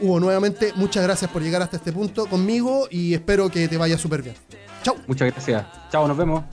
Hugo, 0.00 0.18
nuevamente, 0.18 0.72
muchas 0.76 1.02
gracias 1.02 1.30
por 1.30 1.42
llegar 1.42 1.60
hasta 1.62 1.76
este 1.76 1.92
punto 1.92 2.26
conmigo 2.26 2.88
y 2.90 3.12
espero 3.14 3.50
que 3.50 3.68
te 3.68 3.76
vaya 3.76 3.98
súper 3.98 4.22
bien. 4.22 4.34
Chau. 4.82 4.96
Muchas 5.06 5.30
gracias. 5.30 5.66
Chao, 5.90 6.08
nos 6.08 6.16
vemos. 6.16 6.44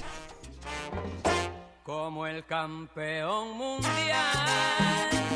como 1.84 2.28
el 2.28 2.46
campeón 2.46 3.58
mundial. 3.58 5.27